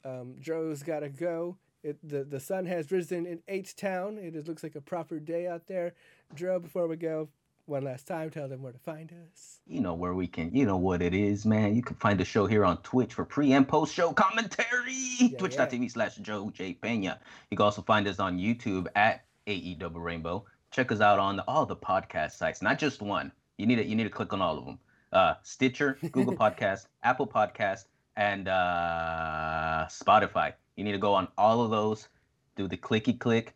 Um, 0.03 0.35
Joe's 0.39 0.83
gotta 0.83 1.09
go. 1.09 1.57
It, 1.83 1.97
the 2.07 2.23
the 2.23 2.39
sun 2.39 2.65
has 2.65 2.91
risen 2.91 3.25
in 3.25 3.41
H 3.47 3.75
Town. 3.75 4.17
It 4.17 4.35
is, 4.35 4.47
looks 4.47 4.63
like 4.63 4.75
a 4.75 4.81
proper 4.81 5.19
day 5.19 5.47
out 5.47 5.67
there. 5.67 5.93
Joe, 6.35 6.59
before 6.59 6.87
we 6.87 6.95
go, 6.97 7.29
one 7.67 7.83
last 7.83 8.07
time, 8.07 8.29
tell 8.29 8.47
them 8.47 8.61
where 8.61 8.71
to 8.71 8.79
find 8.79 9.13
us. 9.29 9.59
You 9.67 9.81
know 9.81 9.93
where 9.93 10.13
we 10.13 10.27
can. 10.27 10.53
You 10.53 10.65
know 10.65 10.77
what 10.77 11.01
it 11.01 11.13
is, 11.13 11.45
man. 11.45 11.75
You 11.75 11.81
can 11.81 11.95
find 11.97 12.19
the 12.19 12.25
show 12.25 12.45
here 12.45 12.65
on 12.65 12.77
Twitch 12.77 13.13
for 13.13 13.25
pre 13.25 13.51
and 13.53 13.67
post 13.67 13.93
show 13.93 14.11
commentary. 14.13 14.93
Yeah, 15.19 15.37
Twitch.tv 15.37 15.91
slash 15.91 16.15
Joe 16.15 16.49
J 16.49 16.73
Pena. 16.73 17.19
You 17.51 17.57
can 17.57 17.63
also 17.63 17.81
find 17.81 18.07
us 18.07 18.19
on 18.19 18.37
YouTube 18.37 18.87
at 18.95 19.25
AE 19.47 19.75
Double 19.75 19.99
Rainbow. 19.99 20.45
Check 20.71 20.91
us 20.91 21.01
out 21.01 21.19
on 21.19 21.39
all 21.41 21.65
the 21.65 21.75
podcast 21.75 22.33
sites, 22.33 22.61
not 22.61 22.79
just 22.79 23.01
one. 23.01 23.31
You 23.57 23.65
need 23.65 23.75
to 23.77 23.85
you 23.85 23.95
need 23.95 24.05
to 24.05 24.09
click 24.09 24.33
on 24.33 24.41
all 24.41 24.57
of 24.57 24.65
them. 24.65 24.79
Uh, 25.11 25.35
Stitcher, 25.43 25.97
Google 26.11 26.35
Podcast, 26.37 26.87
Apple 27.03 27.27
Podcast, 27.27 27.85
and 28.15 28.47
uh, 28.47 29.85
Spotify. 29.89 30.53
You 30.77 30.83
need 30.83 30.93
to 30.93 30.97
go 30.97 31.13
on 31.13 31.27
all 31.37 31.61
of 31.61 31.71
those, 31.71 32.07
do 32.55 32.67
the 32.67 32.77
clicky 32.77 33.19
click, 33.19 33.53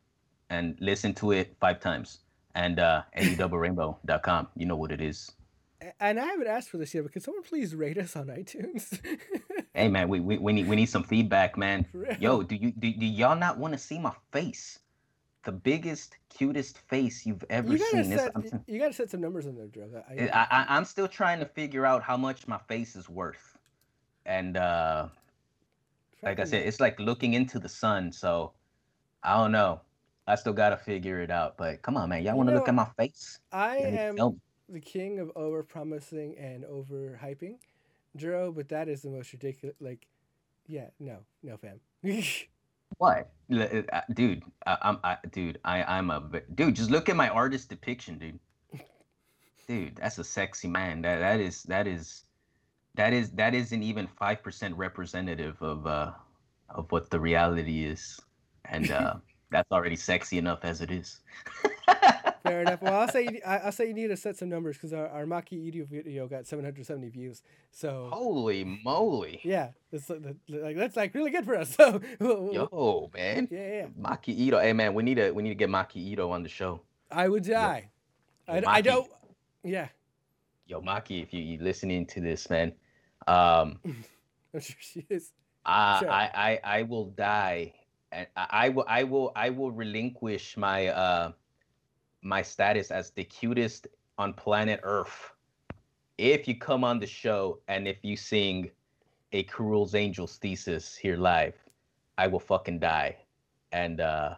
and 0.49 0.75
listen 0.81 1.13
to 1.15 1.31
it 1.31 1.55
five 1.61 1.79
times. 1.79 2.19
And 2.55 2.79
uh, 2.79 3.03
AEDoubleRainbow.com. 3.17 4.49
You 4.57 4.65
know 4.65 4.75
what 4.75 4.91
it 4.91 4.99
is. 4.99 5.31
And 5.99 6.19
I 6.19 6.25
haven't 6.25 6.47
asked 6.47 6.69
for 6.69 6.77
this 6.77 6.93
yet, 6.93 7.03
but 7.03 7.13
can 7.13 7.21
someone 7.21 7.43
please 7.43 7.73
rate 7.73 7.97
us 7.97 8.15
on 8.15 8.27
iTunes? 8.27 8.99
Hey 9.73 9.87
man, 9.87 10.09
we, 10.09 10.19
we, 10.19 10.37
we 10.37 10.51
need 10.51 10.67
we 10.67 10.75
need 10.75 10.87
some 10.87 11.03
feedback, 11.03 11.57
man. 11.57 11.85
Yo, 12.19 12.43
do 12.43 12.55
you 12.55 12.71
do, 12.71 12.91
do 12.91 13.05
y'all 13.05 13.37
not 13.37 13.57
want 13.57 13.73
to 13.73 13.79
see 13.79 13.97
my 13.97 14.11
face? 14.33 14.79
The 15.45 15.53
biggest, 15.53 16.17
cutest 16.29 16.77
face 16.77 17.25
you've 17.25 17.45
ever 17.49 17.71
you 17.71 17.77
seen. 17.77 18.03
Set 18.03 18.33
you 18.67 18.79
gotta 18.79 18.93
set 18.93 19.09
some 19.09 19.21
numbers 19.21 19.45
in 19.45 19.55
there, 19.55 19.67
Joe. 19.67 19.87
I, 20.09 20.27
I, 20.27 20.47
I, 20.51 20.65
I'm 20.75 20.83
still 20.83 21.07
trying 21.07 21.39
to 21.39 21.45
figure 21.45 21.85
out 21.85 22.03
how 22.03 22.17
much 22.17 22.49
my 22.49 22.57
face 22.67 22.97
is 22.97 23.07
worth. 23.07 23.57
And 24.25 24.57
uh, 24.57 25.07
like 26.23 26.39
I 26.39 26.43
said, 26.43 26.65
it's 26.65 26.79
like 26.79 26.99
looking 26.99 27.33
into 27.33 27.59
the 27.59 27.69
sun. 27.69 28.11
So 28.11 28.53
I 29.23 29.37
don't 29.37 29.51
know. 29.51 29.81
I 30.27 30.35
still 30.35 30.53
gotta 30.53 30.77
figure 30.77 31.19
it 31.21 31.31
out. 31.31 31.57
But 31.57 31.81
come 31.81 31.97
on, 31.97 32.09
man, 32.09 32.23
y'all 32.23 32.37
want 32.37 32.49
to 32.49 32.55
look 32.55 32.67
at 32.67 32.75
my 32.75 32.87
face? 32.97 33.39
I 33.51 33.77
am 33.77 34.39
the 34.69 34.79
king 34.79 35.19
of 35.19 35.31
over 35.35 35.63
promising 35.63 36.37
and 36.37 36.63
over 36.65 37.19
hyping, 37.21 37.55
Joe. 38.15 38.53
But 38.55 38.69
that 38.69 38.87
is 38.87 39.01
the 39.01 39.09
most 39.09 39.33
ridiculous. 39.33 39.75
Like, 39.79 40.07
yeah, 40.67 40.87
no, 40.99 41.17
no, 41.43 41.57
fam. 41.57 41.79
What, 42.97 43.31
uh, 43.51 43.81
uh, 43.93 44.01
dude? 44.13 44.43
I, 44.67 44.77
I'm, 44.81 44.99
I, 45.03 45.17
dude. 45.31 45.59
I, 45.63 45.83
I'm 45.83 46.11
a 46.11 46.41
dude. 46.55 46.75
Just 46.75 46.91
look 46.91 47.09
at 47.09 47.15
my 47.15 47.29
artist 47.29 47.69
depiction, 47.69 48.17
dude. 48.17 48.39
Dude, 49.67 49.95
that's 49.95 50.17
a 50.17 50.23
sexy 50.23 50.67
man. 50.67 51.01
That, 51.01 51.19
that 51.19 51.39
is, 51.39 51.63
that 51.63 51.87
is, 51.87 52.25
that 52.95 53.13
is, 53.13 53.31
that 53.31 53.53
isn't 53.55 53.83
even 53.83 54.07
five 54.07 54.43
percent 54.43 54.75
representative 54.75 55.61
of, 55.61 55.87
uh, 55.87 56.11
of 56.69 56.91
what 56.91 57.09
the 57.09 57.19
reality 57.19 57.85
is, 57.85 58.19
and 58.65 58.91
uh, 58.91 59.15
that's 59.51 59.71
already 59.71 59.95
sexy 59.95 60.37
enough 60.37 60.59
as 60.63 60.81
it 60.81 60.91
is. 60.91 61.19
Fair 62.43 62.61
enough. 62.63 62.81
Well, 62.81 62.99
I'll 62.99 63.07
say 63.07 63.23
you, 63.25 63.39
I- 63.45 63.59
I'll 63.59 63.71
say 63.71 63.87
you 63.87 63.93
need 63.93 64.07
to 64.07 64.17
set 64.17 64.35
some 64.35 64.49
numbers 64.49 64.75
because 64.75 64.93
our, 64.93 65.07
our 65.09 65.25
Maki 65.25 65.71
Itoh 65.71 65.87
video 65.87 66.27
got 66.27 66.47
770 66.47 67.09
views. 67.09 67.43
So 67.71 68.09
Holy 68.11 68.79
moly! 68.83 69.39
yeah, 69.43 69.69
that's 69.91 70.09
like, 70.09 70.75
that's 70.75 70.95
like 70.95 71.13
really 71.13 71.29
good 71.29 71.45
for 71.45 71.55
us. 71.55 71.75
So 71.77 72.01
Yo, 72.19 73.11
man, 73.13 73.47
yeah, 73.51 73.67
yeah, 73.67 73.85
Maki 73.99 74.35
Itoh. 74.49 74.61
Hey, 74.61 74.73
man, 74.73 74.93
we 74.95 75.03
need 75.03 75.15
to, 75.15 75.31
we 75.31 75.43
need 75.43 75.49
to 75.49 75.55
get 75.55 75.69
Maki 75.69 76.15
Itoh 76.15 76.31
on 76.31 76.41
the 76.41 76.49
show. 76.49 76.81
I 77.11 77.27
would 77.29 77.43
die. 77.43 77.89
I, 78.47 78.59
Yo, 78.59 78.67
I 78.67 78.81
Maki. 78.81 78.85
don't. 78.85 79.11
Yeah, 79.63 79.87
Yo, 80.65 80.81
Maki, 80.81 81.21
if 81.21 81.31
you 81.33 81.41
you 81.41 81.59
listening 81.61 82.05
to 82.07 82.21
this, 82.21 82.49
man, 82.49 82.71
um. 83.27 83.79
I'm 84.53 84.59
sure 84.59 84.75
she 84.79 85.05
is. 85.09 85.31
I, 85.65 85.99
Sure. 85.99 86.09
I, 86.09 86.59
I, 86.63 86.79
I 86.79 86.81
will 86.83 87.05
die, 87.05 87.73
and 88.11 88.27
I, 88.35 88.47
I 88.51 88.69
will, 88.69 88.85
I 88.87 89.03
will, 89.03 89.31
I 89.35 89.49
will 89.49 89.71
relinquish 89.71 90.57
my, 90.57 90.87
uh, 90.87 91.31
my 92.21 92.41
status 92.41 92.91
as 92.91 93.11
the 93.11 93.23
cutest 93.23 93.87
on 94.17 94.33
planet 94.33 94.79
Earth. 94.83 95.33
If 96.17 96.47
you 96.47 96.57
come 96.57 96.83
on 96.83 96.99
the 96.99 97.07
show 97.07 97.59
and 97.67 97.87
if 97.87 97.97
you 98.03 98.15
sing 98.17 98.71
a 99.33 99.43
Cruel's 99.43 99.95
Angels 99.95 100.37
thesis 100.37 100.95
here 100.95 101.17
live, 101.17 101.55
I 102.17 102.27
will 102.27 102.39
fucking 102.39 102.79
die, 102.79 103.17
and 103.71 104.01
uh, 104.01 104.35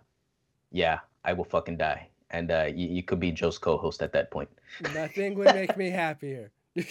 yeah, 0.72 0.99
I 1.26 1.34
will 1.34 1.45
fucking 1.45 1.77
die, 1.77 2.10
and 2.31 2.51
uh, 2.51 2.69
you, 2.73 2.88
you 2.88 3.03
could 3.03 3.19
be 3.19 3.31
Joe's 3.31 3.57
co-host 3.57 4.01
at 4.01 4.11
that 4.14 4.30
point. 4.31 4.49
Nothing 4.93 5.35
would 5.38 5.53
make 5.53 5.76
me 5.77 5.89
happier. 5.89 6.51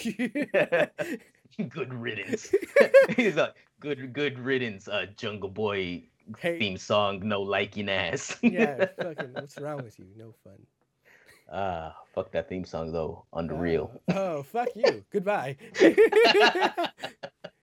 good 1.69 1.93
riddance. 1.93 2.53
He's 3.15 3.35
like, 3.35 3.53
good, 3.79 4.13
good 4.13 4.39
riddance. 4.39 4.87
Uh, 4.87 5.07
Jungle 5.17 5.49
Boy 5.49 6.03
Hey. 6.39 6.57
theme 6.57 6.77
song, 6.77 7.27
no 7.27 7.41
liking 7.41 7.89
ass. 7.89 8.37
yeah, 8.41 8.85
fucking. 9.01 9.33
What's 9.33 9.57
wrong 9.59 9.83
with 9.83 9.99
you? 9.99 10.05
No 10.15 10.33
fun. 10.43 10.53
Ah, 11.51 11.95
fuck 12.13 12.31
that 12.31 12.47
theme 12.47 12.63
song 12.65 12.93
though. 12.93 13.25
Unreal. 13.33 13.91
Oh, 14.09 14.37
oh, 14.37 14.43
fuck 14.43 14.69
you. 14.75 15.03
Goodbye. 15.11 15.57